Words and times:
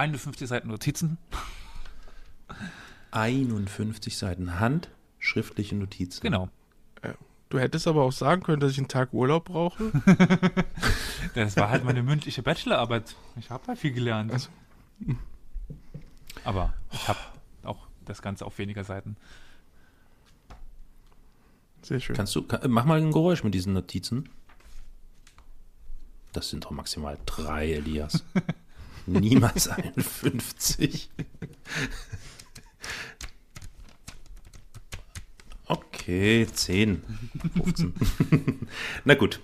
51 0.00 0.48
Seiten 0.48 0.68
Notizen. 0.68 1.18
51 3.10 4.16
Seiten 4.16 4.58
handschriftliche 4.58 5.76
Notizen. 5.76 6.22
Genau. 6.22 6.48
Du 7.48 7.58
hättest 7.58 7.88
aber 7.88 8.04
auch 8.04 8.12
sagen 8.12 8.42
können, 8.44 8.60
dass 8.60 8.70
ich 8.70 8.78
einen 8.78 8.86
Tag 8.88 9.12
Urlaub 9.12 9.46
brauche. 9.46 9.92
Das 11.34 11.54
war 11.56 11.68
halt 11.68 11.84
meine 11.84 12.02
mündliche 12.02 12.42
Bachelorarbeit. 12.42 13.14
Ich 13.38 13.50
habe 13.50 13.64
halt 13.68 13.78
viel 13.78 13.92
gelernt. 13.92 14.32
Also- 14.32 14.48
Aber 16.44 16.72
ich 16.92 17.06
habe 17.06 17.18
auch 17.62 17.86
das 18.06 18.22
Ganze 18.22 18.46
auf 18.46 18.58
weniger 18.58 18.82
Seiten. 18.84 19.16
Sehr 21.82 22.00
schön. 22.00 22.16
Kannst 22.16 22.34
du, 22.34 22.42
kann, 22.42 22.68
mach 22.70 22.84
mal 22.84 22.98
ein 23.00 23.12
Geräusch 23.12 23.44
mit 23.44 23.52
diesen 23.54 23.74
Notizen. 23.74 24.28
Das 26.32 26.48
sind 26.48 26.64
doch 26.64 26.70
maximal 26.70 27.18
drei, 27.26 27.70
Elias. 27.74 28.24
Niemals 29.10 29.68
51. 29.68 31.10
Okay, 35.66 36.46
10. 36.46 37.02
15. 37.64 37.92
Na 39.04 39.14
gut. 39.14 39.40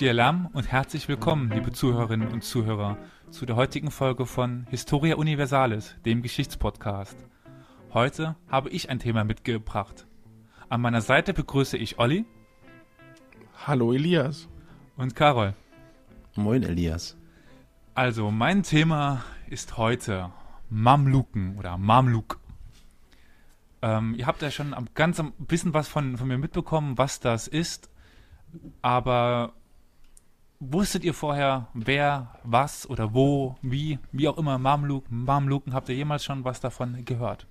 Salam 0.00 0.48
und 0.54 0.72
herzlich 0.72 1.08
willkommen, 1.08 1.50
liebe 1.50 1.72
Zuhörerinnen 1.72 2.28
und 2.28 2.42
Zuhörer, 2.42 2.96
zu 3.28 3.44
der 3.44 3.56
heutigen 3.56 3.90
Folge 3.90 4.24
von 4.24 4.66
Historia 4.70 5.16
Universalis, 5.16 5.94
dem 6.06 6.22
Geschichtspodcast. 6.22 7.18
Heute 7.92 8.34
habe 8.48 8.70
ich 8.70 8.88
ein 8.88 8.98
Thema 8.98 9.24
mitgebracht. 9.24 10.06
An 10.70 10.80
meiner 10.80 11.02
Seite 11.02 11.34
begrüße 11.34 11.76
ich 11.76 11.98
Olli 11.98 12.24
Hallo 13.66 13.92
Elias. 13.92 14.48
und 14.96 15.14
Carol. 15.14 15.52
Moin, 16.34 16.62
Elias. 16.62 17.18
Also, 17.92 18.30
mein 18.30 18.62
Thema 18.62 19.22
ist 19.50 19.76
heute 19.76 20.30
Mamluken 20.70 21.58
oder 21.58 21.76
Mamluk. 21.76 22.40
Ähm, 23.82 24.14
ihr 24.16 24.26
habt 24.26 24.40
ja 24.40 24.50
schon 24.50 24.72
am, 24.72 24.86
ganz 24.94 25.20
am 25.20 25.32
bisschen 25.32 25.74
was 25.74 25.88
von, 25.88 26.16
von 26.16 26.26
mir 26.26 26.38
mitbekommen, 26.38 26.96
was 26.96 27.20
das 27.20 27.46
ist. 27.46 27.90
Aber 28.80 29.52
wusstet 30.60 31.04
ihr 31.04 31.14
vorher, 31.14 31.68
wer, 31.74 32.34
was 32.44 32.88
oder 32.88 33.14
wo, 33.14 33.56
wie, 33.62 33.98
wie 34.12 34.28
auch 34.28 34.38
immer 34.38 34.58
Mamluk, 34.58 35.04
Mamluken, 35.10 35.72
habt 35.74 35.88
ihr 35.88 35.94
jemals 35.96 36.24
schon 36.24 36.44
was 36.44 36.60
davon 36.60 37.04
gehört? 37.04 37.46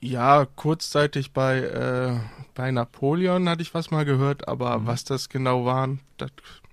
Ja, 0.00 0.46
kurzzeitig 0.46 1.32
bei, 1.32 1.58
äh, 1.60 2.18
bei 2.54 2.70
Napoleon 2.72 3.48
hatte 3.48 3.62
ich 3.62 3.72
was 3.72 3.90
mal 3.90 4.04
gehört, 4.04 4.48
aber 4.48 4.78
Mhm. 4.80 4.86
was 4.86 5.04
das 5.04 5.28
genau 5.28 5.64
waren, 5.64 6.00
das 6.16 6.30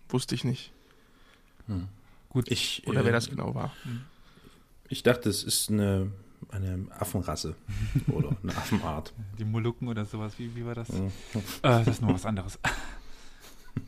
wusste 0.09 0.33
ich 0.36 0.43
nicht. 0.43 0.71
Gut, 2.30 2.49
Ich, 2.52 2.83
Oder 2.88 3.02
äh, 3.02 3.05
wer 3.05 3.11
das 3.11 3.30
genau 3.30 3.53
war. 3.55 3.71
ich 4.89 5.03
dachte, 5.03 5.30
es 5.30 5.43
ist 5.43 5.69
eine, 5.71 6.11
eine 6.49 6.86
Affenrasse 6.91 7.55
oder 8.08 8.36
eine 8.43 8.52
Affenart. 8.55 9.13
die 9.39 9.45
Molukken 9.45 9.88
oder 9.88 10.05
sowas, 10.05 10.33
wie, 10.38 10.55
wie 10.55 10.66
war 10.66 10.75
das? 10.75 10.89
Mhm. 10.89 11.08
Äh, 11.38 11.41
das 11.61 11.88
ist 11.88 12.02
nur 12.02 12.13
was 12.16 12.25
anderes. 12.25 12.59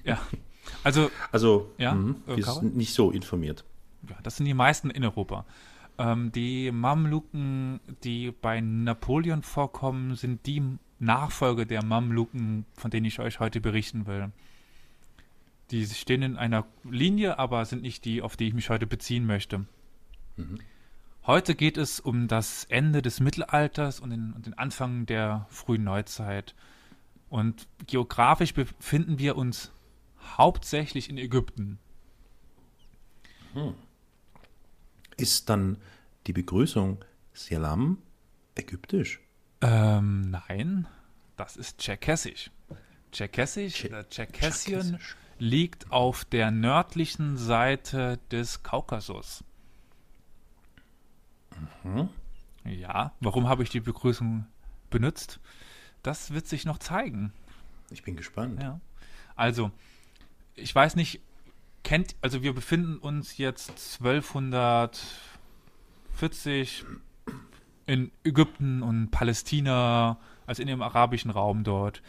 Ja, 0.03 0.19
also 0.83 1.11
Also, 1.31 1.71
Ja, 1.77 1.93
mhm, 1.93 2.17
äh, 2.27 2.41
sind 2.41 2.75
nicht 2.75 2.93
so 2.93 3.11
informiert. 3.11 3.63
Ja, 4.09 4.15
das 4.23 4.37
sind 4.37 4.45
die 4.45 4.53
meisten 4.53 4.89
in 4.89 5.03
Europa. 5.03 5.45
Ähm, 5.97 6.31
die 6.31 6.71
Mamluken, 6.71 7.79
die 8.03 8.31
bei 8.31 8.61
Napoleon 8.61 9.41
vorkommen, 9.41 10.15
sind 10.15 10.45
die 10.45 10.61
Nachfolger 10.99 11.65
der 11.65 11.83
Mamluken, 11.83 12.65
von 12.73 12.91
denen 12.91 13.05
ich 13.05 13.19
euch 13.19 13.39
heute 13.39 13.61
berichten 13.61 14.07
will. 14.07 14.31
Die 15.71 15.85
stehen 15.85 16.21
in 16.21 16.37
einer 16.37 16.65
Linie, 16.89 17.39
aber 17.39 17.65
sind 17.65 17.81
nicht 17.81 18.05
die, 18.05 18.21
auf 18.21 18.37
die 18.37 18.47
ich 18.47 18.53
mich 18.53 18.69
heute 18.69 18.87
beziehen 18.87 19.25
möchte. 19.25 19.65
Mhm. 20.37 20.59
Heute 21.25 21.55
geht 21.55 21.77
es 21.77 21.99
um 21.99 22.29
das 22.29 22.63
Ende 22.65 23.01
des 23.01 23.19
Mittelalters 23.19 23.99
und 23.99 24.11
den, 24.11 24.31
und 24.31 24.45
den 24.45 24.57
Anfang 24.57 25.05
der 25.05 25.45
frühen 25.49 25.83
Neuzeit. 25.83 26.55
Und 27.29 27.67
geografisch 27.85 28.53
befinden 28.53 29.19
wir 29.19 29.35
uns 29.35 29.73
hauptsächlich 30.37 31.09
in 31.09 31.17
Ägypten. 31.17 31.79
Ist 35.17 35.49
dann 35.49 35.77
die 36.27 36.33
Begrüßung 36.33 37.03
Selam 37.33 37.97
ägyptisch? 38.55 39.19
Ähm, 39.61 40.29
nein, 40.29 40.87
das 41.37 41.57
ist 41.57 41.79
Tscherkessisch. 41.79 42.51
Tscherkessisch 43.11 43.75
Tsche- 43.75 43.87
oder 43.87 44.09
Tscherkessien 44.09 44.81
Tscherkessisch. 44.81 45.15
liegt 45.39 45.91
auf 45.91 46.25
der 46.25 46.51
nördlichen 46.51 47.37
Seite 47.37 48.19
des 48.31 48.61
Kaukasus. 48.61 49.43
Mhm. 51.83 52.09
Ja, 52.65 53.13
warum 53.21 53.47
habe 53.47 53.63
ich 53.63 53.69
die 53.69 53.79
Begrüßung 53.79 54.45
benutzt? 54.89 55.39
Das 56.03 56.31
wird 56.31 56.47
sich 56.47 56.65
noch 56.65 56.77
zeigen. 56.77 57.33
Ich 57.89 58.03
bin 58.03 58.15
gespannt. 58.15 58.61
Ja. 58.61 58.79
Also, 59.35 59.71
ich 60.57 60.75
weiß 60.75 60.95
nicht, 60.95 61.21
kennt, 61.83 62.15
also 62.21 62.43
wir 62.43 62.53
befinden 62.53 62.97
uns 62.97 63.37
jetzt 63.37 63.99
1240 64.01 66.85
in 67.85 68.11
Ägypten 68.23 68.83
und 68.83 69.11
Palästina, 69.11 70.17
also 70.45 70.61
in 70.61 70.67
dem 70.67 70.81
arabischen 70.81 71.31
Raum 71.31 71.63
dort. 71.63 72.01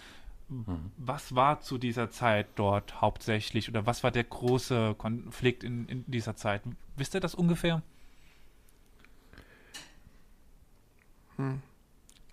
Was 0.97 1.35
war 1.35 1.61
zu 1.61 1.77
dieser 1.77 2.11
Zeit 2.11 2.47
dort 2.57 3.03
hauptsächlich 3.03 3.69
oder 3.69 3.85
was 3.85 4.03
war 4.03 4.11
der 4.11 4.25
große 4.25 4.95
Konflikt 4.97 5.63
in, 5.63 5.87
in 5.87 6.11
dieser 6.11 6.37
Zeit? 6.37 6.63
Wisst 6.97 7.15
ihr 7.15 7.21
das 7.21 7.35
ungefähr? 7.35 7.83
Hm. 11.37 11.61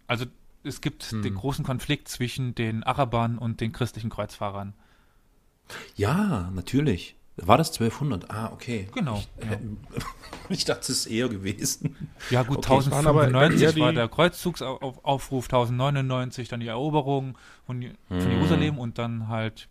Also 0.08 0.26
es 0.64 0.80
gibt 0.80 1.04
Hm. 1.04 1.24
den 1.24 1.36
großen 1.36 1.66
Konflikt 1.66 2.08
zwischen 2.08 2.56
den 2.56 2.84
Arabern 2.84 3.38
und 3.38 3.60
den 3.60 3.74
christlichen 3.74 4.10
Kreuzfahrern. 4.10 4.74
Ja, 5.96 6.52
natürlich. 6.54 7.16
War 7.38 7.58
das 7.58 7.70
1200? 7.72 8.32
Ah, 8.32 8.50
okay. 8.54 8.88
Genau, 8.94 9.22
Ich, 9.40 9.46
äh, 9.50 9.58
ich 10.50 10.64
dachte, 10.64 10.82
es 10.84 10.90
ist 10.90 11.06
eher 11.08 11.28
gewesen. 11.28 12.10
Ja 12.30 12.44
gut, 12.44 12.60
Okay, 12.60 12.78
es 12.78 12.92
waren 12.92 13.08
aber 13.08 13.24
1095 13.24 13.62
eher 13.62 13.74
die- 13.74 13.82
war 13.82 13.92
der 13.94 14.08
Kreuzzugsaufruf, 14.08 15.46
1099 15.46 16.48
dann 16.48 16.62
die 16.62 16.68
Eroberung 16.68 17.38
von, 17.66 17.82
von 18.08 18.18
Mhm. 18.18 18.32
Jerusalem 18.32 18.78
und 18.80 18.98
dann 19.00 19.28
halt 19.28 19.68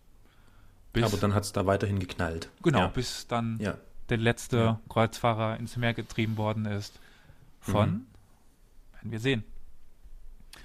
bis, 0.93 1.03
Aber 1.05 1.17
dann 1.17 1.33
hat 1.33 1.43
es 1.43 1.53
da 1.53 1.65
weiterhin 1.65 1.97
geknallt. 1.99 2.49
genau, 2.61 2.79
Ja. 2.79 2.87
bis 2.87 3.25
dann 3.27 3.57
ja. 3.59 3.75
der 4.09 4.17
letzte 4.17 4.57
Ja. 4.57 4.79
Kreuzfahrer 4.87 5.57
ins 5.57 5.75
Meer 5.75 5.93
getrieben 5.95 6.37
worden 6.37 6.65
ist. 6.65 6.99
Von, 7.61 7.89
Mhm. 7.89 8.05
werden 8.93 9.11
wir 9.11 9.19
sehen. 9.19 9.43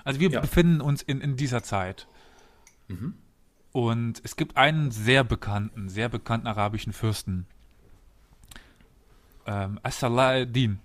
Also 0.05 0.21
wir 0.21 0.29
befinden 0.41 0.81
uns 0.83 1.01
in, 1.03 1.21
in 1.23 1.37
dieser 1.37 1.62
Zeit. 1.62 2.07
Mhm. 2.89 3.15
Und 3.72 4.20
es 4.25 4.36
gibt 4.36 4.56
einen 4.56 4.91
sehr 4.91 5.22
bekannten, 5.25 5.88
sehr 5.88 6.08
bekannten 6.08 6.47
arabischen 6.48 6.92
Fürsten. 6.92 7.47
Ähm, 9.47 9.78
As-Salahuddin. 9.82 10.81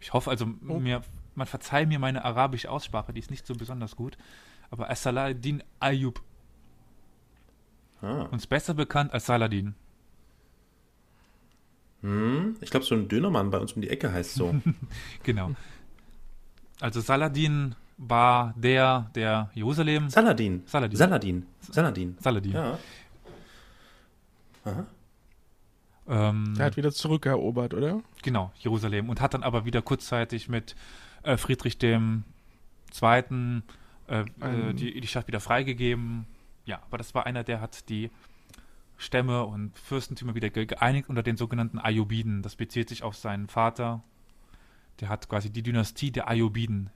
Ich 0.00 0.12
hoffe 0.12 0.30
also, 0.30 0.46
Oh. 0.68 0.78
mir, 0.78 1.02
man 1.34 1.46
verzeiht 1.46 1.88
mir 1.88 1.98
meine 1.98 2.24
arabische 2.24 2.70
Aussprache, 2.70 3.12
die 3.12 3.20
ist 3.20 3.30
nicht 3.30 3.46
so 3.46 3.54
besonders 3.54 3.96
gut. 3.96 4.16
Aber 4.70 4.90
As-Salahuddin 4.90 5.62
Ayyub, 5.80 6.20
Ah. 8.02 8.22
uns 8.30 8.46
besser 8.46 8.74
bekannt 8.74 9.12
als 9.12 9.26
Saladin. 9.26 9.74
Hm. 12.02 12.56
Ich 12.60 12.70
glaube, 12.70 12.86
so 12.86 12.94
ein 12.94 13.08
Dönermann 13.08 13.50
bei 13.50 13.58
uns 13.58 13.72
um 13.72 13.82
die 13.82 13.90
Ecke 13.90 14.12
heißt 14.12 14.34
so. 14.34 14.54
Genau. 15.24 15.52
Also 16.80 17.00
Saladin 17.00 17.74
war 17.98 18.54
der, 18.56 19.10
der 19.14 19.50
Jerusalem. 19.54 20.08
Saladin. 20.08 20.62
Saladin. 20.66 20.96
Saladin. 20.96 21.46
Saladin. 21.60 22.16
Saladin. 22.20 22.52
Ja. 22.52 22.78
Aha. 24.64 24.86
Ähm, 26.08 26.54
Der 26.56 26.66
hat 26.66 26.76
wieder 26.76 26.92
zurückerobert, 26.92 27.74
oder? 27.74 28.00
Genau, 28.22 28.50
Jerusalem. 28.58 29.10
Und 29.10 29.20
hat 29.20 29.34
dann 29.34 29.42
aber 29.42 29.64
wieder 29.64 29.82
kurzzeitig 29.82 30.48
mit 30.48 30.74
äh, 31.22 31.36
Friedrich 31.36 31.78
dem 31.78 32.24
Zweiten 32.90 33.62
äh, 34.08 34.20
äh, 34.20 34.24
Ein- 34.40 34.76
die, 34.76 35.00
die 35.00 35.06
Stadt 35.06 35.26
wieder 35.26 35.40
freigegeben. 35.40 36.26
Ja, 36.64 36.80
aber 36.86 36.98
das 36.98 37.14
war 37.14 37.26
einer, 37.26 37.44
der 37.44 37.60
hat 37.60 37.88
die 37.88 38.10
Stämme 38.96 39.44
und 39.44 39.78
Fürstentümer 39.78 40.34
wieder 40.34 40.50
ge 40.50 40.66
geeinigt 40.66 41.08
unter 41.08 41.22
den 41.22 41.36
sogenannten 41.36 41.78
Ayyubiden. 41.78 42.42
Das 42.42 42.56
bezieht 42.56 42.88
sich 42.88 43.02
auf 43.02 43.14
seinen 43.16 43.48
Vater, 43.48 44.02
der 45.00 45.08
hat 45.08 45.28
quasi 45.28 45.50
die 45.50 45.62
Dynastie 45.62 46.10
der 46.10 46.28
Ayyubiden 46.28 46.90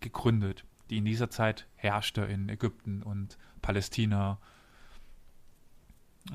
gegründet, 0.00 0.64
die 0.90 0.98
in 0.98 1.04
dieser 1.04 1.30
Zeit 1.30 1.66
herrschte 1.76 2.22
in 2.22 2.48
Ägypten 2.48 3.02
und 3.02 3.38
Palästina. 3.62 4.38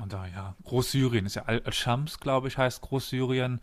Und 0.00 0.12
da, 0.12 0.26
ja, 0.26 0.56
Großsyrien 0.64 1.26
ist 1.26 1.36
ja 1.36 1.42
Al-Shams, 1.44 2.20
glaube 2.20 2.48
ich, 2.48 2.58
heißt 2.58 2.80
Großsyrien. 2.82 3.60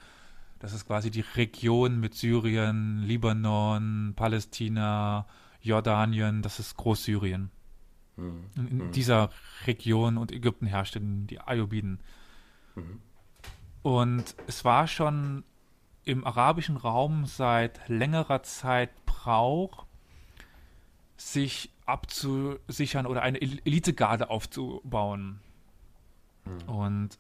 Das 0.60 0.74
ist 0.74 0.86
quasi 0.86 1.10
die 1.10 1.26
Region 1.36 2.00
mit 2.00 2.14
Syrien, 2.14 3.04
Libanon, 3.04 4.14
Palästina, 4.16 5.26
Jordanien, 5.62 6.42
das 6.42 6.60
ist 6.60 6.78
Großsyrien. 6.78 7.52
Mhm. 8.16 8.46
In, 8.56 8.78
mhm. 8.78 8.92
dieser 8.92 9.30
Region 9.66 10.18
und 10.18 10.32
Ägypten 10.32 10.68
herrschten 10.68 11.28
die 11.28 11.40
Ayyubiden. 11.40 12.00
Mhm. 12.76 13.02
Und 13.82 14.36
es 14.48 14.64
war 14.64 14.88
schon 14.88 15.44
im 16.04 16.26
arabischen 16.26 16.78
Raum 16.78 17.26
seit 17.26 17.88
längerer 17.88 18.44
Zeit 18.44 18.92
Brauch, 19.06 19.86
sich 21.22 21.72
abzusichern 21.86 23.06
oder 23.06 23.22
eine 23.22 23.42
Elitegarde 23.42 24.30
aufzubauen. 24.30 25.40
Mhm. 26.46 26.70
Und 26.70 27.20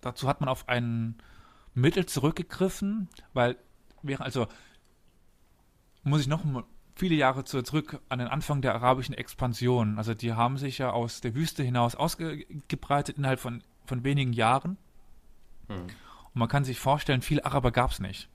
dazu 0.00 0.28
hat 0.28 0.40
man 0.40 0.48
auf 0.48 0.68
ein 0.68 1.16
Mittel 1.74 2.06
zurückgegriffen, 2.06 3.08
weil 3.34 3.56
während, 4.02 4.24
also 4.24 4.46
muss 6.02 6.20
ich 6.20 6.26
noch 6.26 6.44
viele 6.94 7.14
Jahre 7.14 7.44
zurück 7.44 8.00
an 8.08 8.18
den 8.18 8.28
Anfang 8.28 8.62
der 8.62 8.74
arabischen 8.74 9.14
Expansion. 9.14 9.98
Also 9.98 10.14
die 10.14 10.32
haben 10.32 10.56
sich 10.56 10.78
ja 10.78 10.90
aus 10.90 11.20
der 11.20 11.34
Wüste 11.34 11.62
hinaus 11.62 11.94
ausgebreitet 11.94 13.18
innerhalb 13.18 13.40
von, 13.40 13.62
von 13.84 14.04
wenigen 14.04 14.32
Jahren. 14.32 14.78
Mhm. 15.68 15.86
Und 16.34 16.34
man 16.34 16.48
kann 16.48 16.64
sich 16.64 16.78
vorstellen, 16.78 17.22
viele 17.22 17.44
Araber 17.44 17.72
gab 17.72 17.90
es 17.90 18.00
nicht. 18.00 18.28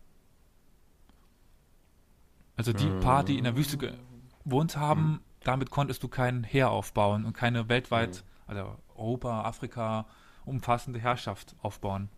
Also 2.55 2.71
die 2.71 2.87
paar, 3.01 3.23
die 3.23 3.37
in 3.37 3.45
der 3.45 3.57
Wüste 3.57 3.97
gewohnt 4.43 4.77
haben, 4.77 5.03
mhm. 5.03 5.19
damit 5.43 5.69
konntest 5.69 6.03
du 6.03 6.07
kein 6.07 6.43
Heer 6.43 6.69
aufbauen 6.69 7.25
und 7.25 7.33
keine 7.33 7.69
weltweit, 7.69 8.17
hm. 8.17 8.23
also 8.47 8.77
Europa, 8.95 9.43
Afrika, 9.43 10.05
umfassende 10.45 10.99
Herrschaft 10.99 11.55
aufbauen. 11.61 12.09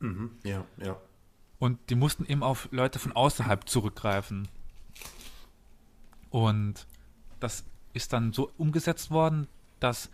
Mhm. 0.00 0.30
Ja, 0.44 0.64
ja. 0.78 0.96
Und 1.58 1.78
die 1.90 1.94
mussten 1.94 2.24
eben 2.24 2.42
auf 2.42 2.68
Leute 2.72 2.98
von 2.98 3.12
außerhalb 3.12 3.68
zurückgreifen. 3.68 4.48
Und 6.30 6.86
das 7.38 7.64
ist 7.92 8.12
dann 8.12 8.32
so 8.32 8.50
umgesetzt 8.56 9.10
worden, 9.10 9.46
dass 9.78 10.10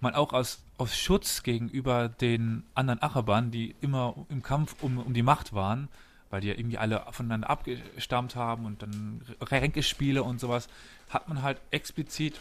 man 0.00 0.14
auch 0.14 0.32
aus, 0.32 0.64
aus 0.78 0.96
Schutz 0.96 1.42
gegenüber 1.42 2.08
den 2.08 2.64
anderen 2.74 3.00
Arabern, 3.00 3.50
die 3.50 3.74
immer 3.80 4.14
im 4.28 4.42
Kampf 4.42 4.82
um, 4.82 4.98
um 4.98 5.14
die 5.14 5.22
Macht 5.22 5.52
waren, 5.52 5.88
weil 6.34 6.40
die 6.40 6.48
ja 6.48 6.54
irgendwie 6.54 6.78
alle 6.78 7.06
voneinander 7.12 7.48
abgestammt 7.48 8.34
haben 8.34 8.66
und 8.66 8.82
dann 8.82 9.22
Ränkespiele 9.40 10.20
und 10.20 10.40
sowas, 10.40 10.68
hat 11.08 11.28
man 11.28 11.42
halt 11.42 11.60
explizit 11.70 12.40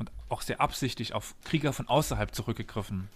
und 0.00 0.10
auch 0.28 0.42
sehr 0.42 0.60
absichtlich 0.60 1.14
auf 1.14 1.36
Krieger 1.44 1.72
von 1.72 1.86
außerhalb 1.86 2.34
zurückgegriffen 2.34 3.08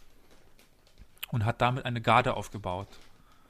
und 1.32 1.44
hat 1.44 1.60
damit 1.60 1.86
eine 1.86 2.00
Garde 2.00 2.34
aufgebaut. 2.34 2.86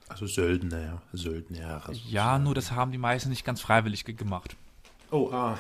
Also 0.08 0.26
Söldner, 0.26 1.02
Söldner. 1.12 1.82
Also 1.86 2.00
ja, 2.08 2.38
nur 2.38 2.54
das 2.54 2.72
haben 2.72 2.90
die 2.90 2.96
meisten 2.96 3.28
nicht 3.28 3.44
ganz 3.44 3.60
freiwillig 3.60 4.06
gemacht. 4.06 4.56
Oh, 5.10 5.28
ah. 5.30 5.58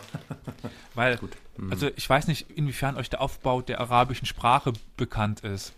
Weil, 0.94 1.18
mhm. 1.58 1.70
also 1.70 1.90
ich 1.94 2.08
weiß 2.08 2.26
nicht, 2.26 2.48
inwiefern 2.52 2.96
euch 2.96 3.10
der 3.10 3.20
Aufbau 3.20 3.60
der 3.60 3.80
arabischen 3.80 4.24
Sprache 4.24 4.72
bekannt 4.96 5.40
ist. 5.40 5.74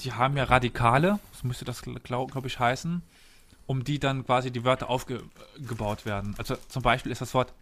Die 0.00 0.12
haben 0.12 0.36
ja 0.36 0.44
Radikale, 0.44 1.18
so 1.32 1.46
müsste 1.46 1.64
das, 1.64 1.82
glaube 1.82 2.00
glaub 2.30 2.46
ich, 2.46 2.58
heißen, 2.58 3.02
um 3.66 3.84
die 3.84 3.98
dann 3.98 4.24
quasi 4.24 4.50
die 4.50 4.64
Wörter 4.64 4.88
aufgebaut 4.88 6.06
werden. 6.06 6.34
Also 6.38 6.56
zum 6.68 6.82
Beispiel 6.82 7.12
ist 7.12 7.20
das 7.20 7.34
Wort 7.34 7.52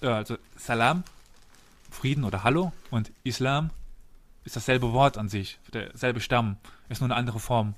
äh, 0.00 0.06
also 0.06 0.38
Salam, 0.56 1.04
Frieden 1.90 2.24
oder 2.24 2.44
Hallo, 2.44 2.72
und 2.90 3.12
Islam 3.24 3.70
ist 4.44 4.56
dasselbe 4.56 4.92
Wort 4.92 5.18
an 5.18 5.28
sich, 5.28 5.58
derselbe 5.72 6.20
Stamm, 6.20 6.56
ist 6.88 7.00
nur 7.00 7.08
eine 7.08 7.16
andere 7.16 7.40
Form. 7.40 7.74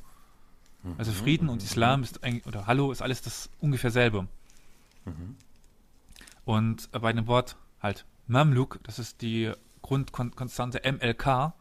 Also 0.98 1.12
Frieden 1.12 1.48
und 1.48 1.62
Islam 1.62 2.02
ist 2.02 2.24
eigentlich, 2.24 2.44
oder 2.46 2.66
Hallo 2.66 2.90
ist 2.90 3.02
alles 3.02 3.22
das 3.22 3.48
ungefähr 3.60 3.90
selbe. 3.90 4.26
Und 6.44 6.90
bei 6.90 7.12
dem 7.12 7.26
Wort 7.26 7.56
halt 7.80 8.04
Mamluk, 8.26 8.80
das 8.82 8.98
ist 8.98 9.22
die 9.22 9.52
Grundkonstante 9.80 10.80
MLK. 10.84 11.52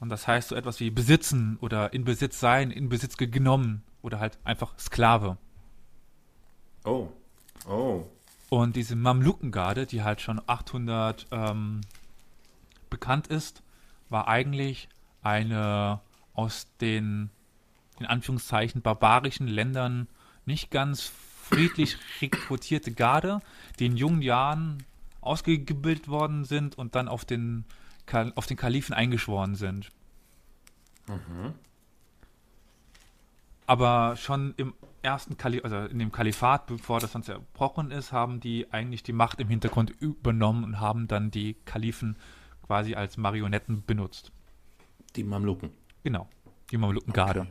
Und 0.00 0.08
das 0.08 0.26
heißt 0.26 0.48
so 0.48 0.56
etwas 0.56 0.80
wie 0.80 0.90
besitzen 0.90 1.58
oder 1.60 1.92
in 1.92 2.04
Besitz 2.04 2.40
sein, 2.40 2.70
in 2.70 2.88
Besitz 2.88 3.16
genommen 3.16 3.82
oder 4.02 4.18
halt 4.18 4.38
einfach 4.44 4.78
Sklave. 4.78 5.36
Oh. 6.84 7.08
Oh. 7.68 8.04
Und 8.48 8.76
diese 8.76 8.96
Mamlukengarde, 8.96 9.86
die 9.86 10.02
halt 10.02 10.20
schon 10.20 10.40
800 10.46 11.26
ähm, 11.30 11.82
bekannt 12.88 13.28
ist, 13.28 13.62
war 14.08 14.26
eigentlich 14.26 14.88
eine 15.22 16.00
aus 16.34 16.66
den 16.80 17.30
in 17.98 18.06
Anführungszeichen 18.06 18.80
barbarischen 18.80 19.46
Ländern 19.46 20.08
nicht 20.46 20.70
ganz 20.70 21.12
friedlich 21.42 21.98
rekrutierte 22.20 22.92
Garde, 22.92 23.40
die 23.78 23.86
in 23.86 23.96
jungen 23.96 24.22
Jahren 24.22 24.82
ausgebildet 25.20 26.08
worden 26.08 26.44
sind 26.44 26.78
und 26.78 26.94
dann 26.94 27.08
auf 27.08 27.24
den, 27.24 27.64
auf 28.34 28.46
den 28.46 28.56
Kalifen 28.56 28.94
eingeschworen 28.94 29.54
sind. 29.54 29.90
Mhm. 31.08 31.54
Aber 33.66 34.16
schon 34.16 34.54
im 34.56 34.74
ersten 35.02 35.36
Kalif 35.36 35.64
also 35.64 35.76
in 35.78 35.98
dem 35.98 36.12
Kalifat, 36.12 36.66
bevor 36.66 37.00
das 37.00 37.12
dann 37.12 37.22
zerbrochen 37.22 37.90
ist, 37.90 38.12
haben 38.12 38.40
die 38.40 38.72
eigentlich 38.72 39.02
die 39.02 39.12
Macht 39.12 39.40
im 39.40 39.48
Hintergrund 39.48 39.90
übernommen 39.90 40.64
und 40.64 40.80
haben 40.80 41.08
dann 41.08 41.30
die 41.30 41.54
Kalifen 41.64 42.16
quasi 42.66 42.94
als 42.94 43.16
Marionetten 43.16 43.84
benutzt. 43.84 44.32
Die 45.16 45.24
Mamluken. 45.24 45.70
Genau, 46.02 46.28
die 46.70 46.78
Mamlukengarde. 46.78 47.40
Okay. 47.40 47.50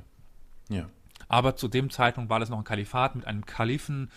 Ja. 0.69 0.89
Aber 1.27 1.56
zu 1.56 1.67
dem 1.67 1.89
Zeitpunkt 1.89 2.29
war 2.29 2.39
das 2.39 2.50
noch 2.50 2.57
ein 2.57 2.63
Kalifat 2.63 3.15
mit 3.15 3.25
einem 3.25 3.45
Kalifen 3.45 4.09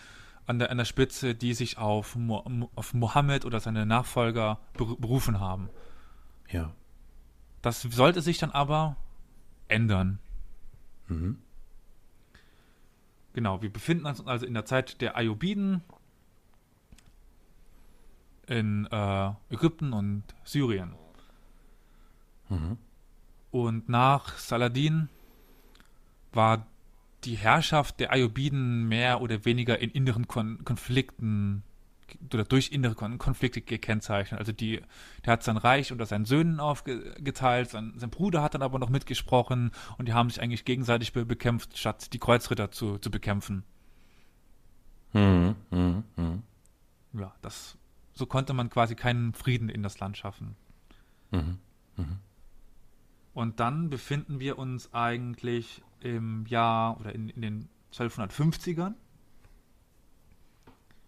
an 0.45 0.59
der, 0.59 0.71
an 0.71 0.77
der 0.77 0.85
Spitze, 0.85 1.35
die 1.35 1.53
sich 1.53 1.77
auf, 1.77 2.17
auf 2.75 2.93
Mohammed 2.93 3.45
oder 3.45 3.59
seine 3.59 3.85
Nachfolger 3.85 4.59
berufen 4.73 5.39
haben. 5.39 5.69
Ja. 6.53 6.73
Das 7.61 7.81
sollte 7.81 8.21
sich 8.21 8.37
dann 8.37 8.51
aber 8.51 8.95
ändern. 9.67 10.19
Mhm. 11.07 11.39
Genau, 13.33 13.61
wir 13.61 13.73
befinden 13.73 14.05
uns 14.05 14.25
also 14.25 14.45
in 14.45 14.53
der 14.53 14.65
Zeit 14.65 15.01
der 15.01 15.17
Ayyubiden 15.17 15.81
in 18.47 18.85
äh, 18.91 19.31
Ägypten 19.49 19.93
und 19.93 20.23
Syrien. 20.43 20.93
Mhm. 22.49 22.77
Und 23.51 23.89
nach 23.89 24.37
Saladin 24.37 25.09
war 26.33 26.67
die 27.23 27.35
Herrschaft 27.35 27.99
der 27.99 28.11
Ayyubiden 28.11 28.87
mehr 28.87 29.21
oder 29.21 29.45
weniger 29.45 29.79
in 29.79 29.89
inneren 29.89 30.27
Kon 30.27 30.63
Konflikten 30.65 31.63
oder 32.33 32.43
durch 32.43 32.71
innere 32.71 32.95
Kon 32.95 33.17
Konflikte 33.17 33.61
gekennzeichnet. 33.61 34.39
Also 34.39 34.51
die, 34.51 34.81
der 35.25 35.33
hat 35.33 35.43
sein 35.43 35.57
Reich 35.57 35.91
unter 35.91 36.05
seinen 36.05 36.25
Söhnen 36.25 36.59
aufgeteilt, 36.59 37.69
sein, 37.69 37.93
sein, 37.97 38.09
Bruder 38.09 38.41
hat 38.41 38.53
dann 38.53 38.61
aber 38.61 38.79
noch 38.79 38.89
mitgesprochen 38.89 39.71
und 39.97 40.07
die 40.07 40.13
haben 40.13 40.29
sich 40.29 40.41
eigentlich 40.41 40.65
gegenseitig 40.65 41.13
be 41.13 41.25
bekämpft, 41.25 41.77
statt 41.77 42.13
die 42.13 42.19
Kreuzritter 42.19 42.71
zu, 42.71 42.97
zu 42.97 43.11
bekämpfen. 43.11 43.63
Mhm, 45.13 45.55
mh, 45.69 46.03
mh. 46.15 46.39
Ja, 47.13 47.33
das, 47.41 47.77
so 48.13 48.25
konnte 48.25 48.53
man 48.53 48.69
quasi 48.69 48.95
keinen 48.95 49.33
Frieden 49.33 49.69
in 49.69 49.83
das 49.83 49.99
Land 49.99 50.17
schaffen. 50.17 50.55
Mhm, 51.31 51.59
mh. 51.97 52.05
Und 53.33 53.59
dann 53.59 53.89
befinden 53.89 54.39
wir 54.39 54.59
uns 54.59 54.93
eigentlich 54.93 55.81
im 56.01 56.45
Jahr 56.45 56.99
oder 56.99 57.13
in, 57.15 57.29
in 57.29 57.41
den 57.41 57.69
1250ern. 57.93 58.93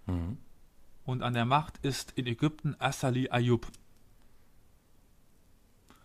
Mhm. 0.08 0.38
Und 1.06 1.22
an 1.22 1.34
der 1.34 1.46
Macht 1.46 1.78
ist 1.84 2.12
in 2.12 2.26
Ägypten 2.26 2.76
Assali 2.80 3.30
Ayub. 3.30 3.68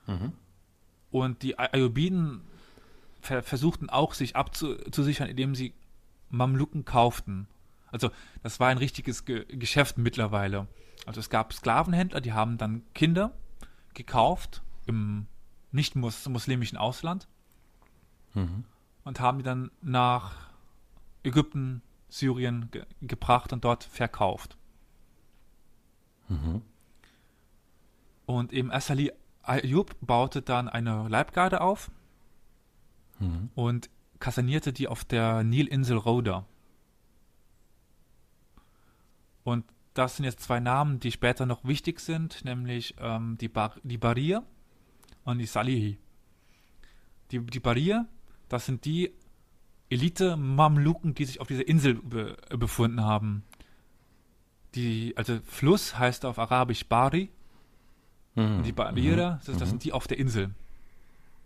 Mhm. 0.07 0.33
Und 1.11 1.43
die 1.43 1.59
Ayyubiden 1.59 2.43
ver 3.21 3.43
versuchten 3.43 3.91
auch, 3.91 4.15
sich 4.15 4.37
abzusichern, 4.37 5.29
indem 5.29 5.55
sie 5.55 5.75
Mamluken 6.29 6.85
kauften. 6.85 7.49
Also 7.91 8.11
das 8.43 8.61
war 8.61 8.69
ein 8.69 8.79
richtiges 8.79 9.25
Ge 9.25 9.45
Geschäft 9.47 9.99
mittlerweile. 9.99 10.69
Also 11.07 11.21
es 11.21 11.31
gab 11.31 11.53
Sklavenhändler, 11.53 12.21
die 12.21 12.33
haben 12.33 12.59
dann 12.59 12.83
Kinder 12.95 13.33
gekauft 13.95 14.63
im 14.87 15.27
nicht 15.73 15.97
muslimischen 15.97 16.79
Ausland 16.79 17.29
mhm. 18.35 18.65
und 19.05 19.21
haben 19.21 19.39
die 19.39 19.45
dann 19.45 19.71
nach 19.83 20.51
Ägypten, 21.23 21.83
Syrien 22.09 22.71
ge 22.71 22.85
gebracht 23.03 23.53
und 23.53 23.65
dort 23.65 23.85
verkauft. 23.85 24.57
Mhm. 26.31 26.63
Und 28.27 28.53
eben 28.53 28.71
Asali 28.71 29.13
Ayub 29.43 29.95
baute 30.01 30.43
dann 30.43 30.69
eine 30.69 31.09
Leibgarde 31.09 31.61
auf 31.61 31.91
mhm. 33.19 33.51
und 33.55 33.91
kasernierte 34.21 34.73
die 34.73 34.87
auf 34.87 35.05
der 35.05 35.43
Nilinsel 35.43 35.97
Rhoda. 35.97 36.47
Und 39.43 39.65
das 39.95 40.17
sind 40.17 40.25
jetzt 40.25 40.41
zwei 40.41 40.61
Namen, 40.61 41.01
die 41.01 41.11
später 41.11 41.47
noch 41.47 41.65
wichtig 41.65 42.01
sind, 42.01 42.45
nämlich 42.45 42.95
ähm, 43.01 43.37
die, 43.41 43.49
Bar 43.49 43.75
die 43.83 43.99
Barir 43.99 44.45
und 45.25 45.39
die 45.39 45.47
Salihi. 45.47 45.99
Die, 47.33 47.41
die 47.41 47.61
Barir, 47.61 48.07
das 48.49 48.67
sind 48.67 48.85
die 48.85 49.13
Elite-Mamluken, 49.89 51.15
die 51.15 51.25
sich 51.25 51.41
auf 51.41 51.49
dieser 51.49 51.67
Insel 51.67 51.95
be 51.95 52.37
befunden 52.51 53.01
haben. 53.03 53.43
Die, 54.75 55.15
also 55.17 55.41
Fluss 55.47 55.99
heißt 55.99 56.25
auf 56.25 56.39
Arabisch 56.39 56.87
Bari. 56.87 57.31
Mhm. 58.35 58.57
Und 58.59 58.63
die 58.65 58.73
Barira, 58.73 59.41
das, 59.45 59.57
das 59.57 59.69
sind 59.69 59.83
die 59.85 59.93
auf 59.93 60.07
der 60.07 60.19
Insel. 60.19 60.51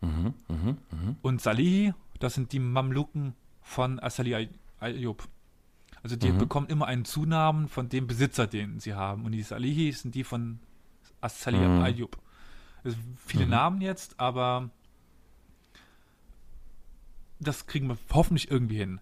Mhm. 0.03 0.35
Mhm. 0.49 0.79
Mhm. 0.91 1.17
Und 1.23 1.41
Salihi, 1.41 1.95
das 2.21 2.35
sind 2.35 2.53
die 2.53 2.59
Mamluken 2.59 3.35
von 3.63 3.99
Asali 4.01 4.49
Ayyub. 4.81 5.27
Also 6.03 6.17
die 6.17 6.31
Mhm. 6.33 6.39
bekommen 6.39 6.67
immer 6.67 6.87
einen 6.87 7.07
Zunamen 7.07 7.69
von 7.69 7.89
dem 7.89 8.07
Besitzer, 8.07 8.47
den 8.47 8.79
sie 8.81 8.93
haben. 8.93 9.25
Und 9.25 9.33
die 9.33 9.43
Salihi 9.43 9.91
sind 9.93 10.15
die 10.15 10.25
von 10.25 10.59
Asali 11.23 11.57
Mhm. 11.57 11.81
Ayyub. 11.83 12.19
Also 12.85 12.99
viele 13.25 13.47
Mhm. 13.47 13.51
Namen 13.51 13.81
jetzt, 13.81 14.21
aber 14.21 14.69
das 17.41 17.67
kriegen 17.67 17.89
wir 17.89 17.97
hoffentlich 18.13 18.51
irgendwie 18.51 18.77
hin. 18.77 19.01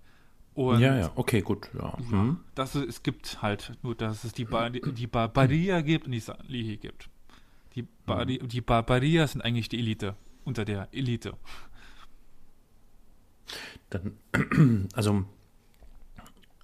Und 0.54 0.80
Ja, 0.80 0.96
ja, 0.98 1.12
okay, 1.14 1.40
gut. 1.40 1.70
Ja. 1.74 1.96
Mhm. 1.98 2.40
das, 2.54 2.74
ist- 2.74 2.88
es 2.88 3.02
gibt 3.02 3.40
halt 3.42 3.72
nur, 3.82 3.94
dass 3.94 4.24
es 4.24 4.32
die, 4.34 4.44
ba 4.44 4.68
die 4.70 5.06
Barbaria 5.06 5.80
gibt 5.80 6.04
und 6.06 6.12
die 6.12 6.20
Salihi 6.20 6.76
gibt. 6.76 7.08
Die, 7.74 7.86
Bari 8.04 8.38
die 8.38 8.60
Barbaria 8.60 9.26
sind 9.26 9.40
eigentlich 9.40 9.70
die 9.70 9.78
Elite, 9.78 10.14
unter 10.44 10.64
der 10.66 10.88
Elite. 10.92 11.32
Dann, 13.90 14.16
also, 14.94 15.24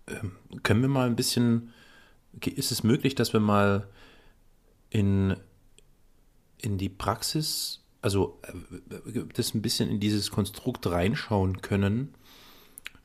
ähm, 0.07 0.33
können 0.63 0.83
wir 0.83 0.89
mal 0.89 1.07
ein 1.07 1.17
bisschen, 1.17 1.73
ist 2.45 2.71
es 2.73 2.83
möglich, 2.83 3.15
dass 3.15 3.33
wir 3.33 3.41
mal 3.41 3.89
in, 4.91 5.37
in 6.59 6.79
die 6.79 6.89
Praxis, 6.89 7.83
also 8.01 8.41
äh, 8.43 9.23
das 9.35 9.55
ein 9.55 9.63
bisschen 9.63 9.91
in 9.91 10.01
dieses 10.01 10.31
Konstrukt 10.31 10.87
reinschauen 10.87 11.61
können, 11.61 12.15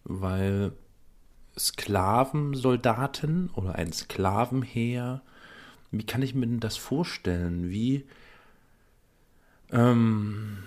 weil 0.03 0.73
Sklavensoldaten 1.57 3.49
oder 3.51 3.75
ein 3.75 3.93
Sklavenheer, 3.93 5.21
wie 5.91 6.05
kann 6.05 6.21
ich 6.21 6.33
mir 6.33 6.47
denn 6.47 6.59
das 6.59 6.77
vorstellen? 6.77 7.69
Wie 7.69 8.05
ähm, 9.71 10.57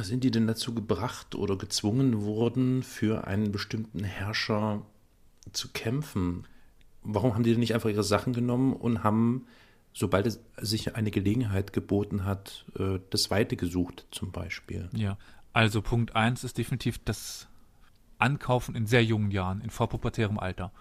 sind 0.00 0.24
die 0.24 0.30
denn 0.30 0.46
dazu 0.46 0.74
gebracht 0.74 1.34
oder 1.34 1.56
gezwungen 1.56 2.24
worden, 2.24 2.82
für 2.82 3.26
einen 3.26 3.52
bestimmten 3.52 4.02
Herrscher 4.02 4.82
zu 5.52 5.68
kämpfen? 5.68 6.46
Warum 7.02 7.34
haben 7.34 7.42
die 7.42 7.50
denn 7.50 7.60
nicht 7.60 7.74
einfach 7.74 7.90
ihre 7.90 8.04
Sachen 8.04 8.32
genommen 8.32 8.72
und 8.72 9.04
haben, 9.04 9.46
sobald 9.92 10.26
es 10.26 10.40
sich 10.60 10.96
eine 10.96 11.10
Gelegenheit 11.10 11.72
geboten 11.72 12.24
hat, 12.24 12.64
äh, 12.78 12.98
das 13.10 13.30
Weite 13.30 13.56
gesucht, 13.56 14.06
zum 14.10 14.32
Beispiel? 14.32 14.88
Ja, 14.92 15.18
also 15.52 15.82
Punkt 15.82 16.16
1 16.16 16.44
ist 16.44 16.58
definitiv 16.58 16.98
das 17.04 17.48
Ankaufen 18.22 18.74
in 18.74 18.86
sehr 18.86 19.04
jungen 19.04 19.30
Jahren, 19.30 19.60
in 19.60 19.70
vorpubertärem 19.70 20.38
Alter. 20.38 20.72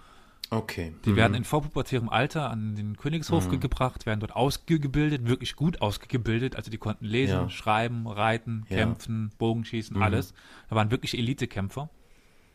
Okay. 0.50 0.94
Die 1.06 1.16
werden 1.16 1.34
in 1.34 1.46
vorpubertärem 1.46 2.10
Alter 2.10 2.50
an 2.50 2.76
den 2.76 2.98
Königshof 2.98 3.50
Mhm. 3.50 3.60
gebracht, 3.62 4.06
werden 4.06 4.20
dort 4.20 4.36
ausgebildet, 4.36 5.26
wirklich 5.26 5.56
gut 5.56 5.82
ausgebildet. 5.82 6.58
Also 6.58 6.70
die 6.70 6.78
konnten 6.78 7.06
lesen, 7.06 7.34
Ja. 7.44 7.50
schreiben, 7.50 8.06
reiten, 8.08 8.66
Ja. 8.70 8.76
kämpfen, 8.78 9.32
Bogenschießen, 9.38 9.96
Mhm. 9.96 10.04
alles. 10.04 10.34
Da 10.70 10.76
waren 10.76 10.92
wirklich 10.92 11.18
Elitekämpfer 11.18 11.90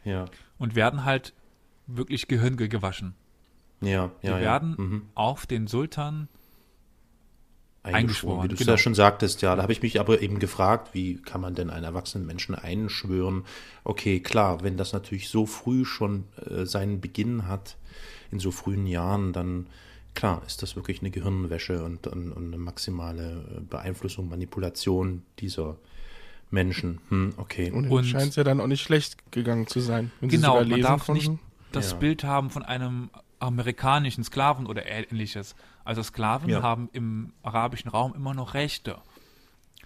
Ja, 0.05 0.27
und 0.59 0.75
werden 0.75 1.05
halt 1.05 1.33
wirklich 1.87 2.29
Gehirn 2.29 2.57
gewaschen. 2.59 3.15
ja, 3.81 4.11
Die 4.23 4.27
ja. 4.27 4.41
werden 4.41 4.75
ja. 4.79 4.85
Mhm. 4.85 5.03
auf 5.15 5.47
den 5.47 5.67
Sultan 5.67 6.29
eingeschworen, 7.95 8.45
wie 8.45 8.49
du 8.49 8.55
es 8.55 8.59
genau. 8.61 8.73
ja 8.73 8.79
schon 8.79 8.95
sagtest, 8.95 9.43
ja. 9.43 9.55
Da 9.57 9.63
habe 9.63 9.73
ich 9.73 9.83
mich 9.83 9.99
aber 10.01 10.21
eben 10.21 10.39
gefragt, 10.39 10.95
wie 10.95 11.17
kann 11.23 11.41
man 11.41 11.55
denn 11.55 11.71
einen 11.71 11.85
erwachsenen 11.85 12.27
Menschen 12.27 12.55
einschwören? 12.55 13.45
Okay, 13.85 14.21
klar, 14.21 14.63
wenn 14.63 14.77
das 14.77 14.93
natürlich 14.93 15.29
so 15.29 15.47
früh 15.47 15.85
schon 15.85 16.25
äh, 16.51 16.65
seinen 16.67 17.01
Beginn 17.01 17.47
hat, 17.49 17.77
in 18.31 18.39
so 18.41 18.51
frühen 18.51 18.87
Jahren, 18.87 19.33
dann 19.33 19.67
klar 20.15 20.43
ist 20.47 20.63
das 20.63 20.77
wirklich 20.77 21.01
eine 21.01 21.11
Gehirnwäsche 21.11 21.85
und, 21.85 22.07
und, 22.07 22.33
und 22.33 22.47
eine 22.47 22.59
maximale 22.59 23.45
äh, 23.57 23.61
Beeinflussung, 23.61 24.29
Manipulation 24.29 25.23
dieser 25.39 25.77
Menschen. 26.51 27.01
Hm, 27.09 27.35
okay. 27.37 27.71
Und, 27.71 27.89
Und- 27.91 28.05
scheint 28.07 28.31
es 28.31 28.37
ja 28.37 28.45
dann 28.45 28.61
auch 28.61 28.67
nicht 28.67 28.83
schlecht 28.83 29.31
gegangen 29.33 29.67
zu 29.67 29.81
sein. 29.81 30.11
Wenn 30.21 30.31
sie 30.31 30.37
Genau, 30.37 30.65
man 30.65 30.81
darf 30.81 31.07
konnten. 31.07 31.33
nicht 31.33 31.43
das 31.73 31.93
Ja. 31.93 31.97
Bild 31.99 32.25
haben 32.25 32.51
von 32.51 32.63
einem 32.63 33.11
amerikanischen 33.39 34.25
Sklaven 34.25 34.67
oder 34.67 34.87
ähnliches. 34.87 35.55
Also 35.87 36.03
Sklaven 36.03 36.49
Ja. 36.51 36.63
haben 36.63 36.89
im 36.93 37.33
arabischen 37.43 37.89
Raum 37.91 38.15
immer 38.15 38.35
noch 38.35 38.55
Rechte. 38.55 38.99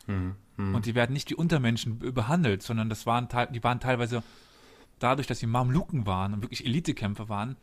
Hm, 0.07 0.35
hm. 0.57 0.75
Und 0.75 0.87
die 0.87 0.95
werden 0.95 1.13
nicht 1.13 1.31
wie 1.31 1.35
Untermenschen 1.35 1.99
be- 1.99 2.13
behandelt, 2.13 2.63
sondern 2.63 2.89
das 2.89 3.07
waren, 3.07 3.29
die 3.53 3.63
waren 3.63 3.81
teilweise 3.81 4.23
dadurch, 4.99 5.27
dass 5.27 5.39
sie 5.39 5.47
Mamluken 5.47 6.07
waren 6.07 6.33
und 6.35 6.43
wirklich 6.43 6.65
Elitekämpfer 6.65 7.29
waren, 7.29 7.57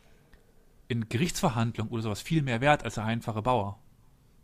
in 0.88 1.10
Gerichtsverhandlungen 1.10 1.92
oder 1.92 2.04
sowas 2.04 2.22
viel 2.22 2.42
mehr 2.44 2.62
wert 2.62 2.84
als 2.86 2.96
der 2.96 3.06
einfache 3.06 3.42
Bauer. 3.42 3.80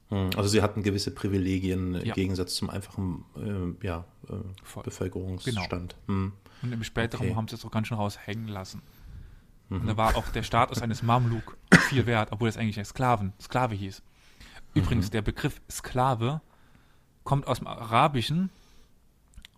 Hm. 0.10 0.32
Also 0.36 0.50
sie 0.50 0.62
hatten 0.62 0.84
gewisse 0.84 1.12
Privilegien 1.12 1.96
im 1.96 2.06
Ja. 2.06 2.14
Gegensatz 2.14 2.56
zum 2.56 2.70
einfachen 2.70 3.24
äh, 3.38 3.86
ja, 3.86 4.06
äh. 4.28 4.82
Bevölkerungsstand. 4.84 5.96
Hm. 6.08 6.34
Und 6.62 6.72
im 6.72 6.84
späteren 6.84 7.28
Okay. 7.28 7.36
haben 7.36 7.48
sie 7.48 7.56
es 7.56 7.64
auch 7.66 7.72
ganz 7.72 7.88
schön 7.88 7.98
raushängen 7.98 8.48
lassen. 8.48 8.82
Und 9.74 9.84
Mhm. 9.84 9.88
da 9.88 9.98
war 9.98 10.16
auch 10.16 10.28
der 10.30 10.44
Status 10.44 10.82
eines 10.82 11.02
Mamluk 11.02 11.58
viel 11.90 12.06
wert, 12.06 12.32
obwohl 12.32 12.48
es 12.50 12.58
eigentlich 12.58 12.78
ein 12.80 12.86
Sklaven, 12.86 13.34
Sklave 13.42 13.74
hieß. 13.76 14.04
Übrigens, 14.76 15.08
Mhm. 15.08 15.12
der 15.12 15.22
Begriff 15.24 15.62
Sklave 15.70 16.42
kommt 17.24 17.48
aus 17.48 17.58
dem 17.60 17.68
Arabischen 17.68 18.50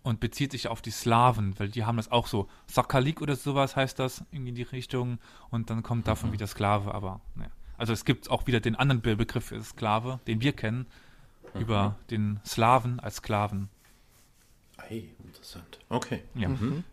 und 0.02 0.20
bezieht 0.20 0.52
sich 0.52 0.68
auf 0.68 0.80
die 0.80 0.90
Slawen, 0.90 1.58
weil 1.58 1.68
die 1.68 1.84
haben 1.84 1.96
das 1.96 2.10
auch 2.10 2.26
so. 2.28 2.48
Sakalik 2.66 3.20
oder 3.20 3.36
sowas 3.36 3.76
heißt 3.76 3.98
das, 3.98 4.24
irgendwie 4.30 4.50
in 4.50 4.54
die 4.54 4.62
Richtung. 4.62 5.18
Und 5.50 5.68
dann 5.68 5.82
kommt 5.82 6.04
Mhm. 6.04 6.06
davon 6.06 6.32
wieder 6.32 6.46
Sklave, 6.46 6.94
aber 6.94 7.20
naja. 7.34 7.50
Also 7.76 7.92
es 7.92 8.04
gibt 8.06 8.30
auch 8.30 8.46
wieder 8.46 8.60
den 8.60 8.74
anderen 8.76 9.02
Be 9.02 9.16
Begriff 9.16 9.46
für 9.46 9.62
Sklave, 9.62 10.20
den 10.26 10.40
wir 10.40 10.52
kennen, 10.54 10.86
Mhm. 11.54 11.60
über 11.60 11.96
den 12.10 12.40
Slaven 12.46 13.00
als 13.00 13.16
Sklaven. 13.16 13.68
Ei, 14.78 15.04
interessant. 15.24 15.78
Okay. 15.90 16.22
Ja. 16.34 16.48
Mhm. 16.48 16.84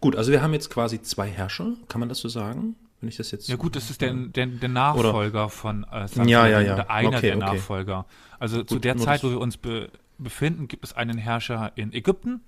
Gut, 0.00 0.16
also 0.16 0.30
wir 0.32 0.42
haben 0.42 0.52
jetzt 0.52 0.70
quasi 0.70 1.00
zwei 1.02 1.28
Herrscher, 1.28 1.72
kann 1.88 2.00
man 2.00 2.08
das 2.08 2.18
so 2.18 2.28
sagen? 2.28 2.76
Wenn 3.00 3.08
ich 3.08 3.16
das 3.16 3.30
jetzt. 3.30 3.48
Ja 3.48 3.56
gut, 3.56 3.76
das 3.76 3.88
ist 3.90 4.00
der, 4.02 4.12
der, 4.12 4.46
der 4.46 4.68
Nachfolger 4.68 5.48
von 5.48 5.84
äh, 5.84 6.00
Sanktionen 6.00 6.28
Ja, 6.28 6.46
ja, 6.46 6.60
ja. 6.60 6.74
oder 6.74 6.90
einer 6.90 7.08
Okay, 7.08 7.20
der 7.28 7.36
okay. 7.38 7.46
Nachfolger. 7.56 8.06
Also 8.38 8.62
zu 8.62 8.74
Gut, 8.76 8.84
der 8.84 8.94
nur 8.94 9.04
Zeit, 9.04 9.24
wo 9.24 9.30
wir 9.30 9.40
uns 9.40 9.56
be 9.56 9.90
befinden, 10.18 10.68
gibt 10.68 10.84
es 10.84 10.92
einen 10.92 11.16
Herrscher 11.16 11.72
in 11.76 11.92
Ägypten, 11.94 12.42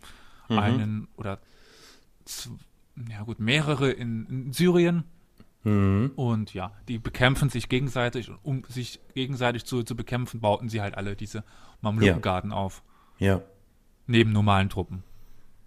Mhm. 0.51 0.59
einen 0.59 1.09
oder 1.17 1.39
ja 3.09 3.23
gut, 3.23 3.41
mehrere 3.41 3.91
in, 3.91 4.27
in 4.27 4.53
Syrien 4.53 5.05
Mhm. 5.65 6.11
und 6.17 6.53
ja, 6.55 6.73
die 6.89 6.99
bekämpfen 6.99 7.49
sich 7.49 7.69
gegenseitig 7.69 8.29
und 8.29 8.39
um 8.43 8.63
sich 8.69 8.99
gegenseitig 9.15 9.65
zu, 9.65 9.85
zu 9.85 9.95
bekämpfen, 9.95 10.41
bauten 10.41 10.69
sie 10.69 10.81
halt 10.81 10.97
alle 10.97 11.15
diese 11.15 11.45
Mamlukengarden 11.83 12.51
auf, 12.51 12.83
Ja. 13.19 13.41
neben 14.09 14.33
normalen 14.33 14.69
Truppen. 14.71 15.05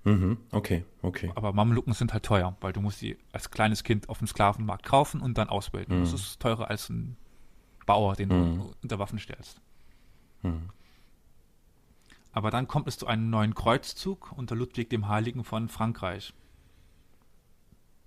Mhm. 0.05 0.37
Okay, 0.51 0.85
okay. 1.01 1.31
Aber 1.35 1.51
Mamluken 1.51 1.91
sind 1.93 2.13
halt 2.13 2.23
teuer, 2.23 2.55
weil 2.61 2.71
du 2.73 2.79
musst 2.79 2.99
sie 2.99 3.17
als 3.33 3.49
kleines 3.51 3.83
Kind 3.83 4.07
auf 4.07 4.19
dem 4.19 4.27
Sklavenmarkt 4.27 4.85
kaufen 4.85 5.19
und 5.19 5.37
dann 5.37 5.49
ausbilden. 5.49 5.97
Mhm. 5.97 6.01
Das 6.03 6.13
ist 6.13 6.39
teurer 6.39 6.69
als 6.69 6.89
ein 6.89 7.17
Bauer, 7.85 8.15
den 8.15 8.29
Mhm. 8.29 8.57
du 8.59 8.71
unter 8.83 8.99
Waffen 8.99 9.19
stellst. 9.19 9.59
Mhm. 10.43 10.69
Aber 12.31 12.51
dann 12.51 12.67
kommt 12.67 12.87
es 12.87 12.97
zu 12.97 13.07
einem 13.07 13.29
neuen 13.29 13.55
Kreuzzug 13.55 14.31
unter 14.37 14.55
Ludwig 14.55 14.89
dem 14.89 15.07
Heiligen 15.07 15.43
von 15.43 15.69
Frankreich. 15.69 16.33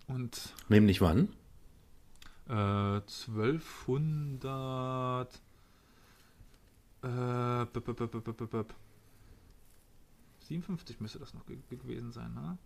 Und 0.07 0.55
Nämlich 0.69 1.01
wann? 1.01 1.29
äh, 2.49 3.01
1200 3.01 5.41
äh, 7.03 7.65
b- 7.67 7.81
b- 7.81 7.93
b- 7.93 8.07
b- 8.07 8.21
b- 8.21 8.33
b- 8.33 8.47
b- 8.47 8.65
57 10.49 11.01
müsste 11.01 11.19
das 11.19 11.35
noch 11.35 11.45
ge 11.47 11.59
ge- 11.69 11.79
gewesen 11.79 12.13
sein, 12.13 12.33
ne? 12.35 12.57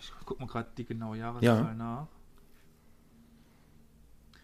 Ich 0.00 0.12
guck 0.24 0.40
mal 0.40 0.46
gerade 0.46 0.68
die 0.76 0.84
genaue 0.84 1.16
Jahreszahl 1.18 1.64
Ja. 1.66 1.74
nach. 1.74 2.06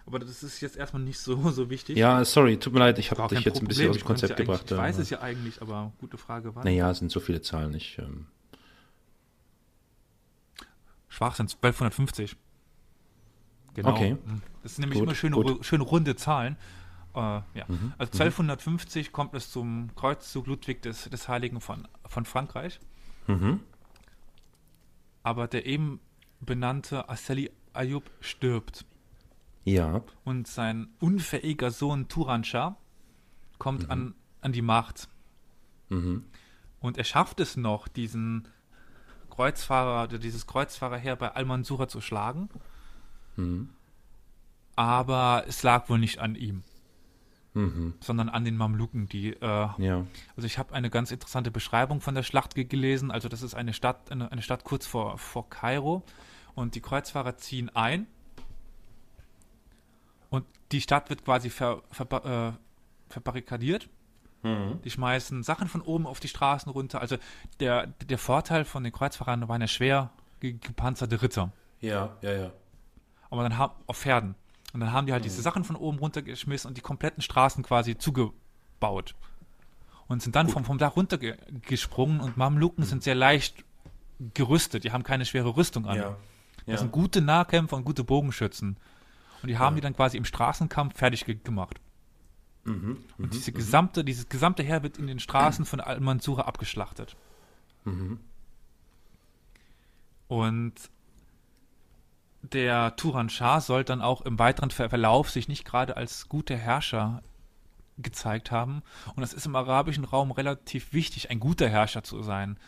Aber 0.07 0.19
das 0.19 0.43
ist 0.43 0.61
jetzt 0.61 0.77
erstmal 0.77 1.03
nicht 1.03 1.19
so, 1.19 1.51
so 1.51 1.69
wichtig. 1.69 1.97
Ja, 1.99 2.25
sorry, 2.25 2.57
tut 2.59 2.73
mir 2.73 2.79
leid, 2.79 2.99
ich 2.99 3.11
habe 3.11 3.35
dich 3.35 3.45
jetzt 3.45 3.61
ein 3.61 3.67
bisschen 3.69 3.91
aus 3.91 3.99
dem 3.99 4.05
Konzept 4.07 4.31
ja 4.31 4.37
gebracht. 4.37 4.71
Ich 4.71 4.77
weiß 4.77 4.97
ja. 4.97 5.03
es 5.03 5.11
ja 5.11 5.21
eigentlich, 5.21 5.61
aber 5.61 5.93
gute 5.99 6.17
Frage 6.17 6.55
war. 6.55 6.65
Naja, 6.65 6.91
es 6.91 6.99
sind 6.99 7.11
so 7.13 7.21
viele 7.21 7.43
Zahlen 7.43 7.73
nicht. 7.73 7.99
Ähm, 7.99 8.27
Schwach 11.09 11.35
sind 11.35 11.51
1250. 11.55 12.37
Genau. 13.75 13.91
Okay. 13.91 14.17
Das 14.63 14.75
sind 14.77 14.83
nämlich 14.83 14.99
Gut, 14.99 15.09
immer 15.09 15.15
schöne, 15.15 15.37
gut. 15.37 15.65
schöne 15.65 15.85
runde 15.85 16.17
Zahlen. 16.17 16.57
Äh, 17.15 17.19
ja. 17.19 17.65
Mhm, 17.69 17.93
Also 17.99 18.13
1250 18.13 19.13
kommt 19.13 19.35
es 19.35 19.51
zum 19.51 19.95
Kreuzzug 19.95 20.47
Ludwig 20.47 20.83
des, 20.83 21.05
des 21.05 21.29
Heiligen 21.29 21.61
von, 21.61 21.89
von 22.07 22.25
Frankreich. 22.25 22.81
mhm. 23.27 23.61
aber 25.23 25.47
der 25.49 25.67
eben 25.67 26.01
benannte 26.41 27.09
Asseli 27.09 27.51
Ayub 27.75 28.11
stirbt. 28.21 28.87
Ja. 29.65 30.03
Und 30.25 30.49
sein 30.49 30.89
unfähiger 31.01 31.71
Sohn 31.71 32.09
Turanshah 32.09 32.77
kommt 33.59 33.85
mhm. 33.85 33.91
an, 33.91 34.15
an 34.41 34.53
die 34.53 34.63
Macht. 34.63 35.09
Mhm. 35.91 36.25
Und 36.81 36.97
er 36.97 37.05
schafft 37.05 37.41
es 37.41 37.57
noch, 37.57 37.89
diesen 37.89 38.49
Kreuzfahrer, 39.31 40.09
dieses 40.09 40.47
Kreuzfahrerheer 40.47 41.17
bei 41.17 41.33
Al-Mansura 41.35 41.89
zu 41.89 42.01
schlagen. 42.01 42.49
Mhm. 43.37 43.71
Aber 44.77 45.45
es 45.47 45.63
lag 45.63 45.89
wohl 45.89 45.99
nicht 45.99 46.19
an 46.19 46.35
ihm. 46.35 46.63
Mhm. 47.55 47.95
sondern 48.01 48.29
an 48.29 48.45
den 48.45 48.57
Mamluken, 48.57 49.09
die 49.09 49.33
äh, 49.33 49.41
ja. 49.41 50.07
also 50.37 50.47
ich 50.47 50.59
habe 50.59 50.75
eine 50.75 50.91
ganz 50.91 51.11
interessante 51.11 51.51
Beschreibung 51.51 52.01
von 52.01 52.15
der 52.15 52.23
Schlacht 52.23 52.55
gelesen. 52.55 53.11
Also 53.11 53.29
das 53.29 53.43
ist 53.43 53.55
eine 53.55 53.73
Stadt, 53.73 54.13
eine, 54.13 54.31
eine 54.31 54.43
Stadt 54.43 54.65
kurz 54.65 54.87
vor, 54.87 55.19
vor 55.19 55.49
Kairo 55.49 56.03
und 56.55 56.75
die 56.75 56.81
Kreuzfahrer 56.81 57.37
ziehen 57.37 57.71
ein 57.75 58.07
und 60.31 60.45
die 60.73 60.81
Stadt 60.81 61.11
wird 61.11 61.25
quasi 61.25 61.51
ver, 61.51 61.83
ver, 61.91 62.57
äh, 62.57 63.13
verbarrikadiert. 63.13 63.89
Mhm. 64.43 64.81
Die 64.85 64.91
schmeißen 64.91 65.43
Sachen 65.43 65.69
von 65.69 65.81
oben 65.81 66.07
auf 66.07 66.21
die 66.21 66.29
Straßen 66.29 66.71
runter. 66.71 67.01
Also 67.01 67.17
der, 67.61 67.87
der 67.87 68.19
Vorteil 68.19 68.65
von 68.65 68.85
den 68.85 68.93
Kreuzfahrern 68.93 69.49
waren 69.49 69.61
ja 69.61 69.67
schwer 69.67 70.11
gepanzerte 70.41 71.21
Ritter. 71.23 71.51
Ja, 71.81 72.17
ja, 72.23 72.33
ja. 72.33 72.53
Aber 73.31 73.43
dann 73.43 73.59
haben 73.59 73.73
auf 73.87 73.99
Pferden. 73.99 74.35
Und 74.73 74.81
dann 74.81 74.93
haben 74.93 75.07
die 75.07 75.13
halt 75.13 75.23
mhm. 75.23 75.29
diese 75.29 75.43
Sachen 75.43 75.65
von 75.65 75.77
oben 75.77 75.99
runtergeschmissen 75.99 76.69
und 76.69 76.77
die 76.77 76.83
kompletten 76.83 77.23
Straßen 77.23 77.63
quasi 77.63 77.97
zugebaut. 77.97 79.15
Und 80.07 80.23
sind 80.23 80.37
dann 80.37 80.49
vom, 80.49 80.65
vom 80.65 80.79
Dach 80.79 80.97
runtergesprungen 80.97 82.21
und 82.21 82.37
Mamluken 82.37 82.85
mhm. 82.85 82.89
sind 82.89 83.03
sehr 83.03 83.15
leicht 83.15 83.65
gerüstet. 84.35 84.85
Die 84.85 84.93
haben 84.93 85.05
keine 85.05 85.25
schwere 85.25 85.57
Rüstung 85.57 85.87
an. 85.87 85.97
Ja. 85.97 86.17
Das 86.67 86.75
ja. 86.75 86.79
sind 86.79 86.93
gute 86.93 87.21
Nahkämpfer 87.21 87.77
und 87.77 87.85
gute 87.85 88.05
Bogenschützen. 88.05 88.77
Und 89.43 89.49
die 89.49 89.59
haben 89.59 89.75
ja. 89.75 89.77
die 89.77 89.81
dann 89.83 89.95
quasi 89.95 90.17
im 90.17 90.25
Straßenkampf 90.25 90.97
fertig 90.97 91.25
ge 91.25 91.39
gemacht. 91.43 91.81
Mhm, 92.65 92.99
und 93.17 93.27
mhm, 93.27 93.31
diese 93.31 93.51
mhm. 93.51 93.55
gesamte, 93.55 94.05
dieses 94.05 94.29
gesamte 94.29 94.63
Heer 94.63 94.83
wird 94.83 94.99
in 94.99 95.07
den 95.07 95.21
Straßen 95.21 95.65
von 95.65 95.81
Al-Mansura 95.81 96.43
abgeschlachtet. 96.43 97.17
Mhm. 97.85 98.19
Und 100.27 100.75
der 102.53 102.97
Turan 102.97 103.29
Shah 103.29 103.61
soll 103.61 103.85
dann 103.85 104.03
auch 104.03 104.23
im 104.23 104.39
weiteren 104.39 104.71
Verlauf 104.71 105.31
sich 105.31 105.49
nicht 105.49 105.65
gerade 105.65 105.97
als 105.97 106.29
guter 106.29 106.57
Herrscher 106.57 107.23
gezeigt 107.99 108.51
haben. 108.51 108.83
Und 109.17 109.23
es 109.23 109.33
ist 109.33 109.47
im 109.47 109.57
arabischen 109.57 110.05
Raum 110.05 110.31
relativ 110.31 110.93
wichtig, 110.93 111.31
ein 111.31 111.41
guter 111.41 111.69
Herrscher 111.69 112.03
zu 112.03 112.23
sein. 112.23 112.59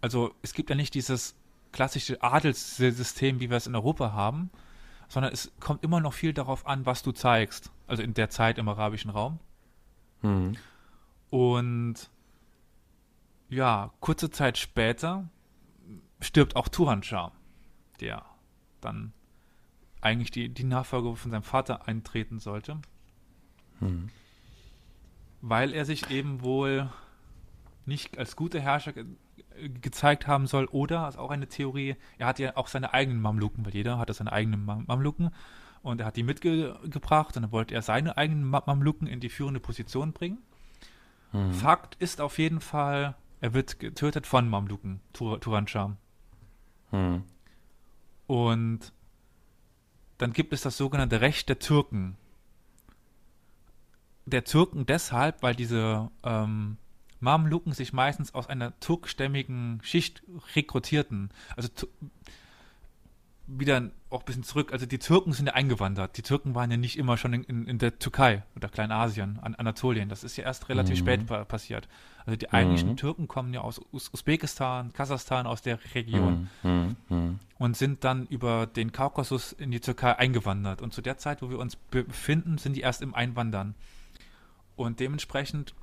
Also 0.00 0.34
es 0.42 0.54
gibt 0.54 0.70
ja 0.70 0.76
nicht 0.76 0.94
dieses 0.94 1.34
klassische 1.72 2.22
Adelssystem, 2.22 3.40
wie 3.40 3.50
wir 3.50 3.56
es 3.56 3.66
in 3.66 3.74
Europa 3.74 4.12
haben, 4.12 4.50
sondern 5.08 5.32
es 5.32 5.52
kommt 5.60 5.84
immer 5.84 6.00
noch 6.00 6.14
viel 6.14 6.32
darauf 6.32 6.66
an, 6.66 6.86
was 6.86 7.02
du 7.02 7.12
zeigst. 7.12 7.70
Also 7.86 8.02
in 8.02 8.14
der 8.14 8.30
Zeit 8.30 8.58
im 8.58 8.68
arabischen 8.68 9.10
Raum. 9.10 9.38
Mhm. 10.22 10.56
Und 11.30 11.94
ja, 13.48 13.92
kurze 14.00 14.30
Zeit 14.30 14.58
später 14.58 15.28
stirbt 16.20 16.56
auch 16.56 16.68
Turanshah, 16.68 17.32
der 18.00 18.24
dann 18.80 19.12
eigentlich 20.00 20.30
die, 20.30 20.48
die 20.48 20.64
Nachfolge 20.64 21.14
von 21.16 21.30
seinem 21.30 21.42
Vater 21.42 21.86
eintreten 21.86 22.38
sollte. 22.38 22.78
Mhm. 23.80 24.08
Weil 25.40 25.72
er 25.72 25.84
sich 25.84 26.10
eben 26.10 26.42
wohl 26.42 26.90
nicht 27.86 28.18
als 28.18 28.36
guter 28.36 28.60
Herrscher 28.60 28.92
ge 28.92 29.06
gezeigt 29.82 30.26
haben 30.26 30.46
soll 30.46 30.64
oder, 30.66 31.06
ist 31.06 31.18
auch 31.18 31.30
eine 31.30 31.46
Theorie, 31.46 31.96
er 32.16 32.28
hat 32.28 32.38
ja 32.38 32.56
auch 32.56 32.66
seine 32.66 32.94
eigenen 32.94 33.20
Mamluken, 33.20 33.66
weil 33.66 33.74
jeder 33.74 33.98
hatte 33.98 34.14
seine 34.14 34.32
eigenen 34.32 34.64
Mam 34.64 34.84
Mamluken 34.86 35.30
und 35.82 36.00
er 36.00 36.06
hat 36.06 36.16
die 36.16 36.22
mitgebracht 36.22 37.36
und 37.36 37.42
dann 37.42 37.52
wollte 37.52 37.74
er 37.74 37.82
seine 37.82 38.16
eigenen 38.16 38.44
Mamluken 38.48 39.06
in 39.06 39.20
die 39.20 39.28
führende 39.28 39.60
Position 39.60 40.12
bringen. 40.12 40.38
Mhm. 41.32 41.52
Fakt 41.52 41.94
ist 41.96 42.22
auf 42.22 42.38
jeden 42.38 42.60
Fall, 42.60 43.16
er 43.40 43.52
wird 43.52 43.80
getötet 43.80 44.26
von 44.26 44.48
Mamluken, 44.48 45.00
Tur 45.12 45.40
Turanshah. 45.40 45.96
Mhm. 46.92 47.24
Und 48.26 48.92
dann 50.20 50.34
gibt 50.34 50.52
es 50.52 50.60
das 50.60 50.76
sogenannte 50.76 51.22
Recht 51.22 51.48
der 51.48 51.58
Türken. 51.58 52.16
Der 54.26 54.44
Türken 54.44 54.84
deshalb, 54.84 55.42
weil 55.42 55.54
diese 55.54 56.10
ähm, 56.22 56.76
Mamluken 57.20 57.72
sich 57.72 57.94
meistens 57.94 58.34
aus 58.34 58.46
einer 58.46 58.78
turkstämmigen 58.80 59.80
Schicht 59.82 60.22
rekrutierten. 60.54 61.30
Also 61.56 61.68
wieder 63.58 63.90
auch 64.10 64.20
ein 64.20 64.24
bisschen 64.24 64.42
zurück. 64.42 64.72
Also 64.72 64.86
die 64.86 64.98
Türken 64.98 65.32
sind 65.32 65.46
ja 65.46 65.54
eingewandert. 65.54 66.16
Die 66.16 66.22
Türken 66.22 66.54
waren 66.54 66.70
ja 66.70 66.76
nicht 66.76 66.96
immer 66.96 67.16
schon 67.16 67.32
in, 67.32 67.44
in, 67.44 67.66
in 67.66 67.78
der 67.78 67.98
Türkei 67.98 68.44
oder 68.56 68.68
Kleinasien, 68.68 69.38
an 69.40 69.54
Anatolien. 69.54 70.08
Das 70.08 70.24
ist 70.24 70.36
ja 70.36 70.44
erst 70.44 70.68
relativ 70.68 71.00
mhm. 71.00 71.04
spät 71.04 71.26
pa 71.26 71.44
passiert. 71.44 71.88
Also 72.24 72.36
die 72.36 72.50
eigentlichen 72.50 72.90
mhm. 72.90 72.96
Türken 72.96 73.28
kommen 73.28 73.52
ja 73.52 73.60
aus 73.62 73.80
Us 73.92 74.10
Usbekistan, 74.12 74.92
Kasachstan, 74.92 75.46
aus 75.46 75.62
der 75.62 75.78
Region 75.94 76.48
mhm. 76.62 76.96
mhm. 77.08 77.38
und 77.58 77.76
sind 77.76 78.04
dann 78.04 78.26
über 78.26 78.66
den 78.66 78.92
Kaukasus 78.92 79.52
in 79.52 79.70
die 79.70 79.80
Türkei 79.80 80.16
eingewandert. 80.16 80.82
Und 80.82 80.92
zu 80.92 81.02
der 81.02 81.18
Zeit, 81.18 81.42
wo 81.42 81.50
wir 81.50 81.58
uns 81.58 81.76
befinden, 81.76 82.58
sind 82.58 82.76
die 82.76 82.82
erst 82.82 83.02
im 83.02 83.14
Einwandern. 83.14 83.74
Und 84.76 85.00
dementsprechend 85.00 85.74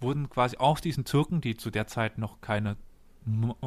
wurden 0.00 0.28
quasi 0.28 0.56
aus 0.58 0.80
diesen 0.80 1.04
Türken, 1.04 1.40
die 1.40 1.56
zu 1.56 1.70
der 1.70 1.86
Zeit 1.86 2.18
noch 2.18 2.40
keine, 2.40 2.76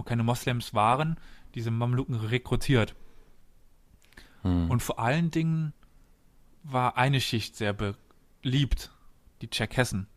keine 0.06 0.24
Moslems 0.24 0.74
waren, 0.74 1.18
diese 1.56 1.72
Mamluken 1.72 2.16
rekrutiert. 2.16 2.96
Hm. 4.44 4.70
Und 4.70 4.82
vor 4.82 5.00
allen 5.00 5.32
Dingen 5.32 5.74
war 6.64 6.98
eine 6.98 7.22
Schicht 7.22 7.56
sehr 7.56 7.74
beliebt, 7.74 8.92
die 9.42 9.50
Tscherkessen. 9.50 10.08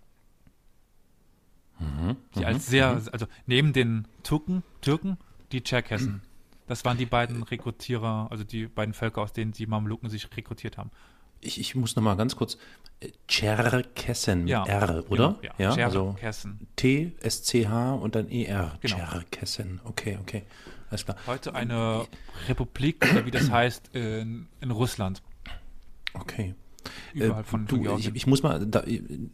Mhm. 1.79 2.17
Die 2.35 2.41
mhm. 2.41 2.45
als 2.45 2.67
sehr, 2.67 2.95
mhm. 2.95 3.09
also 3.13 3.27
neben 3.47 3.73
den 3.73 4.07
Türken, 4.23 4.63
Türken, 4.81 5.19
die 5.53 5.63
Tscherkessen. 5.63 6.23
Das 6.67 6.85
waren 6.85 6.97
die 6.97 7.07
beiden 7.07 7.43
Rekrutierer, 7.43 8.29
also 8.31 8.45
die 8.45 8.67
beiden 8.67 8.95
Völker, 8.95 9.23
aus 9.23 9.33
denen 9.33 9.53
die 9.53 9.67
Mamluken 9.67 10.09
sich 10.09 10.35
rekrutiert 10.37 10.79
haben. 10.79 10.91
Ich, 11.41 11.61
ich 11.61 11.75
muss 11.75 11.95
noch 11.95 12.03
mal 12.03 12.17
ganz 12.17 12.37
kurz. 12.37 12.57
Äh, 13.01 13.11
Tscherkessen, 13.29 14.49
ja, 14.49 14.65
R, 14.65 15.05
oder? 15.11 15.37
Genau, 15.41 15.55
ja, 15.59 15.77
ja 15.77 15.87
also 15.87 16.17
T, 16.77 17.13
S, 17.21 17.43
C, 17.43 17.69
H 17.69 17.95
und 17.95 18.15
dann 18.15 18.31
E, 18.31 18.45
R. 18.45 18.79
Genau. 18.81 18.97
Tscherkessen, 18.97 19.81
okay, 19.85 20.19
okay. 20.23 20.45
Alles 20.95 21.07
klar. 21.07 21.17
Heute 21.27 21.57
eine 21.57 22.07
Republik, 22.47 23.05
oder 23.11 23.27
wie 23.27 23.33
das 23.33 23.51
heißt, 23.51 23.91
in, 23.95 24.47
in 24.61 24.71
Russland. 24.71 25.23
Okay. 26.13 26.55
Überall 27.13 27.41
äh, 27.41 27.45
von, 27.45 27.67
du, 27.67 27.97
ich, 27.97 28.15
ich, 28.15 28.27
muss 28.29 28.45
mal, 28.45 28.65
da, 28.65 28.85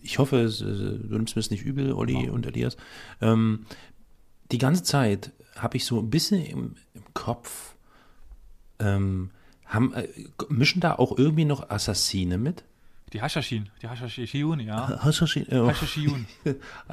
ich 0.01 0.19
hoffe, 0.19 0.49
du 0.49 1.17
nimmst 1.17 1.37
mir 1.37 1.41
es 1.41 1.51
nicht 1.51 1.63
übel, 1.63 1.93
Olli 1.93 2.15
wow. 2.15 2.31
und 2.31 2.47
Elias. 2.47 2.79
Ähm, 3.21 3.67
die 4.51 4.57
ganze 4.57 4.85
Zeit 4.85 5.33
habe 5.55 5.77
ich 5.77 5.85
so 5.85 5.99
ein 5.99 6.09
bisschen 6.09 6.43
im, 6.47 6.77
im 6.95 7.03
Kopf, 7.13 7.75
ähm, 8.79 9.31
haben, 9.67 9.93
äh, 9.93 10.09
mischen 10.49 10.81
da 10.81 10.95
auch 10.95 11.19
irgendwie 11.19 11.45
noch 11.45 11.69
Assassine 11.69 12.39
mit? 12.39 12.65
Die 13.13 13.21
Hashashin, 13.21 13.69
die 13.83 13.89
Hashashin, 13.89 14.61
ja. 14.61 15.05
Hashashin, 15.05 15.49
äh, 15.51 15.67
Hashashin. 15.67 16.27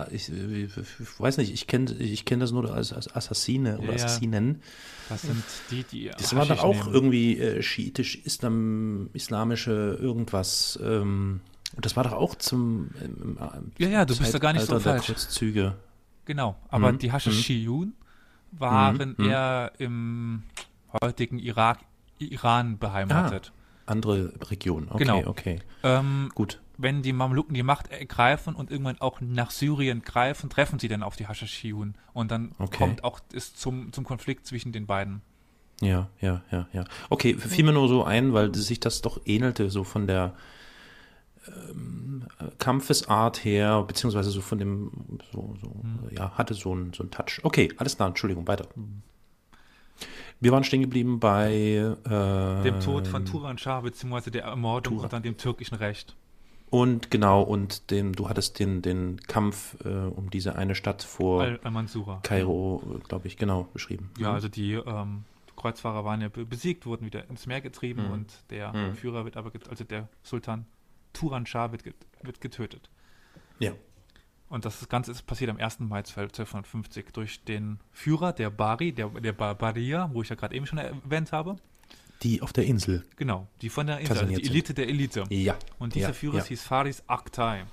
ich, 0.10 0.30
ich, 0.30 1.20
weiß 1.20 1.38
nicht, 1.38 1.54
ich 1.54 1.68
kenne 1.68 1.94
ich 1.94 2.26
kenn 2.26 2.40
das 2.40 2.52
nur 2.52 2.74
als, 2.74 2.92
als 2.92 3.16
Assassine 3.16 3.78
oder 3.78 3.90
ja, 3.90 4.06
Assassinen. 4.06 4.64
Das 5.10 5.22
sind 5.22 5.44
die, 5.70 5.84
die. 5.84 6.10
Das 6.18 6.36
war 6.36 6.48
dann 6.48 6.58
auch 6.58 6.86
nehmen. 6.86 6.94
irgendwie 6.94 7.38
äh, 7.38 7.62
schiitisch, 7.62 8.16
Islam, 8.24 9.12
islamische 9.14 9.98
irgendwas. 10.02 10.80
Ähm, 10.82 11.42
und 11.76 11.86
das 11.86 11.96
war 11.96 12.04
doch 12.04 12.14
auch 12.14 12.34
zum. 12.34 12.90
Ähm, 13.04 13.38
ja, 13.78 13.88
ja, 13.88 14.06
du 14.06 14.16
Zeit 14.16 14.24
bist 14.24 14.34
da 14.34 14.40
gar 14.40 14.54
nicht 14.54 14.66
so 14.66 14.80
falsch. 14.80 15.06
Kurzzüge. 15.06 15.76
Genau, 16.26 16.58
aber 16.70 16.94
mhm. 16.94 16.98
die 16.98 17.12
Hashashiyun 17.14 17.90
mhm. 17.90 18.60
waren 18.60 19.16
mhm. 19.18 19.30
eher 19.30 19.72
im 19.78 20.44
heutigen 21.00 21.38
Irak, 21.38 21.80
Iran 22.18 22.80
beheimatet. 22.80 23.52
Ah 23.54 23.57
andere 23.88 24.34
Region. 24.50 24.88
Okay, 24.90 24.98
genau. 25.04 25.28
okay. 25.28 25.60
Ähm, 25.84 26.32
Gut. 26.36 26.62
Wenn 26.78 27.02
die 27.02 27.14
Mamluken 27.14 27.56
die 27.56 27.64
Macht 27.64 27.92
ergreifen 27.92 28.54
und 28.54 28.70
irgendwann 28.70 29.02
auch 29.02 29.20
nach 29.20 29.50
Syrien 29.50 30.04
greifen, 30.04 30.50
treffen 30.50 30.78
sie 30.78 30.88
dann 30.88 31.02
auf 31.02 31.16
die 31.16 31.28
Hashashiyun. 31.28 31.96
Und 32.14 32.30
dann 32.30 32.52
okay. 32.60 32.78
kommt 32.78 33.04
auch 33.04 33.20
es 33.34 33.56
zum, 33.56 33.92
zum 33.94 34.04
Konflikt 34.04 34.46
zwischen 34.46 34.72
den 34.72 34.86
beiden. 34.86 35.22
Ja, 35.82 36.10
ja, 36.22 36.42
ja, 36.52 36.68
ja. 36.74 36.86
Okay, 37.10 37.36
fiel 37.36 37.66
mir 37.66 37.74
nur 37.74 37.88
so 37.88 38.04
ein, 38.04 38.34
weil 38.34 38.54
sich 38.54 38.80
das 38.80 39.02
doch 39.02 39.22
ähnelte, 39.26 39.70
so 39.70 39.84
von 39.84 40.08
der 40.08 40.34
ähm, 41.48 42.26
Kampfesart 42.58 43.44
her, 43.44 43.84
beziehungsweise 43.84 44.32
so 44.32 44.42
von 44.42 44.58
dem, 44.58 44.92
so, 45.32 45.56
so 45.62 45.68
hm. 45.68 46.10
ja, 46.12 46.32
hatte 46.32 46.54
so 46.54 46.72
einen 46.72 46.94
so 46.94 47.04
Touch. 47.06 47.40
Okay, 47.44 47.70
alles 47.78 47.96
klar, 47.96 48.10
Entschuldigung, 48.10 48.48
weiter. 48.48 48.68
Hm. 48.74 49.02
Wir 50.40 50.52
waren 50.52 50.64
stehen 50.64 50.82
geblieben 50.82 51.20
bei 51.20 51.52
äh, 51.54 52.64
dem 52.64 52.80
Tod 52.80 53.08
von 53.08 53.26
Turan 53.26 53.58
Shah, 53.58 53.82
beziehungsweise 53.82 54.30
der 54.32 54.44
Ermordung 54.44 54.94
Turan. 54.94 55.04
und 55.06 55.14
dann 55.14 55.24
dem 55.24 55.38
türkischen 55.38 55.76
Recht. 55.76 56.16
Und 56.70 57.10
genau, 57.10 57.42
und 57.44 57.92
dem, 57.92 58.14
du 58.14 58.28
hattest 58.30 58.60
den, 58.60 58.82
den 58.82 59.20
Kampf 59.22 59.78
äh, 59.86 59.88
um 59.90 60.30
diese 60.30 60.56
eine 60.58 60.76
Stadt 60.76 61.02
vor 61.02 61.42
Al 61.42 61.60
Al 61.64 62.20
Kairo, 62.24 63.00
glaube 63.08 63.28
ich, 63.28 63.38
genau, 63.38 63.64
beschrieben. 63.74 64.12
Ja, 64.20 64.30
mhm. 64.30 64.36
also 64.36 64.48
die 64.50 64.74
ähm, 64.74 65.24
Kreuzfahrer 65.56 66.04
waren 66.06 66.22
ja 66.22 66.28
be- 66.30 66.46
besiegt, 66.46 66.86
wurden 66.86 67.06
wieder 67.06 67.30
ins 67.30 67.46
Meer 67.48 67.62
getrieben 67.62 68.06
Mhm. 68.08 68.12
und 68.12 68.34
der 68.50 68.74
Mhm. 68.74 68.94
Führer 68.96 69.24
wird 69.26 69.38
aber, 69.38 69.52
also 69.70 69.84
der 69.86 70.08
Sultan 70.24 70.66
Turan 71.14 71.46
Shah 71.46 71.72
wird, 71.72 71.84
get- 71.84 71.96
wird 72.22 72.42
getötet. 72.42 72.90
Ja. 73.60 73.72
Und 74.50 74.64
das 74.64 74.88
Ganze 74.88 75.12
ist 75.12 75.26
passiert 75.28 75.50
am 75.50 75.58
1. 75.58 75.80
Mai 75.82 76.04
12 76.04 76.30
1250 76.30 77.08
durch 77.12 77.44
den 77.44 77.80
Führer, 77.92 78.32
der 78.32 78.50
Bari, 78.50 78.94
der, 78.94 79.10
der 79.10 79.34
Barbaria, 79.34 80.10
wo 80.14 80.22
ich 80.22 80.30
ja 80.30 80.36
gerade 80.36 80.56
eben 80.56 80.66
schon 80.66 80.78
erwähnt 80.78 81.32
habe. 81.32 81.58
Die 82.24 82.42
auf 82.42 82.54
der 82.54 82.66
Insel. 82.66 83.06
Genau, 83.18 83.48
die 83.62 83.70
von 83.70 83.88
der 83.88 84.00
Insel, 84.00 84.14
also 84.14 84.26
die 84.26 84.34
Kaserniert 84.34 84.46
sind. 84.46 84.54
Elite 84.54 84.74
der 84.74 84.88
Elite. 84.88 85.24
Ja. 85.30 85.58
Und 85.80 85.96
dieser 85.96 86.08
ja, 86.08 86.14
Führer 86.14 86.38
ja. 86.38 86.44
hieß 86.46 86.64
Faris 86.64 87.04
Aktay. 87.08 87.64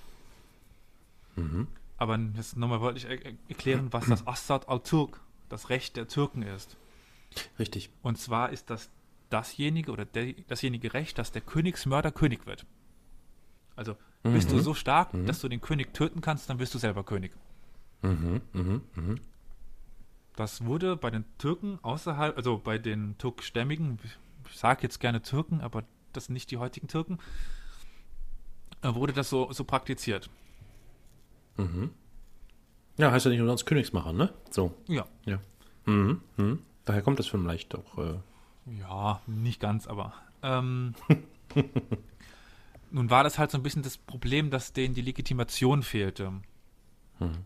Mhm. 1.37 1.69
Aber 1.97 2.19
jetzt 2.37 2.57
nochmal 2.57 2.81
wollte 2.81 2.99
ich 2.99 3.05
er- 3.05 3.33
erklären, 3.49 3.89
was 3.93 4.07
das 4.07 4.27
Assad 4.27 4.69
al-Turk, 4.69 5.21
das 5.49 5.71
Recht 5.71 5.97
der 5.97 6.09
Türken 6.09 6.43
ist. 6.43 6.77
Richtig. 7.59 7.91
Und 8.03 8.19
zwar 8.19 8.51
ist 8.51 8.69
das 8.71 8.91
dasjenige 9.31 9.93
oder 9.93 10.05
der, 10.05 10.33
dasjenige 10.49 10.93
Recht, 10.93 11.19
dass 11.19 11.33
der 11.33 11.43
Königsmörder 11.43 12.13
König 12.13 12.47
wird. 12.47 12.67
Also 13.77 13.97
bist 14.25 14.51
du 14.51 14.57
Mhm. 14.57 14.61
so 14.63 14.75
stark, 14.75 15.13
Mhm. 15.15 15.27
dass 15.27 15.41
du 15.41 15.49
den 15.49 15.61
König 15.61 15.93
töten 15.95 16.21
kannst, 16.21 16.49
dann 16.51 16.57
bist 16.59 16.75
du 16.75 16.79
selber 16.79 17.05
König. 17.05 17.33
Mhm. 18.03 18.41
Mhm. 18.53 18.81
Mhm. 18.95 19.21
Das 20.37 20.65
wurde 20.65 20.97
bei 20.97 21.11
den 21.11 21.25
Türken 21.39 21.79
außerhalb, 21.83 22.37
also 22.37 22.59
bei 22.59 22.79
den 22.79 23.17
turkstämmigen, 23.19 23.99
ich 24.51 24.57
sage 24.59 24.83
jetzt 24.83 24.99
gerne 24.99 25.23
Türken, 25.23 25.61
aber 25.61 25.85
das 26.13 26.25
sind 26.27 26.33
nicht 26.35 26.51
die 26.51 26.57
heutigen 26.57 26.89
Türken, 26.89 27.19
äh, 28.83 28.95
wurde 28.95 29.13
das 29.13 29.31
so, 29.31 29.53
so 29.53 29.63
praktiziert. 29.65 30.29
Mhm. 31.57 31.91
Ja, 32.97 33.11
heißt 33.13 33.25
ja 33.27 33.31
nicht 33.31 33.41
umsonst 33.41 33.67
Königsmacher, 33.67 34.13
ne? 34.13 34.33
So. 34.51 34.75
Ja. 34.89 35.07
Ja. 35.25 35.39
Mhm. 35.87 36.21
Mhm. 36.37 36.59
Daher 36.85 37.03
kommt 37.03 37.19
das 37.19 37.27
vielleicht 37.27 37.75
auch. 37.75 37.99
Äh, 37.99 38.15
Ja, 38.81 39.21
nicht 39.27 39.61
ganz, 39.61 39.87
aber. 39.87 40.15
Ähm, 40.43 40.95
nun 42.95 43.11
war 43.11 43.25
das 43.25 43.39
halt 43.39 43.51
so 43.51 43.59
ein 43.59 43.63
bisschen 43.63 43.83
das 43.83 43.99
Problem, 43.99 44.51
dass 44.51 44.73
denen 44.73 44.95
die 44.95 45.03
Legitimation 45.03 45.83
fehlte. 45.83 46.31
Mhm. 47.19 47.45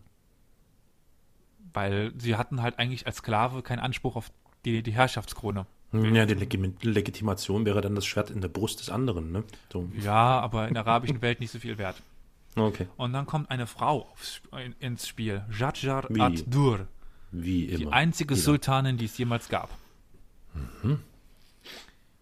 Weil 1.73 2.13
sie 2.17 2.35
hatten 2.35 2.61
halt 2.61 2.77
eigentlich 2.77 3.07
als 3.07 3.17
Sklave 3.17 3.63
keinen 3.63 3.79
Anspruch 3.79 4.15
auf 4.15 4.31
die, 4.63 4.83
die 4.83 4.91
Herrschaftskrone. 4.91 5.65
ja, 5.91 6.25
die 6.27 6.35
Legim 6.35 6.75
Legitimation 6.81 7.65
wäre 7.65 7.81
dann 7.81 7.95
das 7.95 8.05
Schwert 8.05 8.29
in 8.29 8.41
der 8.41 8.47
Brust 8.47 8.79
des 8.79 8.91
anderen, 8.91 9.31
ne? 9.31 9.43
So. 9.73 9.89
Ja, 9.99 10.39
aber 10.39 10.67
in 10.67 10.75
der 10.75 10.85
arabischen 10.85 11.21
Welt 11.23 11.39
nicht 11.39 11.51
so 11.51 11.57
viel 11.57 11.79
wert. 11.79 11.99
Okay. 12.55 12.87
Und 12.97 13.13
dann 13.13 13.25
kommt 13.25 13.49
eine 13.49 13.65
Frau 13.65 14.07
aufs, 14.11 14.41
in, 14.63 14.75
ins 14.79 15.07
Spiel, 15.07 15.43
Jadjar 15.57 16.09
ad-Dur, 16.11 16.87
Wie 17.31 17.67
die 17.67 17.83
immer. 17.83 17.93
einzige 17.93 18.35
Wieder. 18.35 18.43
Sultanin, 18.43 18.97
die 18.97 19.05
es 19.05 19.17
jemals 19.17 19.49
gab. 19.49 19.69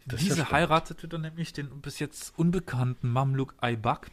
Das 0.08 0.22
ja 0.22 0.26
Diese 0.30 0.34
spannend. 0.46 0.52
heiratete 0.54 1.08
dann 1.08 1.22
nämlich 1.22 1.52
den 1.54 1.82
bis 1.82 2.00
jetzt 2.00 2.34
unbekannten 2.38 3.10
Mamluk 3.12 3.56
Aybak 3.62 4.10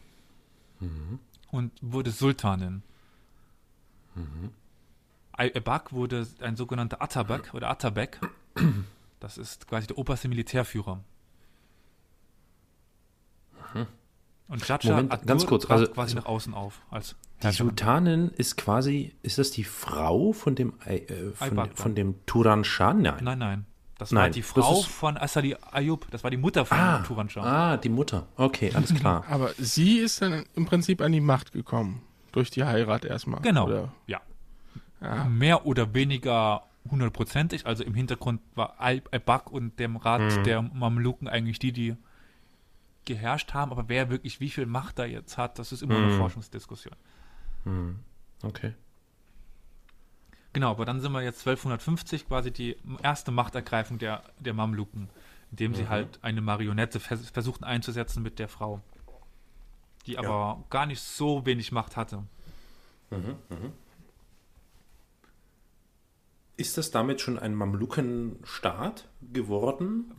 Mhm. 0.81 1.19
und 1.53 1.71
wurde 1.81 2.11
Sultanin. 2.11 2.83
Mhm. 4.17 4.51
Aybak 5.33 5.93
wurde 5.93 6.27
ein 6.41 6.57
sogenannter 6.57 7.01
Atabek 7.03 7.55
oder 7.55 7.71
Atabek. 7.71 8.21
Das 9.21 9.39
ist 9.39 9.67
quasi 9.69 9.87
der 9.87 9.97
oberste 9.97 10.29
Militärführer. 10.29 11.03
Und 13.73 14.69
Mhm. 14.69 14.91
Moment, 14.91 15.13
ad-Dur 15.13 15.27
ganz 15.27 15.47
kurz, 15.47 15.65
also- 15.71 15.87
quasi 15.89 16.15
nach 16.15 16.27
außen 16.27 16.53
auf 16.53 16.83
als 16.91 17.17
Die. 17.43 17.51
Sultanin 17.53 18.29
ist 18.31 18.57
quasi, 18.57 19.15
ist 19.23 19.39
das 19.39 19.51
die 19.51 19.65
Frau 19.65 20.33
von 20.33 20.55
dem, 20.55 20.75
Ei- 20.85 20.99
äh, 21.09 21.31
von, 21.33 21.71
von 21.75 21.95
dem 21.95 22.25
Turan 22.27 22.65
Shah? 22.65 22.93
Nein. 22.93 23.25
Nein, 23.25 23.39
nein. 23.39 23.67
Das 23.99 24.11
Nein, 24.11 24.23
war 24.25 24.31
die 24.31 24.41
das 24.41 24.51
Frau 24.51 24.81
ist- 24.81 24.87
von 24.87 25.17
Asadi 25.17 25.57
Ayub. 25.71 26.07
Das 26.11 26.25
war 26.25 26.31
die 26.31 26.37
Mutter 26.37 26.65
von 26.67 26.77
Ah, 26.79 26.99
Turan 27.07 27.29
Shah. 27.29 27.43
ah, 27.75 27.77
die 27.77 27.89
Mutter. 27.89 28.27
Okay, 28.37 28.73
alles 28.75 28.93
klar. 28.95 29.25
Aber 29.31 29.53
sie 29.57 29.99
ist 29.99 30.21
dann 30.21 30.45
im 30.57 30.67
Prinzip 30.67 31.01
an 31.01 31.13
die 31.13 31.21
Macht 31.21 31.53
gekommen. 31.53 32.03
Durch 32.33 32.51
die 32.51 32.65
Heirat 32.65 33.05
erstmal. 33.05 33.41
Genau. 33.43 33.67
Oder? 33.67 33.93
Ja. 34.09 34.21
Ja. 35.01 35.25
Mehr 35.25 35.67
oder 35.67 35.95
weniger 35.95 36.63
hundertprozentig. 36.91 37.67
Also 37.67 37.85
im 37.85 37.95
Hintergrund 37.95 38.41
war 38.57 38.81
Aybak 38.81 39.51
und 39.53 39.79
dem 39.79 39.97
Rat 39.97 40.21
Mhm. 40.39 40.43
der 40.45 40.63
Mamluken 40.63 41.29
eigentlich 41.29 41.59
die, 41.61 41.73
die 41.73 41.97
geherrscht 43.05 43.55
haben. 43.55 43.71
Aber 43.71 43.85
wer 43.89 44.11
wirklich 44.11 44.41
wie 44.41 44.51
viel 44.51 44.67
Macht 44.67 44.99
da 44.99 45.05
jetzt 45.05 45.39
hat, 45.39 45.59
das 45.59 45.71
ist 45.73 45.83
immer 45.83 45.97
eine 45.97 46.07
Mhm. 46.09 46.19
Forschungsdiskussion. 46.19 46.95
Hm. 47.65 48.01
Okay. 48.43 48.73
Genau, 50.55 50.71
aber 50.71 50.85
dann 50.87 51.01
sind 51.01 51.13
wir 51.13 51.21
jetzt 51.23 51.41
1250 51.41 52.27
quasi 52.29 52.51
die 52.51 52.77
erste 53.03 53.31
Machtergreifung 53.33 53.99
der, 53.99 54.23
der 54.39 54.55
Mamluken, 54.55 55.11
indem 55.51 55.73
Mhm. 55.73 55.77
sie 55.77 55.89
halt 55.89 56.19
eine 56.23 56.41
Marionette 56.41 57.01
vers 57.01 57.29
versuchten 57.31 57.65
einzusetzen 57.65 58.23
mit 58.23 58.39
der 58.39 58.49
Frau, 58.49 58.81
die 60.07 60.17
aber 60.17 60.65
gar 60.71 60.87
nicht 60.87 61.01
so 61.03 61.45
wenig 61.45 61.73
Macht 61.73 61.97
hatte. 61.97 62.23
Ist 66.57 66.79
das 66.79 66.91
damit 66.93 67.21
schon 67.21 67.39
ein 67.39 67.55
Mamlukenstaat 67.55 69.09
geworden? 69.33 70.15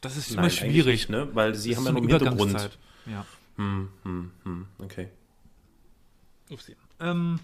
Das 0.00 0.16
ist 0.16 0.30
Nein, 0.30 0.38
immer 0.38 0.50
schwierig. 0.50 1.08
nicht, 1.08 1.10
ne? 1.10 1.28
Weil 1.34 1.54
sie 1.54 1.70
Das 1.70 1.78
haben 1.78 1.96
ja 1.96 2.02
im 2.02 2.08
Hintergrund. 2.08 2.78
Ja. 3.06 3.26
Hm, 3.56 3.88
hm, 4.04 4.30
hm, 4.44 4.66
okay. 4.78 5.08
Ähm, 7.00 7.40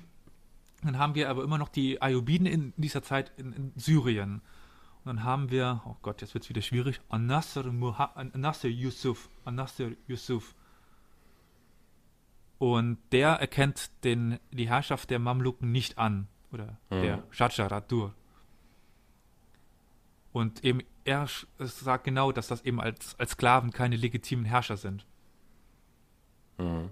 dann 0.82 0.98
haben 0.98 1.14
wir 1.14 1.28
aber 1.28 1.42
immer 1.44 1.58
noch 1.58 1.68
die 1.68 2.00
Ayubiden 2.00 2.46
in 2.46 2.72
dieser 2.76 3.02
Zeit 3.02 3.32
in, 3.36 3.52
in 3.52 3.72
Syrien. 3.76 4.42
Und 5.04 5.06
dann 5.06 5.24
haben 5.24 5.50
wir, 5.50 5.82
oh 5.84 5.96
Gott, 6.02 6.20
jetzt 6.20 6.34
wird 6.34 6.44
es 6.44 6.50
wieder 6.50 6.62
schwierig, 6.62 7.00
An-Nasr, 7.08 7.62
Muha- 7.70 8.14
An-Nasr 8.14 8.68
Yusuf. 8.68 9.28
An-Nasr 9.44 9.92
Yusuf. 10.06 10.54
Und 12.58 12.98
der 13.12 13.30
erkennt 13.34 13.90
den, 14.04 14.38
die 14.50 14.68
Herrschaft 14.68 15.10
der 15.10 15.18
Mamluken 15.18 15.70
nicht 15.70 15.98
an. 15.98 16.28
Oder 16.52 16.78
der 16.90 17.22
Shajaradur. 17.30 18.14
Und 20.32 20.64
eben 20.64 20.80
er 21.04 21.26
sagt 21.58 22.04
genau, 22.04 22.32
dass 22.32 22.48
das 22.48 22.62
eben 22.64 22.80
als, 22.80 23.18
als 23.18 23.32
Sklaven 23.32 23.70
keine 23.70 23.96
legitimen 23.96 24.44
Herrscher 24.44 24.76
sind. 24.76 25.06
Hm. 26.58 26.90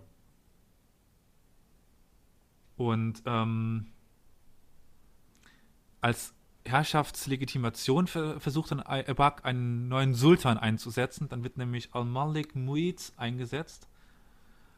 Und 2.77 3.23
ähm, 3.27 3.87
als 6.01 6.35
Herrschaftslegitimation 6.65 8.07
ver 8.07 8.41
versucht 8.41 8.71
dann 8.73 8.81
Aybak 8.81 9.45
einen 9.45 9.89
neuen 9.89 10.15
Sultan 10.15 10.59
einzusetzen. 10.59 11.29
Dann 11.29 11.45
wird 11.45 11.57
nämlich 11.57 11.95
Al-Malik 11.95 12.55
Muiz 12.57 13.13
eingesetzt. 13.17 13.89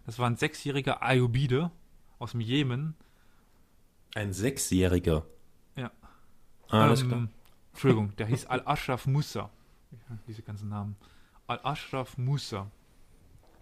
Das 0.06 0.18
war 0.18 0.28
ein 0.28 0.36
sechsjähriger 0.36 1.02
Ayubide 1.02 1.70
aus 2.18 2.32
dem 2.32 2.40
Jemen. 2.40 2.94
Ein 4.14 4.32
Sechsjähriger. 4.32 5.24
Ja. 5.76 5.90
Ah, 6.68 6.82
alles 6.84 7.02
Ähm, 7.02 7.08
klar. 7.08 7.28
Entschuldigung, 7.72 8.16
der 8.16 8.26
hieß 8.26 8.46
Al-Ashraf 8.50 9.06
Musa. 9.06 9.50
Ja, 9.90 10.18
diese 10.26 10.42
ganzen 10.42 10.68
Namen. 10.68 10.96
Al-Ashraf 11.46 12.16
Musa. 12.18 12.70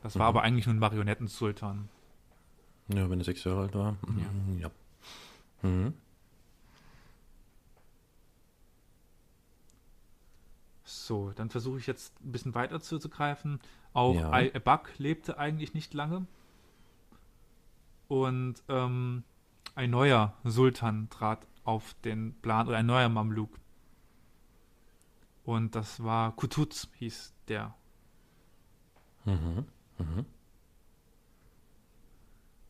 Das 0.03 0.17
war 0.19 0.27
Mhm. 0.31 0.37
aber 0.37 0.43
eigentlich 0.43 0.67
nur 0.67 0.75
ein 0.75 0.79
Marionettensultan. 0.81 1.89
Ja, 2.89 3.11
wenn 3.11 3.19
er 3.21 3.25
sechs 3.25 3.45
Jahre 3.45 3.63
alt 3.63 3.75
war. 3.75 3.97
Mhm, 4.07 4.59
Ja. 4.61 4.71
Mhm. 5.63 5.95
So, 10.85 11.33
dann 11.35 11.51
versuche 11.51 11.79
ich 11.79 11.87
jetzt 11.87 12.13
ein 12.25 12.31
bisschen 12.33 12.55
weiter 12.55 12.81
zuzugreifen. 12.81 13.61
Auch 13.93 14.15
Ja. 14.15 14.31
Aybak 14.31 14.99
lebte 14.99 15.37
eigentlich 15.39 15.75
nicht 15.75 15.95
lange. 15.95 16.27
Und 18.09 18.63
ähm, 18.69 19.25
ein 19.75 19.91
neuer 19.91 20.35
Sultan 20.45 21.09
trat 21.11 21.45
auf 21.65 21.95
den 22.05 22.35
Plan, 22.41 22.69
oder 22.69 22.77
ein 22.77 22.87
neuer 22.87 23.09
Mamluk. 23.09 23.59
Und 25.45 25.75
das 25.75 26.03
war 26.05 26.35
Kutuz, 26.37 26.89
hieß 26.99 27.33
der. 27.49 27.75
Mhm. 29.25 29.67
Mhm. 29.99 30.27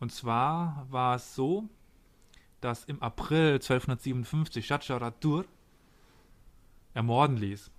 Und 0.01 0.13
zwar 0.13 0.87
war 0.91 1.17
es 1.17 1.35
so, 1.35 1.69
dass 2.61 2.85
im 2.85 3.03
April 3.03 3.55
1257 3.55 4.67
Shadjaradur 4.67 5.45
ermorden 6.95 7.37
ließ. 7.37 7.71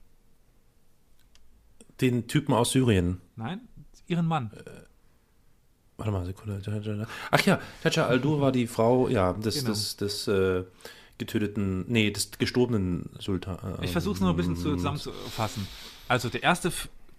Den 2.02 2.28
Typen 2.28 2.54
aus 2.54 2.72
Syrien. 2.72 3.22
Nein, 3.36 3.62
ihren 4.08 4.26
Mann. 4.28 4.52
Warte 5.98 6.12
mal, 6.12 6.26
Sekunde. 6.26 6.62
Ach 7.32 7.42
ja, 7.42 7.60
Tacha 7.82 8.06
Al-Dur 8.06 8.40
war 8.40 8.52
die 8.52 8.68
Frau, 8.68 9.08
ja, 9.08 9.34
des, 9.34 9.56
Genau. 9.56 9.70
des, 9.70 9.96
des 9.98 10.28
äh, 10.28 10.64
getöteten, 11.18 11.86
nee, 11.88 12.12
des 12.12 12.30
gestorbenen 12.38 13.10
Sultan. 13.18 13.58
ähm, 13.64 13.84
Ich 13.84 13.92
versuche 13.92 14.14
es 14.16 14.22
noch 14.22 14.30
ein 14.30 14.36
bisschen 14.36 14.56
zusammenzufassen. 14.58 15.68
Also 16.08 16.30
der 16.30 16.44
erste 16.44 16.72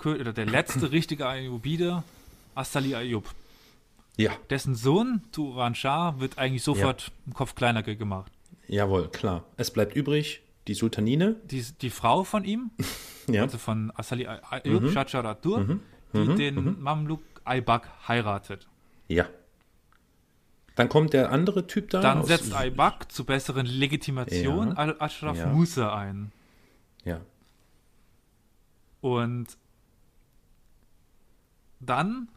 oder 0.05 0.33
der 0.33 0.47
letzte 0.47 0.93
richtige 0.93 1.27
Ayubide, 1.27 2.05
Astali 2.55 2.95
Ayub. 2.95 3.25
Ja, 4.19 4.33
Dessen 4.51 4.75
Sohn, 4.75 5.23
Turan 5.33 5.75
Shah, 5.75 6.19
wird 6.21 6.37
eigentlich 6.39 6.63
sofort 6.65 7.13
im 7.27 7.35
Kopf 7.35 7.55
kleiner 7.55 7.83
ge- 7.83 7.95
gemacht. 7.97 8.33
jawohl, 8.67 9.09
klar. 9.09 9.45
Es 9.57 9.71
bleibt 9.71 9.95
übrig 9.97 10.43
die 10.67 10.75
Sultanine, 10.75 11.37
die, 11.45 11.65
die 11.81 11.89
Frau 11.91 12.25
von 12.25 12.45
ihm, 12.45 12.71
ja. 13.29 13.43
also 13.43 13.57
von 13.59 13.93
Asali 13.95 14.27
Ayub 14.27 14.83
Mhm. 14.83 14.91
Shacharatur, 14.93 15.79
die 16.13 16.35
den 16.35 16.81
Mamluk 16.83 17.23
Aybak 17.45 17.89
heiratet. 18.09 18.67
Ja. 19.07 19.27
Dann 20.75 20.89
kommt 20.89 21.13
der 21.13 21.31
andere 21.33 21.67
Typ 21.67 21.91
da. 21.91 22.01
Dann 22.01 22.25
setzt 22.25 22.53
Aybak 22.55 23.11
zur 23.11 23.25
besseren 23.27 23.67
Legitimation 23.67 24.69
Ja. 24.69 24.75
Al-Ashraf 24.75 25.37
Ja. 25.39 25.47
Musa 25.47 25.95
ein. 25.97 26.33
Ja. 27.05 27.21
Und 29.01 29.57
dann 31.81 32.29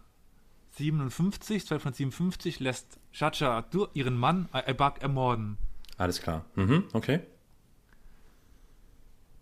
57, 0.85 1.61
1257 1.63 2.59
lässt 2.59 2.99
Shacha 3.11 3.55
Adur 3.57 3.89
ihren 3.93 4.17
Mann 4.17 4.49
Aybak 4.51 5.01
ermorden. 5.03 5.57
Alles 5.97 6.21
klar. 6.21 6.45
Mhm. 6.55 6.85
Okay. 6.93 7.19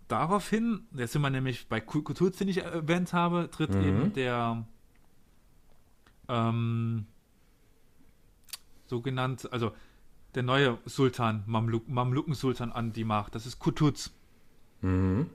Daraufhin, 0.08 0.86
jetzt 0.94 1.12
sind 1.12 1.22
wir 1.22 1.30
nämlich 1.30 1.68
bei 1.68 1.80
Ku- 1.80 2.02
Kutuz, 2.02 2.36
den 2.36 2.48
ich 2.48 2.58
erwähnt 2.58 3.12
habe, 3.12 3.48
tritt 3.50 3.72
Mhm. 3.74 3.82
eben 3.84 4.12
der 4.12 4.66
ähm, 6.28 7.06
sogenannte, 8.86 9.50
also 9.52 9.72
der 10.34 10.42
neue 10.42 10.78
Sultan, 10.84 11.42
Mamluk, 11.46 11.88
Mamluken-Sultan 11.88 12.70
an 12.72 12.92
die 12.92 13.04
Macht. 13.04 13.34
Das 13.34 13.46
ist 13.46 13.58
Kutuz. 13.58 14.12
Mhm. 14.80 15.30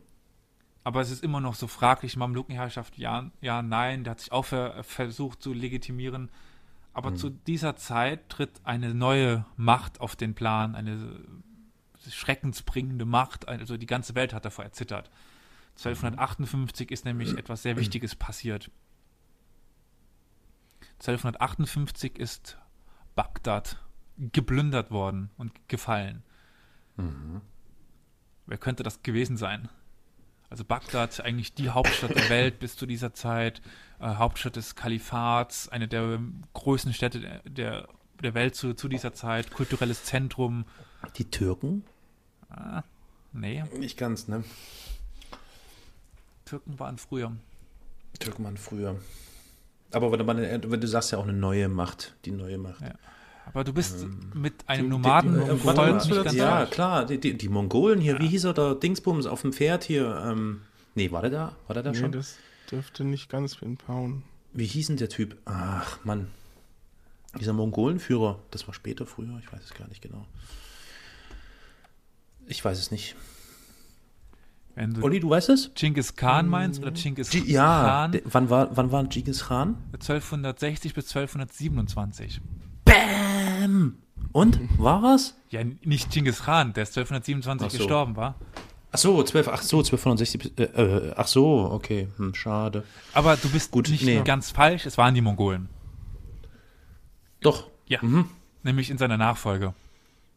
Aber 0.86 1.02
es 1.02 1.10
ist 1.10 1.24
immer 1.24 1.42
noch 1.42 1.56
so 1.56 1.66
fraglich, 1.66 2.16
Mamlukenherrschaft, 2.16 2.98
ja, 3.00 3.32
ja, 3.42 3.64
nein, 3.64 4.04
der 4.04 4.12
hat 4.12 4.20
sich 4.20 4.32
auch 4.32 4.46
ver 4.46 4.84
versucht 4.84 5.42
zu 5.42 5.52
legitimieren. 5.52 6.30
Aber 6.94 7.10
Mhm. 7.10 7.18
zu 7.18 7.30
dieser 7.32 7.76
Zeit 7.76 8.30
tritt 8.30 8.62
eine 8.64 8.94
neue 8.94 9.46
Macht 9.58 10.00
auf 10.00 10.16
den 10.16 10.36
Plan, 10.36 10.76
eine 10.76 11.20
schreckensbringende 12.08 13.04
Macht, 13.04 13.48
also 13.48 13.78
die 13.78 13.88
ganze 13.88 14.14
Welt 14.14 14.32
hat 14.32 14.46
davor 14.46 14.64
erzittert. 14.64 15.10
1258 15.78 16.92
ist 16.92 17.04
nämlich 17.04 17.36
etwas 17.36 17.64
sehr 17.64 17.78
Wichtiges 17.78 18.16
passiert. 18.16 18.70
1258 21.00 22.18
ist 22.20 22.58
Bagdad 23.16 23.84
geplündert 24.18 24.92
worden 24.92 25.32
und 25.38 25.68
gefallen. 25.68 26.24
Wer 28.46 28.58
könnte 28.60 28.84
das 28.84 29.02
gewesen 29.02 29.36
sein? 29.36 29.68
Also 30.56 30.64
Bagdad, 30.64 31.20
eigentlich 31.20 31.54
die 31.54 31.72
Hauptstadt 31.72 32.16
der 32.16 32.30
Welt 32.30 32.60
bis 32.60 32.78
zu 32.78 32.86
dieser 32.86 33.14
Zeit, 33.14 33.62
äh, 34.00 34.06
Hauptstadt 34.06 34.56
des 34.56 34.74
Kalifats, 34.74 35.68
eine 35.68 35.90
der 35.90 36.22
größten 36.54 36.94
Städte 36.94 37.20
der, 37.20 37.42
der, 37.44 37.90
der 38.24 38.34
Welt 38.36 38.56
zu, 38.56 38.74
zu 38.74 38.88
dieser 38.88 39.14
Zeit, 39.14 39.52
kulturelles 39.52 40.06
Zentrum. 40.06 40.64
Die 41.18 41.26
Türken? 41.30 41.84
Nee, 43.34 43.66
Nicht 43.78 43.98
ganz, 43.98 44.30
ne? 44.30 44.46
Türken 46.46 46.80
waren 46.80 46.98
früher. 47.00 47.34
Türken 48.18 48.46
waren 48.46 48.56
früher. 48.56 48.98
Aber 49.92 50.10
wenn 50.14 50.26
man, 50.26 50.38
wenn 50.38 50.80
du 50.80 50.88
sagst 50.88 51.12
ja 51.12 51.18
auch 51.18 51.24
eine 51.24 51.34
neue 51.34 51.68
Macht, 51.68 52.16
die 52.24 52.32
neue 52.32 52.58
Macht. 52.58 52.80
Ja. 52.80 52.94
Aber 53.46 53.64
du 53.64 53.74
bist 53.74 54.06
mit 54.34 54.54
einem 54.68 54.84
Die- 54.86 54.90
Nomadenvolk 54.90 55.60
die- 55.62 55.66
warte 55.66 55.82
mal, 55.82 55.94
nicht 55.94 56.10
ganz 56.24 56.34
Ja, 56.36 56.50
falsch. 56.50 56.70
klar, 56.72 57.06
die, 57.06 57.20
die, 57.20 57.38
die 57.38 57.50
Mongolen 57.50 58.00
hier, 58.02 58.20
wie 58.20 58.28
hieß 58.28 58.44
er 58.46 58.54
da, 58.54 58.74
Dingsbums 58.74 59.26
auf 59.28 59.42
dem 59.42 59.54
Pferd 59.54 59.84
hier, 59.84 60.24
ähm, 60.26 60.62
nee, 60.96 61.12
war 61.12 61.22
der 61.22 61.32
da? 61.32 61.56
War 61.68 61.74
der 61.76 61.84
da 61.84 61.92
Nee, 61.92 61.98
schon? 62.00 62.12
das 62.12 62.38
dürfte 62.72 63.04
nicht 63.04 63.30
ganz 63.30 63.58
hinpauen. 63.58 64.24
Wie 64.54 64.66
hieß 64.66 64.88
denn 64.88 64.98
der 64.98 65.10
Typ? 65.10 65.38
Ach, 65.46 66.00
Mann. 66.04 66.28
Dieser 67.40 67.54
Mongolenführer, 67.54 68.40
das 68.52 68.66
war 68.68 68.74
später, 68.74 69.06
früher, 69.06 69.38
ich 69.44 69.52
weiß 69.52 69.64
es 69.64 69.74
gar 69.74 69.88
nicht 69.90 70.02
genau. 70.02 70.26
Ich 72.48 72.64
weiß 72.64 72.80
es 72.80 72.92
nicht. 72.92 73.16
Wenn 74.76 74.94
du 74.94 75.04
Olli, 75.04 75.20
du 75.20 75.30
weißt 75.30 75.50
es? 75.50 75.72
Genghis 75.74 76.16
Khan 76.16 76.48
meinst 76.48 76.82
oder 76.82 76.92
Genghis 76.92 77.30
G 77.30 77.40
ja, 77.46 77.64
Khan, 77.84 78.12
der, 78.14 78.22
wann 78.26 78.50
war, 78.50 78.76
wann 78.76 78.92
war 78.92 79.04
Genghis 79.06 79.46
Khan? 79.46 79.78
1260 79.94 80.94
bis 80.94 81.06
1227. 81.16 82.42
Bäm! 83.66 83.98
Und? 84.32 84.60
War 84.80 85.02
was? 85.02 85.36
Ja, 85.50 85.62
nicht 85.84 86.12
Genghis 86.12 86.44
Khan, 86.44 86.74
der 86.74 86.84
ist 86.84 86.98
1227 86.98 87.66
Ach 87.68 87.72
so. 87.72 87.78
gestorben 87.78 88.16
war. 88.16 88.36
Ach 88.92 88.98
so, 88.98 89.22
12, 89.24 89.48
ach 89.50 89.62
so, 89.62 89.78
1260, 89.80 90.40
bis- 90.42 90.52
äh, 90.58 90.82
äh, 90.82 91.14
ach 91.18 91.28
so, 91.28 91.70
okay, 91.72 92.08
hm, 92.18 92.34
schade. 92.36 92.84
Aber 93.14 93.36
du 93.38 93.50
bist 93.50 93.72
Gut, 93.72 93.90
nicht 93.90 94.04
nee. 94.06 94.22
ganz 94.24 94.52
falsch, 94.52 94.86
es 94.86 94.98
waren 94.98 95.14
die 95.16 95.22
Mongolen. 95.22 95.68
Doch. 97.42 97.70
Ja, 97.88 98.00
Mhm. 98.02 98.30
nämlich 98.64 98.90
in 98.90 98.98
seiner 98.98 99.18
Nachfolge. 99.18 99.74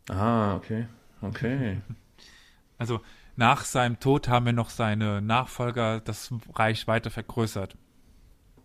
Ah, 0.08 0.54
okay, 0.56 0.86
okay. 1.22 1.80
Also 2.80 3.00
nach 3.34 3.64
seinem 3.64 3.98
Tod 3.98 4.28
haben 4.28 4.46
wir 4.46 4.52
noch 4.52 4.70
seine 4.70 5.20
Nachfolger 5.20 5.98
das 6.00 6.32
Reich 6.54 6.86
weiter 6.86 7.10
vergrößert. 7.10 7.76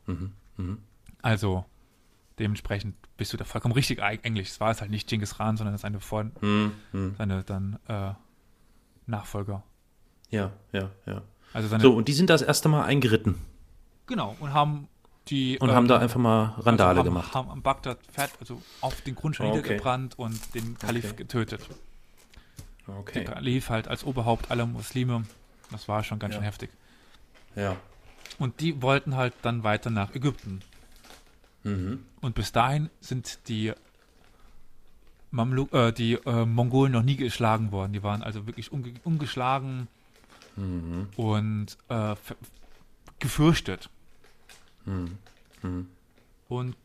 Mhm, 0.05 0.77
Also 1.23 1.65
dementsprechend 2.37 2.95
bist 3.17 3.31
du 3.33 3.37
da 3.37 3.45
vollkommen 3.45 3.73
richtig 3.73 4.01
eigentlich. 4.01 4.49
Es 4.49 4.59
war 4.59 4.71
es 4.71 4.81
halt 4.81 4.91
nicht 4.91 5.07
Genghis 5.07 5.35
Khan, 5.35 5.57
sondern 5.57 5.77
seine, 5.77 5.99
Vor 5.99 6.25
Hm, 6.39 6.73
hm. 6.91 7.15
seine 7.17 7.43
dann 7.43 7.79
äh, 7.87 8.11
Nachfolger. 9.05 9.63
Ja, 10.29 10.51
ja, 10.71 10.89
ja. 11.05 11.21
Also 11.53 11.67
seine 11.67 11.83
So, 11.83 11.93
und 11.93 12.07
die 12.07 12.13
sind 12.13 12.29
das 12.29 12.41
erste 12.41 12.69
Mal 12.69 12.83
eingeritten 12.85 13.35
genau 14.07 14.35
und 14.39 14.53
haben 14.53 14.87
die 15.29 15.57
und 15.59 15.69
ähm, 15.69 15.75
haben 15.75 15.87
da 15.87 15.99
einfach 15.99 16.19
mal 16.19 16.55
Randale 16.57 16.89
also 16.89 16.99
haben, 16.99 17.05
gemacht. 17.05 17.33
Haben 17.33 17.49
am 17.49 17.61
Bagdad 17.61 17.99
Pferd, 18.11 18.31
also 18.39 18.61
auf 18.81 18.99
den 19.01 19.15
Grundstein 19.15 19.47
Okay. 19.51 19.57
niedergebrannt 19.61 20.19
und 20.19 20.53
den 20.55 20.77
Kalif 20.77 21.05
Okay. 21.05 21.15
getötet. 21.15 21.61
Okay. 22.87 23.23
Der 23.23 23.33
Kalif 23.33 23.69
halt 23.69 23.87
als 23.87 24.03
Oberhaupt 24.03 24.51
aller 24.51 24.65
Muslime. 24.65 25.23
Das 25.71 25.87
war 25.87 26.03
schon 26.03 26.19
ganz 26.19 26.33
Ja. 26.33 26.39
schön 26.39 26.45
heftig. 26.45 26.69
Ja. 27.55 27.77
Und 28.39 28.59
die 28.59 28.81
wollten 28.81 29.15
halt 29.15 29.33
dann 29.43 29.63
weiter 29.63 29.89
nach 29.89 30.13
Ägypten. 30.13 30.59
Mhm. 31.63 32.03
Und 32.21 32.35
bis 32.35 32.51
dahin 32.51 32.89
sind 32.99 33.47
die 33.47 33.73
Mamluk, 35.31 35.73
äh, 35.73 35.91
die 35.91 36.13
äh, 36.13 36.45
Mongolen 36.45 36.91
noch 36.91 37.03
nie 37.03 37.15
geschlagen 37.15 37.71
worden. 37.71 37.93
Die 37.93 38.03
waren 38.03 38.21
also 38.21 38.45
wirklich 38.45 38.71
unge 38.71 38.93
ungeschlagen 39.03 39.87
Mhm. 40.55 41.07
und 41.15 41.77
äh, 41.89 42.15
gefürchtet. 43.19 43.89
Mhm. 44.85 45.17
Mhm. 45.63 45.87
Und 46.47 46.75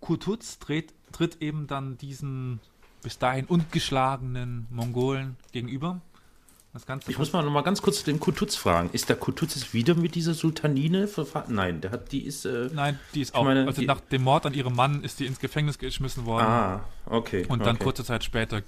Kutuz 0.00 0.58
tritt, 0.58 0.94
tritt 1.12 1.42
eben 1.42 1.66
dann 1.66 1.98
diesen 1.98 2.60
bis 3.02 3.18
dahin 3.18 3.44
ungeschlagenen 3.44 4.66
Mongolen 4.70 5.36
gegenüber. 5.52 6.00
Das 6.72 6.84
Ganze 6.84 7.10
Ich 7.10 7.18
muss 7.18 7.32
mal 7.32 7.42
noch 7.42 7.50
mal 7.50 7.62
ganz 7.62 7.80
kurz 7.80 8.04
den 8.04 8.20
Kutuz 8.20 8.54
fragen. 8.54 8.90
Ist 8.92 9.08
der 9.08 9.16
Kutuz 9.16 9.54
jetzt 9.54 9.72
wieder 9.72 9.94
mit 9.94 10.14
dieser 10.14 10.34
Sultanine 10.34 11.08
verfahren? 11.08 11.54
Nein, 11.54 11.80
der 11.80 11.90
hat, 11.90 12.12
die 12.12 12.20
ist, 12.24 12.44
äh, 12.44 12.68
Nein, 12.72 12.98
die 13.14 13.22
ist 13.22 13.34
auch. 13.34 13.44
meine, 13.44 13.66
also 13.66 13.80
nach 13.82 14.00
dem 14.00 14.22
Mord 14.22 14.44
an 14.44 14.52
ihrem 14.52 14.74
Mann 14.74 15.02
ist 15.02 15.18
die 15.18 15.26
ins 15.26 15.38
Gefängnis 15.38 15.78
geschmissen 15.78 16.26
worden 16.26 16.46
ah, 16.46 16.80
okay. 17.06 17.46
und 17.48 17.60
dann 17.60 17.76
okay. 17.76 17.84
kurze 17.84 18.04
Zeit 18.04 18.22
später 18.22 18.62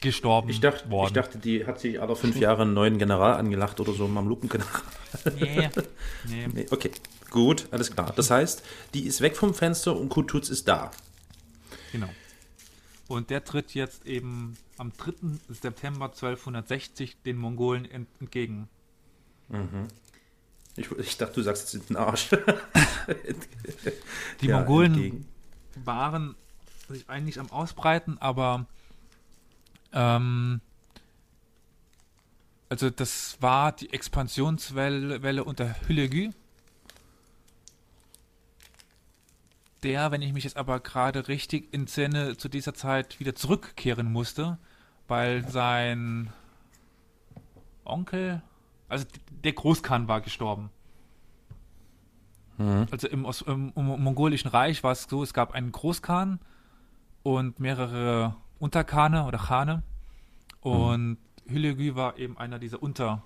gestorben 0.00 0.48
Ich 0.48 0.60
dachte, 0.60 0.90
worden. 0.90 1.08
ich 1.08 1.12
dachte, 1.14 1.38
die 1.38 1.66
hat 1.66 1.80
sich 1.80 2.00
alle 2.00 2.14
fünf 2.14 2.36
Jahre 2.36 2.62
einen 2.62 2.74
neuen 2.74 2.98
General 2.98 3.34
angelacht 3.34 3.80
oder 3.80 3.92
so, 3.94 4.04
einen 4.04 4.14
Mamluken-General. 4.14 4.70
nee, 5.40 5.70
nee. 6.28 6.48
Nee, 6.52 6.66
okay, 6.70 6.92
gut, 7.30 7.66
alles 7.72 7.90
klar. 7.90 8.12
Das 8.14 8.30
heißt, 8.30 8.62
die 8.92 9.06
ist 9.06 9.20
weg 9.22 9.36
vom 9.36 9.54
Fenster 9.54 9.96
und 9.96 10.08
Kutuz 10.08 10.50
ist 10.50 10.68
da. 10.68 10.92
Genau. 11.90 12.08
Und 13.08 13.30
der 13.30 13.44
tritt 13.44 13.74
jetzt 13.74 14.06
eben 14.06 14.56
am 14.78 14.92
3. 14.96 15.12
September 15.48 16.06
1260 16.06 17.16
den 17.24 17.36
Mongolen 17.36 17.84
ent 17.84 18.08
entgegen. 18.20 18.68
Ich, 20.76 20.90
ich 20.90 21.16
dachte, 21.18 21.34
du 21.34 21.42
sagst 21.42 21.74
jetzt 21.74 21.90
in 21.90 21.94
den 21.94 21.96
Arsch. 21.96 22.30
Die 24.40 24.46
Ja, 24.46 24.58
Mongolen 24.58 24.94
entgegen. 24.94 25.28
waren 25.84 26.34
sich 26.88 27.08
eigentlich 27.08 27.38
am 27.38 27.50
Ausbreiten, 27.50 28.18
aber 28.18 28.66
ähm, 29.92 30.60
also 32.68 32.90
das 32.90 33.36
war 33.40 33.72
die 33.72 33.92
Expansionswelle 33.92 35.22
Welle 35.22 35.44
unter 35.44 35.74
Hülegü. 35.86 36.30
Der, 39.84 40.10
wenn 40.10 40.22
ich 40.22 40.32
mich 40.32 40.44
jetzt 40.44 40.56
aber 40.56 40.80
gerade 40.80 41.28
richtig 41.28 41.72
entsinne, 41.74 42.38
zu 42.38 42.48
dieser 42.48 42.72
Zeit 42.72 43.20
wieder 43.20 43.34
zurückkehren 43.34 44.10
musste, 44.10 44.58
weil 45.08 45.46
sein 45.46 46.32
Onkel, 47.84 48.42
also 48.88 49.04
der 49.44 49.52
Großkhan 49.52 50.08
war 50.08 50.22
gestorben. 50.22 50.70
Also 52.90 53.08
im, 53.08 53.26
im, 53.46 53.72
im 53.76 54.02
mongolischen 54.02 54.48
Reich 54.48 54.82
war 54.82 54.92
es 54.92 55.02
so, 55.02 55.22
es 55.22 55.34
gab 55.34 55.52
einen 55.52 55.70
Großkhan 55.70 56.38
und 57.22 57.60
mehrere 57.60 58.36
Unterkhane 58.58 59.26
oder 59.26 59.38
Khane. 59.38 59.82
Und 60.60 61.18
Hülegü 61.46 61.94
war 61.94 62.16
eben 62.16 62.38
einer 62.38 62.58
dieser 62.58 62.82
Unterkhane. 62.82 63.18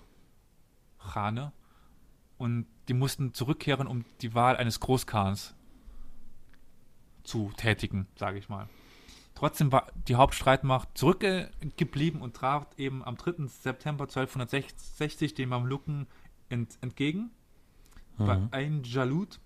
Und 2.37 2.67
die 2.89 2.95
mussten 2.95 3.35
zurückkehren, 3.35 3.87
um 3.87 4.05
die 4.23 4.35
Wahl 4.35 4.57
eines 4.57 4.81
Großkhans 4.81 5.55
zu 7.29 7.53
tätigen, 7.57 8.07
sage 8.17 8.39
ich 8.39 8.49
mal. 8.49 8.69
Trotzdem 9.35 9.71
war 9.71 9.87
die 10.09 10.17
Hauptstreitmacht 10.17 10.99
zurückgeblieben 10.99 12.21
und 12.21 12.35
trat 12.35 12.77
eben 12.77 13.05
am 13.05 13.17
3. 13.17 13.47
September 13.47 14.05
1260 14.05 15.35
den 15.35 15.51
Mamluken 15.51 16.09
ent, 16.49 16.77
entgegen 16.81 17.31
mhm. 18.17 18.27
bei 18.27 18.41
Ein 18.51 18.83
Jalut. 18.83 19.39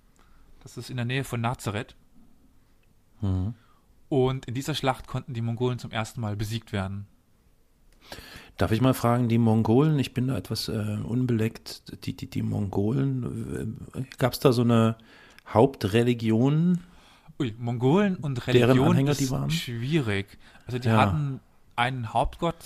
Das 0.62 0.78
ist 0.78 0.88
in 0.88 0.96
der 0.96 1.04
Nähe 1.04 1.24
von 1.24 1.42
Nazareth. 1.42 1.94
Mhm. 3.20 3.54
Und 4.08 4.46
in 4.46 4.54
dieser 4.54 4.74
Schlacht 4.74 5.06
konnten 5.06 5.34
die 5.34 5.42
Mongolen 5.42 5.78
zum 5.78 5.90
ersten 5.90 6.20
Mal 6.20 6.36
besiegt 6.36 6.72
werden. 6.72 7.06
Darf 8.56 8.72
ich 8.72 8.80
mal 8.80 8.94
fragen, 8.94 9.28
die 9.28 9.38
Mongolen, 9.38 9.98
ich 9.98 10.14
bin 10.14 10.28
da 10.28 10.36
etwas 10.36 10.68
äh, 10.68 10.98
unbeleckt, 11.02 12.04
die, 12.06 12.16
die, 12.16 12.30
die 12.30 12.42
Mongolen, 12.42 13.88
äh, 13.94 14.02
gab 14.18 14.34
es 14.34 14.38
da 14.38 14.52
so 14.52 14.62
eine 14.62 14.96
Hauptreligion? 15.48 16.78
Ui, 17.38 17.54
Mongolen 17.58 18.16
und 18.16 18.46
Religion 18.46 18.90
Anhänger, 18.90 19.12
ist 19.12 19.52
schwierig. 19.52 20.38
Also 20.66 20.78
die 20.78 20.88
ja. 20.88 20.98
hatten 20.98 21.40
einen 21.76 22.12
Hauptgott, 22.12 22.56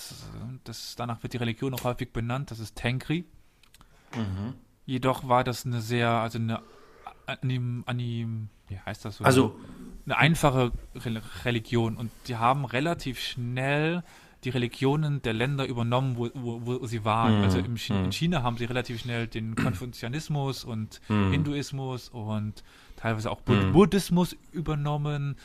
das, 0.63 0.95
danach 0.95 1.23
wird 1.23 1.33
die 1.33 1.37
Religion 1.37 1.73
auch 1.73 1.83
häufig 1.83 2.11
benannt, 2.11 2.51
das 2.51 2.59
ist 2.59 2.75
Tenkri. 2.75 3.25
Mhm. 4.15 4.53
Jedoch 4.85 5.27
war 5.27 5.43
das 5.43 5.65
eine 5.65 5.81
sehr, 5.81 6.09
also 6.09 6.37
eine 6.37 6.61
anim, 7.25 7.83
anim, 7.85 8.49
wie 8.67 8.79
heißt 8.79 9.05
das 9.05 9.17
so? 9.17 9.23
Also 9.23 9.59
eine 10.05 10.17
einfache 10.17 10.71
Religion 11.43 11.97
und 11.97 12.11
die 12.27 12.37
haben 12.37 12.65
relativ 12.65 13.19
schnell 13.19 14.03
die 14.43 14.49
Religionen 14.49 15.21
der 15.21 15.33
Länder 15.33 15.65
übernommen, 15.65 16.15
wo, 16.17 16.29
wo, 16.33 16.61
wo 16.63 16.85
sie 16.85 17.03
waren. 17.03 17.41
Mm, 17.41 17.43
also 17.43 17.57
im, 17.57 17.73
mm. 17.73 18.05
in 18.05 18.11
China 18.11 18.43
haben 18.43 18.57
sie 18.57 18.65
relativ 18.65 18.99
schnell 19.01 19.27
den 19.27 19.55
Konfuzianismus 19.55 20.63
und 20.63 21.01
mm. 21.07 21.31
Hinduismus 21.31 22.09
und 22.09 22.63
teilweise 22.95 23.31
auch 23.31 23.41
Bud 23.41 23.73
Buddhismus 23.73 24.35
übernommen. 24.51 25.35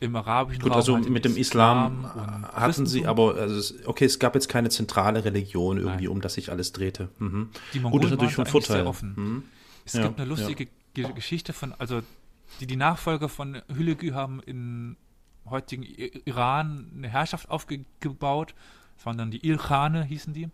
Im 0.00 0.16
arabischen 0.16 0.62
Gut, 0.62 0.72
Raum 0.72 0.76
also 0.76 0.94
halt 0.96 1.08
mit 1.08 1.24
dem 1.24 1.36
Islam, 1.36 2.04
Islam 2.04 2.52
hatten 2.52 2.86
sie 2.86 3.06
aber, 3.06 3.36
also 3.36 3.72
okay, 3.84 4.04
es 4.04 4.18
gab 4.18 4.34
jetzt 4.34 4.48
keine 4.48 4.68
zentrale 4.68 5.24
Religion 5.24 5.78
irgendwie, 5.78 6.06
Nein. 6.06 6.08
um 6.08 6.20
das 6.20 6.34
sich 6.34 6.50
alles 6.50 6.72
drehte. 6.72 7.08
Mhm. 7.20 7.50
Die 7.72 7.78
Mongolen 7.78 8.00
Gut, 8.00 8.04
ist 8.06 8.10
natürlich 8.10 8.34
von 8.34 8.46
Vorteil. 8.46 8.84
offen. 8.84 9.12
Mhm. 9.14 9.42
Es 9.84 9.92
ja, 9.92 10.02
gibt 10.02 10.18
eine 10.18 10.28
lustige 10.28 10.66
ja. 10.96 11.08
Geschichte 11.12 11.52
von, 11.52 11.72
also 11.78 12.02
die, 12.58 12.66
die 12.66 12.74
Nachfolger 12.74 13.28
von 13.28 13.62
Hülegü 13.72 14.10
haben 14.10 14.40
in 14.40 14.96
heutigen 15.48 15.82
Iran 15.82 16.90
eine 16.96 17.08
Herrschaft 17.08 17.50
aufgebaut. 17.50 18.54
Das 18.96 19.06
waren 19.06 19.18
dann 19.18 19.30
die 19.30 19.46
Ilkhane, 19.46 20.04
hießen 20.04 20.32
die. 20.32 20.48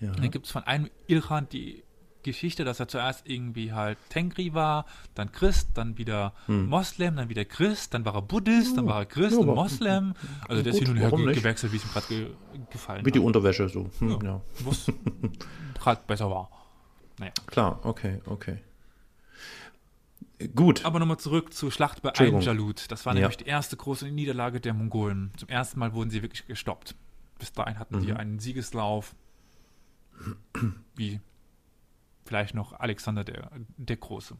Ja. 0.00 0.12
Dann 0.12 0.30
gibt 0.30 0.46
es 0.46 0.52
von 0.52 0.64
einem 0.64 0.88
Ilkhan 1.06 1.48
die 1.48 1.82
Geschichte, 2.22 2.64
dass 2.64 2.80
er 2.80 2.88
zuerst 2.88 3.26
irgendwie 3.26 3.72
halt 3.72 3.98
Tengri 4.10 4.52
war, 4.52 4.84
dann 5.14 5.32
Christ, 5.32 5.70
dann 5.74 5.96
wieder 5.96 6.34
hm. 6.46 6.66
Moslem, 6.66 7.16
dann 7.16 7.28
wieder 7.28 7.44
Christ, 7.44 7.94
dann 7.94 8.04
war 8.04 8.14
er 8.14 8.22
Buddhist, 8.22 8.76
dann 8.76 8.86
war 8.86 9.00
er 9.00 9.06
Christ 9.06 9.32
ja, 9.32 9.38
und 9.38 9.46
Moslem. 9.46 10.14
Also 10.48 10.62
der 10.62 10.72
ist 10.72 10.80
hin 10.80 10.90
und 10.90 10.96
her 10.96 11.10
ge 11.10 11.32
gewechselt, 11.34 11.72
wie 11.72 11.76
es 11.76 11.84
ihm 11.84 11.90
gerade 11.90 12.06
ge 12.08 12.26
gefallen 12.70 13.04
Wie 13.04 13.10
hat. 13.10 13.14
die 13.14 13.20
Unterwäsche 13.20 13.68
so. 13.68 13.90
Hm, 13.98 14.10
ja. 14.10 14.18
ja. 14.22 14.40
Was 14.64 14.86
gerade 15.78 16.00
besser 16.06 16.30
war. 16.30 16.50
Naja. 17.18 17.32
Klar, 17.46 17.80
okay, 17.84 18.20
okay. 18.26 18.58
Gut. 20.54 20.84
Aber 20.84 20.98
nochmal 20.98 21.18
zurück 21.18 21.52
zur 21.52 21.70
Schlacht 21.70 22.02
bei 22.02 22.12
Ain 22.14 22.40
Jalut. 22.40 22.90
Das 22.90 23.04
war 23.06 23.14
ja. 23.14 23.20
nämlich 23.20 23.36
die 23.38 23.46
erste 23.46 23.76
große 23.76 24.10
Niederlage 24.10 24.60
der 24.60 24.74
Mongolen. 24.74 25.32
Zum 25.36 25.48
ersten 25.48 25.78
Mal 25.78 25.92
wurden 25.92 26.10
sie 26.10 26.22
wirklich 26.22 26.46
gestoppt. 26.46 26.94
Bis 27.38 27.52
dahin 27.52 27.78
hatten 27.78 27.96
mhm. 27.96 28.02
die 28.02 28.12
einen 28.12 28.38
Siegeslauf, 28.38 29.14
wie 30.96 31.20
vielleicht 32.24 32.54
noch 32.54 32.78
Alexander 32.78 33.24
der, 33.24 33.50
der 33.76 33.96
Große. 33.96 34.36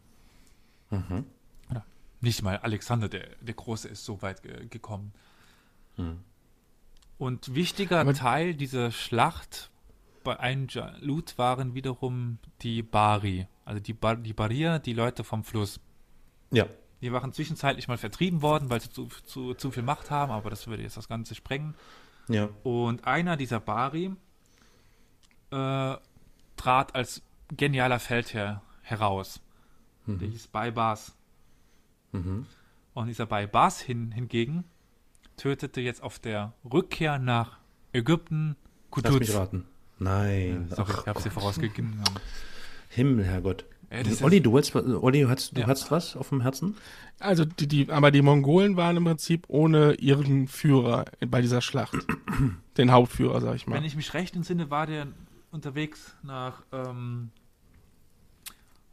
Mhm. 0.91 1.25
Oder 1.71 1.85
nicht 2.21 2.43
mal 2.43 2.59
Alexander 2.59 3.09
der, 3.09 3.29
der 3.41 3.55
Große 3.55 3.89
ist 3.89 4.05
so 4.05 4.23
weit 4.23 4.43
ge 4.43 4.67
gekommen. 4.69 5.13
Mhm. 5.97 6.21
Und 7.19 7.55
wichtiger 7.55 8.01
Aber 8.01 8.15
Teil 8.15 8.55
dieser 8.55 8.91
Schlacht 8.91 9.71
bei 10.25 10.39
Ain 10.39 10.69
Jalut 10.69 11.37
waren 11.37 11.75
wiederum 11.75 12.39
die 12.63 12.83
Bari, 12.83 13.47
also 13.65 13.81
die, 13.81 13.93
Bar 13.93 14.17
die 14.17 14.33
Barrier, 14.33 14.79
die 14.79 14.93
Leute 14.93 15.25
vom 15.25 15.45
Fluss. 15.45 15.81
Ja. 16.51 16.67
Die 17.01 17.13
waren 17.13 17.33
zwischenzeitlich 17.33 17.89
mal 17.89 17.97
vertrieben 17.97 18.43
worden, 18.43 18.69
weil 18.69 18.81
sie 18.81 18.91
zu, 18.91 19.09
zu, 19.25 19.55
zu 19.55 19.71
viel 19.71 19.83
Macht 19.83 20.11
haben, 20.11 20.33
aber 20.33 20.51
das 20.51 20.67
würde 20.67 20.83
jetzt 20.83 20.97
das 20.97 21.09
Ganze 21.09 21.35
sprengen. 21.35 21.75
Ja. 22.29 22.49
Und 22.63 23.07
einer 23.07 23.37
dieser 23.37 23.61
Bari 23.61 24.13
äh, 25.51 25.97
trat 26.57 26.95
als 26.95 27.23
genialer 27.57 27.99
Feldherr 27.99 28.63
heraus. 28.83 29.41
Mhm. 30.07 30.19
Der 30.19 30.29
hieß 30.29 30.49
Baibas. 30.49 31.17
Mhm. 32.13 32.47
Und 32.93 33.07
dieser 33.07 33.27
Baibas 33.27 33.81
hin, 33.81 34.13
hingegen 34.13 34.65
tötete 35.37 35.81
jetzt 35.81 36.03
auf 36.03 36.19
der 36.19 36.53
Rückkehr 36.71 37.19
nach 37.19 37.59
Ägypten 37.93 38.57
Kutuz. 38.91 39.13
Lass 39.13 39.21
mich 39.21 39.35
raten. 39.35 39.65
Nein. 39.99 40.69
Sorry, 40.69 40.93
Ach, 40.93 41.01
ich 41.01 41.07
habe 41.07 41.21
sie 41.21 41.31
vorausgegeben. 41.31 42.03
Himmel, 42.91 43.25
Herrgott. 43.25 43.65
Äh, 43.91 44.05
Olli, 44.23 44.41
du, 44.41 44.57
hast, 44.57 44.75
Olli, 44.75 45.23
hast, 45.29 45.57
du 45.57 45.61
ja. 45.61 45.67
hast 45.67 45.91
was 45.91 46.17
auf 46.17 46.29
dem 46.29 46.41
Herzen? 46.43 46.77
Also, 47.19 47.45
die, 47.45 47.67
die, 47.67 47.91
aber 47.91 48.13
die 48.13 48.23
Mongolen 48.23 48.77
waren 48.77 48.97
im 48.97 49.05
Prinzip 49.05 49.45
ohne 49.49 49.95
ihren 49.95 50.47
Führer 50.47 51.07
bei 51.27 51.43
dieser 51.43 51.61
Schlacht. 51.61 51.97
Den 52.77 52.93
Hauptführer, 52.93 53.41
sag 53.41 53.57
ich 53.57 53.67
mal. 53.67 53.77
Wenn 53.77 53.85
ich 53.85 53.97
mich 53.97 54.15
recht 54.15 54.37
entsinne, 54.37 54.71
war 54.71 54.87
der 54.87 55.09
unterwegs 55.51 56.17
nach, 56.23 56.63
ähm, 56.73 57.31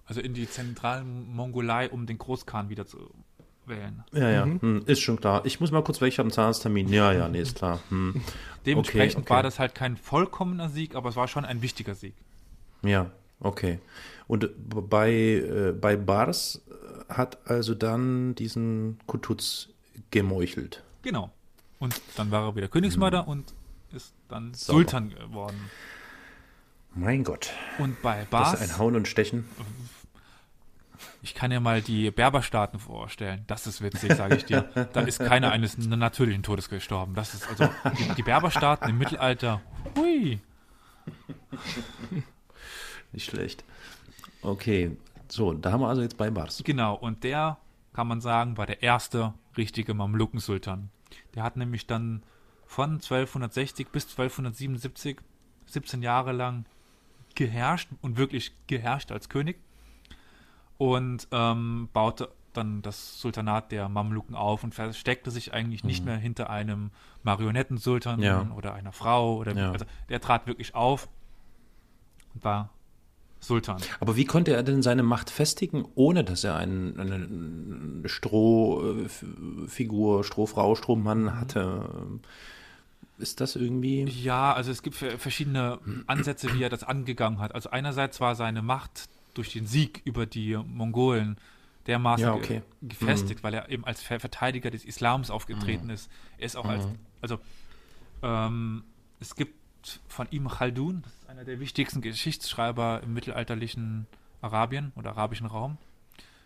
also 0.06 0.20
in 0.20 0.34
die 0.34 0.50
zentralen 0.50 1.32
Mongolei, 1.34 1.90
um 1.90 2.08
den 2.08 2.18
Großkhan 2.18 2.70
wieder 2.70 2.88
zu 2.88 2.98
wählen. 3.68 4.04
Ja, 4.14 4.30
ja, 4.30 4.46
mhm. 4.46 4.62
hm, 4.62 4.84
ist 4.88 5.02
schon 5.02 5.20
klar. 5.20 5.46
Ich 5.46 5.60
muss 5.60 5.72
mal 5.72 5.84
kurz 5.84 6.02
weg, 6.02 6.10
ich 6.10 6.18
habe 6.18 6.26
einen 6.26 6.34
Zahnarzttermin. 6.34 6.90
Ja, 6.90 7.12
ja, 7.12 7.30
nee, 7.30 7.42
ist 7.42 7.58
klar. 7.58 7.80
Hm. 7.90 8.22
Dementsprechend 8.66 9.18
okay, 9.18 9.26
okay. 9.26 9.34
war 9.36 9.44
das 9.44 9.60
halt 9.60 9.76
kein 9.76 9.96
vollkommener 9.96 10.70
Sieg, 10.70 10.96
aber 10.96 11.10
es 11.10 11.16
war 11.16 11.28
schon 11.28 11.46
ein 11.46 11.62
wichtiger 11.62 11.94
Sieg. 11.94 12.16
Ja, 12.82 13.12
okay. 13.40 13.80
Und 14.28 14.50
bei, 14.90 15.12
äh, 15.12 15.72
bei 15.72 15.96
Bars 15.96 16.62
hat 17.10 17.38
also 17.50 17.74
dann 17.74 18.36
diesen 18.36 19.00
Kutuz 19.08 19.70
gemeuchelt. 20.12 20.84
Genau. 21.02 21.32
Und 21.80 22.02
dann 22.16 22.32
war 22.32 22.48
er 22.48 22.56
wieder 22.56 22.68
Königsmörder 22.68 23.22
hm. 23.22 23.28
und 23.28 23.54
ist 23.94 24.14
dann 24.28 24.54
Sauber. 24.54 24.80
Sultan 24.80 25.10
geworden. 25.10 25.70
Mein 26.94 27.24
Gott. 27.24 27.54
Und 27.78 28.02
bei 28.02 28.26
Bars. 28.26 28.52
Das 28.52 28.62
ist 28.62 28.72
ein 28.72 28.78
Hauen 28.80 28.96
und 28.96 29.08
Stechen. 29.08 29.46
Ich 31.22 31.36
kann 31.36 31.52
dir 31.52 31.60
mal 31.60 31.82
die 31.82 32.10
Berberstaaten 32.10 32.80
vorstellen. 32.80 33.44
Das 33.48 33.68
ist 33.68 33.82
witzig, 33.82 34.14
sage 34.14 34.36
ich 34.36 34.46
dir. 34.46 34.70
Da 34.94 35.02
ist 35.02 35.20
keiner 35.20 35.52
eines 35.52 35.78
natürlichen 35.78 36.44
Todes 36.44 36.70
gestorben. 36.70 37.14
Das 37.14 37.34
ist 37.34 37.48
also 37.48 37.70
die, 37.98 38.16
die 38.16 38.24
Berberstaaten 38.24 38.90
im 38.90 38.98
Mittelalter. 38.98 39.62
Hui. 39.96 40.40
Nicht 43.12 43.30
schlecht. 43.30 43.64
Okay, 44.42 44.96
so, 45.28 45.54
da 45.54 45.72
haben 45.72 45.82
wir 45.82 45.88
also 45.88 46.02
jetzt 46.02 46.18
bei 46.18 46.30
Bars. 46.30 46.62
Genau, 46.64 46.96
und 46.96 47.24
der, 47.24 47.58
kann 47.94 48.08
man 48.08 48.22
sagen, 48.22 48.58
war 48.58 48.66
der 48.66 48.84
erste 48.84 49.34
richtige 49.58 49.94
Mamlukensultan. 49.94 50.90
Der 51.36 51.44
hat 51.44 51.58
nämlich 51.58 51.88
dann 51.88 52.24
von 52.66 52.94
1260 52.94 53.90
bis 53.90 54.06
1277, 54.06 55.18
17 55.66 56.02
Jahre 56.02 56.32
lang 56.32 56.66
geherrscht 57.36 57.90
und 58.02 58.18
wirklich 58.18 58.54
geherrscht 58.68 59.12
als 59.12 59.30
König 59.30 59.58
und 60.78 61.28
ähm, 61.32 61.90
baute 61.94 62.30
dann 62.54 62.82
das 62.82 63.22
Sultanat 63.22 63.72
der 63.72 63.88
Mamluken 63.88 64.36
auf 64.36 64.64
und 64.64 64.74
versteckte 64.74 65.30
sich 65.30 65.54
eigentlich 65.54 65.84
nicht 65.84 66.02
mhm. 66.02 66.06
mehr 66.06 66.18
hinter 66.18 66.50
einem 66.50 66.92
Marionettensultan 67.24 68.22
ja. 68.22 68.50
oder 68.56 68.74
einer 68.74 68.92
Frau 68.92 69.38
oder 69.38 69.54
ja. 69.54 69.72
also 69.72 69.86
der 70.10 70.20
trat 70.20 70.48
wirklich 70.48 70.74
auf 70.74 71.08
und 72.34 72.44
war 72.44 72.72
Sultan. 73.40 73.78
Aber 74.00 74.16
wie 74.16 74.26
konnte 74.26 74.54
er 74.54 74.64
denn 74.64 74.82
seine 74.82 75.04
Macht 75.04 75.30
festigen, 75.30 75.86
ohne 75.96 76.24
dass 76.24 76.44
er 76.44 76.56
einen, 76.56 77.00
eine 77.00 78.10
Strohfigur, 78.10 80.24
Strohfrau, 80.24 80.76
Strohmann 80.76 81.40
hatte? 81.40 82.20
Ist 83.18 83.42
das 83.42 83.56
irgendwie? 83.56 84.04
Ja, 84.04 84.54
also 84.54 84.72
es 84.72 84.84
gibt 84.84 84.96
verschiedene 84.96 85.80
Ansätze, 86.08 86.54
wie 86.54 86.64
er 86.64 86.70
das 86.70 86.84
angegangen 86.84 87.40
hat. 87.40 87.56
Also 87.56 87.70
einerseits 87.70 88.20
war 88.20 88.36
seine 88.36 88.62
Macht 88.62 89.10
durch 89.34 89.54
den 89.54 89.68
Sieg 89.68 90.02
über 90.04 90.26
die 90.26 90.58
Mongolen 90.58 91.38
dermaßen 91.88 92.26
ja, 92.26 92.34
okay. 92.34 92.62
gefestigt, 92.82 93.40
mhm. 93.40 93.44
weil 93.44 93.54
er 93.54 93.70
eben 93.70 93.86
als 93.86 94.02
Verteidiger 94.02 94.70
des 94.70 94.84
Islams 94.84 95.32
aufgetreten 95.32 95.86
mhm. 95.86 95.92
ist. 95.92 96.12
Er 96.38 96.46
ist 96.46 96.58
auch 96.58 96.66
mhm. 96.66 96.70
als, 96.70 96.88
also 97.22 97.40
ähm, 98.22 98.84
es 99.20 99.36
gibt 99.36 99.56
von 100.08 100.28
ihm 100.32 100.50
Khaldun, 100.50 101.04
einer 101.28 101.44
der 101.44 101.60
wichtigsten 101.60 102.02
Geschichtsschreiber 102.02 103.02
im 103.04 103.14
mittelalterlichen 103.14 104.08
Arabien 104.42 104.92
oder 104.96 105.12
arabischen 105.12 105.48
Raum, 105.48 105.78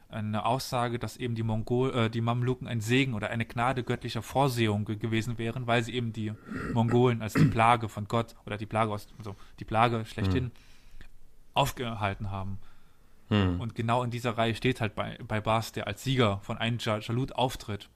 eine 0.09 0.45
Aussage, 0.45 0.99
dass 0.99 1.17
eben 1.17 1.35
die 1.35 1.43
Mongol, 1.43 1.93
äh, 1.93 2.09
die 2.09 2.21
Mamluken 2.21 2.67
ein 2.67 2.81
Segen 2.81 3.13
oder 3.13 3.29
eine 3.29 3.45
Gnade 3.45 3.83
göttlicher 3.83 4.21
Vorsehung 4.21 4.85
ge 4.85 4.97
gewesen 4.97 5.37
wären, 5.37 5.67
weil 5.67 5.83
sie 5.83 5.93
eben 5.93 6.11
die 6.11 6.33
Mongolen 6.73 7.21
als 7.21 7.33
die 7.33 7.45
Plage 7.45 7.87
von 7.87 8.07
Gott 8.07 8.35
oder 8.45 8.57
die 8.57 8.65
Plage 8.65 8.91
aus, 8.91 9.07
also 9.17 9.35
die 9.59 9.65
Plage 9.65 10.03
schlechthin 10.05 10.45
mhm. 10.45 10.51
aufgehalten 11.53 12.29
haben. 12.29 12.59
Mhm. 13.29 13.61
Und 13.61 13.75
genau 13.75 14.03
in 14.03 14.11
dieser 14.11 14.37
Reihe 14.37 14.55
steht 14.55 14.81
halt 14.81 14.95
bei, 14.95 15.17
bei 15.25 15.39
Bas, 15.39 15.71
der 15.71 15.87
als 15.87 16.03
Sieger 16.03 16.39
von 16.41 16.57
Ein 16.57 16.77
Jalut 16.79 17.33
auftritt. 17.33 17.89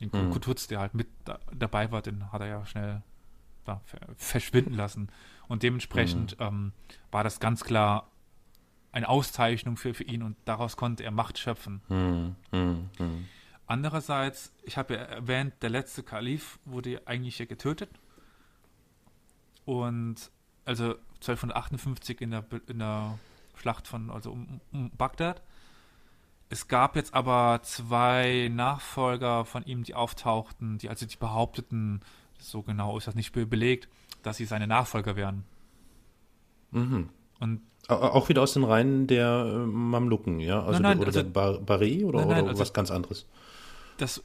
Den 0.00 0.10
mhm. 0.10 0.30
Kutuz, 0.30 0.66
der 0.66 0.80
halt 0.80 0.94
mit 0.94 1.08
da, 1.24 1.38
dabei 1.54 1.92
war, 1.92 2.00
den 2.00 2.32
hat 2.32 2.40
er 2.40 2.46
ja 2.46 2.66
schnell 2.66 3.02
da, 3.64 3.80
verschwinden 4.16 4.74
lassen. 4.74 5.10
Und 5.52 5.62
dementsprechend 5.62 6.40
mhm. 6.40 6.46
ähm, 6.46 6.72
war 7.10 7.24
das 7.24 7.38
ganz 7.38 7.62
klar 7.62 8.10
eine 8.90 9.06
Auszeichnung 9.06 9.76
für, 9.76 9.92
für 9.92 10.04
ihn 10.04 10.22
und 10.22 10.34
daraus 10.46 10.78
konnte 10.78 11.04
er 11.04 11.10
Macht 11.10 11.36
schöpfen. 11.36 11.82
Mhm. 11.90 12.36
Mhm. 12.52 13.28
Andererseits, 13.66 14.54
ich 14.62 14.78
habe 14.78 14.94
ja 14.94 15.00
erwähnt, 15.00 15.52
der 15.60 15.68
letzte 15.68 16.02
Kalif 16.02 16.58
wurde 16.64 17.06
eigentlich 17.06 17.38
ja 17.38 17.44
getötet. 17.44 17.90
Und 19.66 20.30
also 20.64 20.94
1258 21.16 22.22
in 22.22 22.30
der, 22.30 22.46
in 22.66 22.78
der 22.78 23.18
Schlacht 23.54 23.86
von, 23.86 24.08
also 24.08 24.32
um, 24.32 24.62
um 24.72 24.90
Bagdad. 24.92 25.42
Es 26.48 26.66
gab 26.66 26.96
jetzt 26.96 27.12
aber 27.12 27.60
zwei 27.62 28.50
Nachfolger 28.50 29.44
von 29.44 29.66
ihm, 29.66 29.82
die 29.82 29.94
auftauchten, 29.94 30.78
die 30.78 30.88
also 30.88 31.04
die 31.04 31.18
behaupteten, 31.18 32.00
so 32.42 32.62
genau 32.62 32.96
ist 32.98 33.06
das 33.06 33.14
nicht 33.14 33.32
belegt, 33.32 33.88
dass 34.22 34.36
sie 34.36 34.44
seine 34.44 34.66
Nachfolger 34.66 35.16
wären. 35.16 35.44
Mhm. 36.70 37.08
Und 37.40 37.60
auch 37.88 38.28
wieder 38.28 38.42
aus 38.42 38.54
den 38.54 38.64
Reihen 38.64 39.06
der 39.06 39.44
äh, 39.46 39.66
Mamluken, 39.66 40.38
ja? 40.40 40.60
Also 40.60 40.80
nein, 40.80 40.82
nein, 40.82 40.98
oder 40.98 41.06
also, 41.08 41.22
der 41.22 41.30
Bar 41.30 41.58
Bari 41.58 42.04
oder, 42.04 42.24
nein, 42.24 42.42
oder 42.42 42.50
also 42.50 42.60
was 42.60 42.72
ganz 42.72 42.90
anderes? 42.90 43.26
Das, 43.98 44.22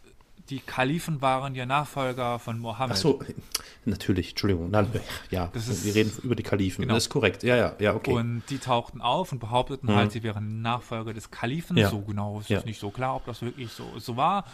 die 0.50 0.60
Kalifen 0.60 1.22
waren 1.22 1.56
ja 1.56 1.66
Nachfolger 1.66 2.40
von 2.40 2.60
Mohammed. 2.60 2.96
Ach 2.96 3.02
so, 3.02 3.20
natürlich, 3.86 4.30
Entschuldigung. 4.30 4.70
Nein, 4.70 4.88
ja, 5.32 5.50
ist, 5.54 5.84
wir 5.84 5.96
reden 5.96 6.12
über 6.24 6.36
die 6.36 6.44
Kalifen. 6.44 6.84
Genau. 6.84 6.94
Das 6.94 7.06
ist 7.06 7.10
korrekt. 7.10 7.44
Ja, 7.44 7.56
ja, 7.56 7.76
ja, 7.80 7.96
okay. 7.96 8.14
Und 8.14 8.44
die 8.50 8.60
tauchten 8.60 9.02
auf 9.02 9.32
und 9.32 9.40
behaupteten 9.40 9.90
mhm. 9.90 9.96
halt, 9.96 10.12
sie 10.12 10.22
wären 10.22 10.62
Nachfolger 10.62 11.14
des 11.14 11.32
Kalifen. 11.32 11.78
Ja. 11.78 11.90
So 11.90 12.02
genau 12.02 12.40
ist 12.40 12.50
ja. 12.50 12.62
nicht 12.64 12.80
so 12.80 12.92
klar, 12.92 13.16
ob 13.16 13.26
das 13.26 13.42
wirklich 13.42 13.72
so, 13.72 13.86
so 13.98 14.16
war. 14.18 14.46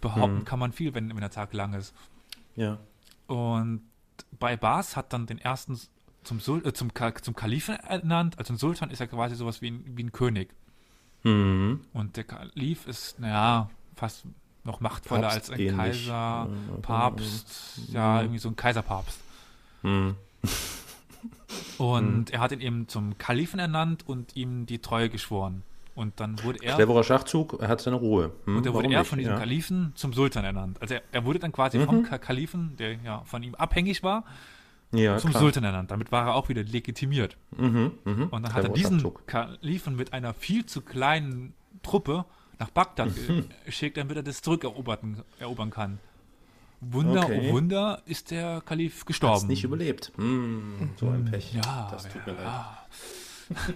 Behaupten 0.00 0.40
mhm. 0.40 0.44
kann 0.44 0.58
man 0.58 0.72
viel, 0.72 0.94
wenn, 0.94 1.10
wenn 1.10 1.20
der 1.20 1.30
Tag 1.30 1.52
lang 1.54 1.74
ist. 1.74 1.94
Ja. 2.56 2.78
Und 3.28 3.82
bei 4.38 4.56
Bas 4.56 4.96
hat 4.96 5.12
dann 5.12 5.26
den 5.26 5.38
ersten 5.38 5.78
zum, 6.24 6.40
Sul 6.40 6.66
äh, 6.66 6.72
zum, 6.72 6.90
zum 7.22 7.36
Kalifen 7.36 7.76
ernannt. 7.76 8.38
Also 8.38 8.54
ein 8.54 8.56
Sultan 8.56 8.90
ist 8.90 8.98
ja 8.98 9.06
quasi 9.06 9.36
sowas 9.36 9.62
wie 9.62 9.70
ein, 9.70 9.84
wie 9.96 10.02
ein 10.02 10.12
König. 10.12 10.54
Mhm. 11.22 11.82
Und 11.92 12.16
der 12.16 12.24
Kalif 12.24 12.86
ist, 12.86 13.20
naja, 13.20 13.70
fast 13.94 14.24
noch 14.64 14.80
machtvoller 14.80 15.22
Papst 15.22 15.36
als 15.36 15.50
ein 15.50 15.60
ähnlich. 15.60 15.76
Kaiser, 15.76 16.48
Papst, 16.82 17.78
mhm. 17.88 17.94
ja, 17.94 18.20
irgendwie 18.20 18.38
so 18.38 18.48
ein 18.48 18.56
Kaiserpapst. 18.56 19.20
Mhm. 19.82 20.16
Und 21.78 22.16
mhm. 22.16 22.24
er 22.30 22.40
hat 22.40 22.52
ihn 22.52 22.60
eben 22.60 22.88
zum 22.88 23.18
Kalifen 23.18 23.58
ernannt 23.58 24.06
und 24.06 24.36
ihm 24.36 24.66
die 24.66 24.78
Treue 24.78 25.08
geschworen. 25.10 25.62
Und 25.98 26.20
dann 26.20 26.40
wurde 26.44 26.60
er. 26.62 26.76
Cleverer 26.76 27.02
Schachzug, 27.02 27.60
er 27.60 27.66
hat 27.66 27.80
seine 27.80 27.96
Ruhe. 27.96 28.30
Hm, 28.44 28.58
und 28.58 28.64
er 28.64 28.72
wurde 28.72 28.88
er 28.94 29.04
von 29.04 29.18
diesem 29.18 29.32
ja. 29.32 29.38
Kalifen 29.40 29.90
zum 29.96 30.12
Sultan 30.12 30.44
ernannt. 30.44 30.80
Also 30.80 30.94
er, 30.94 31.02
er 31.10 31.24
wurde 31.24 31.40
dann 31.40 31.50
quasi 31.50 31.76
mhm. 31.76 31.86
vom 31.86 32.04
Kalifen, 32.04 32.76
der 32.76 32.92
ja 33.02 33.22
von 33.24 33.42
ihm 33.42 33.56
abhängig 33.56 34.04
war, 34.04 34.22
ja, 34.92 35.18
zum 35.18 35.30
klar. 35.30 35.42
Sultan 35.42 35.64
ernannt. 35.64 35.90
Damit 35.90 36.12
war 36.12 36.28
er 36.28 36.34
auch 36.36 36.48
wieder 36.48 36.62
legitimiert. 36.62 37.36
Mhm, 37.56 37.94
mh. 38.04 38.28
Und 38.30 38.42
dann 38.44 38.54
hat 38.54 38.62
er 38.62 38.70
diesen 38.70 39.02
Kalifen 39.26 39.96
mit 39.96 40.12
einer 40.12 40.34
viel 40.34 40.66
zu 40.66 40.82
kleinen 40.82 41.54
Truppe 41.82 42.26
nach 42.60 42.70
Bagdad 42.70 43.10
geschickt, 43.66 43.96
damit 43.96 44.16
er 44.16 44.22
das 44.22 44.40
zurückerobern 44.40 45.24
erobern 45.40 45.70
kann. 45.70 45.98
Wunder, 46.80 47.24
okay. 47.24 47.48
oh 47.48 47.54
Wunder, 47.54 48.02
ist 48.06 48.30
der 48.30 48.60
Kalif 48.60 49.04
gestorben. 49.04 49.34
Hat's 49.34 49.48
nicht 49.48 49.64
überlebt. 49.64 50.12
Hm, 50.14 50.90
so 50.94 51.08
ein 51.08 51.24
Pech. 51.24 51.54
Ja, 51.54 51.88
das 51.90 52.04
tut 52.04 52.24
mir 52.24 52.34
ja. 52.34 52.78
leid. 53.50 53.68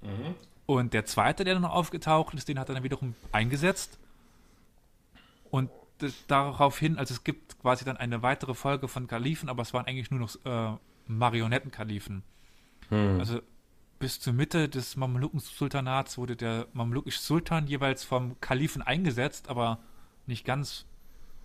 mhm. 0.00 0.34
Und 0.66 0.94
der 0.94 1.04
zweite, 1.04 1.44
der 1.44 1.54
dann 1.54 1.62
noch 1.62 1.72
aufgetaucht 1.72 2.34
ist, 2.34 2.48
den 2.48 2.58
hat 2.58 2.68
er 2.68 2.74
dann 2.74 2.84
wiederum 2.84 3.14
eingesetzt. 3.32 3.98
Und 5.50 5.70
daraufhin, 6.28 6.98
also 6.98 7.14
es 7.14 7.24
gibt 7.24 7.60
quasi 7.60 7.84
dann 7.84 7.96
eine 7.96 8.22
weitere 8.22 8.54
Folge 8.54 8.88
von 8.88 9.06
Kalifen, 9.06 9.48
aber 9.48 9.62
es 9.62 9.74
waren 9.74 9.86
eigentlich 9.86 10.10
nur 10.10 10.20
noch 10.20 10.36
äh, 10.44 10.76
Marionettenkalifen. 11.06 12.22
Hm. 12.88 13.18
Also 13.18 13.40
bis 13.98 14.18
zur 14.18 14.32
Mitte 14.32 14.68
des 14.68 14.96
Mamluken-Sultanats 14.96 16.18
wurde 16.18 16.36
der 16.36 16.66
mamlukische 16.72 17.20
Sultan 17.20 17.66
jeweils 17.66 18.02
vom 18.02 18.40
Kalifen 18.40 18.82
eingesetzt, 18.82 19.48
aber 19.48 19.78
nicht 20.26 20.44
ganz 20.44 20.86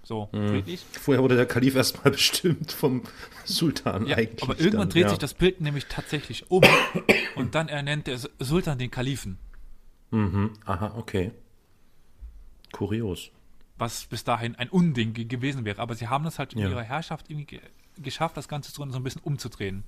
so 0.08 0.30
hm. 0.32 0.50
friedlich. 0.50 0.86
Vorher 0.92 1.22
wurde 1.22 1.36
der 1.36 1.46
Kalif 1.46 1.76
erstmal 1.76 2.12
bestimmt 2.12 2.72
vom 2.72 3.04
Sultan 3.46 4.06
ja, 4.06 4.18
eigentlich. 4.18 4.44
Aber 4.44 4.60
irgendwann 4.60 4.82
dann, 4.82 4.90
dreht 4.90 5.04
ja. 5.04 5.10
sich 5.10 5.20
das 5.20 5.34
Bild 5.34 5.62
nämlich 5.62 5.86
tatsächlich 5.88 6.50
um 6.50 6.64
und 7.36 7.56
dann 7.56 7.68
ernennt 7.68 8.08
der 8.08 8.18
Sultan 8.40 8.78
den 8.78 8.92
Kalifen. 8.92 9.38
Mhm. 10.12 10.54
Aha, 10.66 10.94
okay. 10.98 11.32
Kurios 12.72 13.32
was 13.78 14.06
bis 14.06 14.24
dahin 14.24 14.56
ein 14.56 14.70
Unding 14.70 15.14
gewesen 15.14 15.66
wäre. 15.66 15.82
Aber 15.82 15.96
sie 15.96 16.08
haben 16.08 16.24
das 16.24 16.40
halt 16.40 16.54
in 16.54 16.60
ja. 16.60 16.70
ihrer 16.70 16.84
Herrschaft 16.84 17.30
irgendwie 17.30 17.62
geschafft, 17.98 18.38
das 18.38 18.48
Ganze 18.48 18.72
so 18.72 18.84
ein 18.84 19.04
bisschen 19.04 19.22
umzudrehen. 19.22 19.84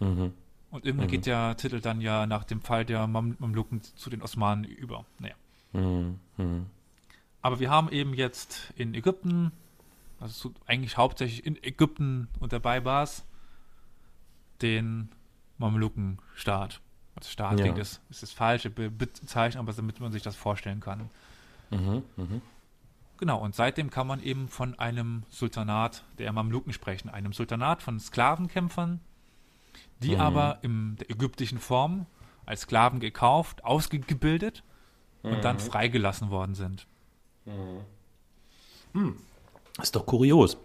Mhm. 0.00 0.32
Und 0.70 0.84
irgendwann 0.84 1.06
mhm. 1.06 1.12
geht 1.12 1.26
der 1.26 1.56
Titel 1.56 1.80
dann 1.80 2.00
ja 2.00 2.26
nach 2.26 2.44
dem 2.44 2.60
Fall 2.60 2.84
der 2.84 3.06
Mamluken 3.06 3.82
zu 3.82 4.10
den 4.10 4.22
Osmanen 4.22 4.64
über. 4.64 5.04
Naja. 5.18 5.34
Mhm. 5.72 6.66
Aber 7.42 7.60
wir 7.60 7.70
haben 7.70 7.90
eben 7.90 8.14
jetzt 8.14 8.72
in 8.76 8.94
Ägypten, 8.94 9.52
also 10.20 10.52
eigentlich 10.66 10.96
hauptsächlich 10.96 11.46
in 11.46 11.62
Ägypten 11.62 12.28
und 12.40 12.52
dabei 12.52 12.84
war 12.84 13.02
es, 13.02 13.24
den 14.60 15.10
Mamlukenstaat. 15.58 16.80
Also 17.14 17.30
Staat 17.30 17.60
ja. 17.60 17.72
das 17.72 18.00
ist 18.10 18.22
das 18.22 18.32
falsche 18.32 18.70
Bezeichnung, 18.70 19.64
aber 19.64 19.72
damit 19.72 20.00
man 20.00 20.12
sich 20.12 20.22
das 20.22 20.36
vorstellen 20.36 20.80
kann. 20.80 21.10
Mhm. 21.70 22.02
Mhm. 22.16 22.42
Genau, 23.18 23.40
und 23.40 23.54
seitdem 23.54 23.90
kann 23.90 24.06
man 24.06 24.22
eben 24.22 24.48
von 24.48 24.78
einem 24.78 25.24
Sultanat 25.28 26.04
der 26.18 26.32
Mamluken 26.32 26.72
sprechen, 26.72 27.08
einem 27.08 27.32
Sultanat 27.32 27.82
von 27.82 27.98
Sklavenkämpfern, 27.98 29.00
die 30.00 30.14
mhm. 30.14 30.20
aber 30.20 30.58
in 30.62 30.96
der 30.96 31.10
ägyptischen 31.10 31.58
Form 31.58 32.06
als 32.46 32.62
Sklaven 32.62 33.00
gekauft, 33.00 33.64
ausgebildet 33.64 34.62
mhm. 35.22 35.32
und 35.32 35.44
dann 35.44 35.56
mhm. 35.56 35.60
freigelassen 35.60 36.30
worden 36.30 36.54
sind. 36.54 36.86
Mhm. 37.48 39.00
Hm. 39.00 39.16
Ist 39.82 39.94
doch 39.96 40.06
kurios. 40.06 40.56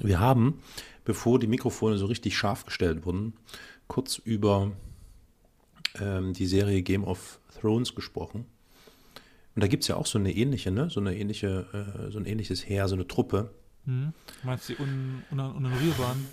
Wir 0.00 0.20
haben, 0.20 0.60
bevor 1.04 1.38
die 1.38 1.46
Mikrofone 1.46 1.98
so 1.98 2.06
richtig 2.06 2.36
scharf 2.36 2.64
gestellt 2.64 3.04
wurden, 3.04 3.34
kurz 3.86 4.18
über 4.18 4.72
ähm, 6.00 6.32
die 6.32 6.46
Serie 6.46 6.82
Game 6.82 7.04
of 7.04 7.40
Thrones 7.60 7.94
gesprochen. 7.94 8.46
Und 9.54 9.62
da 9.62 9.66
gibt 9.66 9.82
es 9.82 9.88
ja 9.88 9.96
auch 9.96 10.06
so 10.06 10.18
eine 10.18 10.32
ähnliche, 10.32 10.70
ne? 10.70 10.88
So 10.90 11.00
eine 11.00 11.16
ähnliche, 11.16 11.66
äh, 12.06 12.10
so 12.10 12.18
ein 12.18 12.26
ähnliches 12.26 12.68
Heer, 12.68 12.86
so 12.88 12.94
eine 12.94 13.08
Truppe. 13.08 13.50
Hm. 13.86 14.12
Meinst 14.44 14.68
du 14.68 14.74
die 14.74 14.82
un, 14.82 15.24
un, 15.32 15.40
Unrührbaren? 15.40 16.26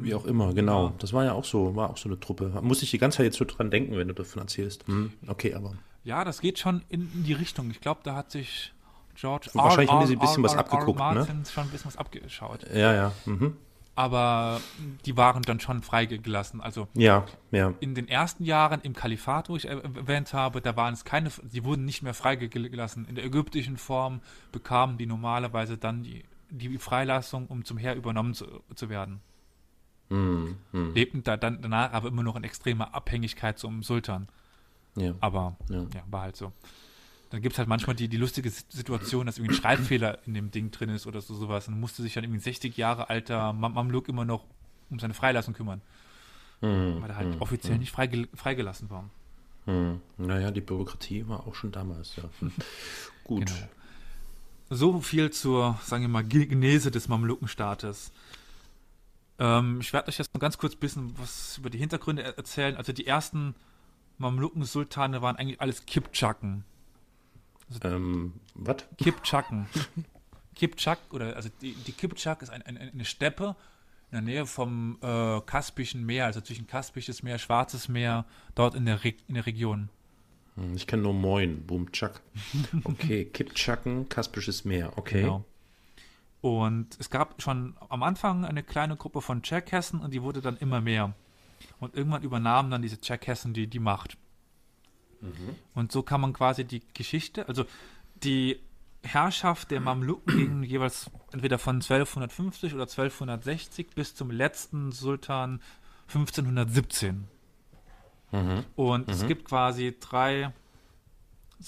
Wie 0.00 0.14
auch 0.14 0.24
immer, 0.24 0.52
genau. 0.54 0.86
Ja. 0.86 0.94
Das 0.98 1.12
war 1.12 1.24
ja 1.24 1.32
auch 1.32 1.44
so, 1.44 1.76
war 1.76 1.90
auch 1.90 1.96
so 1.96 2.08
eine 2.08 2.18
Truppe. 2.18 2.52
Muss 2.62 2.82
ich 2.82 2.90
die 2.90 2.98
ganze 2.98 3.18
Zeit 3.18 3.26
jetzt 3.26 3.38
so 3.38 3.44
dran 3.44 3.70
denken, 3.70 3.96
wenn 3.96 4.08
du 4.08 4.14
davon 4.14 4.42
erzählst. 4.42 4.86
Hm. 4.86 5.12
Okay, 5.26 5.54
aber. 5.54 5.76
Ja, 6.04 6.24
das 6.24 6.40
geht 6.40 6.58
schon 6.58 6.82
in, 6.88 7.10
in 7.14 7.24
die 7.24 7.32
Richtung. 7.32 7.70
Ich 7.70 7.80
glaube, 7.80 8.00
da 8.04 8.14
hat 8.16 8.30
sich 8.30 8.72
George 9.16 9.50
Wahrscheinlich 9.54 9.88
R. 9.88 9.94
haben 9.94 10.00
die 10.02 10.06
sich 10.08 10.16
ein 10.16 10.20
bisschen 10.20 10.42
was 10.42 10.56
abgeguckt, 10.56 10.98
Martin 10.98 11.38
ne? 11.38 11.44
schon 11.46 11.64
ein 11.64 11.70
bisschen 11.70 11.86
was 11.86 11.96
abgeschaut. 11.96 12.66
Ja, 12.72 12.94
ja. 12.94 13.12
Mhm 13.24 13.56
aber 13.96 14.60
die 15.06 15.16
waren 15.16 15.42
dann 15.42 15.58
schon 15.58 15.82
freigelassen. 15.82 16.60
Also 16.60 16.86
ja, 16.92 17.24
ja. 17.50 17.72
in 17.80 17.94
den 17.94 18.08
ersten 18.08 18.44
Jahren 18.44 18.82
im 18.82 18.92
Kalifat, 18.92 19.48
wo 19.48 19.56
ich 19.56 19.66
erwähnt 19.66 20.34
habe, 20.34 20.60
da 20.60 20.76
waren 20.76 20.92
es 20.92 21.04
keine, 21.04 21.30
die 21.42 21.64
wurden 21.64 21.86
nicht 21.86 22.02
mehr 22.02 22.12
freigelassen. 22.12 23.06
In 23.06 23.14
der 23.14 23.24
ägyptischen 23.24 23.78
Form 23.78 24.20
bekamen 24.52 24.98
die 24.98 25.06
normalerweise 25.06 25.78
dann 25.78 26.02
die, 26.02 26.24
die 26.50 26.76
Freilassung, 26.76 27.46
um 27.46 27.64
zum 27.64 27.78
Heer 27.78 27.96
übernommen 27.96 28.34
zu, 28.34 28.46
zu 28.74 28.90
werden. 28.90 29.20
Mhm, 30.10 30.58
mh. 30.72 30.94
Lebten 30.94 31.24
da 31.24 31.38
dann 31.38 31.62
danach 31.62 31.92
aber 31.92 32.08
immer 32.08 32.22
noch 32.22 32.36
in 32.36 32.44
extremer 32.44 32.94
Abhängigkeit 32.94 33.58
zum 33.58 33.82
Sultan. 33.82 34.28
Ja. 34.94 35.14
Aber 35.20 35.56
ja. 35.70 35.80
ja 35.94 36.02
war 36.10 36.20
halt 36.22 36.36
so 36.36 36.52
dann 37.30 37.42
gibt 37.42 37.54
es 37.54 37.58
halt 37.58 37.68
manchmal 37.68 37.96
die, 37.96 38.08
die 38.08 38.16
lustige 38.16 38.50
Situation, 38.50 39.26
dass 39.26 39.38
irgendwie 39.38 39.54
ein 39.54 39.60
Schreibfehler 39.60 40.18
in 40.26 40.34
dem 40.34 40.50
Ding 40.50 40.70
drin 40.70 40.90
ist 40.90 41.06
oder 41.06 41.20
so 41.20 41.34
sowas. 41.34 41.66
Und 41.68 41.80
musste 41.80 42.02
sich 42.02 42.14
dann 42.14 42.24
irgendwie 42.24 42.38
ein 42.38 42.42
60 42.42 42.76
Jahre 42.76 43.10
alter 43.10 43.52
Mam 43.52 43.74
Mamluk 43.74 44.08
immer 44.08 44.24
noch 44.24 44.44
um 44.90 44.98
seine 44.98 45.14
Freilassung 45.14 45.54
kümmern. 45.54 45.80
Mhm. 46.60 47.02
Weil 47.02 47.10
er 47.10 47.16
halt 47.16 47.34
mhm. 47.34 47.42
offiziell 47.42 47.74
mhm. 47.74 47.80
nicht 47.80 47.90
freigel 47.90 48.28
freigelassen 48.34 48.90
war. 48.90 49.10
Mhm. 49.66 50.00
Naja, 50.18 50.52
die 50.52 50.60
Bürokratie 50.60 51.26
war 51.26 51.46
auch 51.46 51.54
schon 51.54 51.72
damals, 51.72 52.14
ja. 52.16 52.24
Gut. 53.24 53.46
Genau. 53.46 53.68
So 54.70 55.00
viel 55.00 55.30
zur, 55.30 55.78
sagen 55.82 56.02
wir 56.02 56.08
mal, 56.08 56.24
Genese 56.24 56.90
des 56.90 57.08
Mamlukenstaates. 57.08 58.12
Ähm, 59.38 59.80
ich 59.80 59.92
werde 59.92 60.08
euch 60.08 60.18
jetzt 60.18 60.32
noch 60.32 60.40
ganz 60.40 60.58
kurz 60.58 60.74
ein 60.74 60.80
bisschen 60.80 61.18
was 61.18 61.58
über 61.58 61.70
die 61.70 61.78
Hintergründe 61.78 62.22
erzählen. 62.36 62.76
Also 62.76 62.92
die 62.92 63.06
ersten 63.06 63.54
Mamluken-Sultane 64.18 65.22
waren 65.22 65.36
eigentlich 65.36 65.60
alles 65.60 65.86
Kipchaken. 65.86 66.64
Also 67.68 67.88
ähm, 67.88 68.34
was? 68.54 68.84
Kipchaken. 68.98 69.66
Kipchak, 70.56 70.98
oder 71.10 71.36
also 71.36 71.50
die, 71.60 71.74
die 71.74 71.92
Kipchak 71.92 72.42
ist 72.42 72.50
ein, 72.50 72.62
ein, 72.62 72.76
eine 72.78 73.04
Steppe 73.04 73.54
in 74.10 74.12
der 74.12 74.22
Nähe 74.22 74.46
vom 74.46 74.98
äh, 75.02 75.40
Kaspischen 75.42 76.06
Meer, 76.06 76.24
also 76.24 76.40
zwischen 76.40 76.66
Kaspisches 76.66 77.22
Meer, 77.22 77.38
Schwarzes 77.38 77.88
Meer, 77.88 78.24
dort 78.54 78.74
in 78.74 78.86
der, 78.86 79.04
Re 79.04 79.14
in 79.28 79.34
der 79.34 79.46
Region. 79.46 79.90
Hm, 80.54 80.74
Ich 80.74 80.86
kenne 80.86 81.02
nur 81.02 81.12
Moin, 81.12 81.66
Boom, 81.66 81.92
Chak. 81.92 82.20
Okay, 82.84 83.26
Kipchaken, 83.26 84.08
Kaspisches 84.08 84.64
Meer, 84.64 84.96
okay. 84.96 85.22
Genau. 85.22 85.44
Und 86.40 86.96
es 87.00 87.10
gab 87.10 87.42
schon 87.42 87.76
am 87.88 88.02
Anfang 88.02 88.44
eine 88.44 88.62
kleine 88.62 88.96
Gruppe 88.96 89.20
von 89.20 89.42
Tscherkessen 89.42 90.00
und 90.00 90.14
die 90.14 90.22
wurde 90.22 90.40
dann 90.40 90.56
immer 90.56 90.80
mehr. 90.80 91.12
Und 91.80 91.94
irgendwann 91.94 92.22
übernahmen 92.22 92.70
dann 92.70 92.82
diese 92.82 93.00
Tscherkessen 93.00 93.52
die, 93.52 93.66
die 93.66 93.78
Macht. 93.78 94.16
Und 95.74 95.92
so 95.92 96.02
kann 96.02 96.20
man 96.20 96.32
quasi 96.32 96.64
die 96.64 96.82
Geschichte, 96.94 97.48
also 97.48 97.64
die 98.22 98.60
Herrschaft 99.02 99.70
der 99.70 99.80
Mamluken 99.80 100.36
ging 100.36 100.62
jeweils 100.62 101.10
entweder 101.32 101.58
von 101.58 101.76
1250 101.76 102.74
oder 102.74 102.84
1260 102.84 103.94
bis 103.94 104.14
zum 104.14 104.30
letzten 104.30 104.92
Sultan 104.92 105.60
1517. 106.08 107.28
Und 108.74 109.08
es 109.08 109.26
gibt 109.26 109.44
quasi 109.44 109.96
drei 109.98 110.52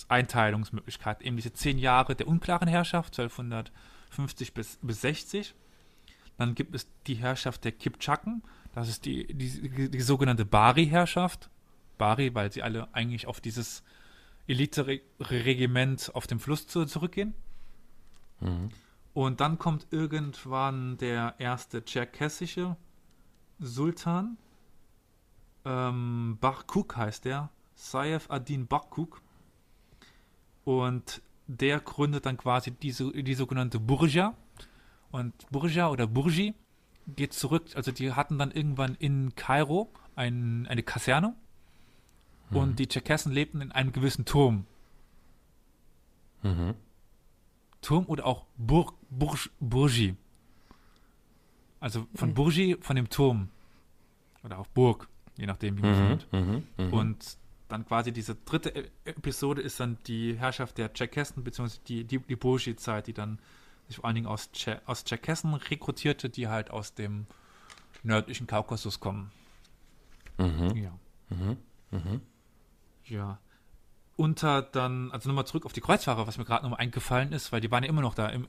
Einteilungsmöglichkeiten. 0.09 1.27
Eben 1.27 1.37
diese 1.37 1.53
zehn 1.53 1.79
Jahre 1.79 2.15
der 2.15 2.29
unklaren 2.29 2.69
Herrschaft, 2.69 3.19
1250 3.19 4.55
bis, 4.55 4.79
bis 4.83 5.01
60. 5.01 5.55
Dann 6.37 6.55
gibt 6.55 6.75
es 6.75 6.87
die 7.07 7.15
Herrschaft 7.15 7.65
der 7.65 7.73
Kipchaken. 7.73 8.43
Das 8.75 8.89
ist 8.89 9.07
die, 9.07 9.27
die, 9.33 9.91
die 9.91 10.01
sogenannte 10.01 10.45
Bari-Herrschaft. 10.45 11.51
Bari, 11.99 12.35
weil 12.35 12.53
sie 12.53 12.63
alle 12.63 12.93
eigentlich 12.95 13.27
auf 13.27 13.41
dieses 13.41 13.83
Elite-Regiment 14.47 16.15
auf 16.15 16.27
dem 16.27 16.41
Fluss 16.41 16.67
zu, 16.67 16.87
zurückgehen. 16.87 17.35
Und 19.13 19.41
dann 19.41 19.59
kommt 19.59 19.87
irgendwann 19.91 20.97
der 20.99 21.35
erste 21.39 21.85
tscherkessische 21.85 22.77
Sultan. 23.59 24.39
Ähm, 25.65 26.39
Barkuk 26.41 26.97
heißt 26.97 27.25
der. 27.25 27.51
Saif 27.75 28.31
Adin 28.31 28.67
Barkuk. 28.67 29.21
Und 30.65 31.23
der 31.47 31.81
gründet 31.81 32.27
dann 32.27 32.37
quasi 32.37 32.71
diese, 32.71 33.11
die 33.13 33.35
sogenannte 33.35 33.81
Burja. 33.81 34.35
Und 35.11 35.35
Burja 35.51 35.89
oder 35.89 36.07
Burji 36.07 36.55
geht 37.17 37.33
zurück, 37.33 37.65
also 37.75 37.91
die 37.91 38.13
hatten 38.13 38.39
dann 38.39 38.51
irgendwann 38.51 38.95
in 38.95 39.35
Kairo 39.35 39.91
ein, 40.15 40.67
eine 40.69 40.83
Kaserne. 40.83 41.35
Und 42.51 42.79
die 42.79 42.87
Tscherkessen 42.87 43.33
lebten 43.33 43.61
in 43.61 43.73
einem 43.73 43.93
gewissen 43.93 44.25
Turm. 44.25 44.65
Mhm. 46.43 46.75
Turm 47.83 48.07
oder 48.07 48.27
auch 48.27 48.47
Bur 48.57 48.95
Burj 49.11 49.51
Burji. 49.61 50.17
Also 51.81 52.07
von 52.15 52.35
Burji, 52.35 52.77
von 52.81 52.97
dem 52.97 53.09
Turm. 53.09 53.49
Oder 54.43 54.59
auch 54.59 54.67
Burg, 54.69 55.09
je 55.37 55.47
nachdem, 55.47 55.77
wie 55.79 55.83
man 55.83 55.91
es 55.93 55.99
Mhm. 55.99 56.09
nennt. 56.09 56.33
Mhm. 56.79 56.87
Mhm. 56.87 56.93
Und 56.93 57.37
dann 57.69 57.85
quasi 57.87 58.13
diese 58.13 58.35
dritte 58.35 58.71
E- 58.71 58.91
Episode 59.05 59.61
ist 59.63 59.79
dann 59.79 59.99
die 60.07 60.37
Herrschaft 60.39 60.79
der 60.79 60.93
Tscherkessen, 60.93 61.45
beziehungsweise 61.45 61.81
die, 61.87 62.05
die, 62.05 62.19
die 62.19 62.37
Burji-Zeit, 62.37 63.07
die 63.07 63.13
dann 63.13 63.39
sich 63.89 63.97
vor 63.97 64.07
allen 64.07 64.15
Dingen 64.15 64.27
aus, 64.27 64.51
Tsche 64.53 64.81
aus 64.87 65.05
Tscherkessen 65.05 65.55
rekrutierte, 65.55 66.31
die 66.31 66.49
halt 66.49 66.71
aus 66.71 66.95
dem 66.95 67.27
nördlichen 68.03 68.47
Kaukasus 68.47 69.01
kommen. 69.01 69.31
Mhm. 70.39 70.77
Ja. 70.77 70.99
Mhm. 71.31 71.57
Mhm. 71.91 72.21
Ja. 73.09 73.39
Unter 74.17 74.63
dann, 74.63 75.13
also 75.13 75.29
nochmal 75.29 75.47
zurück 75.47 75.65
auf 75.65 75.73
die 75.73 75.81
Kreuzfahrer, 75.81 76.27
was 76.27 76.39
mir 76.39 76.45
gerade 76.45 76.65
nochmal 76.65 76.81
eingefallen 76.81 77.33
ist, 77.33 77.53
weil 77.53 77.61
die 77.61 77.71
waren 77.71 77.85
ja 77.85 77.89
immer 77.89 78.03
noch 78.03 78.15
da 78.15 78.29
im, 78.29 78.47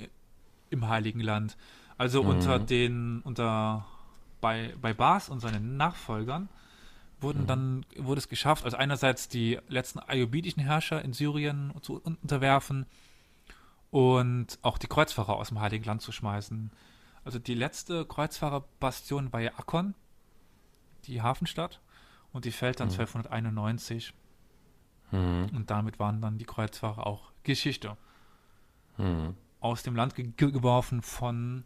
im 0.69 0.87
Heiligen 0.87 1.19
Land. 1.19 1.57
Also 1.97 2.21
unter 2.21 2.59
den, 2.59 3.21
unter 3.21 3.85
bei, 4.41 4.73
bei 4.81 4.93
Bas 4.93 5.29
und 5.29 5.41
seinen 5.41 5.77
Nachfolgern 5.77 6.49
wurden 7.19 7.45
dann, 7.45 7.85
wurde 7.97 8.19
es 8.19 8.29
geschafft, 8.29 8.63
also 8.63 8.77
einerseits 8.77 9.27
die 9.27 9.59
letzten 9.67 9.99
ayubidischen 9.99 10.63
Herrscher 10.63 11.03
in 11.03 11.13
Syrien 11.13 11.73
zu 11.81 12.01
unterwerfen 12.01 12.85
und 13.91 14.57
auch 14.61 14.77
die 14.77 14.87
Kreuzfahrer 14.87 15.35
aus 15.35 15.49
dem 15.49 15.59
Heiligen 15.59 15.83
Land 15.83 16.01
zu 16.01 16.11
schmeißen. 16.11 16.71
Also 17.25 17.39
die 17.39 17.55
letzte 17.55 18.05
Kreuzfahrerbastion 18.05 19.33
war 19.33 19.41
ja 19.41 19.51
Akkon, 19.57 19.95
die 21.05 21.21
Hafenstadt, 21.21 21.81
und 22.31 22.45
die 22.45 22.51
fällt 22.51 22.79
dann 22.79 22.89
1291. 22.89 24.13
Mhm. 25.11 25.49
Und 25.55 25.69
damit 25.69 25.99
waren 25.99 26.21
dann 26.21 26.37
die 26.37 26.45
Kreuzfahrer 26.45 27.05
auch 27.07 27.31
Geschichte. 27.43 27.97
Mhm. 28.97 29.33
Aus 29.59 29.83
dem 29.83 29.95
Land 29.95 30.15
ge 30.15 30.31
ge- 30.37 30.51
geworfen 30.51 31.01
von 31.01 31.63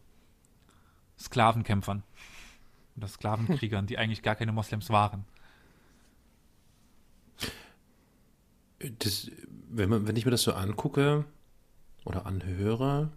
Sklavenkämpfern 1.19 2.03
oder 2.95 3.07
Sklavenkriegern, 3.07 3.85
die 3.87 3.97
eigentlich 3.97 4.21
gar 4.23 4.35
keine 4.35 4.51
Moslems 4.51 4.89
waren. 4.89 5.25
Das, 8.99 9.31
wenn, 9.69 9.89
man, 9.89 10.07
wenn 10.07 10.15
ich 10.15 10.25
mir 10.25 10.31
das 10.31 10.43
so 10.43 10.53
angucke 10.53 11.25
oder 12.05 12.25
anhöre, 12.25 13.09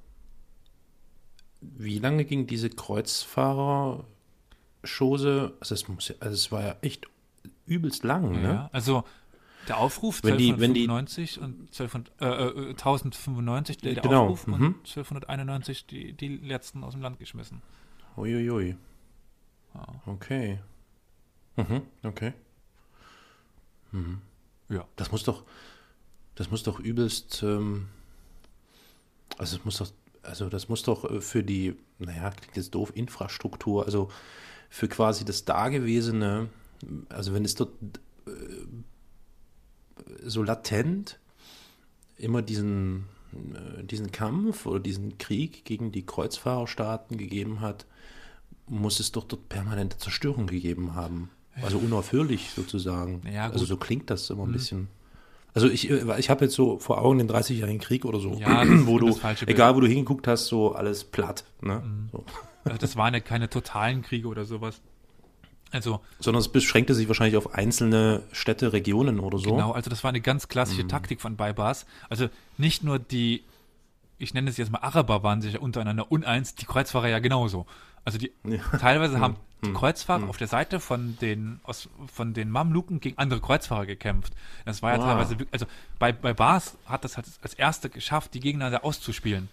wie 1.60 1.98
lange 1.98 2.24
ging 2.24 2.46
diese 2.46 2.70
Kreuzfahrer-Chose? 2.70 5.54
Also 5.60 5.74
es, 5.74 5.88
muss, 5.88 6.14
also 6.20 6.34
es 6.34 6.52
war 6.52 6.62
ja 6.62 6.76
echt 6.82 7.08
übelst 7.66 8.04
lang, 8.04 8.30
ne? 8.42 8.42
Ja, 8.42 8.68
also 8.72 9.04
der 9.68 9.78
Aufruf 9.78 10.22
Wenn 10.22 10.38
die- 10.38 10.58
wenn 10.58 10.74
die- 10.74 10.86
1295 10.88 11.40
und 11.40 11.72
1200, 11.74 12.12
äh, 12.20 12.70
äh, 12.70 12.74
1095 12.74 13.78
der, 13.78 13.94
der 13.94 14.02
Genau, 14.02 14.24
Aufruf 14.26 14.46
mhm. 14.46 14.52
und 14.54 14.86
1291 14.86 15.86
die, 15.86 16.12
die 16.12 16.36
letzten 16.36 16.84
aus 16.84 16.92
dem 16.92 17.02
Land 17.02 17.18
geschmissen. 17.18 17.62
Uiuiui. 18.16 18.76
Ja. 19.74 19.86
Okay. 20.06 20.58
Mhm, 21.56 21.82
okay. 22.02 22.32
Ja. 24.68 24.84
Das 24.96 25.10
muss 25.10 25.22
doch, 25.24 25.44
das 26.34 26.50
muss 26.50 26.62
doch 26.62 26.78
übelst, 26.80 27.42
ähm, 27.42 27.88
also 29.38 29.56
es 29.56 29.64
muss 29.64 29.78
doch, 29.78 29.90
also 30.22 30.48
das 30.50 30.68
muss 30.68 30.82
doch 30.82 31.04
äh, 31.10 31.20
für 31.20 31.42
die, 31.42 31.76
naja, 31.98 32.30
klingt 32.30 32.56
jetzt 32.56 32.74
doof, 32.74 32.92
Infrastruktur, 32.94 33.86
also 33.86 34.10
für 34.68 34.88
quasi 34.88 35.24
das 35.24 35.44
Dagewesene, 35.46 36.48
also 37.08 37.32
wenn 37.32 37.44
es 37.44 37.54
dort 37.54 37.72
äh, 38.26 38.30
so 40.24 40.42
latent 40.42 41.18
immer 42.18 42.42
diesen, 42.42 43.06
äh, 43.32 43.84
diesen 43.84 44.12
Kampf 44.12 44.66
oder 44.66 44.80
diesen 44.80 45.18
Krieg 45.18 45.64
gegen 45.64 45.92
die 45.92 46.04
Kreuzfahrerstaaten 46.04 47.16
gegeben 47.16 47.60
hat, 47.60 47.86
muss 48.68 49.00
es 49.00 49.12
doch 49.12 49.24
dort 49.24 49.48
permanente 49.48 49.98
Zerstörung 49.98 50.46
gegeben 50.46 50.94
haben. 50.94 51.30
Also 51.62 51.78
unaufhörlich 51.78 52.50
sozusagen. 52.50 53.22
Ja, 53.32 53.50
also 53.50 53.64
so 53.64 53.76
klingt 53.76 54.10
das 54.10 54.28
immer 54.28 54.44
ein 54.44 54.52
bisschen. 54.52 54.88
Also 55.54 55.70
ich, 55.70 55.90
äh, 55.90 56.18
ich 56.18 56.28
habe 56.28 56.44
jetzt 56.44 56.54
so 56.54 56.78
vor 56.78 57.00
Augen 57.00 57.18
den 57.18 57.30
30-jährigen 57.30 57.80
Krieg 57.80 58.04
oder 58.04 58.20
so, 58.20 58.34
Ja, 58.34 58.62
wo 58.86 58.98
du, 58.98 59.18
egal 59.46 59.74
wo 59.74 59.80
du 59.80 59.86
hingeguckt 59.86 60.26
hast, 60.26 60.46
so 60.46 60.74
alles 60.74 61.04
platt. 61.04 61.44
Ne? 61.62 61.82
So. 62.12 62.24
Also 62.64 62.78
das 62.78 62.96
waren 62.96 63.14
ja 63.14 63.20
keine 63.20 63.48
totalen 63.48 64.02
Kriege 64.02 64.28
oder 64.28 64.44
sowas. 64.44 64.82
Also 65.76 66.00
Sondern 66.18 66.40
es 66.40 66.48
beschränkte 66.48 66.94
sich 66.94 67.06
wahrscheinlich 67.08 67.36
auf 67.36 67.54
einzelne 67.54 68.22
Städte, 68.32 68.72
Regionen 68.72 69.20
oder 69.20 69.38
so. 69.38 69.50
Genau, 69.50 69.72
also 69.72 69.88
das 69.90 70.02
war 70.04 70.08
eine 70.08 70.20
ganz 70.20 70.48
klassische 70.48 70.84
Mhm. 70.84 70.88
Taktik 70.88 71.20
von 71.20 71.36
Baybars. 71.36 71.86
Also 72.08 72.28
nicht 72.58 72.82
nur 72.82 72.98
die, 72.98 73.44
ich 74.18 74.34
nenne 74.34 74.50
es 74.50 74.56
jetzt 74.56 74.72
mal 74.72 74.78
Araber, 74.80 75.22
waren 75.22 75.40
sich 75.42 75.52
ja 75.54 75.60
untereinander 75.60 76.10
uneins, 76.10 76.54
die 76.54 76.64
Kreuzfahrer 76.66 77.08
ja 77.08 77.18
genauso. 77.18 77.66
Also 78.04 78.18
die 78.18 78.32
Ja. 78.44 78.58
teilweise 78.78 79.20
haben 79.20 79.36
die 79.64 79.68
Mhm. 79.70 79.74
Kreuzfahrer 79.74 80.28
auf 80.28 80.36
der 80.36 80.46
Seite 80.48 80.80
von 80.80 81.16
den 81.20 81.60
aus, 81.64 81.88
von 82.12 82.34
den 82.34 82.50
Mamluken 82.50 83.00
gegen 83.00 83.18
andere 83.18 83.40
Kreuzfahrer 83.40 83.86
gekämpft. 83.86 84.32
Das 84.64 84.82
war 84.82 84.92
ja 84.92 85.00
Ah. 85.00 85.04
teilweise 85.06 85.30
wirklich, 85.38 85.52
also 85.52 85.66
bei, 85.98 86.12
bei 86.12 86.32
Bars 86.34 86.76
hat 86.86 87.04
das 87.04 87.16
halt 87.16 87.26
als 87.42 87.54
erste 87.54 87.88
geschafft, 87.90 88.34
die 88.34 88.40
gegeneinander 88.40 88.84
auszuspielen. 88.84 89.48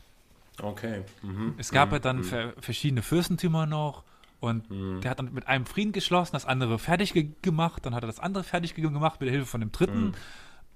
Okay. 0.62 1.02
Mhm. 1.24 1.56
Es 1.58 1.72
gab 1.72 1.92
ja 1.92 2.00
dann 2.00 2.24
ver 2.24 2.54
verschiedene 2.60 3.02
Fürstentümer 3.02 3.66
noch 3.66 4.04
und 4.44 4.70
Mhm. 4.70 5.00
der 5.00 5.12
hat 5.12 5.20
dann 5.20 5.34
mit 5.34 5.48
einem 5.48 5.66
Frieden 5.66 5.94
geschlossen, 5.94 6.34
das 6.34 6.46
andere 6.46 6.78
fertig 6.78 7.14
ge 7.14 7.30
gemacht, 7.42 7.86
dann 7.86 7.96
hat 7.96 8.04
er 8.04 8.08
das 8.08 8.20
andere 8.20 8.44
fertig 8.44 8.76
ge 8.76 8.84
gemacht 8.84 9.22
mit 9.22 9.28
der 9.28 9.32
Hilfe 9.32 9.48
von 9.48 9.62
dem 9.62 9.72
dritten 9.72 10.14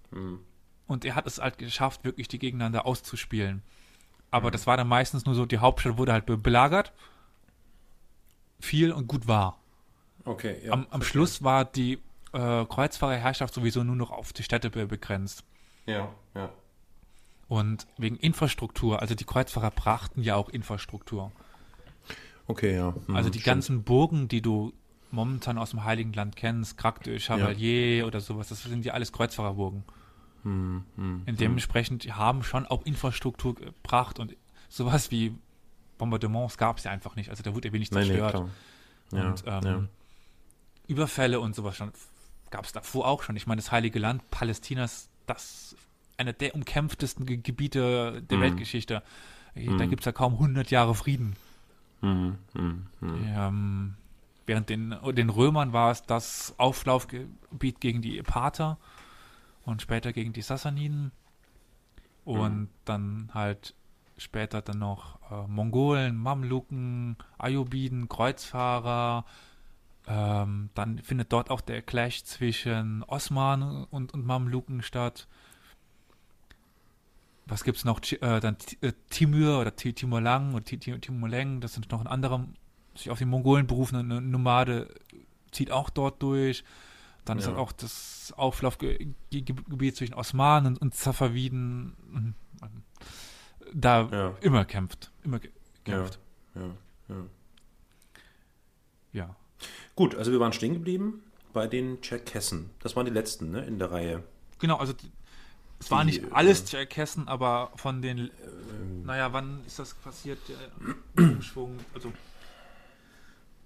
Mhm. 0.10 0.40
und 0.88 1.04
er 1.04 1.16
hat 1.16 1.28
es 1.28 1.38
halt 1.40 1.58
geschafft, 1.58 2.06
wirklich 2.06 2.30
die 2.30 2.40
gegeneinander 2.40 2.86
auszuspielen. 2.86 3.62
Aber 4.32 4.48
Mhm. 4.48 4.52
das 4.54 4.68
war 4.68 4.78
dann 4.78 4.88
meistens 4.88 5.26
nur 5.26 5.36
so, 5.36 5.46
die 5.46 5.58
Hauptstadt 5.58 5.98
wurde 5.98 6.14
halt 6.14 6.26
be 6.26 6.38
belagert, 6.38 6.94
viel 8.62 8.92
und 8.94 9.08
gut 9.08 9.28
war. 9.28 9.60
Okay, 10.24 10.62
ja. 10.66 10.72
am, 10.72 10.88
am 10.90 11.02
Schluss 11.02 11.44
war 11.44 11.66
die 11.66 12.00
äh, 12.34 12.66
Kreuzfahrerherrschaft 12.66 13.54
sowieso 13.54 13.84
nur 13.84 13.96
noch 13.96 14.12
auf 14.12 14.32
die 14.34 14.44
Städte 14.44 14.70
be 14.70 14.86
begrenzt. 14.88 15.44
Ja, 15.86 16.10
ja. 16.36 16.50
Und 17.48 17.88
wegen 17.98 18.18
Infrastruktur, 18.18 19.02
also 19.02 19.16
die 19.16 19.24
Kreuzfahrer 19.24 19.72
brachten 19.72 20.22
ja 20.24 20.36
auch 20.36 20.50
Infrastruktur. 20.50 21.32
Okay, 22.48 22.76
ja. 22.76 22.94
Mhm, 23.08 23.16
Also 23.16 23.30
die 23.30 23.40
stimmt. 23.40 23.46
ganzen 23.56 23.84
Burgen, 23.84 24.28
die 24.28 24.42
du 24.42 24.74
momentan 25.12 25.58
aus 25.58 25.72
dem 25.72 25.84
Heiligen 25.84 26.14
Land 26.14 26.36
kennst, 26.36 26.78
Kraktö, 26.78 27.18
Chevalier 27.20 28.06
oder 28.08 28.20
sowas, 28.22 28.50
das 28.50 28.64
sind 28.64 28.86
ja 28.86 28.94
alles 28.94 29.12
Kreuzfahrerburgen. 29.12 29.84
Mhm, 30.44 30.84
mhm, 30.96 31.24
Und 31.28 31.40
dementsprechend 31.40 32.04
haben 32.16 32.44
schon 32.44 32.66
auch 32.66 32.86
Infrastruktur 32.86 33.56
gebracht 33.56 34.20
und 34.20 34.36
sowas 34.70 35.12
wie 35.12 35.34
Bombardements 35.98 36.58
gab 36.58 36.78
es 36.78 36.84
ja 36.84 36.92
einfach 36.92 37.16
nicht. 37.16 37.30
Also 37.30 37.44
da 37.44 37.54
wurde 37.56 37.70
ja 37.70 37.74
wenig 37.74 37.92
Nee, 37.92 38.00
nee, 38.00 38.06
zerstört. 38.06 38.32
klar. 38.32 38.50
Ja, 39.14 39.30
und 39.30 39.44
ähm, 39.48 39.64
ja. 39.64 39.84
Überfälle 40.88 41.40
und 41.40 41.56
sowas 41.56 41.76
schon 41.76 41.92
gab 42.50 42.66
es 42.66 42.72
davor 42.72 43.08
auch 43.08 43.24
schon. 43.24 43.36
Ich 43.36 43.48
meine, 43.48 43.62
das 43.62 43.72
Heilige 43.72 44.00
Land 44.00 44.30
Palästinas 44.30 45.10
das 45.26 45.76
einer 46.18 46.34
der 46.34 46.56
umkämpftesten 46.56 47.26
Ge 47.26 47.38
Gebiete 47.38 48.22
der 48.22 48.38
Mhm. 48.38 48.42
Weltgeschichte. 48.42 49.04
Da 49.56 49.62
Mhm. 49.62 49.90
gibt 49.90 50.02
es 50.02 50.06
ja 50.06 50.12
kaum 50.12 50.38
100 50.40 50.72
Jahre 50.72 50.96
Frieden. 50.96 51.36
Mhm. 52.02 52.38
Ähm, 53.02 53.96
während 54.46 54.70
den, 54.70 54.96
den 55.16 55.30
Römern 55.30 55.74
war 55.74 55.92
es 55.92 56.04
das 56.04 56.54
Auflaufgebiet 56.58 57.82
gegen 57.82 58.02
die 58.02 58.22
Parther 58.24 58.78
und 59.66 59.82
später 59.82 60.14
gegen 60.14 60.34
die 60.34 60.42
Sassaniden 60.42 61.12
und 62.24 62.60
Mhm. 62.62 62.70
dann 62.86 63.30
halt 63.34 63.74
später 64.18 64.62
dann 64.62 64.80
noch 64.80 65.20
äh, 65.32 65.48
Mongolen, 65.48 66.16
Mamluken, 66.18 67.18
Ayubiden, 67.38 68.10
Kreuzfahrer. 68.10 69.26
Ähm, 70.08 70.70
dann 70.74 71.00
findet 71.00 71.34
dort 71.34 71.50
auch 71.50 71.62
der 71.62 71.82
Clash 71.82 72.24
zwischen 72.24 73.04
Osmanen 73.04 73.86
und, 73.86 74.14
und 74.14 74.26
Mamluken 74.26 74.82
statt. 74.82 75.28
Was 77.48 77.64
gibt's 77.64 77.86
noch? 77.86 78.02
Äh, 78.12 78.40
dann 78.40 78.58
äh, 78.82 78.92
Timur 79.10 79.60
oder 79.62 79.76
Ti- 79.76 79.94
Timurlang 79.94 80.54
oder 80.54 80.64
Ti- 80.66 80.78
Ti- 80.80 81.00
Timurleng, 81.00 81.62
das 81.62 81.74
sind 81.74 81.90
noch 81.92 82.02
ein 82.02 82.08
anderer 82.08 82.46
sich 82.96 83.10
auf 83.12 83.20
die 83.20 83.26
Mongolen 83.26 83.68
berufene 83.68 84.04
Nomade, 84.04 84.94
zieht 85.52 85.72
auch 85.72 85.90
dort 85.92 86.22
durch. 86.24 86.64
Dann 87.26 87.38
ist 87.38 87.46
Ja. 87.46 87.52
halt 87.52 87.60
auch 87.60 87.72
das 87.72 88.34
Auflaufgebiet 88.36 89.96
zwischen 89.96 90.14
Osmanen 90.16 90.78
und, 90.78 90.96
Safaviden 90.96 91.96
mhm, 92.10 92.34
da 93.74 94.10
Ja. 94.12 94.34
immer 94.42 94.66
kämpft. 94.66 95.12
Immer 95.24 95.40
kämpft. 95.84 96.20
Ja. 96.56 96.62
Ja. 99.14 99.36
Gut, 99.96 100.16
also 100.16 100.32
wir 100.32 100.40
waren 100.40 100.54
stehen 100.54 100.74
geblieben 100.74 101.22
bei 101.54 101.68
den 101.68 102.02
Tscherkessen. 102.02 102.70
Das 102.80 102.96
waren 102.96 103.06
die 103.06 103.12
letzten 103.12 103.52
ne, 103.52 103.64
in 103.66 103.80
der 103.80 103.92
Reihe. 103.92 104.24
Genau, 104.60 104.78
also 104.78 104.94
es 105.80 105.92
war 105.92 106.04
nicht 106.04 106.32
alles 106.34 106.66
Tscherkessen, 106.66 107.28
aber 107.28 107.72
von 107.76 108.02
den, 108.02 108.32
naja, 109.04 109.32
wann 109.34 109.64
ist 109.66 109.80
das 109.80 109.94
passiert, 109.94 110.40
der 110.50 111.24
Umschwung, 111.24 111.78
also 111.94 112.12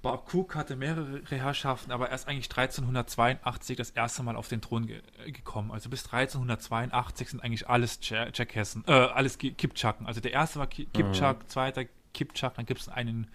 Bob 0.01 0.33
Cook 0.33 0.55
hatte 0.55 0.75
mehrere 0.75 1.21
Herrschaften, 1.29 1.91
aber 1.91 2.09
erst 2.09 2.27
eigentlich 2.27 2.49
1382 2.49 3.77
das 3.77 3.91
erste 3.91 4.23
Mal 4.23 4.35
auf 4.35 4.47
den 4.47 4.59
Thron 4.59 4.87
ge 4.87 4.99
gekommen. 5.31 5.71
Also 5.71 5.89
bis 5.91 6.05
1382 6.11 7.29
sind 7.29 7.39
eigentlich 7.43 7.69
alles 7.69 8.01
Tscher- 8.01 8.31
Tscherkessen, 8.31 8.83
äh, 8.87 8.91
alles 8.93 9.37
Ki- 9.37 9.51
Kipchaken. 9.53 10.07
Also 10.07 10.19
der 10.19 10.33
erste 10.33 10.57
war 10.57 10.65
Ki 10.65 10.87
Kipchak, 10.91 11.47
zweiter 11.51 11.85
Kipchak, 12.15 12.55
dann 12.55 12.65
gibt 12.65 12.81
es 12.81 12.89
einen 12.89 13.27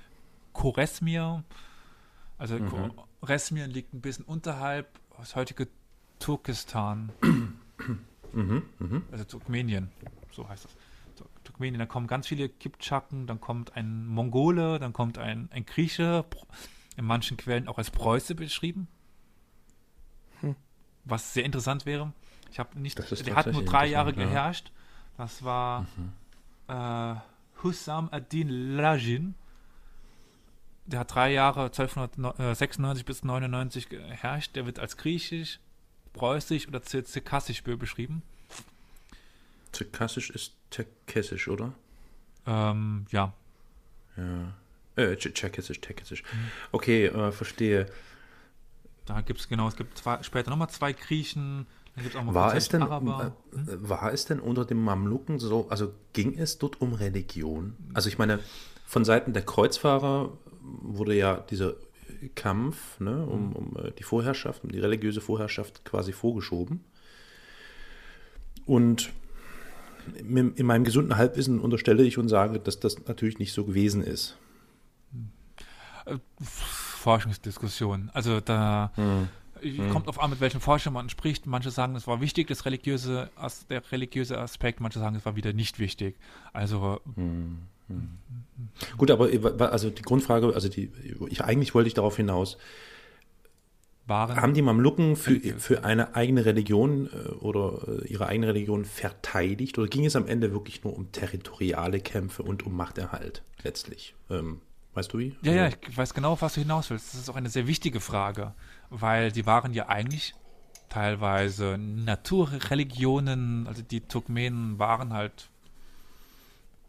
Koresmir. 0.54 1.44
Also 2.36 2.58
Koresmir 3.20 3.68
liegt 3.68 3.94
ein 3.94 4.00
bisschen 4.00 4.24
unterhalb 4.24 4.88
das 5.18 5.36
heutige 5.36 5.68
Turkestan. 6.18 7.12
Also 9.12 9.24
Turkmenien, 9.24 9.90
so 10.32 10.48
heißt 10.48 10.64
das. 10.64 10.76
Tur- 11.16 11.28
Turkmenien, 11.44 11.78
da 11.78 11.86
kommen 11.86 12.06
ganz 12.06 12.26
viele 12.26 12.48
Kipchaken, 12.48 13.26
dann 13.26 13.40
kommt 13.40 13.76
ein 13.76 14.06
Mongole, 14.06 14.78
dann 14.78 14.92
kommt 14.92 15.18
ein, 15.18 15.48
ein 15.52 15.64
Grieche, 15.64 16.24
in 16.96 17.04
manchen 17.04 17.36
Quellen 17.36 17.68
auch 17.68 17.78
als 17.78 17.90
Preuße 17.90 18.34
beschrieben. 18.34 18.88
Was 21.04 21.32
sehr 21.34 21.44
interessant 21.44 21.86
wäre. 21.86 22.12
Ich 22.50 22.58
habe 22.58 22.78
nicht, 22.80 22.98
der 23.26 23.36
hat 23.36 23.52
nur 23.52 23.64
drei 23.64 23.86
Jahre 23.86 24.10
ja. 24.10 24.24
geherrscht. 24.24 24.72
Das 25.16 25.44
war 25.44 25.86
äh, 26.68 27.14
Hussam 27.62 28.08
ad-Din 28.10 28.48
Lajin. 28.76 29.34
Der 30.86 31.00
hat 31.00 31.14
drei 31.14 31.32
Jahre 31.32 31.64
1296 31.66 33.04
bis 33.04 33.22
99 33.24 33.88
geherrscht. 33.88 34.56
Der 34.56 34.66
wird 34.66 34.78
als 34.78 34.96
griechisch, 34.96 35.60
preußisch 36.16 36.66
oder 36.68 36.80
zir- 36.82 37.04
zirkassisch 37.04 37.62
be- 37.62 37.76
beschrieben. 37.76 38.22
Tscherkassisch 39.72 40.30
ist 40.30 40.52
Tscherkessisch, 40.70 41.48
oder? 41.48 41.72
Ähm, 42.46 43.06
ja, 43.10 43.32
Ja. 44.16 44.54
Äh, 44.96 45.12
Tsch- 45.16 45.34
Tscherkessisch, 45.34 45.80
Tscherkessisch. 45.80 46.22
Okay, 46.72 47.06
äh, 47.06 47.30
verstehe. 47.32 47.86
da 49.04 49.20
gibt 49.20 49.40
es 49.40 49.48
genau, 49.48 49.68
es 49.68 49.76
gibt 49.76 49.98
zwei, 49.98 50.22
später 50.22 50.48
nochmal 50.50 50.70
zwei 50.70 50.92
Griechen, 50.92 51.66
War 52.24 52.54
es 52.56 52.68
denn, 52.68 52.82
Araber. 52.82 53.36
äh, 53.52 53.56
war 53.66 54.12
es 54.12 54.24
denn 54.24 54.40
unter 54.40 54.64
den 54.64 54.82
Mamluken 54.82 55.38
so, 55.38 55.68
also 55.68 55.92
ging 56.14 56.38
es 56.38 56.58
dort 56.58 56.80
um 56.80 56.92
Religion? 56.94 57.74
Also 57.94 58.08
ich 58.08 58.18
meine, 58.18 58.38
von 58.86 59.04
Seiten 59.04 59.32
der 59.34 59.44
Kreuzfahrer 59.44 60.32
wurde 60.62 61.14
ja 61.14 61.36
dieser 61.50 61.74
Kampf 62.34 63.00
ne, 63.00 63.24
um, 63.24 63.52
um 63.52 63.76
äh, 63.76 63.92
die 63.92 64.02
Vorherrschaft, 64.02 64.64
um 64.64 64.70
die 64.70 64.80
religiöse 64.80 65.20
Vorherrschaft 65.20 65.84
quasi 65.84 66.12
vorgeschoben. 66.12 66.84
Und 68.64 69.12
in 70.18 70.54
in 70.54 70.66
meinem 70.66 70.84
gesunden 70.84 71.16
Halbwissen 71.16 71.60
unterstelle 71.60 72.02
ich 72.02 72.18
und 72.18 72.28
sage, 72.28 72.60
dass 72.60 72.80
das 72.80 73.06
natürlich 73.06 73.38
nicht 73.38 73.52
so 73.52 73.64
gewesen 73.64 74.02
ist. 74.02 74.36
Forschungsdiskussion. 76.40 78.10
Also 78.12 78.40
da 78.40 78.92
kommt 79.90 80.08
auf 80.08 80.20
an, 80.20 80.30
mit 80.30 80.40
welchen 80.40 80.60
Forschern 80.60 80.92
man 80.92 81.08
spricht. 81.08 81.46
Manche 81.46 81.70
sagen, 81.70 81.96
es 81.96 82.06
war 82.06 82.20
wichtig, 82.20 82.48
das 82.48 82.64
religiöse, 82.64 83.30
der 83.70 83.92
religiöse 83.92 84.38
Aspekt. 84.38 84.80
Manche 84.80 84.98
sagen, 84.98 85.16
es 85.16 85.24
war 85.24 85.36
wieder 85.36 85.52
nicht 85.52 85.78
wichtig. 85.78 86.16
Also 86.52 87.00
Gut, 88.96 89.10
aber 89.10 89.32
äh, 89.32 89.40
also 89.64 89.90
die 89.90 90.02
Grundfrage, 90.02 90.54
also 90.54 90.68
die, 90.68 90.90
ich, 91.28 91.42
eigentlich 91.42 91.74
wollte 91.74 91.88
ich 91.88 91.94
darauf 91.94 92.16
hinaus, 92.16 92.58
waren 94.06 94.40
Haben 94.40 94.54
die 94.54 94.62
Mamluken 94.62 95.16
für, 95.16 95.30
Religiös. 95.30 95.64
für 95.64 95.84
eine 95.84 96.14
eigene 96.14 96.44
Religion 96.44 97.10
äh, 97.12 97.28
oder 97.40 98.02
äh, 98.04 98.06
ihre 98.06 98.26
eigene 98.26 98.48
Religion 98.48 98.84
verteidigt 98.84 99.78
oder 99.78 99.88
ging 99.88 100.06
es 100.06 100.14
am 100.14 100.28
Ende 100.28 100.52
wirklich 100.52 100.84
nur 100.84 100.96
um 100.96 101.10
territoriale 101.10 102.00
Kämpfe 102.00 102.42
und 102.44 102.64
um 102.64 102.76
Machterhalt 102.76 103.42
letztlich? 103.62 104.14
Ähm, 104.30 104.60
weißt 104.94 105.12
du 105.12 105.18
wie? 105.18 105.34
Ja, 105.42 105.52
ja, 105.52 105.64
Also, 105.64 105.76
ich 105.88 105.96
weiß 105.96 106.14
genau, 106.14 106.32
auf 106.32 106.42
was 106.42 106.54
du 106.54 106.60
hinaus 106.60 106.90
willst. 106.90 107.14
Das 107.14 107.20
ist 107.20 107.28
auch 107.28 107.36
eine 107.36 107.48
sehr 107.50 107.66
wichtige 107.66 107.98
Frage, 108.00 108.54
weil 108.90 109.32
die 109.32 109.44
waren 109.44 109.74
ja 109.74 109.88
eigentlich 109.88 110.34
teilweise 110.88 111.76
Naturreligionen, 111.76 113.66
also 113.66 113.82
die 113.82 114.02
Turkmenen 114.02 114.78
waren 114.78 115.12
halt 115.12 115.50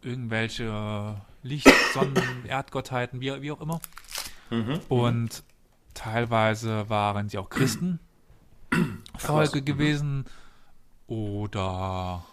irgendwelche 0.02 1.22
Licht-, 1.44 1.68
Sonnen-, 1.94 2.46
Erdgottheiten, 2.48 3.20
wie, 3.22 3.42
wie 3.42 3.52
auch 3.52 3.62
immer. 3.62 3.80
Und 4.90 5.44
teilweise 5.94 6.90
waren 6.90 7.28
sie 7.30 7.38
auch 7.38 7.50
Christen 7.50 8.00
Folge 9.18 9.62
gewesen 9.62 10.26
oder 11.08 12.24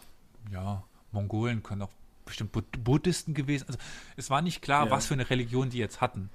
ja, 0.53 0.83
Mongolen 1.13 1.63
können 1.63 1.83
auch 1.83 1.91
bestimmt 2.25 2.53
Bud 2.53 2.65
Buddhisten 2.85 3.35
gewesen. 3.35 3.67
Also 3.69 3.79
es 4.17 4.31
war 4.31 4.43
nicht 4.43 4.63
klar, 4.63 4.87
Ja. 4.87 4.91
was 4.91 5.07
für 5.07 5.15
eine 5.15 5.29
Religion 5.31 5.71
die 5.71 5.79
jetzt 5.79 6.01
hatten. 6.01 6.31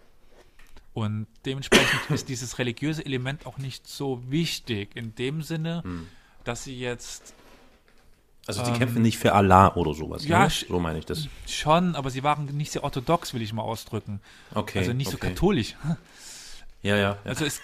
Und 0.94 1.28
dementsprechend 1.46 2.10
ist 2.10 2.30
dieses 2.30 2.58
religiöse 2.60 3.06
Element 3.06 3.46
auch 3.46 3.58
nicht 3.58 3.88
so 3.88 4.22
wichtig 4.30 4.96
in 4.96 5.16
dem 5.16 5.42
Sinne, 5.42 5.84
dass 6.44 6.64
sie 6.64 6.78
jetzt 6.80 7.34
also 8.50 8.66
sie 8.66 8.72
ähm, 8.72 8.80
kämpfen 8.80 9.02
nicht 9.02 9.18
für 9.18 9.34
Allah 9.34 9.76
oder 9.76 9.94
sowas. 9.94 10.26
ja, 10.26 10.46
ne? 10.46 10.50
so 10.50 10.80
meine 10.80 11.00
ich 11.00 11.06
das. 11.06 11.28
schon, 11.48 11.96
aber 11.96 12.10
sie 12.10 12.24
waren 12.24 12.46
nicht 12.46 12.72
sehr 12.72 12.84
orthodox, 12.84 13.34
will 13.34 13.42
ich 13.42 13.54
mal 13.54 13.62
ausdrücken. 13.62 14.22
Okay. 14.54 14.80
also 14.80 14.94
nicht 14.94 15.12
so 15.12 15.18
okay. 15.18 15.30
katholisch. 15.30 15.76
Ja, 16.82 16.96
ja. 16.96 16.96
ja. 16.98 17.18
Also 17.26 17.46
es, 17.46 17.62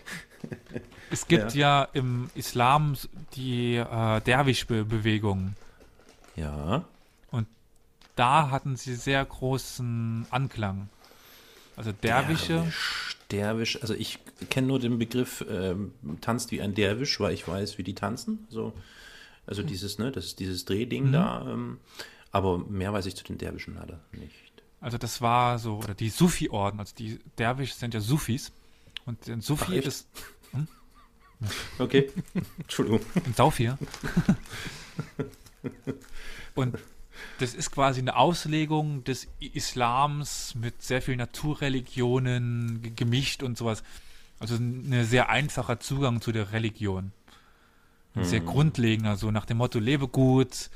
es 1.10 1.26
gibt 1.26 1.54
ja. 1.54 1.88
im 1.92 2.30
Islam 2.34 2.96
die 3.34 3.76
äh, 3.76 4.20
Derwisch-Bewegung. 4.20 5.54
ja. 6.36 6.84
Da 8.16 8.50
hatten 8.50 8.76
sie 8.76 8.94
sehr 8.94 9.24
großen 9.24 10.26
Anklang. 10.30 10.88
Also 11.76 11.92
Derwische, 11.92 12.54
Derwisch, 12.54 13.16
Derwisch, 13.30 13.80
also 13.80 13.94
ich 13.94 14.18
kenne 14.50 14.66
nur 14.66 14.78
den 14.78 14.98
Begriff 14.98 15.44
ähm, 15.48 15.92
tanzt 16.20 16.50
wie 16.50 16.60
ein 16.60 16.74
Derwisch, 16.74 17.18
weil 17.20 17.32
ich 17.32 17.48
weiß, 17.48 17.78
wie 17.78 17.82
die 17.82 17.94
tanzen. 17.94 18.46
So, 18.50 18.74
also 19.46 19.62
dieses, 19.62 19.98
ne, 19.98 20.12
das 20.12 20.26
ist 20.26 20.38
dieses 20.40 20.64
Drehding 20.64 21.12
da. 21.12 21.46
Ähm, 21.50 21.78
aber 22.30 22.58
mehr 22.58 22.92
weiß 22.92 23.06
ich 23.06 23.16
zu 23.16 23.24
den 23.24 23.38
Derwischen 23.38 23.74
leider 23.74 24.00
nicht. 24.12 24.34
also 24.80 24.96
das 24.98 25.20
war 25.20 25.58
so, 25.58 25.78
oder 25.78 25.94
die 25.94 26.08
Sufi-Orden, 26.08 26.78
also 26.80 26.94
die 26.96 27.18
Derwisch 27.38 27.74
sind 27.74 27.94
ja 27.94 28.00
Sufis. 28.00 28.52
Und 29.04 29.28
ein 29.28 29.40
Sufi 29.40 29.80
Ach, 29.80 29.86
ist 29.86 30.06
Okay. 31.78 32.08
Entschuldigung. 32.58 33.00
ein 33.16 33.34
Saufir. 33.34 33.76
Und 36.54 36.76
das 37.38 37.54
ist 37.54 37.70
quasi 37.72 38.00
eine 38.00 38.16
Auslegung 38.16 39.04
des 39.04 39.28
Islams 39.40 40.54
mit 40.54 40.82
sehr 40.82 41.02
vielen 41.02 41.18
Naturreligionen 41.18 42.82
ge- 42.82 42.92
gemischt 42.94 43.42
und 43.42 43.56
sowas. 43.58 43.82
Also 44.38 44.54
ein 44.56 45.04
sehr 45.04 45.28
einfacher 45.30 45.80
Zugang 45.80 46.20
zu 46.20 46.32
der 46.32 46.52
Religion. 46.52 47.12
Ein 48.14 48.24
sehr 48.24 48.40
grundlegender, 48.40 49.16
so 49.16 49.30
nach 49.30 49.46
dem 49.46 49.56
Motto, 49.58 49.78
lebe 49.78 50.06
gut, 50.08 50.68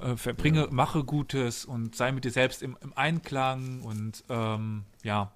äh, 0.00 0.16
verbringe, 0.16 0.68
mache 0.70 1.04
Gutes 1.04 1.64
und 1.64 1.94
sei 1.94 2.10
mit 2.12 2.24
dir 2.24 2.30
selbst 2.32 2.62
im, 2.62 2.76
im 2.82 2.92
Einklang 2.96 3.82
und 3.82 4.24
ähm, 4.28 4.82
ja, 5.04 5.30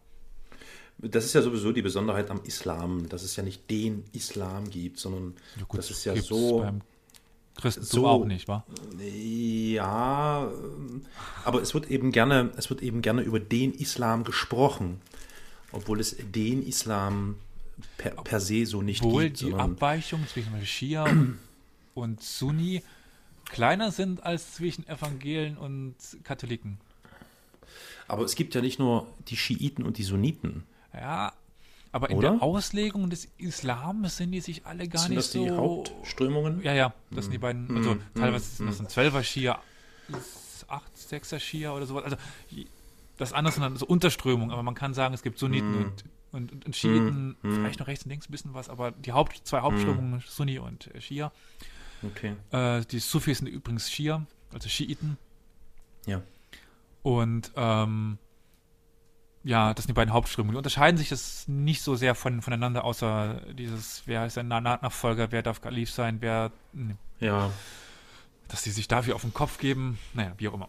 Das 0.99 1.25
ist 1.25 1.33
ja 1.35 1.43
sowieso 1.43 1.71
die 1.73 1.83
Besonderheit 1.83 2.31
am 2.31 2.41
Islam, 2.45 3.09
dass 3.09 3.23
es 3.23 3.37
ja 3.37 3.43
nicht 3.45 3.71
den 3.71 4.05
Islam 4.13 4.69
gibt, 4.71 4.99
sondern 4.99 5.35
Ja 5.57 5.65
gut, 5.67 5.79
das 5.79 5.91
ist 5.91 6.05
ja 6.05 6.17
so. 6.17 6.59
beim 6.61 6.81
Christentum 7.57 7.89
so- 8.01 8.07
auch 8.09 8.25
nicht, 8.25 8.49
wa? 8.49 8.65
Ja, 8.99 10.49
ähm, 10.51 11.03
aber 11.45 11.63
es 11.63 11.73
wird 11.75 11.91
eben 11.91 12.11
gerne, 12.11 12.51
es 12.57 12.69
wird 12.71 12.83
eben 12.83 13.01
gerne 13.03 13.23
über 13.23 13.39
den 13.39 13.73
Islam 13.75 14.25
gesprochen, 14.25 15.01
obwohl 15.73 16.01
es 16.01 16.17
den 16.19 16.63
Islam 16.67 17.37
per, 17.97 18.11
per 18.13 18.41
se 18.41 18.67
so 18.67 18.83
nicht 18.83 19.03
Obwohl 19.05 19.25
gibt. 19.25 19.41
die 19.41 19.55
Abweichungen 19.55 20.27
zwischen 20.29 20.65
Schia 20.67 21.05
und 21.05 21.39
Sunni 22.23 22.83
kleiner 23.47 23.91
sind 23.93 24.23
als 24.25 24.55
zwischen 24.55 24.87
Evangelen 24.89 25.57
und 25.57 25.95
Katholiken. 26.25 26.79
aber 28.09 28.25
es 28.25 28.35
gibt 28.35 28.55
ja 28.55 28.61
nicht 28.61 28.79
nur 28.79 29.07
die 29.29 29.37
Schiiten 29.37 29.83
und 29.85 29.99
die 29.99 30.03
Sunniten. 30.03 30.65
Ja, 30.93 31.33
aber 31.93 32.11
in 32.11 32.17
Oder? 32.19 32.33
der 32.33 32.43
Auslegung 32.43 33.09
des 33.11 33.29
Islams 33.39 34.17
sind 34.17 34.33
die 34.33 34.41
sich 34.41 34.67
alle 34.67 34.89
gar 34.89 35.03
Sind 35.03 35.11
nicht 35.11 35.19
das 35.19 35.31
die 35.33 35.49
so. 35.49 35.57
Hauptströmungen? 35.57 36.63
Ja, 36.63 36.73
ja, 36.75 36.95
das 37.11 37.27
sind 37.27 37.33
die 37.33 37.39
beiden. 37.39 37.77
Also 37.77 37.95
mm, 37.95 38.01
teilweise 38.15 38.57
sind 38.57 38.67
das 38.67 38.81
ein 38.81 38.89
Zwölfer 38.89 39.23
Schia, 39.23 39.61
acht, 40.69 40.97
sechser 40.97 41.39
Schia 41.39 41.73
oder 41.73 41.87
sowas. 41.87 42.05
Also 42.05 42.17
das 43.17 43.33
andere 43.33 43.53
sind 43.55 43.63
dann 43.63 43.77
so 43.77 43.87
Unterströmungen, 43.87 44.51
aber 44.51 44.63
man 44.63 44.75
kann 44.75 44.93
sagen, 44.95 45.15
es 45.15 45.23
gibt 45.23 45.39
Sunniten 45.39 45.71
Mm. 45.73 45.83
und, 45.85 46.05
und, 46.33 46.53
und, 46.53 46.67
und 46.67 46.77
Schiiten, 46.77 47.37
vielleicht 47.43 47.79
noch 47.79 47.87
rechts 47.87 48.05
und 48.05 48.11
links 48.11 48.29
ein 48.29 48.33
bisschen 48.33 48.55
was, 48.55 48.69
aber 48.69 48.91
die 48.91 49.13
Haupt, 49.13 49.43
zwei 49.45 49.61
Hauptströmungen, 49.61 50.23
Sunni 50.27 50.59
und 50.59 50.91
Schia. 50.99 51.31
Okay. 52.07 52.35
Äh, 52.51 52.85
die 52.87 52.99
Sufis 52.99 53.39
sind 53.39 53.49
übrigens 53.49 53.91
Schia, 53.91 54.27
also 54.53 54.69
Schiiten. 54.69 55.17
Ja. 56.07 56.23
Und 57.03 57.51
ähm, 57.57 58.19
ja, 59.43 59.75
das 59.75 59.85
sind 59.85 59.91
die 59.91 59.95
beiden 59.95 60.13
Hauptströmungen. 60.15 60.55
Die 60.55 60.59
unterscheiden 60.59 60.97
sich 60.97 61.11
das 61.11 61.47
nicht 61.49 61.83
so 61.83 61.97
sehr 61.97 62.15
von, 62.15 62.41
voneinander, 62.43 62.85
außer 62.85 63.43
dieses, 63.53 64.03
wer 64.07 64.25
ist 64.27 64.39
ein 64.39 64.49
Na- 64.49 64.61
Nachfolger, 64.61 65.31
wer 65.33 65.43
darf 65.43 65.61
Kalif 65.61 65.91
sein, 65.91 66.21
wer, 66.21 66.51
ne, 66.73 66.97
Ja. 67.21 67.51
dass 68.49 68.63
die 68.63 68.71
sich 68.71 68.89
dafür 68.89 69.15
auf 69.17 69.23
den 69.23 69.35
Kopf 69.35 69.59
geben. 69.59 69.99
Naja, 70.15 70.33
wie 70.39 70.49
auch 70.49 70.55
immer. 70.55 70.69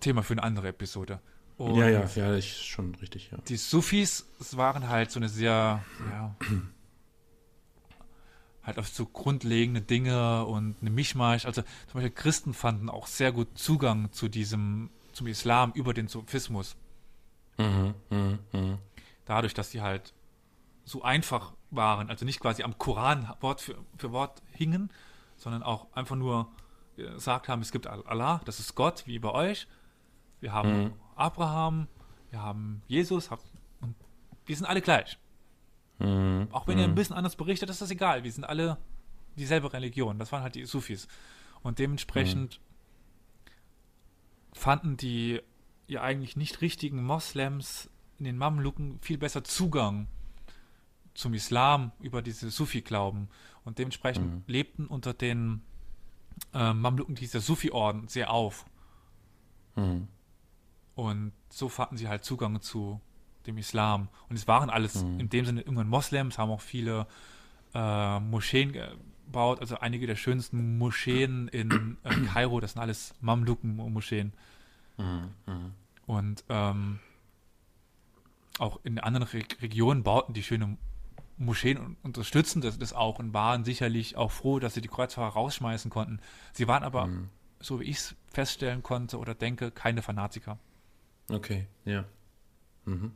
Thema 0.00 0.22
für 0.22 0.34
eine 0.34 0.42
andere 0.44 0.68
Episode. 0.68 1.20
Und 1.56 1.76
ja, 1.76 1.88
ja, 1.88 2.04
ja, 2.14 2.34
ist 2.36 2.66
schon 2.66 2.94
richtig, 2.96 3.30
ja. 3.32 3.38
die 3.48 3.56
Sufis 3.56 4.26
waren 4.52 4.88
halt 4.88 5.10
so 5.10 5.18
eine 5.18 5.28
sehr, 5.30 5.82
ja, 6.10 6.36
halt 8.66 8.78
auf 8.78 8.88
so 8.88 9.06
grundlegende 9.06 9.80
Dinge 9.80 10.44
und 10.44 10.76
eine 10.80 10.90
Mischmasch. 10.90 11.46
Also 11.46 11.62
zum 11.62 11.94
Beispiel 11.94 12.10
Christen 12.10 12.52
fanden 12.52 12.90
auch 12.90 13.06
sehr 13.06 13.30
gut 13.30 13.56
Zugang 13.56 14.10
zu 14.12 14.28
diesem, 14.28 14.90
zum 15.12 15.28
Islam 15.28 15.72
über 15.72 15.94
den 15.94 16.08
Sufismus. 16.08 16.76
Mhm, 17.58 17.94
mhm, 18.10 18.38
mhm. 18.52 18.78
Dadurch, 19.24 19.54
dass 19.54 19.70
sie 19.70 19.82
halt 19.82 20.12
so 20.84 21.02
einfach 21.02 21.52
waren, 21.70 22.10
also 22.10 22.24
nicht 22.24 22.40
quasi 22.40 22.64
am 22.64 22.76
Koran 22.76 23.32
Wort 23.40 23.60
für, 23.60 23.76
für 23.96 24.12
Wort 24.12 24.42
hingen, 24.52 24.90
sondern 25.36 25.62
auch 25.62 25.86
einfach 25.92 26.16
nur 26.16 26.50
gesagt 26.96 27.48
haben, 27.48 27.62
es 27.62 27.72
gibt 27.72 27.86
Allah, 27.86 28.40
das 28.44 28.58
ist 28.58 28.74
Gott, 28.74 29.06
wie 29.06 29.18
bei 29.18 29.30
euch. 29.30 29.68
Wir 30.40 30.52
haben 30.52 30.84
Mhm. 30.84 30.92
Abraham, 31.14 31.88
wir 32.30 32.42
haben 32.42 32.82
Jesus, 32.88 33.30
und 33.80 33.94
wir 34.44 34.56
sind 34.56 34.66
alle 34.66 34.82
gleich. 34.82 35.18
Mhm. 35.98 36.48
Auch 36.50 36.66
wenn 36.66 36.78
ihr 36.78 36.84
ein 36.84 36.94
bisschen 36.94 37.16
anders 37.16 37.36
berichtet, 37.36 37.70
ist 37.70 37.80
das 37.80 37.90
egal. 37.90 38.24
Wir 38.24 38.32
sind 38.32 38.44
alle 38.44 38.78
dieselbe 39.36 39.72
Religion. 39.72 40.18
Das 40.18 40.32
waren 40.32 40.42
halt 40.42 40.54
die 40.54 40.64
Sufis. 40.64 41.08
Und 41.62 41.78
dementsprechend 41.78 42.60
fanden 44.52 44.96
die 44.96 45.40
ja 45.86 46.02
eigentlich 46.02 46.36
nicht 46.36 46.60
richtigen 46.60 47.04
Moslems 47.04 47.90
in 48.18 48.24
den 48.24 48.36
Mamluken 48.36 48.98
viel 49.00 49.18
besser 49.18 49.44
Zugang 49.44 50.08
zum 51.14 51.34
Islam 51.34 51.92
über 52.00 52.22
diese 52.22 52.50
Sufi-Glauben. 52.50 53.28
Und 53.64 53.78
dementsprechend 53.78 54.48
lebten 54.48 54.86
unter 54.86 55.12
den 55.12 55.62
äh, 56.54 56.72
Mamluken 56.72 57.14
dieser 57.14 57.40
Sufi-Orden 57.40 58.08
sehr 58.08 58.30
auf. 58.30 58.66
Mhm. 59.74 60.08
Und 60.94 61.32
so 61.50 61.68
fanden 61.68 61.96
sie 61.96 62.08
halt 62.08 62.24
Zugang 62.24 62.60
zu 62.60 63.00
dem 63.46 63.58
Islam. 63.58 64.08
Und 64.28 64.36
es 64.36 64.46
waren 64.48 64.70
alles 64.70 65.02
in 65.02 65.28
dem 65.28 65.44
Sinne 65.44 65.60
irgendwann 65.60 65.88
Moslems, 65.88 66.38
haben 66.38 66.50
auch 66.50 66.60
viele 66.60 67.06
äh, 67.74 68.20
Moscheen 68.20 68.72
gebaut, 68.72 69.60
also 69.60 69.78
einige 69.78 70.06
der 70.06 70.16
schönsten 70.16 70.78
Moscheen 70.78 71.48
in 71.48 71.98
äh, 72.04 72.10
Kairo, 72.32 72.60
das 72.60 72.72
sind 72.72 72.82
alles 72.82 73.14
Mamluken-Moscheen. 73.20 74.32
Und 76.06 76.44
ähm, 76.48 77.00
auch 78.58 78.80
in 78.84 78.98
anderen 78.98 79.26
Re 79.28 79.42
Regionen 79.60 80.02
bauten 80.02 80.32
die 80.32 80.42
schöne 80.42 80.76
Moscheen 81.38 81.76
und 81.76 81.96
unterstützten 82.02 82.62
das, 82.62 82.78
das 82.78 82.92
auch 82.92 83.18
und 83.18 83.34
waren 83.34 83.64
sicherlich 83.64 84.16
auch 84.16 84.30
froh, 84.30 84.58
dass 84.58 84.74
sie 84.74 84.80
die 84.80 84.88
Kreuzfahrer 84.88 85.34
rausschmeißen 85.34 85.90
konnten. 85.90 86.20
Sie 86.52 86.66
waren 86.66 86.82
aber, 86.82 87.10
so 87.60 87.80
wie 87.80 87.84
ich 87.84 87.96
es 87.98 88.14
feststellen 88.32 88.82
konnte 88.82 89.18
oder 89.18 89.34
denke, 89.34 89.70
keine 89.70 90.00
Fanatiker. 90.00 90.58
Okay, 91.30 91.66
ja. 91.84 92.04
Mhm. 92.86 93.12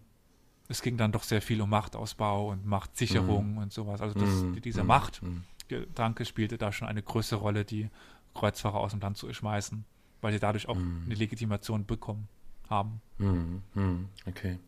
Es 0.70 0.82
ging 0.82 0.96
dann 0.96 1.10
doch 1.12 1.24
sehr 1.24 1.42
viel 1.42 1.60
um 1.60 1.68
Machtausbau 1.70 2.50
und 2.50 2.64
Machtsicherung 2.64 3.56
und 3.58 3.72
sowas. 3.72 4.00
Also 4.00 4.18
das, 4.18 4.30
Mhm. 4.44 4.60
dieser 4.62 4.82
Mhm. 4.84 4.88
Machtgedanke 4.88 6.24
spielte 6.24 6.58
da 6.58 6.70
schon 6.72 6.86
eine 6.88 7.02
größere 7.02 7.40
Rolle, 7.40 7.64
die 7.64 7.90
Kreuzfahrer 8.34 8.78
aus 8.78 8.92
dem 8.92 9.00
Land 9.00 9.16
zu 9.18 9.32
schmeißen, 9.32 9.84
weil 10.20 10.32
sie 10.32 10.38
dadurch 10.38 10.68
auch 10.68 10.76
eine 10.76 11.14
Legitimation 11.14 11.84
bekommen 11.86 12.28
haben. 12.68 13.02
Mhm. 13.18 13.62
Mhm. 13.74 14.08
Okay. 14.26 14.58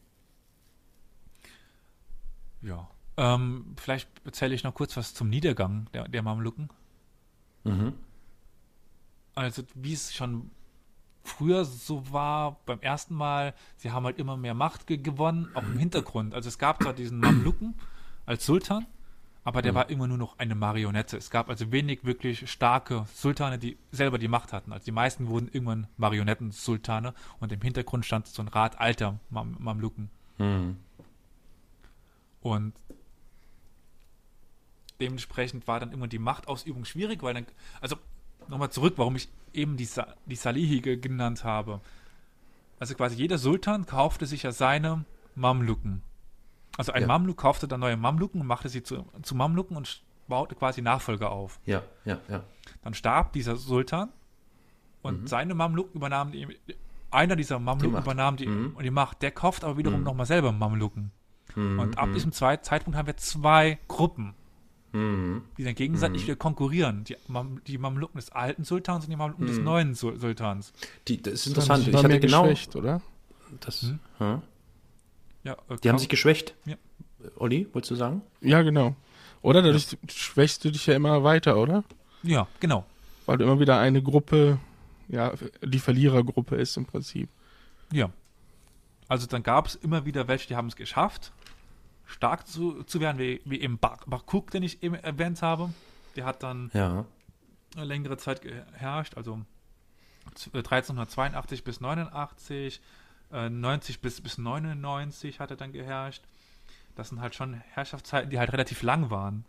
Ja. 2.62 2.88
Ähm, 3.16 3.74
vielleicht 3.76 4.08
erzähle 4.24 4.54
ich 4.54 4.64
noch 4.64 4.74
kurz 4.74 4.96
was 4.96 5.14
zum 5.14 5.28
Niedergang 5.28 5.86
der, 5.94 6.08
der 6.08 6.22
Mamluken. 6.22 6.68
Mhm. 7.64 7.92
Also 9.34 9.62
wie 9.74 9.92
es 9.92 10.12
schon 10.14 10.50
früher 11.24 11.64
so 11.64 12.12
war, 12.12 12.58
beim 12.66 12.80
ersten 12.80 13.14
Mal, 13.14 13.54
sie 13.76 13.90
haben 13.90 14.04
halt 14.04 14.18
immer 14.18 14.36
mehr 14.36 14.54
Macht 14.54 14.86
ge 14.86 14.96
gewonnen, 14.96 15.48
auch 15.54 15.62
im 15.62 15.78
Hintergrund. 15.78 16.34
Also 16.34 16.48
es 16.48 16.58
gab 16.58 16.82
zwar 16.82 16.92
diesen 16.92 17.18
Mamluken 17.18 17.74
als 18.26 18.44
Sultan, 18.46 18.86
aber 19.44 19.62
der 19.62 19.74
war 19.74 19.90
immer 19.90 20.06
nur 20.06 20.18
noch 20.18 20.38
eine 20.38 20.54
Marionette. 20.54 21.16
Es 21.16 21.30
gab 21.30 21.48
also 21.48 21.72
wenig 21.72 22.04
wirklich 22.04 22.50
starke 22.50 23.06
Sultane, 23.14 23.58
die 23.58 23.76
selber 23.90 24.18
die 24.18 24.28
Macht 24.28 24.52
hatten. 24.52 24.72
Also 24.72 24.84
die 24.84 24.92
meisten 24.92 25.28
wurden 25.28 25.48
irgendwann 25.52 25.88
Marionetten-Sultane 25.96 27.14
und 27.40 27.50
im 27.50 27.60
Hintergrund 27.60 28.06
stand 28.06 28.28
so 28.28 28.42
ein 28.42 28.48
Rat 28.48 28.80
alter 28.80 29.18
Mam 29.30 29.56
Mamluken. 29.58 30.10
Mhm. 30.38 30.76
Und 32.40 32.74
dementsprechend 35.00 35.66
war 35.66 35.80
dann 35.80 35.92
immer 35.92 36.06
die 36.06 36.18
Machtausübung 36.20 36.84
schwierig, 36.84 37.22
weil 37.22 37.34
dann, 37.34 37.46
also 37.80 37.96
nochmal 38.48 38.70
zurück, 38.70 38.94
warum 38.96 39.16
ich 39.16 39.28
eben 39.52 39.76
die, 39.76 39.84
Sa 39.84 40.06
die 40.26 40.36
Salihi 40.36 40.80
ge- 40.80 40.96
genannt 40.96 41.44
habe. 41.44 41.80
Also 42.78 42.94
quasi 42.94 43.16
jeder 43.16 43.38
Sultan 43.38 43.86
kaufte 43.86 44.26
sich 44.26 44.42
ja 44.42 44.52
seine 44.52 45.04
Mamluken. 45.34 46.02
Also 46.78 46.92
ein 46.92 47.02
Ja. 47.02 47.08
Mamluk 47.08 47.36
kaufte 47.36 47.68
dann 47.68 47.80
neue 47.80 47.96
Mamluken 47.96 48.40
und 48.40 48.46
machte 48.46 48.68
sie 48.68 48.82
zu, 48.82 49.04
zu 49.22 49.34
Mamluken 49.34 49.76
und 49.76 50.02
baute 50.26 50.54
quasi 50.54 50.80
Nachfolger 50.82 51.30
auf. 51.30 51.60
Ja, 51.66 51.82
ja, 52.04 52.18
ja. 52.28 52.42
Dann 52.82 52.94
starb 52.94 53.32
dieser 53.34 53.56
Sultan 53.56 54.08
und 55.02 55.28
seine 55.28 55.54
Mamluken 55.54 55.94
übernahmen 55.96 56.32
die, 56.32 56.48
einer 57.10 57.36
dieser 57.36 57.58
Mamluken 57.58 57.92
Macht. 57.92 58.04
übernahm 58.04 58.36
die, 58.36 58.46
Mhm. 58.46 58.72
und 58.74 58.82
die 58.84 58.90
Macht. 58.90 59.20
Der 59.22 59.30
kauft 59.32 59.64
aber 59.64 59.76
wiederum 59.76 60.02
nochmal 60.02 60.24
selber 60.26 60.50
Mamluken. 60.52 61.10
Mhm. 61.54 61.78
Und 61.78 61.98
ab 61.98 62.08
diesem 62.14 62.32
zwei 62.32 62.56
Zeitpunkt 62.56 62.96
haben 62.96 63.06
wir 63.06 63.16
zwei 63.18 63.78
Gruppen, 63.86 64.34
Mhm. 64.92 65.42
die 65.56 65.64
dann 65.64 65.74
gegenseitig 65.74 66.24
wieder 66.24 66.36
konkurrieren. 66.36 67.04
Die, 67.04 67.16
Mam 67.26 67.62
die 67.66 67.78
Mamluken 67.78 68.18
des 68.18 68.30
alten 68.30 68.64
Sultans 68.64 69.04
und 69.04 69.10
die 69.10 69.16
Mamluken 69.16 69.46
des 69.46 69.58
neuen 69.58 69.94
Sul 69.94 70.18
Sultans. 70.18 70.72
Die, 71.08 71.20
das 71.22 71.34
ist 71.34 71.46
interessant. 71.46 71.84
sich 71.84 71.94
Ich 71.94 72.04
hatte 72.04 72.20
genau 72.20 72.42
geschwächt, 72.42 72.76
oder? 72.76 73.00
das. 73.60 73.82
Hm? 73.82 73.98
Hm? 74.18 74.42
Ja, 75.44 75.52
äh, 75.68 75.76
Die 75.82 75.88
haben 75.88 75.98
sich 75.98 76.08
geschwächt. 76.08 76.54
Ja. 76.64 76.76
Olli, 77.36 77.68
wolltest 77.72 77.90
du 77.92 77.94
sagen? 77.96 78.22
Ja, 78.40 78.62
genau. 78.62 78.94
Oder 79.42 79.62
dadurch 79.62 79.96
schwächst 80.08 80.64
du 80.64 80.70
dich 80.70 80.86
ja 80.86 80.94
immer 80.94 81.24
weiter, 81.24 81.56
oder? 81.56 81.84
ja, 82.22 82.46
genau. 82.60 82.84
Weil 83.26 83.38
du 83.38 83.44
immer 83.44 83.60
wieder 83.60 83.78
eine 83.78 84.02
Gruppe, 84.02 84.58
ja, 85.08 85.32
die 85.64 85.78
Verlierergruppe 85.78 86.56
ist 86.56 86.76
im 86.76 86.86
Prinzip. 86.86 87.28
Ja. 87.92 88.10
Also 89.08 89.26
dann 89.26 89.42
gab 89.42 89.66
es 89.66 89.74
immer 89.76 90.06
wieder 90.06 90.26
welche, 90.28 90.48
die 90.48 90.56
haben 90.56 90.68
es 90.68 90.76
geschafft, 90.76 91.32
stark 92.12 92.46
zu, 92.46 92.82
zu 92.84 93.00
werden, 93.00 93.18
wie, 93.18 93.40
wie 93.44 93.60
eben 93.60 93.78
Bar 93.78 93.98
Barkuk, 94.06 94.50
den 94.50 94.62
ich 94.62 94.82
eben 94.82 94.94
erwähnt 94.94 95.42
habe. 95.42 95.72
Der 96.16 96.24
hat 96.24 96.42
dann 96.42 96.70
Ja. 96.74 97.04
eine 97.76 97.84
längere 97.84 98.16
Zeit 98.18 98.42
geherrscht, 98.42 99.16
also 99.16 99.40
z- 100.34 100.54
äh, 100.54 100.58
1382 100.58 101.64
bis 101.64 101.80
89, 101.80 102.80
äh, 103.32 103.48
90 103.48 104.00
bis, 104.00 104.20
bis 104.20 104.38
99 104.38 105.40
hat 105.40 105.50
er 105.50 105.56
dann 105.56 105.72
geherrscht. 105.72 106.22
Das 106.96 107.08
sind 107.08 107.20
halt 107.20 107.34
schon 107.34 107.54
Herrschaftszeiten, 107.54 108.28
die 108.30 108.38
halt 108.38 108.52
relativ 108.52 108.82
lang 108.82 109.10
waren. 109.10 109.44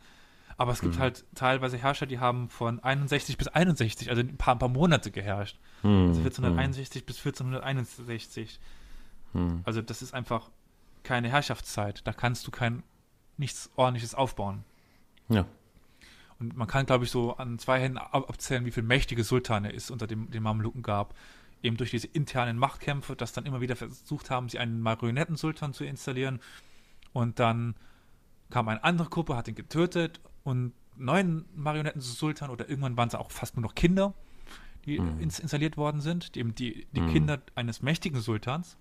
Aber 0.55 0.71
es 0.71 0.81
gibt 0.81 0.99
halt 0.99 1.25
teilweise 1.35 1.77
Herrscher, 1.77 2.05
die 2.05 2.19
haben 2.19 2.47
von 2.47 2.79
61 2.81 3.37
bis 3.37 3.47
61, 3.47 4.09
also 4.09 4.21
ein 4.21 4.37
paar, 4.37 4.55
ein 4.55 4.59
paar 4.59 4.69
Monate 4.69 5.09
geherrscht. 5.11 5.57
Hm. 5.81 6.07
Also 6.09 6.19
1461 6.21 7.05
bis 7.05 7.17
1461. 7.17 8.59
Hm. 9.33 9.61
Also 9.65 9.81
das 9.81 10.01
ist 10.01 10.13
einfach 10.13 10.49
keine 11.03 11.29
Herrschaftszeit. 11.29 12.05
Da 12.07 12.13
kannst 12.13 12.47
du 12.47 12.51
kein 12.51 12.83
nichts 13.37 13.69
ordentliches 13.75 14.15
aufbauen. 14.15 14.63
Ja. 15.29 15.45
Und 16.39 16.55
man 16.57 16.67
kann, 16.67 16.85
glaube 16.85 17.05
ich, 17.05 17.11
so 17.11 17.35
an 17.37 17.59
zwei 17.59 17.79
Händen 17.79 17.97
ab 17.97 18.29
abzählen, 18.29 18.65
wie 18.65 18.71
viele 18.71 18.85
mächtige 18.87 19.23
Sultane 19.23 19.73
es 19.73 19.89
unter 19.91 20.07
dem, 20.07 20.29
den 20.31 20.43
Mamluken 20.43 20.81
gab. 20.83 21.15
Eben 21.61 21.77
durch 21.77 21.91
diese 21.91 22.07
internen 22.07 22.57
Machtkämpfe, 22.57 23.15
dass 23.15 23.31
dann 23.31 23.45
immer 23.45 23.61
wieder 23.61 23.75
versucht 23.75 24.29
haben, 24.29 24.49
sie 24.49 24.59
einen 24.59 24.81
Marionettensultan 24.81 25.73
zu 25.73 25.85
installieren. 25.85 26.41
Und 27.13 27.39
dann 27.39 27.75
kam 28.49 28.67
eine 28.67 28.83
andere 28.83 29.09
Gruppe, 29.09 29.35
hat 29.35 29.47
ihn 29.47 29.55
getötet 29.55 30.19
und 30.43 30.73
neuen 30.97 31.45
Marionettensultan 31.55 32.49
oder 32.49 32.67
irgendwann 32.69 32.97
waren 32.97 33.07
es 33.07 33.15
auch 33.15 33.31
fast 33.31 33.55
nur 33.55 33.63
noch 33.63 33.75
Kinder, 33.75 34.13
die 34.85 34.99
Mhm. 34.99 35.19
ins, 35.21 35.39
installiert 35.39 35.77
worden 35.77 36.01
sind, 36.01 36.35
die, 36.35 36.43
die, 36.43 36.85
die 36.91 37.01
Mhm. 37.01 37.09
Kinder 37.11 37.41
eines 37.55 37.81
mächtigen 37.81 38.19
Sultans. 38.19 38.77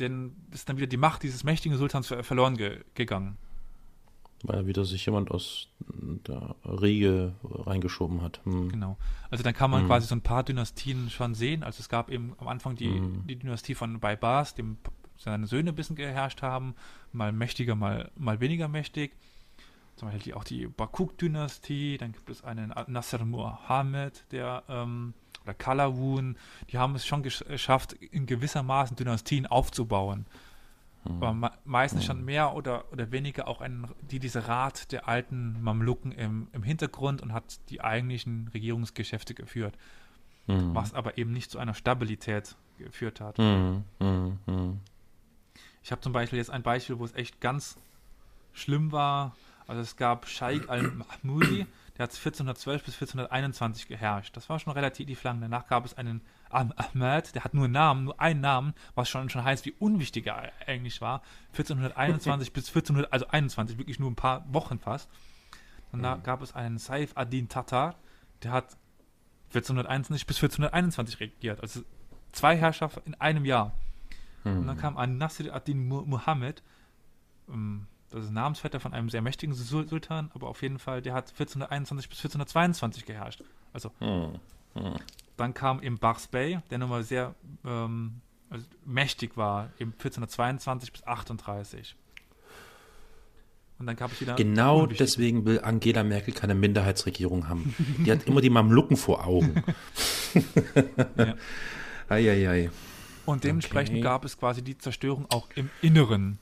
Denn 0.00 0.34
ist 0.50 0.68
dann 0.68 0.76
wieder 0.78 0.86
die 0.86 0.96
Macht 0.96 1.22
dieses 1.22 1.44
mächtigen 1.44 1.76
Sultans 1.78 2.06
ver 2.08 2.24
verloren 2.24 2.56
ge 2.56 2.80
gegangen. 2.94 3.36
Weil 4.42 4.66
wieder 4.66 4.86
sich 4.86 5.04
jemand 5.04 5.30
aus 5.30 5.68
der 6.26 6.56
Riege 6.64 7.34
reingeschoben 7.44 8.22
hat. 8.22 8.40
Hm. 8.44 8.70
Genau. 8.70 8.96
Also 9.30 9.44
dann 9.44 9.52
kann 9.52 9.70
man 9.70 9.82
Mhm. 9.82 9.86
quasi 9.88 10.06
so 10.06 10.14
ein 10.14 10.22
paar 10.22 10.42
Dynastien 10.44 11.10
schon 11.10 11.34
sehen. 11.34 11.62
Also 11.62 11.80
es 11.80 11.90
gab 11.90 12.08
eben 12.10 12.32
am 12.38 12.48
Anfang 12.48 12.74
die, 12.74 12.88
Mhm. 12.88 13.26
die 13.26 13.36
Dynastie 13.36 13.74
von 13.74 14.00
Baibars, 14.00 14.54
dem 14.54 14.78
seine 15.18 15.46
Söhne 15.46 15.72
ein 15.72 15.74
bisschen 15.76 15.96
geherrscht 15.96 16.40
haben, 16.40 16.74
mal 17.12 17.30
mächtiger, 17.32 17.74
mal, 17.74 18.10
mal 18.16 18.40
weniger 18.40 18.68
mächtig. 18.68 19.12
Zum 19.96 20.10
Beispiel 20.10 20.32
auch 20.32 20.44
die 20.44 20.66
Bakuk-Dynastie, 20.66 21.98
dann 21.98 22.12
gibt 22.12 22.30
es 22.30 22.42
einen 22.42 22.72
Nasser 22.86 23.22
Muhammad, 23.26 24.24
der 24.32 24.62
ähm, 24.70 25.12
oder 25.42 25.54
Kalawun, 25.54 26.36
die 26.70 26.78
haben 26.78 26.94
es 26.94 27.06
schon 27.06 27.22
gesch 27.22 27.44
geschafft, 27.44 27.92
in 27.94 28.26
gewissermaßen 28.26 28.96
Dynastien 28.96 29.46
aufzubauen. 29.46 30.26
Aber 31.04 31.32
me 31.32 31.50
meistens 31.64 32.04
schon 32.04 32.24
mehr 32.24 32.54
oder, 32.54 32.84
oder 32.92 33.10
weniger 33.10 33.48
auch 33.48 33.62
ein, 33.62 33.86
die, 34.10 34.18
diese 34.18 34.48
Rat 34.48 34.92
der 34.92 35.08
alten 35.08 35.62
Mamluken 35.62 36.12
im, 36.12 36.48
im 36.52 36.62
Hintergrund 36.62 37.22
und 37.22 37.32
hat 37.32 37.58
die 37.70 37.80
eigentlichen 37.80 38.48
Regierungsgeschäfte 38.52 39.34
geführt, 39.34 39.74
Hm. 40.46 40.74
was 40.74 40.94
aber 40.94 41.16
eben 41.16 41.32
nicht 41.32 41.50
zu 41.50 41.58
einer 41.58 41.74
Stabilität 41.74 42.56
geführt 42.78 43.20
hat. 43.20 43.38
Hm. 43.38 43.84
Hm. 44.00 44.38
Hm. 44.46 44.80
Ich 45.82 45.92
habe 45.92 46.00
zum 46.00 46.12
Beispiel 46.12 46.38
jetzt 46.38 46.50
ein 46.50 46.62
Beispiel, 46.62 46.98
wo 46.98 47.04
es 47.04 47.14
echt 47.14 47.40
ganz 47.40 47.76
schlimm 48.52 48.92
war. 48.92 49.36
Also 49.66 49.80
es 49.82 49.96
gab 49.96 50.26
Scheich 50.26 50.68
al-Mahmudi, 50.68 51.66
der 52.00 52.04
hat 52.04 52.12
1412 52.14 52.82
bis 52.84 52.94
1421 52.94 53.86
geherrscht. 53.86 54.34
Das 54.34 54.48
war 54.48 54.58
schon 54.58 54.72
relativ 54.72 55.22
lang. 55.22 55.38
Danach 55.42 55.66
gab 55.66 55.84
es 55.84 55.92
einen 55.98 56.22
Ahmed, 56.48 57.34
der 57.34 57.44
hat 57.44 57.52
nur 57.52 57.64
einen 57.64 57.74
Namen, 57.74 58.04
nur 58.04 58.18
einen 58.18 58.40
Namen, 58.40 58.72
was 58.94 59.10
schon, 59.10 59.28
schon 59.28 59.44
heißt, 59.44 59.66
wie 59.66 59.74
unwichtig 59.78 60.26
er 60.26 60.50
eigentlich 60.66 61.02
war. 61.02 61.20
1421 61.52 62.54
bis 62.54 62.68
1400, 62.68 63.12
also 63.12 63.26
21, 63.28 63.76
wirklich 63.76 63.98
nur 64.00 64.10
ein 64.10 64.16
paar 64.16 64.44
Wochen 64.52 64.78
fast. 64.78 65.10
Danach 65.92 66.22
gab 66.22 66.40
es 66.40 66.54
einen 66.54 66.78
Saif 66.78 67.12
ad-Din 67.16 67.48
Tatar, 67.50 67.96
der 68.44 68.52
hat 68.52 68.76
1421 69.48 70.26
bis 70.26 70.36
1421 70.38 71.20
regiert. 71.20 71.60
Also 71.60 71.82
zwei 72.32 72.56
Herrscher 72.56 72.90
in 73.04 73.14
einem 73.20 73.44
Jahr. 73.44 73.72
Und 74.44 74.66
dann 74.68 74.78
kam 74.78 74.96
ein 74.96 75.18
Nasir 75.18 75.54
ad-Din 75.54 75.86
Mu- 75.86 76.06
Muhammad, 76.06 76.62
ähm, 77.50 77.86
das 78.10 78.24
ist 78.24 78.30
Namensvetter 78.32 78.80
von 78.80 78.92
einem 78.94 79.08
sehr 79.08 79.22
mächtigen 79.22 79.54
Sul- 79.54 79.88
Sultan, 79.88 80.30
aber 80.34 80.48
auf 80.48 80.62
jeden 80.62 80.78
Fall, 80.78 81.02
der 81.02 81.14
hat 81.14 81.28
1421 81.30 82.08
bis 82.08 82.18
1422 82.18 83.04
geherrscht. 83.06 83.42
Also 83.72 83.90
Hm. 84.00 84.38
dann 85.36 85.54
kam 85.54 85.82
eben 85.82 85.98
Bachs 85.98 86.26
Bey, 86.28 86.58
der 86.70 86.78
nochmal 86.78 87.02
sehr 87.04 87.34
ähm, 87.64 88.20
also 88.50 88.66
mächtig 88.84 89.36
war, 89.36 89.70
eben 89.78 89.92
1422 89.92 90.92
bis 90.92 91.06
38. 91.06 91.94
Und 93.78 93.86
dann 93.86 93.96
gab 93.96 94.12
es 94.12 94.20
wieder. 94.20 94.34
Genau 94.34 94.84
deswegen 94.86 95.46
will 95.46 95.60
Angela 95.60 96.02
Merkel 96.04 96.34
keine 96.34 96.54
Minderheitsregierung 96.54 97.48
haben. 97.48 97.74
Die 98.04 98.10
hat 98.12 98.24
immer 98.26 98.40
die 98.42 98.50
Mamluken 98.50 98.96
vor 98.96 99.24
Augen. 99.26 99.62
Ja. 101.16 101.34
Eieiei. 102.08 102.70
Und 103.26 103.44
dementsprechend 103.44 103.96
Okay. 103.96 104.02
gab 104.02 104.24
es 104.24 104.36
quasi 104.38 104.62
die 104.62 104.76
Zerstörung 104.78 105.26
auch 105.30 105.48
im 105.54 105.70
Inneren. 105.82 106.38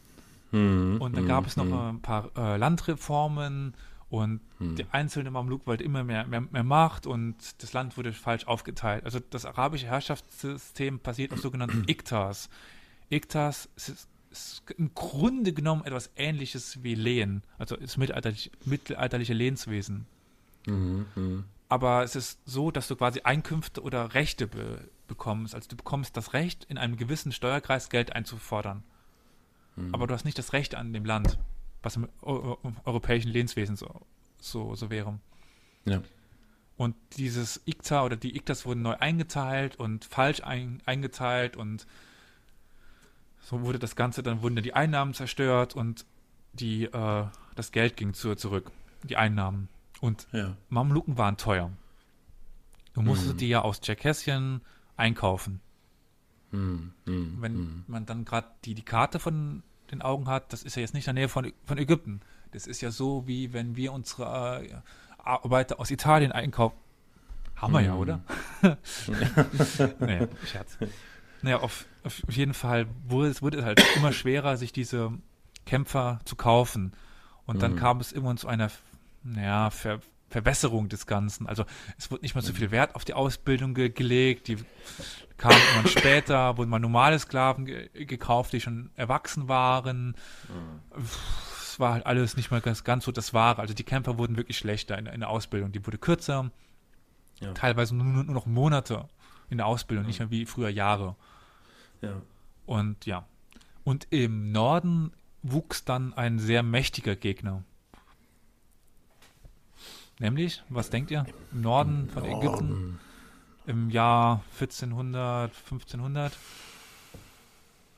Hm. 0.50 1.00
Und 1.00 1.14
dann 1.14 1.22
hm, 1.22 1.28
gab 1.28 1.46
es 1.46 1.56
noch 1.56 1.64
hm. 1.64 1.72
äh, 1.72 1.88
ein 1.90 2.00
paar 2.00 2.30
äh, 2.36 2.56
Landreformen 2.56 3.74
und 4.10 4.40
der 4.60 4.86
einzelne 4.92 5.30
Mamluk 5.30 5.66
wollte 5.66 5.84
immer 5.84 6.02
mehr, 6.02 6.26
mehr, 6.26 6.40
mehr 6.40 6.64
Macht 6.64 7.06
und 7.06 7.36
das 7.62 7.74
Land 7.74 7.98
wurde 7.98 8.14
falsch 8.14 8.46
aufgeteilt. 8.46 9.04
Also 9.04 9.20
das 9.20 9.44
arabische 9.44 9.86
Herrschaftssystem 9.86 10.98
basiert 11.00 11.32
auf 11.32 11.40
sogenannten 11.40 11.84
Iktas. 11.86 12.48
Iktas 13.10 13.68
ist, 13.76 14.08
ist 14.30 14.62
im 14.78 14.94
Grunde 14.94 15.52
genommen 15.52 15.84
etwas 15.84 16.10
ähnliches 16.16 16.82
wie 16.82 16.94
Lehen, 16.94 17.42
also 17.58 17.76
das 17.76 17.98
mittelalterliche, 17.98 18.50
mittelalterliche 18.64 19.34
Lehnswesen. 19.34 20.06
Hm, 20.64 21.04
hm. 21.14 21.44
Aber 21.68 22.02
es 22.02 22.16
ist 22.16 22.38
so, 22.46 22.70
dass 22.70 22.88
du 22.88 22.96
quasi 22.96 23.20
Einkünfte 23.22 23.82
oder 23.82 24.14
Rechte 24.14 24.46
be 24.46 24.88
bekommst. 25.06 25.54
Also 25.54 25.68
du 25.70 25.76
bekommst 25.76 26.16
das 26.16 26.34
Recht, 26.34 26.64
in 26.68 26.76
einem 26.76 26.96
gewissen 26.96 27.32
Steuerkreis 27.32 27.88
Geld 27.88 28.14
einzufordern. 28.14 28.84
Aber 29.92 30.06
du 30.06 30.14
hast 30.14 30.24
nicht 30.24 30.38
das 30.38 30.52
Recht 30.52 30.74
an 30.74 30.92
dem 30.92 31.04
Land, 31.04 31.38
was 31.82 31.96
im 31.96 32.08
Eu 32.22 32.56
Eu 32.62 32.72
europäischen 32.84 33.30
Lehnswesen 33.30 33.76
so, 33.76 33.88
so, 34.40 34.74
so 34.74 34.90
wäre. 34.90 35.18
Ja. 35.84 36.02
Und 36.76 36.94
dieses 37.16 37.60
ICTA 37.66 38.04
oder 38.04 38.16
die 38.16 38.36
ICTAs 38.36 38.64
wurden 38.66 38.82
neu 38.82 38.94
eingeteilt 38.94 39.76
und 39.76 40.04
falsch 40.04 40.42
ein, 40.44 40.80
eingeteilt 40.86 41.56
und 41.56 41.86
so 43.40 43.62
wurde 43.62 43.78
das 43.78 43.96
Ganze, 43.96 44.22
dann 44.22 44.42
wurden 44.42 44.56
dann 44.56 44.64
die 44.64 44.74
Einnahmen 44.74 45.14
zerstört 45.14 45.74
und 45.74 46.04
die, 46.52 46.84
äh, 46.84 47.24
das 47.56 47.72
Geld 47.72 47.96
ging 47.96 48.14
zu, 48.14 48.34
zurück, 48.34 48.70
die 49.04 49.16
Einnahmen. 49.16 49.68
Und 50.00 50.28
Ja. 50.32 50.56
Mamluken 50.68 51.18
waren 51.18 51.36
teuer. 51.36 51.72
Du 52.94 53.02
musstest 53.02 53.34
Mhm. 53.34 53.38
die 53.38 53.48
ja 53.48 53.62
aus 53.62 53.80
Tscherkessien 53.80 54.60
einkaufen. 54.96 55.60
Hm, 56.50 56.92
hm, 57.04 57.36
Wenn 57.40 57.52
hm. 57.54 57.84
man 57.88 58.06
dann 58.06 58.24
gerade 58.24 58.48
die, 58.64 58.74
die 58.74 58.84
Karte 58.84 59.18
von 59.18 59.62
den 59.90 60.02
Augen 60.02 60.28
hat, 60.28 60.52
das 60.52 60.62
ist 60.62 60.76
ja 60.76 60.80
jetzt 60.82 60.94
nicht 60.94 61.06
in 61.08 61.14
der 61.14 61.22
Nähe 61.22 61.28
von, 61.28 61.52
von 61.64 61.78
Ägypten. 61.78 62.20
Das 62.52 62.66
ist 62.66 62.80
ja 62.80 62.90
so, 62.90 63.26
wie 63.26 63.52
wenn 63.52 63.76
wir 63.76 63.92
unsere 63.92 64.64
äh, 64.64 64.74
Arbeiter 65.18 65.78
aus 65.80 65.90
Italien 65.90 66.32
einkaufen. 66.32 66.76
Haben 67.56 67.72
wir 67.72 67.80
ja, 67.80 67.94
Mhm. 67.94 67.98
oder? 68.00 68.20
naja, 69.98 70.28
Scherz. 70.46 70.78
Naja, 71.42 71.58
auf, 71.60 71.86
auf 72.04 72.18
jeden 72.30 72.54
Fall 72.54 72.86
wurde 73.06 73.28
es 73.28 73.42
wurde 73.42 73.58
es 73.58 73.64
halt 73.64 73.82
immer 73.96 74.12
schwerer, 74.12 74.56
sich 74.56 74.72
diese 74.72 75.12
Kämpfer 75.66 76.20
zu 76.24 76.36
kaufen. 76.36 76.92
Und 77.46 77.62
dann 77.62 77.72
Mhm. 77.72 77.76
kam 77.76 78.00
es 78.00 78.12
immer 78.12 78.36
zu 78.36 78.48
einer, 78.48 78.70
naja, 79.24 79.70
Ver, 79.70 80.00
Verbesserung 80.28 80.88
des 80.88 81.06
Ganzen. 81.06 81.46
Also 81.46 81.64
es 81.96 82.10
wurde 82.10 82.22
nicht 82.22 82.34
mehr 82.34 82.42
so 82.42 82.52
viel 82.52 82.70
Wert 82.70 82.94
auf 82.94 83.04
die 83.04 83.14
Ausbildung 83.14 83.74
ge 83.74 83.88
gelegt. 83.88 84.48
Die 84.48 84.56
kamen 85.38 85.56
irgendwann 85.56 85.88
später, 85.98 86.56
wurden 86.58 86.68
mal 86.70 86.78
normale 86.78 87.18
Sklaven 87.18 87.64
ge 87.64 87.88
gekauft, 88.04 88.52
die 88.52 88.60
schon 88.60 88.90
erwachsen 88.94 89.48
waren. 89.48 90.14
Es 91.60 91.80
war 91.80 91.94
halt 91.94 92.06
alles 92.06 92.36
nicht 92.36 92.50
mehr 92.50 92.60
ganz, 92.60 92.84
ganz 92.84 93.04
so 93.04 93.12
das 93.12 93.32
Wahre. 93.34 93.60
Also 93.62 93.72
die 93.74 93.84
Kämpfer 93.84 94.18
wurden 94.18 94.36
wirklich 94.36 94.58
schlechter 94.58 94.98
in, 94.98 95.06
in 95.06 95.20
der 95.20 95.30
Ausbildung. 95.30 95.72
Die 95.72 95.86
wurde 95.86 95.98
kürzer, 95.98 96.50
Ja. 97.40 97.52
teilweise 97.52 97.94
nur, 97.94 98.24
nur 98.24 98.34
noch 98.34 98.46
Monate 98.46 99.08
in 99.48 99.58
der 99.58 99.66
Ausbildung, 99.66 100.04
nicht 100.06 100.18
mehr 100.18 100.30
wie 100.30 100.44
früher 100.44 100.68
Jahre. 100.68 101.16
Ja. 102.02 102.20
Und 102.66 103.06
ja. 103.06 103.26
Und 103.84 104.08
im 104.10 104.52
Norden 104.52 105.12
wuchs 105.42 105.84
dann 105.84 106.12
ein 106.12 106.38
sehr 106.38 106.62
mächtiger 106.62 107.16
Gegner. 107.16 107.62
Nämlich, 110.18 110.62
was 110.68 110.90
denkt 110.90 111.10
ihr? 111.10 111.26
Im 111.52 111.60
Norden 111.62 112.08
von 112.10 112.24
Ägypten 112.24 112.98
im 113.66 113.90
Jahr 113.90 114.42
1400, 114.54 115.52
1500? 115.54 116.36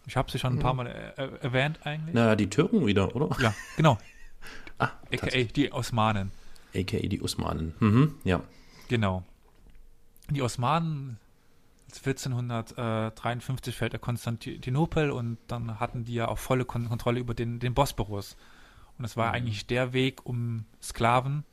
Ich 0.07 0.17
habe 0.17 0.31
sie 0.31 0.39
schon 0.39 0.55
ein 0.55 0.59
paar 0.59 0.75
Mal 0.75 0.87
er 0.89 1.17
er 1.19 1.43
erwähnt 1.43 1.81
eigentlich. 1.87 2.15
Na, 2.15 2.35
die 2.37 2.51
Türken 2.51 2.87
wieder, 2.87 3.15
oder? 3.15 3.37
Ja, 3.41 3.55
genau. 3.77 3.99
Ah, 4.79 4.93
AKA 5.13 5.43
die 5.45 5.71
Osmanen. 5.73 6.31
AKA 6.75 7.01
die 7.07 7.21
Osmanen. 7.21 7.75
Mhm, 7.81 8.15
ja. 8.25 8.41
Genau. 8.89 9.23
Die 10.31 10.41
Osmanen, 10.41 11.19
1453 11.95 13.77
fällt 13.77 13.93
der 13.93 14.01
Konstantinopel 14.01 15.11
und 15.11 15.37
dann 15.49 15.79
hatten 15.81 16.05
die 16.07 16.15
ja 16.15 16.29
auch 16.29 16.39
volle 16.39 16.65
Kon 16.65 16.89
Kontrolle 16.89 17.21
über 17.21 17.35
den, 17.35 17.59
den 17.61 17.75
Bosporus. 17.75 18.37
Und 18.99 19.05
es 19.05 19.19
war 19.19 19.29
Mhm. 19.29 19.35
eigentlich 19.35 19.67
der 19.67 19.93
Weg, 19.93 20.25
um 20.25 20.65
Sklaven 20.83 21.45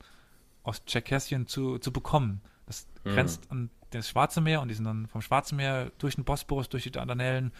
aus 0.68 0.84
Tscherkessien 0.84 1.46
zu, 1.46 1.78
zu 1.78 1.92
bekommen. 1.92 2.40
Das 2.66 2.86
Mhm. 3.04 3.10
grenzt 3.10 3.50
an 3.50 3.70
das 3.90 4.08
Schwarze 4.08 4.40
Meer 4.40 4.60
und 4.60 4.68
die 4.68 4.74
sind 4.74 4.84
dann 4.84 5.06
vom 5.06 5.22
Schwarzen 5.22 5.56
Meer 5.56 5.90
durch 5.98 6.14
den 6.16 6.24
Bosporus, 6.24 6.68
durch 6.68 6.82
die 6.82 6.90
Dardanellen 6.90 7.52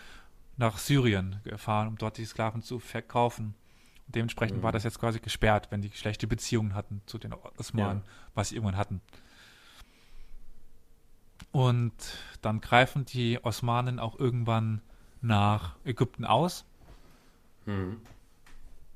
nach 0.58 0.76
Syrien 0.78 1.40
gefahren, 1.44 1.88
um 1.88 1.96
dort 1.96 2.18
die 2.18 2.24
Sklaven 2.24 2.62
zu 2.62 2.78
verkaufen. 2.80 3.54
Und 4.06 4.14
dementsprechend 4.14 4.58
Mhm. 4.58 4.62
war 4.62 4.72
das 4.72 4.84
jetzt 4.84 4.98
quasi 4.98 5.20
gesperrt, 5.20 5.68
wenn 5.70 5.80
die 5.82 5.90
schlechte 5.92 6.26
Beziehungen 6.26 6.74
hatten 6.74 7.00
zu 7.06 7.18
den 7.18 7.32
Osmanen, 7.58 8.02
Ja. 8.04 8.08
was 8.34 8.48
sie 8.50 8.56
irgendwann 8.56 8.76
hatten. 8.76 9.00
Und 11.52 11.92
dann 12.42 12.60
greifen 12.60 13.04
die 13.04 13.42
Osmanen 13.42 13.98
auch 13.98 14.18
irgendwann 14.18 14.82
nach 15.20 15.76
Ägypten 15.84 16.24
aus. 16.24 16.64
Mhm. 17.66 18.00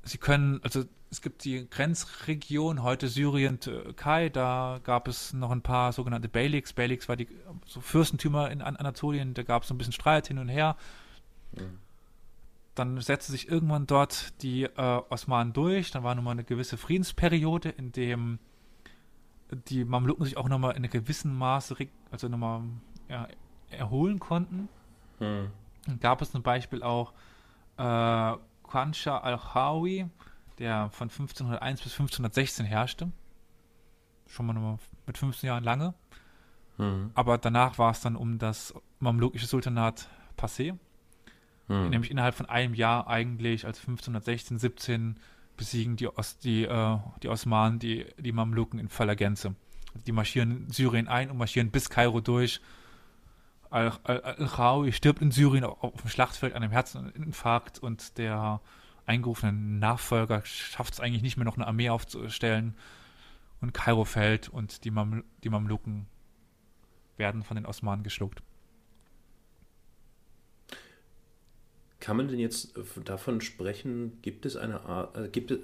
Sie 0.03 0.17
können, 0.17 0.59
also 0.63 0.83
es 1.13 1.21
gibt 1.21 1.43
die 1.43 1.69
Grenzregion, 1.69 2.81
heute 2.81 3.07
Syrien, 3.07 3.59
Türkei, 3.59 4.29
da 4.29 4.79
gab 4.83 5.07
es 5.07 5.31
noch 5.31 5.51
ein 5.51 5.61
paar 5.61 5.93
sogenannte 5.93 6.27
Beyliks. 6.27 6.73
Beyliks 6.73 7.07
war 7.07 7.15
die 7.15 7.27
so 7.67 7.81
Fürstentümer 7.81 8.49
in 8.49 8.63
Anatolien, 8.63 9.35
da 9.35 9.43
gab 9.43 9.61
es 9.61 9.67
so 9.67 9.75
ein 9.75 9.77
bisschen 9.77 9.93
Streit 9.93 10.27
hin 10.27 10.39
und 10.39 10.49
her. 10.49 10.75
Mhm. 11.51 11.77
Dann 12.73 12.99
setzte 12.99 13.31
sich 13.31 13.47
irgendwann 13.47 13.85
dort 13.85 14.41
die 14.41 14.63
äh, 14.63 15.01
Osmanen 15.09 15.53
durch, 15.53 15.91
dann 15.91 16.03
war 16.03 16.15
nochmal 16.15 16.31
eine 16.31 16.43
gewisse 16.43 16.77
Friedensperiode, 16.77 17.69
in 17.69 17.91
dem 17.91 18.39
die 19.67 19.85
Mamluken 19.85 20.25
sich 20.25 20.35
auch 20.35 20.49
nochmal 20.49 20.71
in 20.71 20.77
einem 20.77 20.89
gewissen 20.89 21.37
Maße, 21.37 21.75
also 22.09 22.27
nochmal 22.27 22.63
ja, 23.07 23.27
erholen 23.69 24.19
konnten. 24.19 24.67
Mhm. 25.19 25.51
Dann 25.85 25.99
gab 25.99 26.23
es 26.23 26.31
zum 26.31 26.41
Beispiel 26.41 26.81
auch 26.81 27.13
äh, 27.77 28.33
Qansha 28.67 29.19
al-Hawi, 29.19 30.07
der 30.59 30.89
von 30.91 31.09
1501 31.09 31.81
bis 31.81 31.93
1516 31.93 32.65
herrschte. 32.65 33.11
Schon 34.27 34.45
mal 34.45 34.53
nochmal 34.53 34.77
mit 35.05 35.17
15 35.17 35.47
Jahren 35.47 35.63
lange. 35.63 35.93
Mhm. 36.77 37.11
Aber 37.13 37.37
danach 37.37 37.77
war 37.77 37.91
es 37.91 38.01
dann 38.01 38.15
um 38.15 38.39
das 38.39 38.73
mamlukische 38.99 39.45
Sultanat 39.45 40.07
passé. 40.37 40.77
Mhm. 41.67 41.89
Nämlich 41.89 42.11
innerhalb 42.11 42.35
von 42.35 42.47
einem 42.47 42.73
Jahr 42.73 43.07
eigentlich, 43.07 43.65
als 43.65 43.79
1516, 43.79 44.59
17 44.59 45.19
besiegen 45.57 45.95
die, 45.95 46.07
Os 46.07 46.37
die, 46.39 46.63
äh, 46.63 46.97
die 47.21 47.29
Osmanen 47.29 47.79
die, 47.79 48.05
die 48.17 48.31
Mamluken 48.31 48.79
in 48.79 48.89
voller 48.89 49.15
Gänze. 49.15 49.55
Die 50.07 50.11
marschieren 50.11 50.65
in 50.65 50.71
Syrien 50.71 51.07
ein 51.07 51.29
und 51.29 51.37
marschieren 51.37 51.69
bis 51.69 51.89
Kairo 51.89 52.19
durch. 52.21 52.59
Al-Khawi 53.69 54.91
stirbt 54.91 55.21
in 55.21 55.31
Syrien 55.31 55.63
auf 55.63 56.01
dem 56.01 56.09
Schlachtfeld 56.09 56.53
an 56.53 56.61
einem 56.61 56.71
Herzinfarkt 56.71 57.79
und 57.79 58.17
der 58.19 58.61
eingerufenen 59.05 59.79
Nachfolger 59.79 60.43
schafft 60.45 60.93
es 60.93 60.99
eigentlich 60.99 61.23
nicht 61.23 61.37
mehr 61.37 61.45
noch 61.45 61.57
eine 61.57 61.67
Armee 61.67 61.89
aufzustellen 61.89 62.75
und 63.61 63.73
Kairo 63.73 64.05
fällt 64.05 64.49
und 64.49 64.83
die, 64.83 64.91
Mam 64.91 65.23
die 65.43 65.49
Mamluken 65.49 66.05
werden 67.17 67.43
von 67.43 67.55
den 67.55 67.65
Osmanen 67.65 68.03
geschluckt. 68.03 68.41
Kann 71.99 72.17
man 72.17 72.27
denn 72.27 72.39
jetzt 72.39 72.73
davon 73.05 73.39
sprechen, 73.39 74.21
gibt 74.21 74.45
es 74.45 74.57
eine 74.57 74.81
Art, 74.81 75.15
äh, 75.15 75.29
gibt 75.29 75.51
es, 75.51 75.59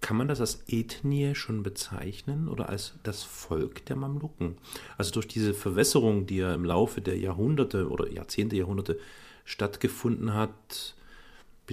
kann 0.00 0.16
man 0.16 0.26
das 0.26 0.40
als 0.40 0.64
Ethnie 0.66 1.34
schon 1.34 1.62
bezeichnen 1.62 2.48
oder 2.48 2.70
als 2.70 2.94
das 3.02 3.22
Volk 3.22 3.84
der 3.84 3.96
Mamluken? 3.96 4.56
Also 4.96 5.12
durch 5.12 5.28
diese 5.28 5.52
Verwässerung, 5.52 6.26
die 6.26 6.38
ja 6.38 6.54
im 6.54 6.64
Laufe 6.64 7.02
der 7.02 7.18
Jahrhunderte 7.18 7.90
oder 7.90 8.10
Jahrzehnte, 8.10 8.56
Jahrhunderte 8.56 8.98
stattgefunden 9.44 10.32
hat, 10.32 10.94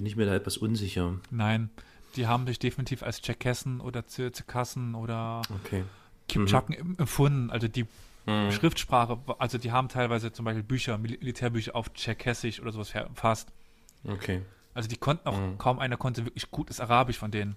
bin 0.00 0.06
ich 0.06 0.16
mir 0.16 0.24
da 0.24 0.34
etwas 0.34 0.56
unsicher. 0.56 1.16
Nein, 1.30 1.68
die 2.16 2.26
haben 2.26 2.46
sich 2.46 2.58
definitiv 2.58 3.02
als 3.02 3.20
Tscherkessen 3.20 3.82
oder 3.82 4.06
Zirkassen 4.06 4.94
oder 4.94 5.42
okay. 5.62 5.84
Kipchaken 6.26 6.74
mhm. 6.74 6.94
empfunden. 6.96 7.50
Also 7.50 7.68
die 7.68 7.84
mhm. 8.24 8.50
Schriftsprache, 8.50 9.18
also 9.38 9.58
die 9.58 9.72
haben 9.72 9.90
teilweise 9.90 10.32
zum 10.32 10.46
Beispiel 10.46 10.62
Bücher, 10.62 10.96
Militärbücher 10.96 11.76
auf 11.76 11.92
Tscherkessisch 11.92 12.62
oder 12.62 12.72
sowas 12.72 12.88
verfasst. 12.88 13.52
Okay. 14.04 14.40
Also 14.72 14.88
die 14.88 14.96
konnten 14.96 15.28
auch, 15.28 15.38
mhm. 15.38 15.58
kaum 15.58 15.78
einer 15.78 15.98
konnte 15.98 16.24
wirklich 16.24 16.50
gutes 16.50 16.80
Arabisch 16.80 17.18
von 17.18 17.30
denen. 17.30 17.56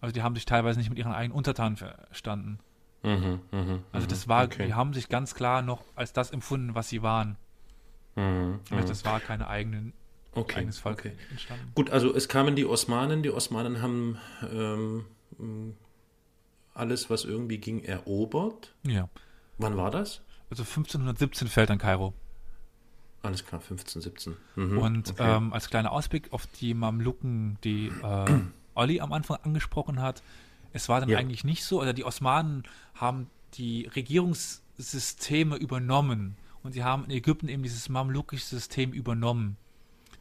Also 0.00 0.14
die 0.14 0.22
haben 0.22 0.36
sich 0.36 0.44
teilweise 0.44 0.78
nicht 0.78 0.90
mit 0.90 0.98
ihren 1.00 1.10
eigenen 1.10 1.36
Untertanen 1.36 1.76
verstanden. 1.76 2.60
Mhm, 3.02 3.40
mh, 3.50 3.78
also 3.90 4.06
das 4.06 4.28
war, 4.28 4.44
okay. 4.44 4.66
die 4.66 4.74
haben 4.74 4.92
sich 4.92 5.08
ganz 5.08 5.34
klar 5.34 5.60
noch 5.60 5.82
als 5.96 6.12
das 6.12 6.30
empfunden, 6.30 6.76
was 6.76 6.88
sie 6.88 7.02
waren. 7.02 7.34
Mhm, 8.14 8.60
also 8.70 8.86
das 8.86 9.04
war 9.04 9.18
keine 9.18 9.48
eigenen 9.48 9.92
okay, 10.34 10.58
eigenes 10.58 10.78
Volk 10.78 11.00
okay. 11.00 11.12
entstanden. 11.30 11.72
Gut, 11.74 11.90
also 11.90 12.14
es 12.14 12.28
kamen 12.28 12.56
die 12.56 12.64
Osmanen. 12.64 13.22
Die 13.22 13.30
Osmanen 13.30 13.82
haben 13.82 14.18
ähm, 14.50 15.04
alles, 16.74 17.10
was 17.10 17.24
irgendwie 17.24 17.58
ging, 17.58 17.82
erobert. 17.82 18.74
Ja. 18.82 19.08
Wann 19.58 19.76
war 19.76 19.90
das? 19.90 20.22
Also 20.50 20.62
1517 20.62 21.48
fällt 21.48 21.70
dann 21.70 21.78
Kairo. 21.78 22.14
Alles 23.22 23.44
klar, 23.44 23.60
15, 23.60 24.02
17. 24.02 24.36
Mhm, 24.56 24.78
und 24.78 25.10
okay. 25.10 25.36
ähm, 25.36 25.52
als 25.52 25.68
kleiner 25.68 25.92
Ausblick 25.92 26.32
auf 26.32 26.46
die 26.46 26.72
Mamluken, 26.72 27.58
die 27.62 27.92
äh, 28.02 28.40
Olli 28.74 29.00
am 29.00 29.12
Anfang 29.12 29.38
angesprochen 29.42 30.00
hat, 30.00 30.22
es 30.72 30.88
war 30.88 31.00
dann 31.00 31.08
ja. 31.10 31.18
eigentlich 31.18 31.44
nicht 31.44 31.64
so, 31.64 31.80
oder 31.82 31.92
die 31.92 32.04
Osmanen 32.04 32.62
haben 32.94 33.28
die 33.54 33.86
Regierungssysteme 33.94 35.56
übernommen 35.56 36.36
und 36.62 36.72
sie 36.72 36.84
haben 36.84 37.04
in 37.04 37.10
Ägypten 37.10 37.48
eben 37.48 37.62
dieses 37.62 37.88
mamlukische 37.88 38.46
System 38.46 38.92
übernommen. 38.92 39.56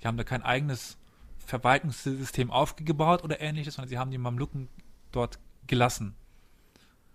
Die 0.02 0.08
haben 0.08 0.18
da 0.18 0.24
kein 0.24 0.44
eigenes 0.44 0.98
Verwaltungssystem 1.46 2.52
aufgebaut 2.52 3.24
oder 3.24 3.42
ähnliches, 3.42 3.76
sondern 3.76 3.90
sie 3.90 3.98
haben 3.98 4.12
die 4.12 4.18
Mamluken 4.18 4.70
dort 5.12 5.40
gelassen. 5.68 6.16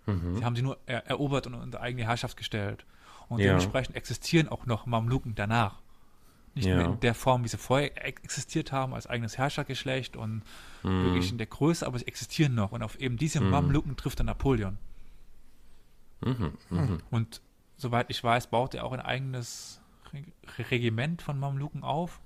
Mhm. 0.07 0.37
Sie 0.37 0.45
haben 0.45 0.57
sie 0.57 0.63
nur 0.63 0.79
er 0.87 1.07
erobert 1.07 1.47
und 1.47 1.55
unter 1.55 1.81
eigene 1.81 2.05
Herrschaft 2.05 2.37
gestellt. 2.37 2.85
Und 3.29 3.39
ja. 3.39 3.47
dementsprechend 3.47 3.97
existieren 3.97 4.49
auch 4.49 4.67
noch 4.67 4.87
Mamluken 4.87 5.35
danach. 5.35 5.81
Nicht 6.55 6.67
ja. 6.67 6.77
mehr 6.77 6.87
in 6.87 7.01
der 7.01 7.15
Form, 7.15 7.43
wie 7.43 7.49
sie 7.49 7.57
vorher 7.57 8.07
existiert 8.07 8.71
haben, 8.71 8.95
als 8.95 9.07
eigenes 9.07 9.39
Herrschergeschlecht 9.39 10.17
und 10.17 10.43
mhm. 10.83 11.05
wirklich 11.05 11.31
in 11.33 11.39
der 11.39 11.49
Größe, 11.49 11.87
aber 11.87 11.99
sie 11.99 12.07
existieren 12.07 12.55
noch. 12.55 12.73
Und 12.73 12.83
auf 12.83 13.01
eben 13.01 13.17
diese 13.17 13.41
mhm. 13.41 13.51
Mamluken 13.51 13.97
trifft 13.97 14.21
er 14.21 14.25
Napoleon. 14.25 14.79
Mhm. 16.21 16.53
mhm. 16.71 17.01
Und 17.11 17.41
soweit 17.77 18.11
ich 18.11 18.23
weiß, 18.23 18.49
baut 18.49 18.75
er 18.75 18.85
auch 18.85 18.93
ein 18.93 19.01
eigenes 19.01 19.81
Regiment 20.71 21.23
von 21.23 21.39
Mamluken 21.39 21.83
auf 21.83 22.21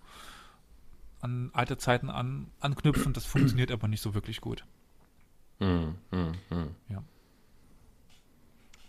an 1.20 1.50
alte 1.52 1.76
Zeiten 1.78 2.10
an, 2.10 2.50
anknüpfen. 2.60 3.12
Das 3.12 3.24
funktioniert 3.24 3.70
aber 3.70 3.88
nicht 3.88 4.02
so 4.02 4.14
wirklich 4.14 4.40
gut. 4.40 4.64
Mm, 5.58 5.94
mm, 6.10 6.32
mm. 6.50 6.74
Ja. 6.88 7.02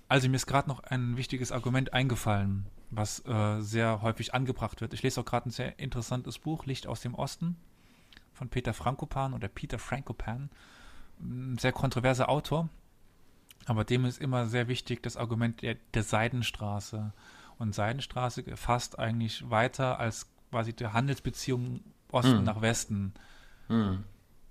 Also 0.07 0.27
mir 0.27 0.35
ist 0.35 0.47
gerade 0.47 0.67
noch 0.67 0.79
ein 0.79 1.17
wichtiges 1.17 1.51
Argument 1.51 1.93
eingefallen, 1.93 2.65
was 2.89 3.23
äh, 3.25 3.61
sehr 3.61 4.01
häufig 4.01 4.33
angebracht 4.33 4.81
wird. 4.81 4.93
Ich 4.93 5.03
lese 5.03 5.21
auch 5.21 5.25
gerade 5.25 5.49
ein 5.49 5.51
sehr 5.51 5.77
interessantes 5.79 6.39
Buch, 6.39 6.65
Licht 6.65 6.87
aus 6.87 7.01
dem 7.01 7.13
Osten, 7.13 7.57
von 8.33 8.49
Peter 8.49 8.73
Frankopan 8.73 9.33
oder 9.33 9.47
Peter 9.47 9.77
Frankopan. 9.77 10.49
Ein 11.19 11.57
sehr 11.59 11.73
kontroverser 11.73 12.29
Autor, 12.29 12.69
aber 13.65 13.83
dem 13.83 14.05
ist 14.05 14.19
immer 14.19 14.47
sehr 14.47 14.67
wichtig 14.67 15.03
das 15.03 15.17
Argument 15.17 15.61
der, 15.61 15.75
der 15.93 16.03
Seidenstraße. 16.03 17.13
Und 17.59 17.75
Seidenstraße 17.75 18.43
fasst 18.55 18.97
eigentlich 18.97 19.49
weiter 19.49 19.99
als 19.99 20.31
quasi 20.49 20.73
die 20.73 20.87
Handelsbeziehungen 20.87 21.83
Osten 22.11 22.39
mhm. 22.39 22.43
nach 22.43 22.61
Westen. 22.61 23.13
Mhm. 23.67 24.03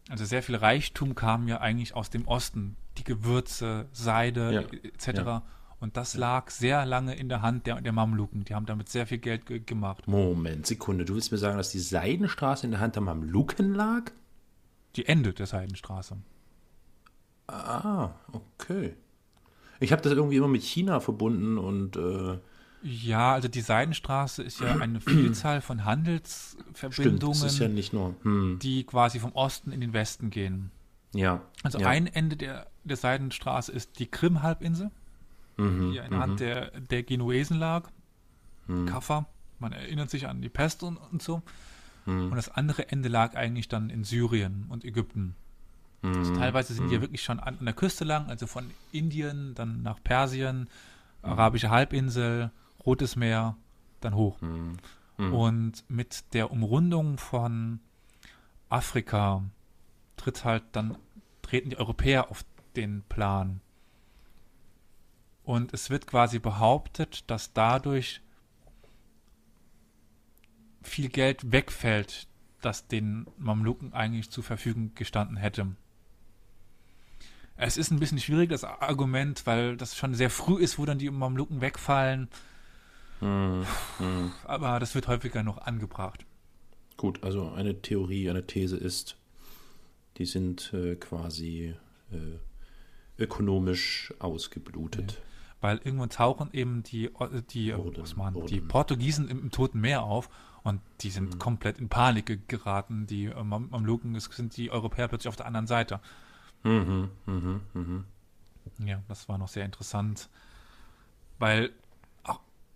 Also 0.08 0.24
sehr 0.24 0.42
viel 0.42 0.56
Reichtum 0.56 1.14
kam 1.14 1.48
ja 1.48 1.60
eigentlich 1.60 1.94
aus 1.94 2.10
dem 2.10 2.26
Osten. 2.26 2.76
Die 2.96 3.04
Gewürze, 3.04 3.86
Seide 3.92 4.52
ja. 4.52 4.60
etc. 4.60 5.18
Ja. 5.18 5.42
Und 5.80 5.96
das 5.96 6.16
lag 6.16 6.50
sehr 6.50 6.84
lange 6.86 7.14
in 7.14 7.28
der 7.28 7.42
Hand 7.42 7.66
der, 7.66 7.80
der 7.80 7.92
Mamluken. 7.92 8.44
Die 8.44 8.54
haben 8.54 8.66
damit 8.66 8.88
sehr 8.88 9.06
viel 9.06 9.18
Geld 9.18 9.46
ge 9.46 9.60
gemacht. 9.60 10.08
Moment, 10.08 10.66
Sekunde. 10.66 11.04
Du 11.04 11.14
willst 11.14 11.30
mir 11.30 11.38
sagen, 11.38 11.56
dass 11.56 11.70
die 11.70 11.78
Seidenstraße 11.78 12.66
in 12.66 12.72
der 12.72 12.80
Hand 12.80 12.96
der 12.96 13.02
Mamluken 13.02 13.74
lag? 13.74 14.10
Die 14.96 15.06
Ende 15.06 15.32
der 15.32 15.46
Seidenstraße. 15.46 16.16
Ah, 17.46 18.10
okay. 18.32 18.94
Ich 19.80 19.92
habe 19.92 20.02
das 20.02 20.12
irgendwie 20.12 20.36
immer 20.36 20.48
mit 20.48 20.62
China 20.62 20.98
verbunden 20.98 21.56
und 21.56 21.96
äh, 21.96 22.38
ja, 22.82 23.32
also 23.32 23.48
die 23.48 23.60
Seidenstraße 23.60 24.42
ist 24.42 24.60
ja 24.60 24.76
eine 24.76 25.00
Vielzahl 25.02 25.60
von 25.60 25.84
Handelsverbindungen, 25.84 27.34
Stimmt, 27.34 27.52
ist 27.52 27.58
ja 27.58 27.68
nicht 27.68 27.92
nur, 27.92 28.14
hm. 28.22 28.58
die 28.60 28.84
quasi 28.84 29.18
vom 29.18 29.32
Osten 29.32 29.72
in 29.72 29.80
den 29.80 29.92
Westen 29.92 30.30
gehen. 30.30 30.70
Ja. 31.14 31.42
Also 31.62 31.78
ja. 31.78 31.88
ein 31.88 32.06
Ende 32.06 32.36
der, 32.36 32.66
der 32.84 32.96
Seidenstraße 32.96 33.72
ist 33.72 33.98
die 33.98 34.06
Krim-Halbinsel, 34.06 34.90
mhm, 35.56 35.92
die 35.92 35.98
in 35.98 36.10
der 36.10 36.20
Hand 36.20 36.32
mhm. 36.34 36.36
der, 36.36 36.80
der 36.80 37.02
Genuesen 37.02 37.58
lag. 37.58 37.88
Mhm. 38.66 38.86
Kaffa, 38.86 39.26
man 39.58 39.72
erinnert 39.72 40.10
sich 40.10 40.26
an 40.26 40.42
die 40.42 40.48
Pest 40.48 40.82
und, 40.82 40.96
und 40.96 41.22
so. 41.22 41.42
Mhm. 42.06 42.30
Und 42.30 42.36
das 42.36 42.50
andere 42.50 42.90
Ende 42.90 43.08
lag 43.08 43.36
eigentlich 43.36 43.68
dann 43.68 43.90
in 43.90 44.04
Syrien 44.04 44.66
und 44.68 44.84
Ägypten. 44.84 45.34
Also 46.02 46.32
mhm. 46.32 46.38
teilweise 46.38 46.74
sind 46.74 46.88
die 46.88 46.92
ja 46.92 46.98
mhm. 46.98 47.04
wirklich 47.04 47.22
schon 47.22 47.40
an, 47.40 47.58
an 47.58 47.64
der 47.64 47.74
Küste 47.74 48.04
lang, 48.04 48.28
also 48.28 48.46
von 48.46 48.70
Indien, 48.92 49.54
dann 49.54 49.82
nach 49.82 50.02
Persien, 50.02 50.68
Arabische 51.22 51.70
Halbinsel, 51.70 52.52
Rotes 52.84 53.16
Meer, 53.16 53.56
dann 54.00 54.14
hoch. 54.14 54.40
Mhm. 54.40 54.76
Mhm. 55.18 55.34
Und 55.34 55.84
mit 55.88 56.32
der 56.32 56.50
Umrundung 56.50 57.18
von 57.18 57.80
Afrika 58.68 59.42
tritt 60.16 60.44
halt 60.44 60.64
dann, 60.72 60.96
treten 61.42 61.70
die 61.70 61.78
Europäer 61.78 62.30
auf 62.30 62.44
den 62.76 63.02
Plan. 63.08 63.60
Und 65.44 65.72
es 65.72 65.90
wird 65.90 66.06
quasi 66.06 66.38
behauptet, 66.38 67.24
dass 67.30 67.52
dadurch 67.52 68.20
viel 70.82 71.08
Geld 71.08 71.52
wegfällt, 71.52 72.28
das 72.60 72.86
den 72.86 73.26
Mamluken 73.38 73.92
eigentlich 73.92 74.30
zur 74.30 74.44
Verfügung 74.44 74.92
gestanden 74.94 75.36
hätte. 75.36 75.74
Es 77.56 77.76
ist 77.76 77.90
ein 77.90 77.98
bisschen 77.98 78.20
schwierig, 78.20 78.50
das 78.50 78.62
Argument, 78.62 79.46
weil 79.46 79.76
das 79.76 79.96
schon 79.96 80.14
sehr 80.14 80.30
früh 80.30 80.62
ist, 80.62 80.78
wo 80.78 80.84
dann 80.84 80.98
die 80.98 81.10
Mamluken 81.10 81.60
wegfallen. 81.60 82.28
Hm, 83.20 83.64
hm. 83.98 84.32
Aber 84.44 84.78
das 84.80 84.94
wird 84.94 85.08
häufiger 85.08 85.42
noch 85.42 85.58
angebracht. 85.58 86.24
Gut, 86.96 87.22
also 87.22 87.50
eine 87.52 87.80
Theorie, 87.82 88.28
eine 88.30 88.46
These 88.46 88.76
ist, 88.76 89.16
die 90.16 90.26
sind 90.26 90.72
äh, 90.72 90.96
quasi 90.96 91.74
äh, 92.12 92.38
ökonomisch 93.22 94.12
ausgeblutet. 94.18 95.20
Weil 95.60 95.78
irgendwann 95.82 96.10
tauchen 96.10 96.50
eben 96.52 96.82
die, 96.84 97.10
O- 97.14 97.26
die, 97.50 97.74
Wurden- 97.76 98.02
Osmanen, 98.02 98.46
die 98.46 98.56
wurden. 98.58 98.68
Portugiesen 98.68 99.28
im, 99.28 99.40
im 99.40 99.50
Toten 99.50 99.80
Meer 99.80 100.02
auf 100.02 100.28
und 100.62 100.80
die 101.00 101.10
sind 101.10 101.34
Mhm. 101.34 101.38
komplett 101.38 101.78
in 101.78 101.88
Panik 101.88 102.26
ge- 102.26 102.38
geraten. 102.46 103.06
Die 103.06 103.26
äh, 103.26 103.42
Mam- 103.44 103.68
Mamluken, 103.70 104.18
sind 104.20 104.56
die 104.56 104.70
Europäer 104.70 105.08
plötzlich 105.08 105.28
auf 105.28 105.36
der 105.36 105.46
anderen 105.46 105.66
Seite. 105.66 106.00
Mhm, 106.62 107.10
mhm, 107.26 107.60
mhm. 107.74 108.04
Ja, 108.84 109.02
das 109.08 109.28
war 109.28 109.38
noch 109.38 109.48
sehr 109.48 109.64
interessant, 109.64 110.28
weil 111.38 111.70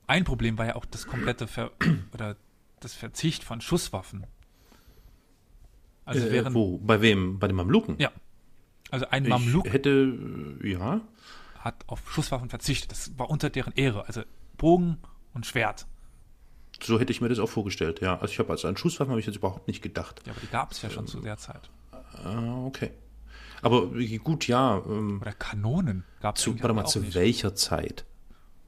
ein 0.07 0.25
Problem 0.25 0.59
war 0.59 0.67
ja 0.67 0.77
auch 0.77 0.85
das 0.85 1.07
komplette 1.07 1.47
Ver 1.47 1.71
oder 2.15 2.37
das 2.81 2.95
Verzicht 2.95 3.45
von 3.45 3.61
Schusswaffen. 3.61 4.27
Also 6.05 6.27
äh, 6.27 6.33
während 6.33 6.55
wo? 6.55 6.79
Bei 6.79 7.01
wem? 7.01 7.39
Bei 7.39 7.47
den 7.47 7.57
Mamluken? 7.57 7.97
Ja. 7.99 8.11
also 8.91 9.07
ein 9.09 9.25
Ich 9.25 9.31
Mamluk 9.31 9.73
hätte, 9.73 9.91
äh, 10.63 10.69
ja, 10.73 11.01
hat 11.59 11.85
auf 11.87 12.11
Schusswaffen 12.11 12.49
verzichtet. 12.49 12.91
Das 12.91 13.17
war 13.19 13.31
unter 13.31 13.49
deren 13.51 13.73
Ehre, 13.75 14.07
also 14.07 14.23
Bogen 14.57 14.99
und 15.33 15.47
Schwert. 15.47 15.87
so 16.83 16.99
hätte 16.99 17.13
ich 17.13 17.21
mir 17.21 17.29
das 17.29 17.39
auch 17.39 17.49
vorgestellt, 17.49 18.01
ja. 18.01 18.19
Also 18.19 18.33
ich 18.33 18.39
habe 18.41 18.51
als 18.51 18.65
an 18.65 18.77
Schusswaffen 18.77 19.11
habe 19.13 19.21
ich 19.21 19.27
jetzt 19.27 19.37
überhaupt 19.37 19.69
nicht 19.69 19.81
gedacht. 19.83 20.23
Ja, 20.27 20.33
aber 20.33 20.41
die 20.41 20.49
gab 20.49 20.73
es 20.73 20.83
ja 20.83 20.91
schon 20.91 21.07
zu 21.07 21.21
der 21.21 21.37
Zeit. 21.39 21.71
Ah, 22.25 22.65
okay. 22.67 22.91
Aber 23.63 23.95
wie 23.97 24.19
gut, 24.19 24.49
ja. 24.49 24.83
Ähm, 24.85 25.21
Oder 25.23 25.33
Kanonen 25.33 26.03
gab 26.21 26.37
es 26.37 26.43
zu, 26.43 26.59
warte 26.61 26.75
mal, 26.75 26.85
zu 26.85 26.99
nicht. 26.99 27.15
welcher 27.15 27.55
Zeit? 27.55 28.05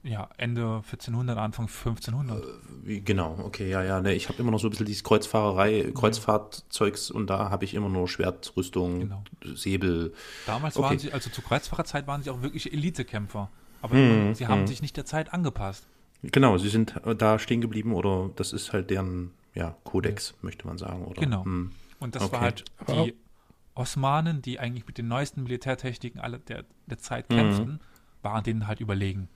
Ja, 0.07 0.29
Ende 0.37 0.61
1400, 0.83 1.35
Anfang 1.37 1.65
1500. 1.65 2.43
Wie, 2.83 3.01
genau, 3.01 3.39
okay, 3.43 3.67
ja, 3.71 3.83
ja. 3.83 4.01
Ne, 4.01 4.13
ich 4.13 4.29
habe 4.29 4.37
immer 4.39 4.51
noch 4.51 4.59
so 4.59 4.67
ein 4.67 4.69
bisschen 4.69 4.85
dieses 4.85 5.03
Kreuzfahrerei, 5.03 5.91
Kreuzfahrtzeugs 5.95 7.09
und 7.09 7.27
da 7.27 7.49
habe 7.49 7.65
ich 7.65 7.73
immer 7.73 7.89
nur 7.89 8.07
Schwertrüstung, 8.07 8.99
Genau. 8.99 9.23
Säbel. 9.55 10.13
Damals 10.45 10.77
okay. 10.77 10.85
waren 10.85 10.99
sie, 10.99 11.11
also 11.11 11.31
zu 11.31 11.41
Kreuzfahrerzeit 11.41 12.05
waren 12.05 12.21
sie 12.21 12.29
auch 12.29 12.43
wirklich 12.43 12.71
Elitekämpfer. 12.71 13.49
Aber 13.81 13.95
Mhm, 13.95 14.35
sie 14.35 14.45
haben 14.47 14.61
mhm. 14.61 14.67
sich 14.67 14.81
nicht 14.83 14.95
der 14.95 15.05
Zeit 15.05 15.33
angepasst. 15.33 15.87
Genau, 16.21 16.57
sie 16.59 16.69
sind 16.69 16.95
äh, 17.05 17.15
da 17.15 17.39
stehen 17.39 17.61
geblieben 17.61 17.93
oder 17.93 18.29
das 18.35 18.53
ist 18.53 18.73
halt 18.73 18.91
deren 18.91 19.31
ja, 19.55 19.75
Kodex, 19.85 20.35
möchte 20.41 20.67
man 20.67 20.77
sagen. 20.77 21.05
Oder? 21.05 21.19
Genau. 21.21 21.45
Hm. 21.45 21.71
Und 21.99 22.15
das 22.15 22.23
Okay. 22.23 22.31
war 22.33 22.41
halt 22.41 22.65
die 22.89 23.15
Osmanen, 23.73 24.41
die 24.41 24.59
eigentlich 24.59 24.85
mit 24.85 24.97
den 24.97 25.07
neuesten 25.07 25.43
Militärtechniken 25.43 26.19
aller 26.21 26.39
der, 26.39 26.63
der 26.87 26.97
Zeit 26.97 27.29
Mhm. 27.29 27.35
kämpften, 27.35 27.79
waren 28.21 28.43
denen 28.43 28.67
halt 28.67 28.79
überlegen. 28.79 29.29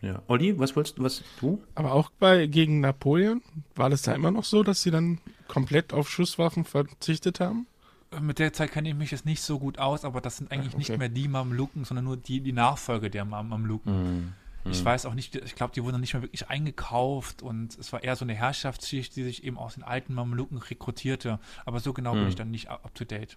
Ja. 0.00 0.22
Olli, 0.28 0.58
was 0.58 0.76
wolltest 0.76 0.98
du, 0.98 1.02
was 1.04 1.22
du? 1.40 1.60
Aber 1.74 1.92
auch 1.92 2.10
bei 2.18 2.46
gegen 2.46 2.80
Napoleon 2.80 3.42
war 3.74 3.90
das 3.90 4.02
da 4.02 4.12
immer 4.14 4.30
noch 4.30 4.44
so, 4.44 4.62
dass 4.62 4.82
sie 4.82 4.90
dann 4.92 5.20
komplett 5.48 5.92
auf 5.92 6.08
Schusswaffen 6.08 6.64
verzichtet 6.64 7.40
haben? 7.40 7.66
Äh, 8.12 8.20
Mit 8.20 8.38
der 8.38 8.52
Zeit 8.52 8.70
kenne 8.70 8.88
ich 8.90 8.94
mich 8.94 9.10
jetzt 9.10 9.26
nicht 9.26 9.42
so 9.42 9.58
gut 9.58 9.78
aus, 9.78 10.04
aber 10.04 10.20
das 10.20 10.36
sind 10.36 10.52
eigentlich 10.52 10.74
Ah, 10.74 10.78
nicht 10.78 10.90
okay. 10.90 10.98
mehr 10.98 11.08
die 11.08 11.26
Mamluken, 11.26 11.84
sondern 11.84 12.04
nur 12.04 12.16
die, 12.16 12.40
die 12.40 12.52
Nachfolger 12.52 13.10
der 13.10 13.24
Mam 13.24 13.48
Mamluken. 13.48 13.92
Hm. 13.92 14.32
Ich 14.70 14.84
weiß 14.84 15.06
auch 15.06 15.14
nicht, 15.14 15.34
ich 15.34 15.54
glaube, 15.54 15.72
die 15.74 15.82
wurden 15.82 15.98
nicht 16.00 16.12
mehr 16.12 16.22
wirklich 16.22 16.48
eingekauft 16.50 17.42
und 17.42 17.78
es 17.78 17.90
war 17.92 18.04
eher 18.04 18.16
so 18.16 18.24
eine 18.24 18.34
Herrschaftsschicht, 18.34 19.16
die 19.16 19.24
sich 19.24 19.42
eben 19.44 19.56
aus 19.56 19.74
den 19.74 19.82
alten 19.82 20.12
Mamluken 20.14 20.58
rekrutierte. 20.58 21.38
Aber 21.64 21.80
so 21.80 21.92
genau 21.94 22.12
bin 22.12 22.22
Hm. 22.22 22.28
ich 22.28 22.34
dann 22.36 22.50
nicht 22.50 22.68
up 22.68 22.94
to 22.94 23.04
date. 23.04 23.36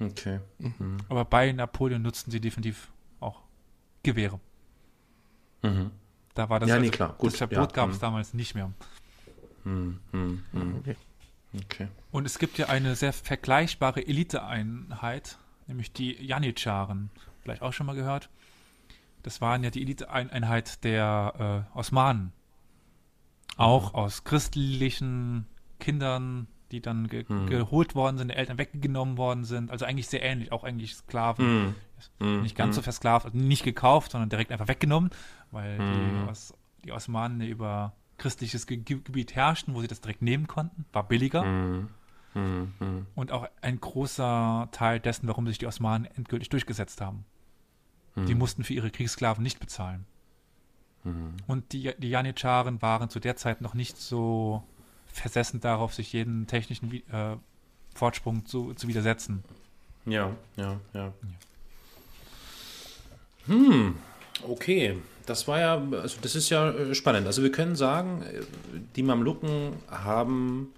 Okay. 0.00 0.40
Hm. 0.58 0.96
Aber 1.08 1.24
bei 1.26 1.52
Napoleon 1.52 2.00
nutzten 2.02 2.30
sie 2.32 2.40
definitiv 2.40 2.90
auch 3.20 3.42
Gewehre. 4.02 4.40
Mhm. 5.62 5.90
Da 6.34 6.48
war 6.48 6.60
das, 6.60 6.68
Ja, 6.68 6.76
nee, 6.76 6.86
also, 6.86 6.92
klar, 6.92 7.14
gut, 7.18 7.32
das 7.32 7.38
Verbot 7.38 7.72
ja, 7.72 7.76
gab 7.76 7.90
es 7.90 7.96
hm. 7.96 8.00
damals 8.00 8.34
nicht 8.34 8.54
mehr. 8.54 8.72
Hm. 9.64 10.00
Hm. 10.12 10.42
Hm. 10.52 10.76
Okay. 10.78 10.96
Okay. 11.54 11.88
Und 12.10 12.26
es 12.26 12.38
gibt 12.38 12.56
ja 12.58 12.66
eine 12.68 12.94
sehr 12.94 13.12
vergleichbare 13.12 14.06
Eliteeinheit, 14.06 15.38
nämlich 15.66 15.92
die 15.92 16.12
Janitscharen. 16.24 17.10
Vielleicht 17.42 17.62
auch 17.62 17.72
schon 17.72 17.86
mal 17.86 17.94
gehört. 17.94 18.30
Das 19.22 19.40
waren 19.40 19.62
ja 19.62 19.70
die 19.70 19.82
Eliteeinheit 19.82 20.82
der 20.84 21.66
äh, 21.74 21.78
Osmanen. 21.78 22.32
Auch 23.56 23.92
aus 23.94 24.24
christlichen 24.24 25.46
Kindern, 25.78 26.48
die 26.72 26.80
dann 26.80 27.06
ge 27.06 27.24
Mhm. 27.28 27.46
geholt 27.46 27.94
worden 27.94 28.18
sind, 28.18 28.28
der 28.28 28.36
Eltern 28.38 28.58
weggenommen 28.58 29.16
worden 29.18 29.44
sind. 29.44 29.70
Also 29.70 29.84
eigentlich 29.84 30.08
sehr 30.08 30.22
ähnlich, 30.22 30.50
auch 30.50 30.64
eigentlich 30.64 30.94
Sklaven. 30.96 31.44
Hm. 31.44 31.74
Hm. 32.18 32.42
Nicht 32.42 32.56
ganz 32.56 32.74
so 32.74 32.80
Hm. 32.80 32.84
versklavt, 32.84 33.26
also 33.26 33.38
nicht 33.38 33.62
gekauft, 33.62 34.10
sondern 34.10 34.28
direkt 34.30 34.50
einfach 34.50 34.66
weggenommen, 34.66 35.10
weil 35.52 35.78
die, 35.78 36.28
Os 36.30 36.52
die 36.84 36.90
Osmanen 36.90 37.40
über 37.42 37.92
christliches 38.18 38.66
Ge 38.66 38.78
Ge- 38.78 39.00
Gebiet 39.04 39.36
herrschten, 39.36 39.74
wo 39.74 39.80
sie 39.80 39.86
das 39.86 40.00
direkt 40.00 40.22
nehmen 40.22 40.48
konnten. 40.48 40.84
War 40.92 41.06
billiger. 41.06 41.42
Hm. 41.42 41.88
Hm. 42.32 42.72
Hm. 42.78 43.06
Und 43.14 43.30
auch 43.30 43.46
ein 43.60 43.78
großer 43.78 44.68
Teil 44.72 44.98
dessen, 44.98 45.28
warum 45.28 45.46
sich 45.46 45.58
die 45.58 45.66
Osmanen 45.66 46.06
endgültig 46.16 46.48
durchgesetzt 46.48 47.00
haben. 47.00 47.24
Die 48.16 48.32
Hm. 48.32 48.38
mussten 48.38 48.64
für 48.64 48.74
ihre 48.74 48.90
Kriegssklaven 48.90 49.42
nicht 49.42 49.60
bezahlen. 49.60 50.06
Hm. 51.04 51.34
Und 51.46 51.72
die, 51.72 51.92
die 51.98 52.10
Janitscharen 52.10 52.80
waren 52.82 53.10
zu 53.10 53.20
der 53.20 53.36
Zeit 53.36 53.60
noch 53.60 53.74
nicht 53.74 53.96
so 53.96 54.62
versessen 55.12 55.60
darauf, 55.60 55.94
sich 55.94 56.12
jeden 56.12 56.46
technischen 56.46 56.92
äh, 57.12 57.36
Fortsprung 57.94 58.46
zu, 58.46 58.74
zu 58.74 58.88
widersetzen. 58.88 59.44
Ja, 60.06 60.34
ja, 60.56 60.80
ja. 60.94 61.12
Hm, 63.46 63.96
okay. 64.46 64.98
Das 65.26 65.46
war 65.46 65.60
ja, 65.60 65.80
also 65.92 66.18
das 66.20 66.34
ist 66.34 66.50
ja 66.50 66.70
äh, 66.70 66.94
spannend. 66.94 67.26
Also 67.26 67.42
wir 67.42 67.52
können 67.52 67.76
sagen, 67.76 68.22
äh, 68.22 68.42
die 68.96 69.02
Mamluken 69.02 69.76
haben 69.88 70.72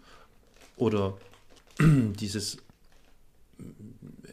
oder 0.77 1.17
dieses 1.81 2.59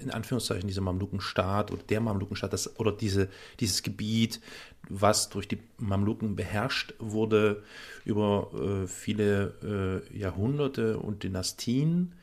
in 0.01 0.11
Anführungszeichen 0.11 0.67
dieser 0.67 0.81
Mamlukenstaat 0.81 1.71
oder 1.71 1.83
der 1.83 2.01
Mamlukenstaat 2.01 2.51
das, 2.53 2.79
oder 2.79 2.91
diese, 2.91 3.29
dieses 3.59 3.83
Gebiet, 3.83 4.41
was 4.89 5.29
durch 5.29 5.47
die 5.47 5.59
Mamluken 5.77 6.35
beherrscht 6.35 6.93
wurde 6.99 7.63
über 8.03 8.51
äh, 8.53 8.87
viele 8.87 10.03
äh, 10.11 10.17
Jahrhunderte 10.17 10.97
und 10.97 11.23
Dynastien, 11.23 12.13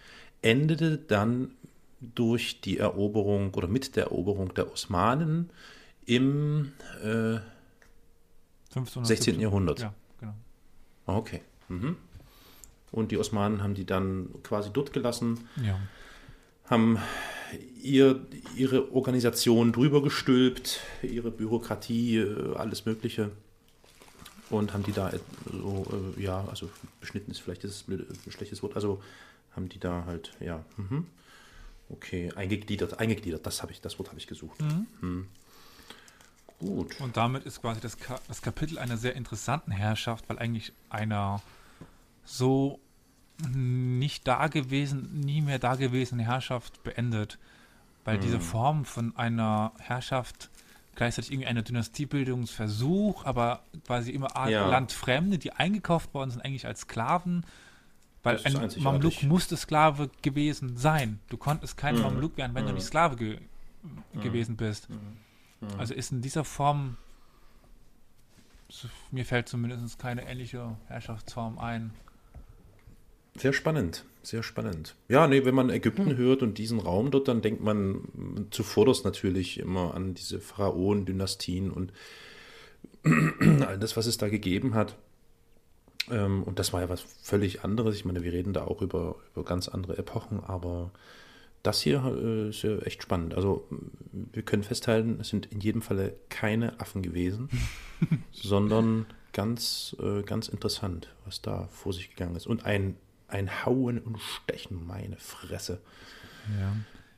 endete 0.42 0.98
dann 0.98 1.52
durch 2.00 2.60
die 2.60 2.78
Eroberung 2.78 3.54
oder 3.54 3.68
mit 3.68 3.96
der 3.96 4.04
Eroberung 4.04 4.54
der 4.54 4.72
Osmanen 4.72 5.50
im 6.06 6.72
äh, 7.02 7.38
1500, 8.70 9.06
16. 9.06 9.40
Jahrhundert. 9.40 9.80
Ja, 9.80 9.94
genau. 10.20 10.34
Okay. 11.06 11.40
Mhm. 11.68 11.96
Und 12.90 13.10
die 13.10 13.18
Osmanen 13.18 13.62
haben 13.62 13.74
die 13.74 13.84
dann 13.84 14.30
quasi 14.42 14.70
dort 14.72 14.92
gelassen, 14.92 15.48
Ja. 15.62 15.78
Haben 16.70 16.98
ihr, 17.82 18.26
ihre 18.56 18.92
Organisation 18.92 19.72
drüber 19.72 20.02
gestülpt, 20.02 20.80
ihre 21.02 21.30
Bürokratie, 21.30 22.18
äh, 22.18 22.56
alles 22.56 22.84
Mögliche. 22.86 23.30
Und 24.50 24.72
haben 24.72 24.82
die 24.82 24.92
da 24.92 25.12
so, 25.52 26.14
äh, 26.16 26.22
ja, 26.22 26.44
also 26.48 26.70
beschnitten 27.00 27.30
ist 27.30 27.40
vielleicht 27.40 27.64
das 27.64 27.84
ein 27.88 28.06
schlechtes 28.30 28.62
Wort, 28.62 28.76
also 28.76 29.02
haben 29.54 29.68
die 29.68 29.78
da 29.78 30.04
halt, 30.06 30.32
ja, 30.40 30.64
mhm. 30.78 31.06
okay, 31.90 32.32
eingegliedert, 32.34 32.98
eingegliedert, 32.98 33.44
das 33.44 33.60
habe 33.60 33.72
ich, 33.72 33.82
das 33.82 33.98
Wort 33.98 34.08
habe 34.08 34.18
ich 34.18 34.26
gesucht. 34.26 34.58
Mhm. 35.02 35.26
Gut. 36.58 36.98
Und 37.00 37.16
damit 37.16 37.44
ist 37.44 37.60
quasi 37.60 37.80
das, 37.80 37.98
Ka 37.98 38.18
das 38.26 38.42
Kapitel 38.42 38.78
einer 38.78 38.96
sehr 38.96 39.14
interessanten 39.14 39.70
Herrschaft, 39.70 40.28
weil 40.28 40.38
eigentlich 40.38 40.72
einer 40.88 41.42
so 42.24 42.80
nicht 43.46 44.26
dagewesen, 44.26 45.20
nie 45.20 45.40
mehr 45.40 45.58
dagewesene 45.58 46.24
Herrschaft 46.24 46.82
beendet. 46.82 47.38
Weil 48.04 48.18
diese 48.18 48.40
Form 48.40 48.84
von 48.84 49.14
einer 49.16 49.72
Herrschaft 49.78 50.50
gleichzeitig 50.94 51.30
irgendwie 51.30 51.46
einer 51.48 51.62
Dynastiebildungsversuch, 51.62 53.24
aber 53.24 53.62
quasi 53.86 54.10
immer 54.10 54.34
Art 54.36 54.50
Ja. 54.50 54.66
Landfremde, 54.66 55.38
die 55.38 55.52
eingekauft 55.52 56.12
worden 56.14 56.30
sind, 56.30 56.40
eigentlich 56.44 56.66
als 56.66 56.80
Sklaven. 56.80 57.44
Weil 58.24 58.40
ein. 58.44 58.70
Mamluk 58.78 59.22
musste 59.22 59.56
Sklave 59.56 60.10
gewesen 60.22 60.76
sein. 60.76 61.20
Du 61.28 61.36
konntest 61.36 61.76
kein 61.76 61.94
Mhm. 61.96 62.02
Mamluk 62.02 62.36
werden, 62.36 62.54
wenn 62.54 62.64
du 62.64 62.70
Mhm. 62.70 62.74
nicht 62.76 62.86
Sklave 62.86 63.16
ge 63.16 63.38
gewesen 64.14 64.56
bist. 64.56 64.90
Mhm. 64.90 64.98
Also 65.78 65.94
ist 65.94 66.10
in 66.10 66.20
dieser 66.20 66.44
Form, 66.44 66.96
mir 69.12 69.24
fällt 69.24 69.48
zumindest 69.48 69.98
keine 69.98 70.28
ähnliche 70.28 70.76
Herrschaftsform 70.88 71.58
ein. 71.58 71.92
Sehr 73.38 73.52
spannend, 73.52 74.04
sehr 74.22 74.42
spannend. 74.42 74.96
Ja, 75.08 75.26
nee, 75.26 75.44
wenn 75.44 75.54
man 75.54 75.70
Ägypten 75.70 76.16
hört 76.16 76.42
und 76.42 76.58
diesen 76.58 76.80
Raum 76.80 77.10
dort, 77.10 77.28
dann 77.28 77.40
denkt 77.40 77.62
man 77.62 78.48
zuvorderst 78.50 79.04
natürlich 79.04 79.58
immer 79.58 79.94
an 79.94 80.14
diese 80.14 80.40
Pharaonen-Dynastien 80.40 81.70
und 81.70 81.92
all 83.66 83.78
das, 83.78 83.96
was 83.96 84.06
es 84.06 84.18
da 84.18 84.28
gegeben 84.28 84.74
hat. 84.74 84.96
Ähm, 86.10 86.42
und 86.42 86.58
das 86.58 86.72
war 86.72 86.80
ja 86.80 86.88
was 86.88 87.00
völlig 87.00 87.64
anderes. 87.64 87.96
Ich 87.96 88.04
meine, 88.04 88.22
wir 88.22 88.32
reden 88.32 88.52
da 88.52 88.64
auch 88.64 88.82
über, 88.82 89.16
über 89.34 89.44
ganz 89.44 89.68
andere 89.68 89.98
Epochen, 89.98 90.42
aber 90.42 90.90
das 91.62 91.80
hier 91.80 92.04
äh, 92.04 92.48
ist 92.50 92.62
ja 92.62 92.78
echt 92.78 93.02
spannend. 93.02 93.34
Also 93.34 93.66
wir 94.10 94.42
können 94.42 94.62
festhalten, 94.62 95.18
es 95.20 95.28
sind 95.28 95.46
in 95.46 95.60
jedem 95.60 95.82
Falle 95.82 96.14
keine 96.28 96.78
Affen 96.80 97.02
gewesen, 97.02 97.48
sondern 98.32 99.06
ganz, 99.32 99.96
äh, 100.00 100.22
ganz 100.22 100.48
interessant, 100.48 101.14
was 101.24 101.42
da 101.42 101.68
vor 101.70 101.92
sich 101.92 102.10
gegangen 102.10 102.36
ist. 102.36 102.46
Und 102.46 102.64
ein, 102.64 102.96
ein 103.28 103.64
Hauen 103.64 103.98
und 103.98 104.18
Stechen, 104.20 104.86
meine 104.86 105.16
Fresse. 105.16 105.80
Ja. 106.58 106.72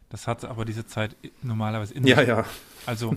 Das 0.08 0.26
hat 0.26 0.44
aber 0.44 0.64
diese 0.64 0.86
Zeit 0.86 1.16
normalerweise 1.42 1.94
in 1.94 2.06
Ja, 2.06 2.18
sich. 2.18 2.28
ja, 2.28 2.44
Also 2.86 3.16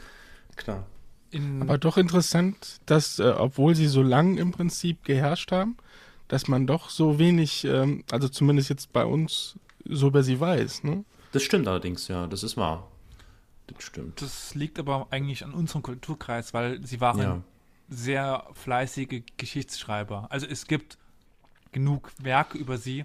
klar. 0.56 0.86
in, 1.30 1.62
Aber 1.62 1.78
doch 1.78 1.96
interessant, 1.98 2.80
dass, 2.86 3.18
äh, 3.18 3.24
obwohl 3.36 3.74
sie 3.74 3.86
so 3.88 4.02
lang 4.02 4.38
im 4.38 4.52
Prinzip 4.52 5.04
geherrscht 5.04 5.52
haben, 5.52 5.76
dass 6.28 6.48
man 6.48 6.66
doch 6.66 6.88
so 6.90 7.18
wenig, 7.18 7.64
ähm, 7.64 8.04
also 8.10 8.28
zumindest 8.28 8.70
jetzt 8.70 8.92
bei 8.92 9.04
uns, 9.04 9.58
so 9.84 10.08
über 10.08 10.22
sie 10.22 10.40
weiß. 10.40 10.84
Ne? 10.84 11.04
Das 11.32 11.42
stimmt 11.42 11.68
allerdings, 11.68 12.08
ja, 12.08 12.26
das 12.26 12.42
ist 12.42 12.56
wahr. 12.56 12.88
Das 13.66 13.84
stimmt. 13.84 14.20
das 14.20 14.54
liegt 14.54 14.78
aber 14.80 15.06
eigentlich 15.10 15.44
an 15.44 15.52
unserem 15.52 15.82
Kulturkreis, 15.82 16.52
weil 16.54 16.84
sie 16.86 17.00
waren 17.00 17.18
Ja. 17.20 17.42
sehr 17.88 18.46
fleißige 18.54 19.22
Geschichtsschreiber. 19.36 20.26
Also 20.30 20.46
es 20.46 20.66
gibt 20.66 20.98
genug 21.72 22.12
Werke 22.22 22.58
über 22.58 22.78
sie, 22.78 23.04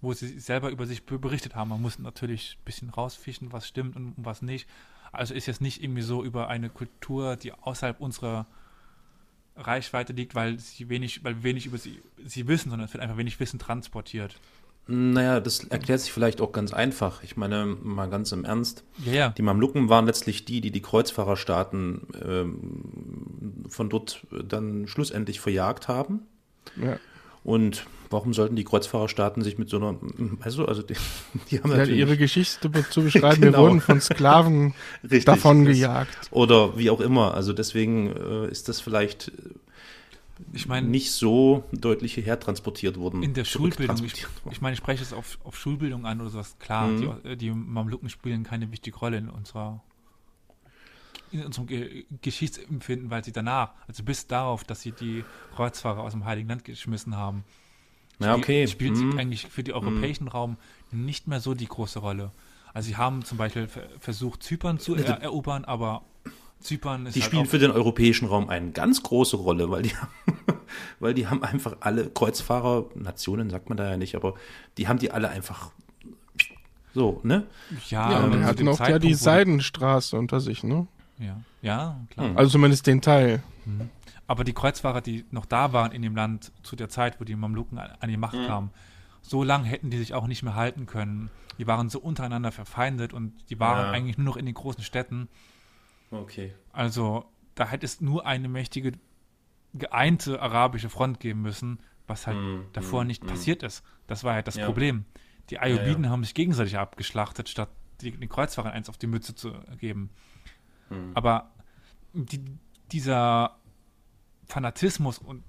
wo 0.00 0.12
sie 0.12 0.38
selber 0.38 0.70
über 0.70 0.86
sich 0.86 1.04
be- 1.04 1.18
berichtet 1.18 1.54
haben. 1.54 1.70
Man 1.70 1.82
muss 1.82 1.98
natürlich 1.98 2.56
ein 2.60 2.64
bisschen 2.64 2.90
rausfischen, 2.90 3.52
was 3.52 3.66
stimmt 3.66 3.96
und 3.96 4.14
was 4.16 4.42
nicht. 4.42 4.68
Also 5.12 5.34
ist 5.34 5.46
jetzt 5.46 5.60
nicht 5.60 5.82
irgendwie 5.82 6.02
so 6.02 6.24
über 6.24 6.48
eine 6.48 6.68
Kultur, 6.68 7.36
die 7.36 7.52
außerhalb 7.52 8.00
unserer 8.00 8.46
Reichweite 9.56 10.12
liegt, 10.12 10.34
weil 10.34 10.58
sie 10.58 10.88
wenig, 10.90 11.24
weil 11.24 11.36
wir 11.36 11.42
wenig 11.44 11.66
über 11.66 11.78
sie, 11.78 12.02
sie 12.24 12.46
wissen, 12.46 12.68
sondern 12.70 12.86
es 12.86 12.92
wird 12.92 13.02
einfach 13.02 13.16
wenig 13.16 13.40
Wissen 13.40 13.58
transportiert. 13.58 14.38
Naja, 14.88 15.40
das 15.40 15.64
erklärt 15.64 16.00
sich 16.00 16.12
vielleicht 16.12 16.40
auch 16.40 16.52
ganz 16.52 16.72
einfach. 16.72 17.24
Ich 17.24 17.36
meine, 17.36 17.64
mal 17.66 18.08
ganz 18.08 18.30
im 18.30 18.44
Ernst. 18.44 18.84
Ja, 19.04 19.12
ja. 19.12 19.28
Die 19.30 19.42
Mamluken 19.42 19.88
waren 19.88 20.06
letztlich 20.06 20.44
die, 20.44 20.60
die 20.60 20.70
die 20.70 20.82
Kreuzfahrerstaaten 20.82 22.06
ähm, 22.22 23.64
von 23.68 23.88
dort 23.88 24.24
dann 24.30 24.86
schlussendlich 24.86 25.40
verjagt 25.40 25.88
haben. 25.88 26.20
Ja. 26.76 27.00
Und 27.46 27.86
warum 28.10 28.34
sollten 28.34 28.56
die 28.56 28.64
Kreuzfahrerstaaten 28.64 29.40
sich 29.44 29.56
mit 29.56 29.68
so 29.70 29.76
einer, 29.76 29.94
weißt 30.00 30.58
du, 30.58 30.64
also 30.64 30.82
die, 30.82 30.94
die 31.50 31.60
haben 31.60 31.70
Ja, 31.70 31.76
natürlich 31.76 32.00
ihre 32.00 32.16
Geschichte 32.16 32.68
zu 32.90 33.02
beschreiben, 33.02 33.40
wir 33.40 33.50
Genau. 33.52 33.62
wurden 33.62 33.80
von 33.80 34.00
Sklaven 34.00 34.74
richtig, 35.04 35.26
davon 35.26 35.64
das- 35.64 35.74
gejagt. 35.76 36.28
Oder 36.32 36.76
wie 36.76 36.90
auch 36.90 37.00
immer. 37.00 37.34
Also 37.34 37.52
deswegen 37.52 38.08
äh, 38.16 38.48
ist 38.50 38.68
das 38.68 38.80
vielleicht 38.80 39.30
Ich 40.52 40.66
meine, 40.66 40.88
nicht 40.88 41.12
so 41.12 41.62
deutlich 41.72 42.14
hierher 42.14 42.40
transportiert 42.40 42.98
worden. 42.98 43.22
in 43.22 43.32
der 43.32 43.44
Schulbildung, 43.44 44.04
ich, 44.04 44.26
ich 44.50 44.60
meine, 44.60 44.72
ich 44.74 44.78
spreche 44.78 45.04
es 45.04 45.12
auf, 45.12 45.38
auf 45.44 45.56
Schulbildung 45.56 46.04
an 46.04 46.20
oder 46.20 46.30
sowas. 46.30 46.56
Klar, 46.58 46.88
Mhm. 46.88 47.12
die, 47.24 47.36
die 47.36 47.50
Mamluken 47.52 48.08
spielen 48.08 48.42
keine 48.42 48.72
wichtige 48.72 48.96
Rolle 48.98 49.18
in 49.18 49.28
unserer 49.30 49.82
in 51.40 51.46
unserem 51.46 51.66
Ge 51.66 52.04
Geschichtsempfinden, 52.22 53.10
weil 53.10 53.24
sie 53.24 53.32
danach, 53.32 53.72
also 53.88 54.02
bis 54.02 54.26
darauf, 54.26 54.64
dass 54.64 54.80
sie 54.82 54.92
die 54.92 55.24
Kreuzfahrer 55.54 56.02
aus 56.02 56.12
dem 56.12 56.24
Heiligen 56.24 56.48
Land 56.48 56.64
geschmissen 56.64 57.16
haben, 57.16 57.44
Ja, 58.18 58.34
okay. 58.34 58.66
spielt 58.66 58.92
Mhm. 58.94 59.12
sie 59.12 59.18
eigentlich 59.18 59.46
für 59.46 59.62
den 59.62 59.74
europäischen 59.74 60.28
Raum 60.28 60.56
nicht 60.90 61.28
mehr 61.28 61.40
so 61.40 61.54
die 61.54 61.66
große 61.66 61.98
Rolle. 61.98 62.30
Also 62.72 62.88
sie 62.88 62.96
haben 62.96 63.24
zum 63.24 63.38
Beispiel 63.38 63.68
ver- 63.68 63.88
versucht, 63.98 64.42
Zypern 64.42 64.78
zu 64.78 64.94
er 64.94 65.20
erobern, 65.22 65.64
aber 65.64 66.02
Zypern 66.60 67.06
ist 67.06 67.14
Die 67.14 67.20
halt 67.20 67.30
spielen 67.30 67.46
für 67.46 67.58
den 67.58 67.70
europäischen 67.70 68.26
Raum 68.26 68.48
eine 68.48 68.70
ganz 68.72 69.02
große 69.02 69.36
Rolle, 69.36 69.70
weil 69.70 69.82
die, 69.82 69.92
weil 71.00 71.14
die 71.14 71.26
haben 71.26 71.42
einfach 71.42 71.76
alle 71.80 72.08
Kreuzfahrer, 72.10 72.86
Nationen 72.94 73.50
sagt 73.50 73.68
man 73.68 73.76
da 73.76 73.90
ja 73.90 73.96
nicht, 73.96 74.14
aber 74.14 74.34
die 74.78 74.88
haben 74.88 74.98
die 74.98 75.10
alle 75.10 75.28
einfach 75.28 75.70
so, 76.94 77.20
ne? 77.24 77.46
ja, 77.90 78.10
Ja, 78.12 78.30
wir 78.32 78.38
zu 78.40 78.44
hatten 78.46 78.68
auch 78.68 78.88
ja 78.88 78.98
die 78.98 79.14
Seidenstraße 79.14 80.18
unter 80.18 80.40
sich, 80.40 80.64
ne? 80.64 80.86
Ja, 81.18 81.40
ja, 81.62 82.00
klar. 82.10 82.28
Hm. 82.28 82.36
Also 82.36 82.50
zumindest 82.52 82.86
den 82.86 83.00
Teil. 83.00 83.42
Aber 84.26 84.44
die 84.44 84.52
Kreuzfahrer, 84.52 85.00
die 85.00 85.24
noch 85.30 85.46
da 85.46 85.72
waren 85.72 85.92
in 85.92 86.02
dem 86.02 86.14
Land 86.16 86.52
zu 86.62 86.76
der 86.76 86.88
Zeit, 86.88 87.20
wo 87.20 87.24
die 87.24 87.34
Mamluken 87.36 87.78
an, 87.78 88.08
die 88.08 88.16
Macht 88.16 88.34
Mhm. 88.36 88.46
kamen, 88.46 88.70
so 89.22 89.42
lange 89.42 89.66
hätten 89.66 89.90
die 89.90 89.98
sich 89.98 90.14
auch 90.14 90.26
nicht 90.26 90.42
mehr 90.42 90.54
halten 90.54 90.86
können. 90.86 91.30
Die 91.58 91.66
waren 91.66 91.88
so 91.88 91.98
untereinander 92.00 92.52
verfeindet 92.52 93.12
und 93.12 93.32
die 93.50 93.58
waren 93.58 93.86
Ja. 93.86 93.90
eigentlich 93.92 94.18
nur 94.18 94.26
noch 94.26 94.36
in 94.36 94.46
den 94.46 94.54
großen 94.54 94.84
Städten. 94.84 95.28
Okay. 96.10 96.54
Also 96.72 97.24
da 97.54 97.66
hätte 97.66 97.86
es 97.86 98.00
nur 98.00 98.26
eine 98.26 98.48
mächtige, 98.48 98.92
geeinte 99.74 100.40
arabische 100.40 100.88
Front 100.90 101.20
geben 101.20 101.42
müssen, 101.42 101.78
was 102.06 102.26
halt 102.26 102.36
Mm, 102.36 102.60
davor 102.72 103.04
mm, 103.04 103.06
nicht 103.06 103.24
mm. 103.24 103.26
passiert 103.26 103.62
ist. 103.62 103.82
Das 104.06 104.22
war 104.22 104.34
halt 104.34 104.46
das 104.46 104.56
Ja. 104.56 104.66
Problem. 104.66 105.04
Die 105.50 105.58
Ayubiden 105.58 106.04
ja. 106.04 106.10
haben 106.10 106.22
sich 106.24 106.34
gegenseitig 106.34 106.78
abgeschlachtet, 106.78 107.48
statt 107.48 107.68
den 108.02 108.28
Kreuzfahrern 108.28 108.72
eins 108.72 108.88
auf 108.88 108.98
die 108.98 109.06
Mütze 109.06 109.34
zu 109.34 109.52
geben. 109.78 110.10
Mm. 110.90 111.12
Aber 111.14 111.50
die, 112.12 112.44
dieser 112.92 113.56
Fanatismus 114.46 115.18
und, 115.18 115.42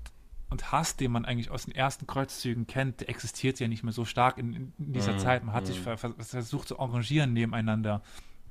und 0.49 0.72
Hass, 0.72 0.95
den 0.95 1.11
man 1.11 1.26
eigentlich 1.26 1.51
aus 1.51 1.65
den 1.65 1.76
ersten 1.76 2.07
Kreuzzügen 2.07 2.68
kennt, 2.68 3.01
der 3.01 3.09
existiert 3.09 3.59
ja 3.59 3.68
nicht 3.68 3.84
mehr 3.84 3.93
so 3.93 4.05
stark 4.05 4.38
in, 4.38 4.53
in 4.53 4.73
dieser 4.77 5.14
Mhm, 5.14 5.19
Zeit. 5.19 5.43
Man 5.43 5.53
hat 5.53 5.68
sich 5.68 5.80
mhm. 5.80 5.84
ver, 5.84 5.97
ver, 5.97 6.14
versucht 6.18 6.68
zu 6.68 6.80
arrangieren 6.80 7.34
nebeneinander. 7.34 8.01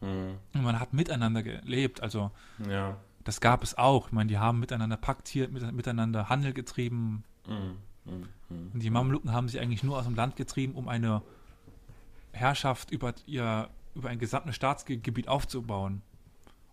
Mhm. 0.00 0.36
Und 0.54 0.62
man 0.62 0.78
hat 0.78 0.92
miteinander 0.92 1.42
gelebt. 1.42 2.02
Also 2.02 2.30
Ja. 2.68 2.96
das 3.24 3.40
gab 3.40 3.62
es 3.62 3.76
auch. 3.76 4.06
Ich 4.08 4.12
meine, 4.12 4.28
die 4.28 4.38
haben 4.38 4.60
miteinander 4.60 4.96
paktiert, 4.96 5.52
mit, 5.52 5.70
miteinander 5.72 6.28
Handel 6.28 6.52
getrieben. 6.52 7.24
Mhm. 7.46 7.78
Mhm. 8.04 8.28
Mhm. 8.48 8.70
Und 8.74 8.82
die 8.82 8.90
Mamluken 8.90 9.32
haben 9.32 9.48
sie 9.48 9.58
eigentlich 9.58 9.82
nur 9.82 9.98
aus 9.98 10.04
dem 10.04 10.14
Land 10.14 10.36
getrieben, 10.36 10.74
um 10.74 10.88
eine 10.88 11.22
Herrschaft 12.32 12.90
über 12.90 13.14
ihr 13.26 13.68
über 13.94 14.10
ein 14.10 14.18
gesamtes 14.18 14.54
Staatsgebiet 14.54 15.26
aufzubauen. 15.26 16.02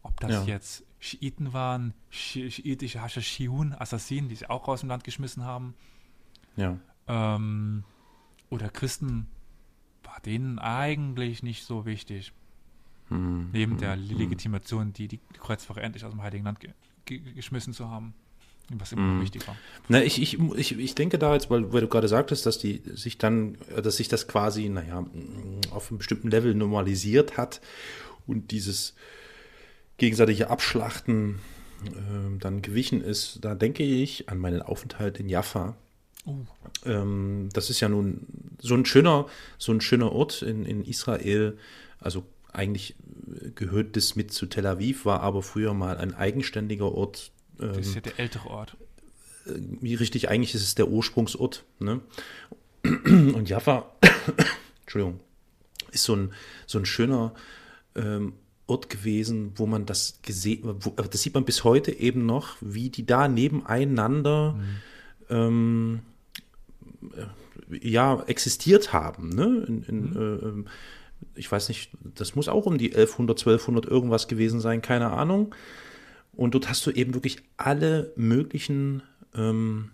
Ob 0.03 0.19
das 0.19 0.31
Ja. 0.31 0.43
jetzt 0.45 0.83
Schiiten 0.99 1.53
waren, 1.53 1.93
Schi 2.09 2.49
schiitische 2.51 3.01
Hashashiun, 3.01 3.73
Assassinen, 3.73 4.29
die 4.29 4.35
sie 4.35 4.49
auch 4.49 4.67
aus 4.67 4.81
dem 4.81 4.89
Land 4.89 5.03
geschmissen 5.03 5.43
haben, 5.43 5.73
Ja. 6.55 6.77
ähm, 7.07 7.83
oder 8.49 8.69
Christen, 8.69 9.27
war 10.03 10.19
denen 10.25 10.59
eigentlich 10.59 11.41
nicht 11.43 11.65
so 11.65 11.85
wichtig. 11.85 12.33
Mhm. 13.09 13.49
Neben 13.51 13.77
der 13.77 13.95
Mhm. 13.95 14.17
Legitimation, 14.17 14.93
die 14.93 15.07
die 15.07 15.19
Kreuzfahrer 15.39 15.81
endlich 15.81 16.05
aus 16.05 16.11
dem 16.11 16.21
Heiligen 16.21 16.45
Land 16.45 16.59
ge 16.59 16.71
ge 17.05 17.19
geschmissen 17.33 17.73
zu 17.73 17.89
haben. 17.89 18.13
Was 18.69 18.93
immer 18.93 19.01
Mhm. 19.01 19.21
wichtig 19.21 19.45
war. 19.45 19.57
Na, 19.89 20.01
ich, 20.01 20.21
ich, 20.21 20.39
ich, 20.39 20.79
ich 20.79 20.95
denke 20.95 21.19
da 21.19 21.33
jetzt, 21.33 21.49
weil, 21.49 21.73
weil 21.73 21.81
du 21.81 21.87
gerade 21.89 22.07
sagtest, 22.07 22.45
dass 22.45 22.59
die 22.59 22.81
sich 22.93 23.17
dann, 23.17 23.57
dass 23.81 23.97
sich 23.97 24.07
das 24.07 24.25
quasi, 24.29 24.69
naja, 24.69 25.05
auf 25.71 25.89
einem 25.89 25.97
bestimmten 25.97 26.29
Level 26.29 26.55
normalisiert 26.55 27.35
hat 27.37 27.59
und 28.25 28.51
dieses 28.51 28.95
gegenseitige 29.97 30.49
Abschlachten 30.49 31.39
ähm, 31.85 32.39
dann 32.39 32.61
gewichen 32.61 33.01
ist, 33.01 33.39
da 33.41 33.55
denke 33.55 33.83
ich 33.83 34.29
an 34.29 34.37
meinen 34.37 34.61
Aufenthalt 34.61 35.19
in 35.19 35.29
Jaffa. 35.29 35.75
Oh, 36.25 36.35
Ähm, 36.85 37.49
das 37.53 37.69
ist 37.69 37.79
ja 37.81 37.89
nun 37.89 38.25
so 38.59 38.75
ein 38.75 38.85
schöner, 38.85 39.27
so 39.57 39.71
ein 39.73 39.81
schöner 39.81 40.11
Ort 40.11 40.41
in, 40.41 40.65
in 40.65 40.83
Israel. 40.85 41.57
Also 41.99 42.23
eigentlich 42.51 42.95
äh, 43.41 43.49
gehört 43.51 43.97
das 43.97 44.15
mit 44.15 44.31
zu 44.31 44.45
Tel 44.45 44.65
Aviv, 44.65 45.05
war 45.05 45.19
aber 45.21 45.43
früher 45.43 45.73
mal 45.73 45.97
ein 45.97 46.13
eigenständiger 46.13 46.91
Ort. 46.93 47.31
das 47.57 47.77
ist 47.79 47.87
Ähm, 47.89 47.95
ja 47.95 48.01
der 48.01 48.19
ältere 48.19 48.49
Ort. 48.49 48.77
wie 49.45 49.95
richtig, 49.95 50.29
eigentlich 50.29 50.55
ist 50.55 50.63
es 50.63 50.75
der 50.75 50.87
Ursprungsort. 50.87 51.65
Ne? 51.79 51.99
Und 52.83 53.49
Jaffa, 53.49 53.91
Entschuldigung, 54.81 55.19
ist 55.91 56.03
so 56.03 56.15
ein, 56.15 56.33
so 56.65 56.79
ein 56.79 56.85
schöner 56.85 57.33
ähm, 57.95 58.33
Ort 58.73 58.89
gewesen, 58.89 59.51
wo 59.55 59.65
man 59.65 59.85
das 59.85 60.19
gesehen, 60.23 60.61
wo, 60.79 60.89
äh, 60.91 61.07
das 61.09 61.21
sieht 61.21 61.33
man 61.33 61.45
bis 61.45 61.63
heute 61.63 61.91
eben 61.91 62.25
noch, 62.25 62.57
wie 62.59 62.89
die 62.89 63.05
da 63.05 63.27
nebeneinander 63.27 64.59
ähm, 65.29 65.99
äh, 67.15 67.87
ja, 67.87 68.23
existiert 68.27 68.93
haben. 68.93 69.29
Ne? 69.29 69.65
In, 69.67 69.83
in, 69.83 70.15
äh, 70.15 70.45
ähm, 70.47 70.65
ich 71.35 71.51
weiß 71.51 71.69
nicht, 71.69 71.91
das 72.15 72.35
muss 72.35 72.49
auch 72.49 72.65
um 72.65 72.77
die 72.77 72.89
1100, 72.93 73.39
1200 73.39 73.85
irgendwas 73.85 74.27
gewesen 74.27 74.59
sein, 74.59 74.81
keine 74.81 75.11
Ahnung. 75.11 75.55
Und 76.33 76.55
dort 76.55 76.69
hast 76.69 76.85
du 76.85 76.91
eben 76.91 77.13
wirklich 77.13 77.37
alle 77.57 78.11
möglichen 78.15 79.03
ähm, 79.35 79.91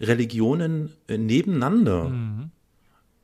Religionen 0.00 0.92
äh, 1.08 1.16
nebeneinander. 1.18 2.04
Mhm. 2.10 2.50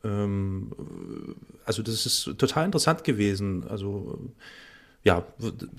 Ähm, 0.04 0.72
äh, 0.78 1.34
also 1.64 1.82
das 1.82 2.06
ist 2.06 2.24
total 2.38 2.64
interessant 2.64 3.04
gewesen. 3.04 3.64
Also 3.68 4.32
ja, 5.02 5.24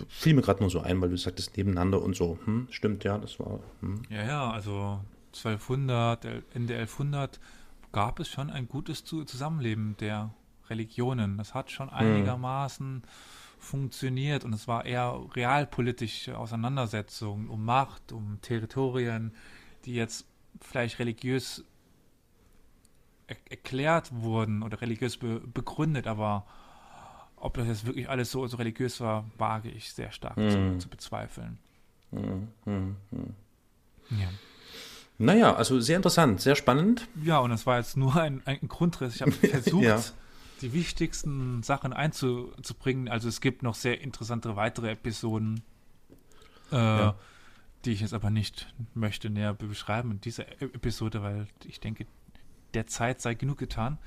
fiel 0.09 0.33
mir 0.33 0.41
gerade 0.41 0.61
nur 0.61 0.69
so 0.69 0.81
ein, 0.81 0.99
weil 1.01 1.09
du 1.09 1.17
sagtest 1.17 1.55
nebeneinander 1.57 2.01
und 2.01 2.15
so. 2.15 2.39
Hm, 2.45 2.67
stimmt, 2.71 3.03
ja, 3.03 3.17
das 3.17 3.39
war. 3.39 3.59
Hm. 3.81 4.01
Ja, 4.09 4.23
ja, 4.23 4.51
also 4.51 5.01
1200, 5.33 6.25
el- 6.25 6.43
Ende 6.53 6.75
1100 6.75 7.39
gab 7.91 8.19
es 8.19 8.29
schon 8.29 8.49
ein 8.49 8.67
gutes 8.67 9.03
Zu- 9.03 9.25
Zusammenleben 9.25 9.95
der 9.99 10.33
Religionen. 10.69 11.37
Das 11.37 11.53
hat 11.53 11.69
schon 11.71 11.89
einigermaßen 11.89 13.03
funktioniert 13.59 14.43
und 14.43 14.53
es 14.53 14.67
war 14.67 14.85
eher 14.85 15.21
realpolitische 15.35 16.37
Auseinandersetzungen 16.37 17.47
um 17.47 17.63
Macht, 17.63 18.11
um 18.11 18.39
Territorien, 18.41 19.33
die 19.85 19.93
jetzt 19.93 20.25
vielleicht 20.59 20.97
religiös 20.99 21.63
er 23.27 23.37
erklärt 23.49 24.11
wurden 24.13 24.63
oder 24.63 24.81
religiös 24.81 25.17
be 25.17 25.39
begründet, 25.39 26.07
aber 26.07 26.45
ob 27.41 27.55
das 27.55 27.67
jetzt 27.67 27.85
wirklich 27.85 28.09
alles 28.09 28.31
so, 28.31 28.45
so 28.47 28.57
religiös 28.57 28.99
war, 29.01 29.25
wage 29.37 29.69
ich 29.69 29.91
sehr 29.93 30.11
stark 30.11 30.35
zu, 30.35 30.57
Mhm. 30.57 30.79
zu 30.79 30.89
bezweifeln. 30.89 31.57
Hm, 32.11 32.47
hm, 32.65 32.95
hm. 33.11 33.33
Ja. 34.11 34.27
Naja, 35.17 35.53
also 35.55 35.79
sehr 35.79 35.97
interessant, 35.97 36.41
sehr 36.41 36.55
spannend. 36.55 37.07
Ja, 37.23 37.39
und 37.39 37.51
das 37.51 37.65
war 37.65 37.77
jetzt 37.77 37.95
nur 37.95 38.15
ein, 38.15 38.41
ein 38.45 38.67
Grundriss. 38.67 39.15
Ich 39.15 39.21
habe 39.21 39.31
versucht, 39.31 39.83
Ja. 39.83 40.01
die 40.61 40.73
wichtigsten 40.73 41.61
Sachen 41.63 41.93
einzubringen. 41.93 43.07
Also 43.07 43.29
es 43.29 43.39
gibt 43.39 43.61
noch 43.63 43.75
sehr 43.75 44.01
interessante 44.01 44.55
weitere 44.55 44.91
Episoden, 44.91 45.61
äh, 46.71 46.75
ja. 46.75 47.15
die 47.85 47.91
ich 47.91 48.01
jetzt 48.01 48.13
aber 48.13 48.29
nicht 48.31 48.73
möchte 48.93 49.29
näher 49.29 49.53
beschreiben 49.53 50.11
in 50.11 50.21
dieser 50.21 50.47
e-, 50.61 50.65
Episode, 50.65 51.21
weil 51.21 51.47
ich 51.65 51.79
denke, 51.79 52.05
der 52.73 52.87
Zeit 52.87 53.21
sei 53.21 53.35
genug 53.35 53.57
getan. 53.59 53.97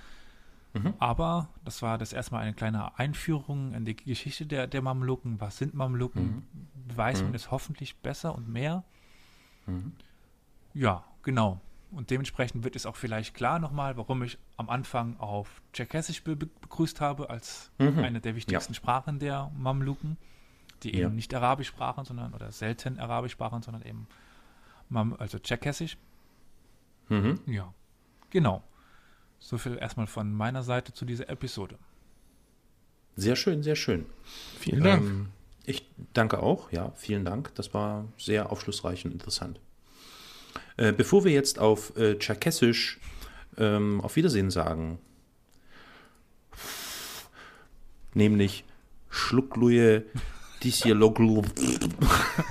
Mhm. 0.75 0.95
Aber 0.99 1.49
das 1.65 1.83
war 1.83 1.99
das 1.99 2.13
erstmal 2.13 2.43
eine 2.43 2.53
kleine 2.53 2.99
Einführung 2.99 3.73
in 3.75 3.85
die 3.85 3.97
Geschichte 3.97 4.45
der, 4.45 4.67
der 4.67 4.83
Mamluken. 4.83 5.41
Was 5.41 5.57
sind 5.57 5.75
Mamluken? 5.75 6.25
Mhm. 6.25 6.97
Weiß 6.97 7.21
mhm. 7.21 7.29
man 7.29 7.35
es 7.35 7.51
hoffentlich 7.51 7.97
besser 7.97 8.35
und 8.35 8.49
mehr? 8.49 8.85
Mhm. 9.67 9.93
Ja, 10.75 11.05
genau. 11.23 11.61
Und 11.93 12.11
dementsprechend 12.11 12.65
wird 12.65 12.75
es 12.75 12.87
auch 12.87 12.97
vielleicht 12.97 13.35
klar 13.35 13.61
nochmal, 13.61 13.97
warum 13.97 14.25
ich 14.25 14.37
am 14.57 14.69
Anfang 14.69 15.17
auf 15.21 15.63
Tscherkessisch 15.73 16.25
be 16.25 16.35
begrüßt 16.35 17.01
habe, 17.01 17.31
als 17.31 17.71
mhm. 17.79 18.01
eine 18.01 18.21
der 18.21 18.35
wichtigsten 18.35 18.73
ja. 18.73 18.77
Sprachen 18.77 19.21
der 19.21 19.53
Mamluken, 19.57 20.17
die 20.83 20.91
ja. 20.91 21.07
eben 21.07 21.15
nicht 21.15 21.33
Arabisch 21.33 21.69
sprachen, 21.69 22.05
sondern 22.05 22.35
oder 22.35 22.51
selten 22.51 22.99
Arabisch 22.99 23.33
sprachen, 23.33 23.63
sondern 23.63 23.83
eben 23.83 24.09
Mam 24.89 25.15
also 25.19 25.39
Tscherkessisch. 25.39 25.97
Mhm. 27.09 27.39
Ja, 27.47 27.73
genau. 28.31 28.65
So 29.39 29.59
viel 29.59 29.77
erstmal 29.77 30.06
von 30.06 30.32
meiner 30.32 30.62
Seite 30.62 30.93
zu 30.93 31.05
dieser 31.05 31.28
Episode. 31.28 31.77
Sehr 33.16 33.36
schön, 33.36 33.62
sehr 33.62 33.77
schön. 33.77 34.06
Vielen 34.59 34.82
Dank. 34.82 35.02
Ähm, 35.02 35.28
ich 35.65 35.86
danke 36.12 36.40
auch, 36.40 36.73
ja, 36.73 36.93
vielen 36.97 37.24
Dank. 37.24 37.55
Das 37.55 37.73
war 37.73 38.06
sehr 38.19 38.51
aufschlussreich 38.51 39.05
und 39.05 39.12
interessant. 39.12 39.61
Äh, 40.77 40.93
bevor 40.93 41.24
wir 41.24 41.32
jetzt 41.32 41.59
auf 41.59 41.97
äh, 41.97 42.19
Tscherkessisch 42.19 42.98
ähm, 43.56 44.01
auf 44.01 44.16
Wiedersehen 44.16 44.51
sagen, 44.51 44.98
nämlich 48.15 48.65
Schluckluje 49.09 50.05
Disjaloglu, 50.62 51.43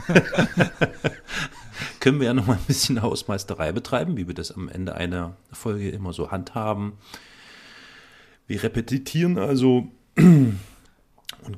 können 2.03 2.19
wir 2.19 2.27
ja 2.27 2.33
noch 2.33 2.47
mal 2.47 2.57
ein 2.57 2.65
bisschen 2.67 3.01
Hausmeisterei 3.01 3.71
betreiben, 3.71 4.17
wie 4.17 4.27
wir 4.27 4.35
das 4.35 4.51
am 4.51 4.67
Ende 4.67 4.95
einer 4.95 5.37
Folge 5.53 5.89
immer 5.89 6.11
so 6.11 6.31
handhaben. 6.31 6.97
Wir 8.45 8.61
repetieren 8.61 9.37
also 9.37 9.87
und 10.17 10.59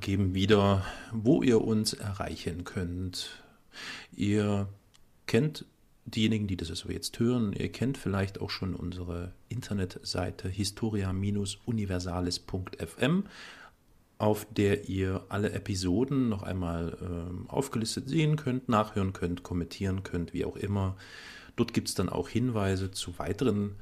geben 0.02 0.36
wieder, 0.36 0.86
wo 1.12 1.42
ihr 1.42 1.64
uns 1.64 1.94
erreichen 1.94 2.64
könnt. 2.64 3.42
Ihr 4.16 4.68
kennt 5.26 5.66
diejenigen, 6.06 6.46
die 6.46 6.58
das 6.58 6.70
also 6.70 6.90
jetzt 6.90 7.18
hören, 7.18 7.52
ihr 7.52 7.72
kennt 7.72 7.98
vielleicht 7.98 8.40
auch 8.40 8.52
schon 8.52 8.76
unsere 8.76 9.34
Internetseite 9.50 10.48
historia-universalis.fm, 10.48 13.24
auf 14.18 14.48
der 14.50 14.88
ihr 14.88 15.26
alle 15.30 15.52
Episoden 15.52 16.30
noch 16.30 16.44
einmal 16.44 16.98
ähm, 17.02 17.50
aufgelistet 17.50 18.08
sehen 18.08 18.38
könnt, 18.38 18.70
nachhören 18.70 19.14
könnt, 19.14 19.44
kommentieren 19.44 20.04
könnt, 20.04 20.34
wie 20.34 20.46
auch 20.46 20.56
immer. 20.56 20.96
Dort 21.56 21.74
gibt 21.74 21.90
es 21.90 21.96
dann 21.96 22.10
auch 22.10 22.30
Hinweise 22.30 22.92
zu 22.92 23.18
weiteren 23.20 23.76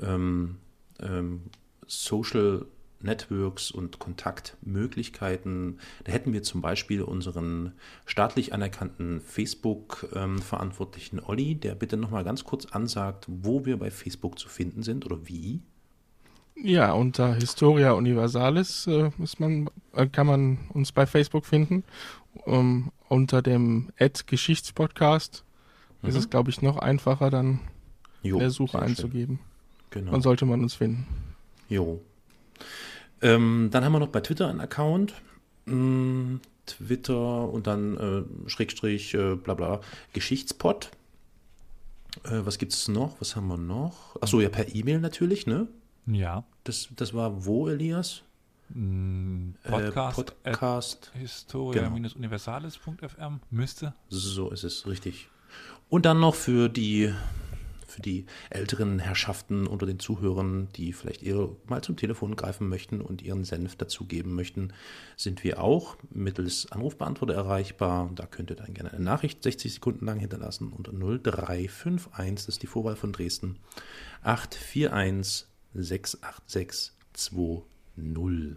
ähm, 0.00 0.56
ähm, 1.00 1.42
Social 1.86 2.66
Networks 3.00 3.70
und 3.70 3.98
Kontaktmöglichkeiten. 3.98 5.78
Da 6.04 6.12
hätten 6.12 6.32
wir 6.32 6.42
zum 6.42 6.62
Beispiel 6.62 7.02
unseren 7.02 7.72
staatlich 8.06 8.52
anerkannten 8.52 9.20
Facebook-Verantwortlichen 9.20 11.20
Olli, 11.20 11.54
der 11.54 11.74
bitte 11.74 11.96
nochmal 11.96 12.24
ganz 12.24 12.44
kurz 12.44 12.66
ansagt, 12.66 13.26
wo 13.28 13.66
wir 13.66 13.78
bei 13.78 13.90
Facebook 13.90 14.38
zu 14.38 14.48
finden 14.48 14.82
sind 14.82 15.06
oder 15.06 15.28
wie. 15.28 15.62
Ja, 16.62 16.92
unter 16.92 17.34
Historia 17.34 17.92
Universalis 17.92 18.86
äh, 18.86 19.10
man, 19.38 19.70
äh, 19.94 20.06
kann 20.06 20.26
man 20.26 20.58
uns 20.72 20.92
bei 20.92 21.06
Facebook 21.06 21.46
finden. 21.46 21.84
Um, 22.44 22.92
unter 23.08 23.42
dem 23.42 23.90
Ad-Geschichtspodcast 23.98 25.44
mhm. 26.02 26.08
ist 26.08 26.14
es, 26.16 26.30
glaube 26.30 26.50
ich, 26.50 26.62
noch 26.62 26.76
einfacher, 26.76 27.30
dann 27.30 27.60
jo, 28.22 28.38
der 28.38 28.50
Suche 28.50 28.78
einzugeben. 28.78 29.38
Genau. 29.90 30.12
Dann 30.12 30.22
sollte 30.22 30.44
man 30.44 30.60
uns 30.60 30.74
finden. 30.74 31.06
Jo, 31.68 32.00
ähm, 33.22 33.68
dann 33.72 33.84
haben 33.84 33.92
wir 33.92 33.98
noch 33.98 34.08
bei 34.08 34.20
Twitter 34.20 34.48
einen 34.48 34.60
Account. 34.60 35.14
Hm, 35.66 36.40
Twitter 36.66 37.48
und 37.48 37.66
dann 37.66 37.96
äh, 37.96 38.48
Schrägstrich, 38.48 39.14
äh, 39.14 39.36
bla 39.36 39.54
bla, 39.54 39.80
Geschichtspot. 40.12 40.90
Äh, 42.24 42.40
was 42.44 42.58
gibt 42.58 42.72
es 42.72 42.88
noch? 42.88 43.20
Was 43.20 43.36
haben 43.36 43.48
wir 43.48 43.56
noch? 43.56 44.20
Achso, 44.20 44.40
ja, 44.40 44.48
per 44.48 44.74
E-Mail 44.74 45.00
natürlich, 45.00 45.46
ne? 45.46 45.68
Ja. 46.06 46.44
Das, 46.64 46.88
das 46.94 47.14
war 47.14 47.44
wo, 47.44 47.68
Elias? 47.68 48.22
Podcast, 49.62 50.34
äh, 50.42 50.50
Podcast. 50.50 51.12
historia-universales.fm 51.14 53.40
müsste. 53.50 53.94
So 54.08 54.50
ist 54.50 54.64
es, 54.64 54.86
richtig. 54.86 55.28
Und 55.88 56.04
dann 56.04 56.18
noch 56.18 56.34
für 56.34 56.68
die 56.68 57.14
für 57.86 58.02
die 58.02 58.26
älteren 58.50 58.98
Herrschaften 58.98 59.66
unter 59.66 59.86
den 59.86 59.98
Zuhörern, 59.98 60.68
die 60.74 60.92
vielleicht 60.92 61.22
eher 61.22 61.48
mal 61.66 61.82
zum 61.82 61.96
Telefon 61.96 62.36
greifen 62.36 62.68
möchten 62.68 63.00
und 63.00 63.22
ihren 63.22 63.44
Senf 63.44 63.76
dazugeben 63.76 64.34
möchten, 64.34 64.72
sind 65.16 65.44
wir 65.44 65.62
auch 65.62 65.96
mittels 66.10 66.70
Anrufbeantworter 66.70 67.34
erreichbar. 67.34 68.10
Da 68.14 68.26
könnt 68.26 68.50
ihr 68.50 68.56
dann 68.56 68.74
gerne 68.74 68.92
eine 68.92 69.02
Nachricht 69.02 69.42
60 69.42 69.74
Sekunden 69.74 70.04
lang 70.04 70.18
hinterlassen 70.18 70.72
unter 70.72 70.92
0351, 70.92 72.34
das 72.34 72.48
ist 72.48 72.62
die 72.62 72.66
Vorwahl 72.66 72.96
von 72.96 73.12
Dresden, 73.12 73.58
841 74.24 75.46
686 75.82 76.92
20. 77.12 78.56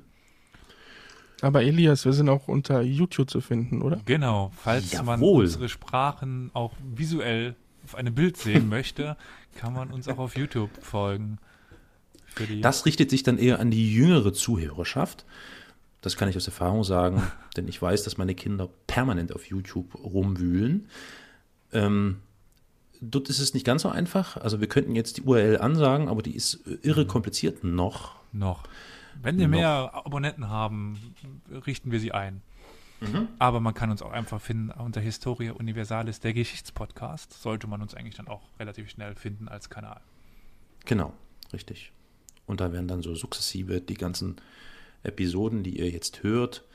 Aber 1.42 1.64
Elias, 1.64 2.06
wir 2.06 2.14
sind 2.14 2.30
auch 2.30 2.48
unter 2.48 2.82
YouTube 2.82 3.30
zu 3.30 3.40
finden, 3.42 3.82
oder? 3.82 4.02
Genau, 4.06 4.52
falls 4.56 4.92
Jawohl. 4.92 5.06
man 5.06 5.22
unsere 5.22 5.70
Sprachen 5.70 6.52
auch 6.54 6.74
visuell 6.94 7.56
auf 7.86 7.96
einem 7.96 8.14
Bild 8.14 8.38
sehen 8.38 8.68
möchte, 8.70 9.16
kann 9.56 9.74
man 9.74 9.92
uns 9.92 10.08
auch 10.08 10.18
auf 10.18 10.38
YouTube 10.38 10.70
folgen. 10.82 11.38
das 12.62 12.86
richtet 12.86 13.10
sich 13.10 13.24
dann 13.24 13.38
eher 13.38 13.60
an 13.60 13.72
die 13.72 13.94
jüngere 13.94 14.34
Zuhörerschaft. 14.34 15.26
Das 16.02 16.16
kann 16.16 16.30
ich 16.30 16.38
aus 16.38 16.48
Erfahrung 16.48 16.84
sagen, 16.84 17.24
denn 17.58 17.68
ich 17.68 17.82
weiß, 17.82 18.04
dass 18.04 18.18
meine 18.18 18.36
Kinder 18.36 18.70
permanent 18.88 19.34
auf 19.34 19.46
YouTube 19.46 19.96
rumwühlen. 19.96 20.90
Ähm, 21.72 22.20
dort 23.02 23.30
ist 23.30 23.40
es 23.40 23.54
nicht 23.54 23.66
ganz 23.66 23.84
so 23.84 23.90
einfach. 23.90 24.38
Also 24.38 24.60
wir 24.60 24.68
könnten 24.68 24.96
jetzt 24.96 25.18
die 25.18 25.22
URL 25.22 25.58
ansagen, 25.60 26.08
aber 26.08 26.22
die 26.22 26.36
ist 26.36 26.62
irre 26.82 27.06
kompliziert 27.06 27.64
noch. 27.64 28.16
Noch. 28.32 28.64
Wenn 29.22 29.38
wir 29.38 29.48
noch. 29.48 29.58
mehr 29.58 29.92
Abonnenten 29.94 30.50
haben, 30.50 31.16
richten 31.66 31.92
wir 31.92 32.00
sie 32.00 32.12
ein. 32.12 32.42
Mhm. 33.02 33.30
Aber 33.40 33.60
man 33.60 33.74
kann 33.74 33.92
uns 33.92 34.02
auch 34.02 34.12
einfach 34.12 34.42
finden 34.42 34.72
unter 34.72 35.02
Historia 35.02 35.54
Universalis, 35.54 36.20
der 36.20 36.34
Geschichtspodcast. 36.34 37.42
Sollte 37.42 37.68
man 37.68 37.82
uns 37.82 37.96
eigentlich 37.96 38.16
dann 38.16 38.28
auch 38.28 38.42
relativ 38.60 38.90
schnell 38.90 39.16
finden 39.16 39.48
als 39.48 39.70
Kanal. 39.70 40.02
Genau, 40.86 41.14
richtig. 41.54 41.92
Und 42.46 42.62
da 42.62 42.74
werden 42.74 42.88
dann 42.88 43.02
so 43.02 43.16
sukzessive 43.16 43.80
die 43.80 43.94
ganzen 43.94 44.38
Episoden, 45.04 45.64
die 45.64 45.80
ihr 45.80 45.90
jetzt 45.90 46.24
hört, 46.24 46.66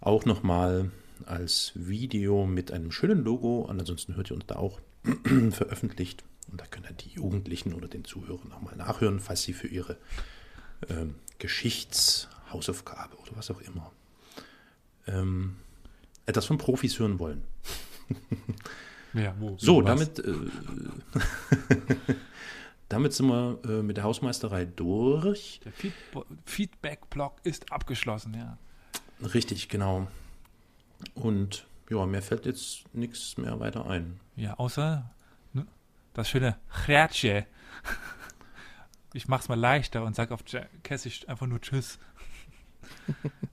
auch 0.00 0.24
nochmal 0.24 0.90
als 1.26 1.72
Video 1.74 2.46
mit 2.46 2.72
einem 2.72 2.92
schönen 2.92 3.24
Logo, 3.24 3.66
ansonsten 3.66 4.16
hört 4.16 4.30
ihr 4.30 4.36
uns 4.36 4.46
da 4.46 4.56
auch 4.56 4.80
veröffentlicht. 5.50 6.24
Und 6.50 6.60
da 6.60 6.66
können 6.66 6.96
die 6.96 7.10
Jugendlichen 7.10 7.74
oder 7.74 7.88
den 7.88 8.04
Zuhörern 8.04 8.48
nochmal 8.48 8.76
nachhören, 8.76 9.20
falls 9.20 9.42
sie 9.42 9.52
für 9.52 9.68
ihre 9.68 9.98
ähm, 10.88 11.16
Geschichtshausaufgabe 11.38 13.16
oder 13.18 13.32
was 13.34 13.50
auch 13.50 13.60
immer 13.60 13.92
ähm, 15.08 15.56
etwas 16.26 16.46
von 16.46 16.58
Profis 16.58 16.98
hören 16.98 17.18
wollen. 17.18 17.42
ja, 19.14 19.34
wo, 19.38 19.56
so, 19.58 19.82
damit, 19.82 20.18
äh, 20.18 20.34
damit 22.88 23.12
sind 23.14 23.28
wir 23.28 23.58
äh, 23.64 23.82
mit 23.82 23.96
der 23.96 24.04
Hausmeisterei 24.04 24.66
durch. 24.66 25.60
Der 25.64 25.72
Feed 25.72 25.92
Feedback-Block 26.44 27.40
ist 27.44 27.72
abgeschlossen, 27.72 28.34
ja. 28.34 28.58
Richtig, 29.22 29.68
genau. 29.68 30.08
Und 31.14 31.66
ja, 31.90 32.04
mir 32.06 32.22
fällt 32.22 32.46
jetzt 32.46 32.84
nichts 32.94 33.36
mehr 33.36 33.58
weiter 33.60 33.86
ein. 33.86 34.20
Ja, 34.38 34.54
außer 34.54 35.10
ne, 35.52 35.66
das 36.14 36.30
schöne 36.30 36.56
Chrätsche. 36.70 37.46
Ich 39.12 39.26
mach's 39.26 39.48
mal 39.48 39.58
leichter 39.58 40.04
und 40.04 40.14
sag 40.14 40.30
auf 40.30 40.44
Kessisch 40.84 41.28
einfach 41.28 41.46
nur 41.46 41.60
Tschüss. 41.60 41.98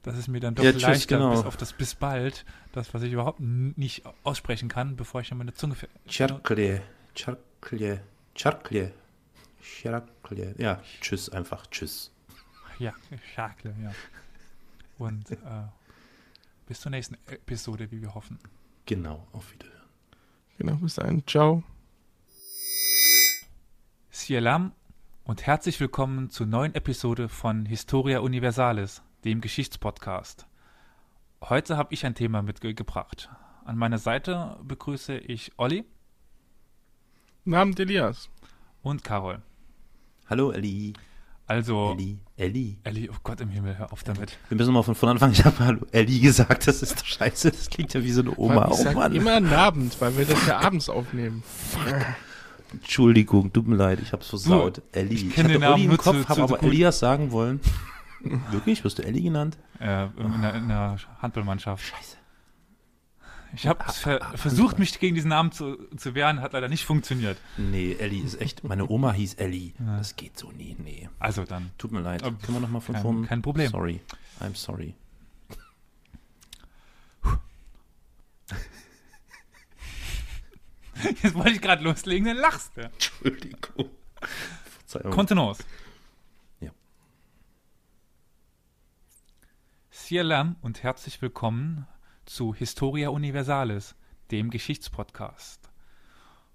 Das 0.03 0.16
ist 0.18 0.28
mir 0.28 0.40
dann 0.40 0.53
doch 0.53 0.64
ja, 0.64 0.72
tschüss, 0.72 0.84
leichter, 0.84 1.18
genau. 1.18 1.32
bis 1.32 1.44
auf 1.44 1.57
das 1.57 1.74
bis 1.74 1.95
bald, 1.95 2.45
das, 2.72 2.94
was 2.94 3.02
ich 3.02 3.12
überhaupt 3.12 3.40
nicht 3.40 4.03
aussprechen 4.24 4.70
kann, 4.70 4.95
bevor 4.95 5.22
ich 5.22 5.30
dann 5.30 5.40
meine 5.40 5.53
Zunge... 5.53 5.76
Charklje, 6.07 6.84
Charklje, 7.16 8.02
Charklje, 8.36 8.94
Charklje. 9.62 10.56
Ja, 10.57 10.82
tschüss, 11.02 11.30
einfach 11.30 11.66
tschüss. 11.68 12.12
Ja, 12.78 12.94
Charklje, 13.34 13.76
ja. 13.82 13.91
Und 14.99 15.32
äh, 15.32 15.36
bis 16.68 16.82
zur 16.82 16.91
nächsten 16.91 17.16
Episode, 17.26 17.90
wie 17.91 18.02
wir 18.02 18.14
hoffen. 18.14 18.40
Genau, 18.86 19.28
auf 19.32 19.52
Wiederhören. 19.52 19.75
Genau, 20.57 20.76
bis 20.76 20.95
dahin. 20.95 21.22
Ciao. 21.27 21.64
Sielam 24.10 24.72
und 25.26 25.45
herzlich 25.45 25.80
willkommen 25.82 26.30
zur 26.30 26.48
neuen 26.48 26.73
Episode 26.76 27.27
von 27.27 27.65
Historia 27.65 28.19
Universalis, 28.19 29.03
dem 29.26 29.41
Geschichtspodcast. 29.41 30.48
Heute 31.41 31.76
habe 31.76 31.94
ich 31.94 32.06
ein 32.06 32.15
Thema 32.15 32.41
mitgebracht. 32.41 33.30
An 33.65 33.77
meiner 33.77 33.98
Seite 33.98 34.57
begrüße 34.64 35.18
ich 35.18 35.52
Olli. 35.57 35.84
Namen 37.44 37.76
Elias. 37.77 38.30
Und 38.82 39.03
Carol. 39.03 39.41
Hallo 40.27 40.52
Elli. 40.52 40.94
Also. 41.48 41.92
Elli. 41.94 42.18
Elli. 42.38 42.78
Elli, 42.84 43.10
oh 43.12 43.18
Gott 43.24 43.40
im 43.42 43.50
Himmel, 43.50 43.78
hör 43.78 43.94
auf 43.94 44.04
damit. 44.04 44.38
Wir 44.50 44.58
müssen 44.58 44.74
mal 44.74 44.82
von 44.84 44.96
vorne 44.96 45.12
anfangen. 45.14 45.34
Ich 45.34 45.46
habe 45.46 45.60
Hallo 45.64 45.86
Elli 45.92 46.20
gesagt, 46.20 46.68
das 46.68 46.82
ist 46.82 47.00
doch 47.00 47.06
scheiße. 47.06 47.52
Das 47.52 47.70
klingt 47.70 47.94
ja 47.94 48.04
wie 48.04 48.12
so 48.12 48.22
eine 48.22 48.36
Oma. 48.38 48.68
ich 48.72 48.80
Oh 48.86 48.92
Mann. 48.94 49.14
immer 49.14 49.36
Abend, 49.58 49.96
weil 50.02 50.18
wir 50.18 50.26
das 50.26 50.46
ja 50.48 50.60
abends 50.60 50.90
aufnehmen. 50.90 51.44
Entschuldigung, 52.74 53.54
tut 53.54 53.68
mir 53.68 53.76
leid, 53.76 54.00
ich 54.02 54.12
hab's 54.12 54.28
versaut. 54.30 54.82
Elli. 54.92 55.14
ich 55.14 55.28
Ich, 55.28 55.34
kenn 55.36 55.46
hatte 55.46 55.54
den 55.54 55.62
Namen 55.62 55.74
Olli 55.76 55.86
im 55.86 55.98
Kopf, 55.98 56.22
zu- 56.24 56.30
habe 56.30 56.36
zu- 56.36 56.44
aber 56.44 56.64
Elias 56.64 57.00
sagen 57.00 57.32
wollen. 57.32 57.60
Wirklich? 58.52 58.84
Wirst 58.84 58.98
du 58.98 59.04
Elli 59.06 59.22
genannt? 59.22 59.58
Äh, 59.80 60.06
in, 60.18 60.42
der, 60.42 60.56
in 60.56 60.68
der 60.68 60.98
Handballmannschaft. 61.22 61.84
Scheiße. 61.86 62.18
Ich 63.56 63.68
habe 63.68 63.84
ver 63.91 64.19
versucht, 64.36 64.80
mich 64.80 64.99
gegen 64.99 65.15
diesen 65.15 65.30
Namen 65.30 65.52
zu, 65.53 65.77
zu 65.95 66.14
wehren, 66.14 66.41
hat 66.41 66.52
leider 66.53 66.68
nicht 66.68 66.84
funktioniert. 66.84 67.38
Nee, 67.57 67.94
Elli 67.94 68.19
ist 68.19 68.41
echt. 68.41 68.64
Meine 68.65 68.90
Oma 68.90 69.14
hieß 69.14 69.36
Elli. 69.36 69.73
Ja. 69.80 69.98
Das 69.98 70.15
geht 70.18 70.38
so 70.38 70.52
nie. 70.52 70.76
Nee. 70.77 71.10
Also 71.19 71.45
dann. 71.45 71.72
Tut 71.77 71.91
mir 71.94 72.02
leid. 72.02 72.22
Können 72.22 72.40
wir 72.48 72.60
nochmal 72.60 72.82
von 72.82 72.94
kein- 72.95 73.02
vorne? 73.02 73.27
kein 73.27 73.41
Problem. 73.41 73.72
Sorry. 73.72 74.02
I'm 74.41 74.56
sorry. 74.56 74.94
Jetzt 81.23 81.36
wollte 81.36 81.52
ich 81.52 81.61
gerade 81.61 81.84
loslegen, 81.84 82.26
dann 82.27 82.38
lachst 82.38 82.76
du. 82.76 82.82
Entschuldigung. 82.82 83.90
Verzeihung. 84.88 85.14
Kontenance. 85.14 85.64
Ja. 86.61 86.72
Sielam 89.91 90.56
und 90.61 90.84
herzlich 90.84 91.22
willkommen 91.22 91.88
zu 92.26 92.54
Historia 92.54 93.10
Universalis, 93.10 93.96
dem 94.32 94.50
Geschichtspodcast. 94.50 95.70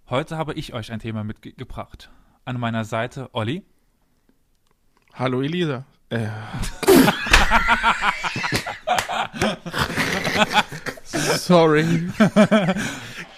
Heute 0.09 0.37
habe 0.37 0.55
ich 0.55 0.73
euch 0.75 0.91
ein 0.93 0.99
Thema 1.01 1.25
mitgebracht. 1.25 2.11
An 2.45 2.59
meiner 2.59 2.85
Seite 2.85 3.31
Olli. 3.33 3.63
Hallo 5.15 5.43
Elisa. 5.43 5.85
Äh. 6.09 6.29
Sorry. 11.39 12.11